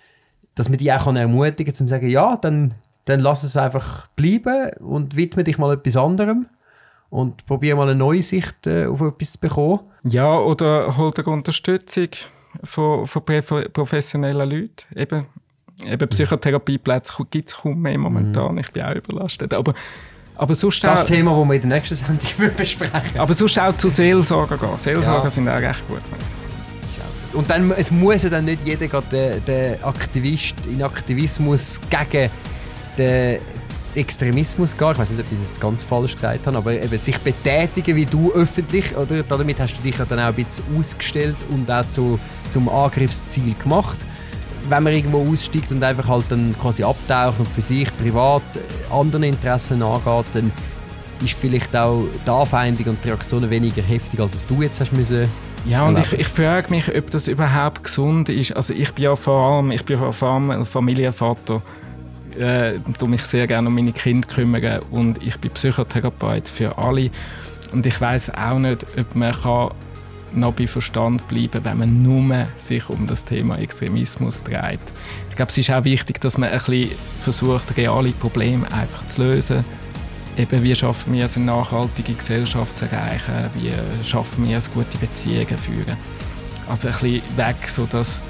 dass 0.55 0.69
man 0.69 0.77
die 0.77 0.91
auch 0.91 1.07
ermutigen 1.07 1.73
kann, 1.73 1.75
zu 1.75 1.87
sagen, 1.87 2.09
ja, 2.09 2.37
dann, 2.37 2.73
dann 3.05 3.19
lass 3.19 3.43
es 3.43 3.55
einfach 3.55 4.07
bleiben 4.15 4.71
und 4.79 5.15
widme 5.15 5.43
dich 5.43 5.57
mal 5.57 5.73
etwas 5.73 5.95
anderem 5.95 6.47
und 7.09 7.45
probiere 7.45 7.77
mal 7.77 7.87
eine 7.87 7.95
neue 7.95 8.23
Sicht 8.23 8.67
äh, 8.67 8.87
auf 8.87 9.01
etwas 9.01 9.33
zu 9.33 9.39
bekommen. 9.39 9.79
Ja, 10.03 10.37
oder 10.37 10.97
hol 10.97 11.11
dir 11.11 11.27
Unterstützung 11.27 12.09
von, 12.63 13.07
von 13.07 13.23
professionellen 13.73 14.49
Leuten. 14.49 14.95
Eben, 14.95 15.25
eben 15.85 16.07
Psychotherapieplätze 16.07 17.13
gibt 17.29 17.49
es 17.49 17.55
kaum 17.55 17.81
mehr 17.81 17.97
momentan. 17.97 18.53
Mhm. 18.53 18.59
Ich 18.59 18.71
bin 18.71 18.83
auch 18.83 18.95
überlastet. 18.95 19.53
Aber, 19.53 19.73
aber 20.35 20.55
sonst 20.55 20.83
das 20.83 21.03
auch, 21.03 21.07
Thema, 21.07 21.31
das 21.37 21.47
wir 21.47 21.55
in 21.55 21.69
der 21.69 21.69
nächsten 21.69 21.95
Sendung 21.95 22.55
besprechen 22.57 23.19
Aber 23.19 23.33
sonst 23.33 23.59
auch 23.59 23.75
zu 23.75 23.89
Seelsorger 23.89 24.57
gehen. 24.57 24.77
Seelsorger 24.77 25.25
ja. 25.25 25.31
sind 25.31 25.49
auch 25.49 25.59
recht 25.59 25.87
gut. 25.87 26.01
Und 27.33 27.49
dann, 27.49 27.71
es 27.71 27.91
muss 27.91 28.23
ja 28.23 28.29
dann 28.29 28.45
nicht 28.45 28.65
jeder 28.65 29.01
den, 29.01 29.45
den 29.45 29.83
Aktivist 29.83 30.55
in 30.65 30.81
Aktivismus 30.81 31.79
gegen 31.89 32.31
den 32.97 33.39
Extremismus 33.97 34.77
gehen. 34.77 34.91
Ich 34.91 34.99
weiß 34.99 35.09
nicht, 35.11 35.19
ob 35.19 35.31
ich 35.31 35.49
das 35.49 35.59
ganz 35.59 35.83
falsch 35.83 36.13
gesagt 36.13 36.47
habe, 36.47 36.57
aber 36.57 36.73
eben 36.73 36.97
sich 36.97 37.17
betätigen 37.19 37.95
wie 37.95 38.05
du 38.05 38.31
öffentlich, 38.31 38.95
oder? 38.95 39.23
Damit 39.23 39.59
hast 39.59 39.77
du 39.77 39.81
dich 39.81 39.97
ja 39.97 40.05
dann 40.05 40.19
auch 40.19 40.27
ein 40.27 40.33
bisschen 40.33 40.63
ausgestellt 40.77 41.37
und 41.49 41.69
auch 41.69 41.87
zu, 41.89 42.19
zum 42.49 42.69
Angriffsziel 42.69 43.55
gemacht. 43.61 43.97
Wenn 44.69 44.83
man 44.83 44.93
irgendwo 44.93 45.31
aussteigt 45.31 45.71
und 45.71 45.83
einfach 45.83 46.07
halt 46.07 46.25
dann 46.29 46.55
quasi 46.61 46.83
abtaucht 46.83 47.39
und 47.39 47.47
für 47.47 47.61
sich 47.61 47.89
privat 47.97 48.43
anderen 48.91 49.23
Interessen 49.23 49.79
nachgeht, 49.79 50.25
dann 50.33 50.51
ist 51.23 51.33
vielleicht 51.33 51.75
auch 51.75 52.03
die 52.25 52.29
Anfeindung 52.29 52.87
und 52.87 53.03
die 53.03 53.09
Reaktionen 53.09 53.49
weniger 53.49 53.81
heftig, 53.81 54.19
als 54.19 54.45
du 54.45 54.61
jetzt 54.61 54.79
hast 54.79 54.93
müssen 54.93 55.27
ja, 55.65 55.85
und 55.85 55.97
ich, 55.97 56.13
ich 56.13 56.27
frage 56.27 56.69
mich, 56.69 56.95
ob 56.95 57.09
das 57.09 57.27
überhaupt 57.27 57.83
gesund 57.83 58.29
ist. 58.29 58.55
Also 58.55 58.73
ich 58.73 58.93
bin 58.93 59.03
ja 59.03 59.15
vor 59.17 59.51
allem, 59.51 59.71
ich 59.71 59.83
bin 59.83 59.97
vor 59.97 60.27
allem 60.29 60.65
Familienvater 60.65 61.61
äh, 62.39 62.79
mich 63.07 63.21
sehr 63.23 63.47
gerne 63.47 63.67
um 63.67 63.75
meine 63.75 63.91
Kinder 63.91 64.27
kümmern 64.27 64.81
und 64.91 65.21
ich 65.23 65.37
bin 65.37 65.51
Psychotherapeut 65.51 66.47
für 66.47 66.77
alle 66.77 67.09
und 67.71 67.85
ich 67.85 67.99
weiß 67.99 68.33
auch 68.35 68.59
nicht, 68.59 68.85
ob 68.97 69.15
man 69.15 69.33
kann 69.33 69.71
noch 70.33 70.53
bei 70.53 70.67
Verstand 70.67 71.27
bleiben, 71.27 71.63
wenn 71.63 71.77
man 71.77 72.03
nur 72.03 72.45
sich 72.57 72.89
um 72.89 73.07
das 73.07 73.25
Thema 73.25 73.57
Extremismus 73.57 74.43
dreht. 74.43 74.79
Ich 75.29 75.35
glaube, 75.35 75.51
es 75.51 75.57
ist 75.57 75.69
auch 75.69 75.83
wichtig, 75.83 76.19
dass 76.21 76.37
man 76.37 76.49
ein 76.49 76.59
bisschen 76.59 76.91
versucht, 77.21 77.77
reale 77.77 78.11
Probleme 78.11 78.71
einfach 78.71 79.07
zu 79.07 79.23
lösen. 79.23 79.63
Eben, 80.37 80.63
wie 80.63 80.75
schaffen 80.75 81.13
wir 81.13 81.25
es, 81.25 81.35
eine 81.35 81.45
nachhaltige 81.45 82.13
Gesellschaft 82.13 82.77
zu 82.77 82.85
erreichen? 82.85 83.49
Wie 83.55 83.71
schaffen 84.05 84.47
wir 84.47 84.57
es, 84.57 84.71
gute 84.71 84.97
Beziehungen 84.99 85.47
zu 85.47 85.57
führen? 85.57 85.97
Also 86.69 86.89
ein 86.89 86.93
bisschen 86.93 87.37
weg, 87.37 87.55
so 87.67 87.85
dass 87.85 88.21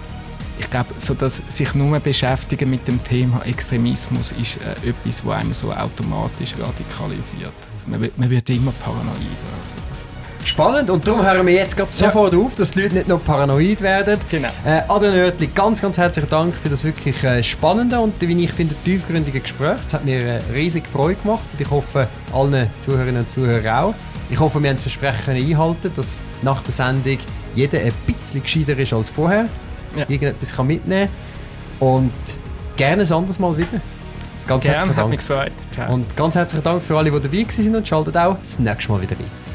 ich 0.60 0.70
glaube, 0.70 0.90
so 1.00 1.14
dass 1.14 1.42
sich 1.50 1.74
nur 1.74 2.00
beschäftigen 2.00 2.70
mit 2.70 2.88
dem 2.88 3.04
Thema 3.04 3.42
Extremismus 3.46 4.34
ist 4.34 4.58
äh, 4.58 4.90
etwas, 4.90 5.26
was 5.26 5.40
einem 5.40 5.54
so 5.54 5.72
automatisch 5.72 6.54
radikalisiert. 6.60 7.54
Also 7.76 7.88
man, 7.90 8.10
man, 8.16 8.30
wird 8.30 8.50
immer 8.50 8.72
paranoid. 8.84 9.18
Also 9.62 9.78
Spannend 10.44 10.90
und 10.90 11.06
darum 11.06 11.26
hören 11.26 11.46
wir 11.46 11.54
jetzt 11.54 11.76
gerade 11.76 11.92
sofort 11.92 12.32
ja. 12.32 12.40
auf, 12.40 12.56
dass 12.56 12.72
die 12.72 12.82
Leute 12.82 12.96
nicht 12.96 13.08
noch 13.10 13.24
paranoid 13.24 13.82
werden. 13.82 14.18
Genau. 14.30 14.48
Äh, 14.66 14.82
Adrian 14.88 15.16
Oertli, 15.16 15.48
ganz, 15.48 15.82
ganz 15.82 15.98
herzlichen 15.98 16.30
Dank 16.30 16.56
für 16.56 16.70
das 16.70 16.84
wirklich 16.86 17.22
äh, 17.24 17.44
spannende 17.44 18.00
und 18.00 18.14
wie 18.22 18.44
ich 18.44 18.54
finde 18.54 18.74
tiefgründige 18.86 19.42
Gespräch. 19.42 19.78
Es 19.88 19.94
hat 19.94 20.06
mir 20.06 20.24
äh, 20.24 20.40
riesig 20.54 20.88
Freude 20.88 21.20
gemacht 21.22 21.44
und 21.52 21.60
ich 21.60 21.70
hoffe, 21.70 22.08
allen 22.34 22.70
Zuhörerinnen 22.80 23.24
und 23.24 23.32
Zuhörern 23.32 23.68
auch. 23.68 23.94
Ich 24.30 24.40
hoffe, 24.40 24.62
wir 24.62 24.70
haben 24.70 24.78
das 24.78 24.84
Versprechen 24.84 25.36
einhalten 25.36 25.92
dass 25.96 26.20
nach 26.42 26.62
der 26.64 26.74
Sendung 26.74 27.18
jeder 27.56 27.80
ein 27.80 27.94
bisschen 28.06 28.42
gescheiter 28.42 28.78
ist 28.78 28.94
als 28.94 29.10
vorher 29.10 29.48
ja. 29.98 30.06
irgendetwas 30.08 30.52
kann 30.52 30.68
mitnehmen 30.68 31.10
kann. 31.80 31.88
Und 31.88 32.12
gerne 32.76 33.04
ein 33.04 33.12
anderes 33.12 33.40
Mal 33.40 33.58
wieder. 33.58 33.82
Ganz 34.48 34.64
Gerne, 34.64 34.78
herzlichen 34.78 34.96
Dank. 34.96 35.10
Mich 35.10 35.20
gefreut. 35.20 35.52
Ciao. 35.72 35.94
Und 35.94 36.16
ganz 36.16 36.36
herzlichen 36.36 36.64
Dank 36.64 36.82
für 36.82 36.98
alle, 36.98 37.12
die 37.12 37.20
dabei 37.20 37.46
waren 37.46 37.76
und 37.76 37.88
schaltet 37.88 38.18
auch 38.18 38.38
das 38.42 38.60
nächste 38.60 38.92
Mal 38.92 39.02
wieder 39.02 39.16
ein. 39.16 39.47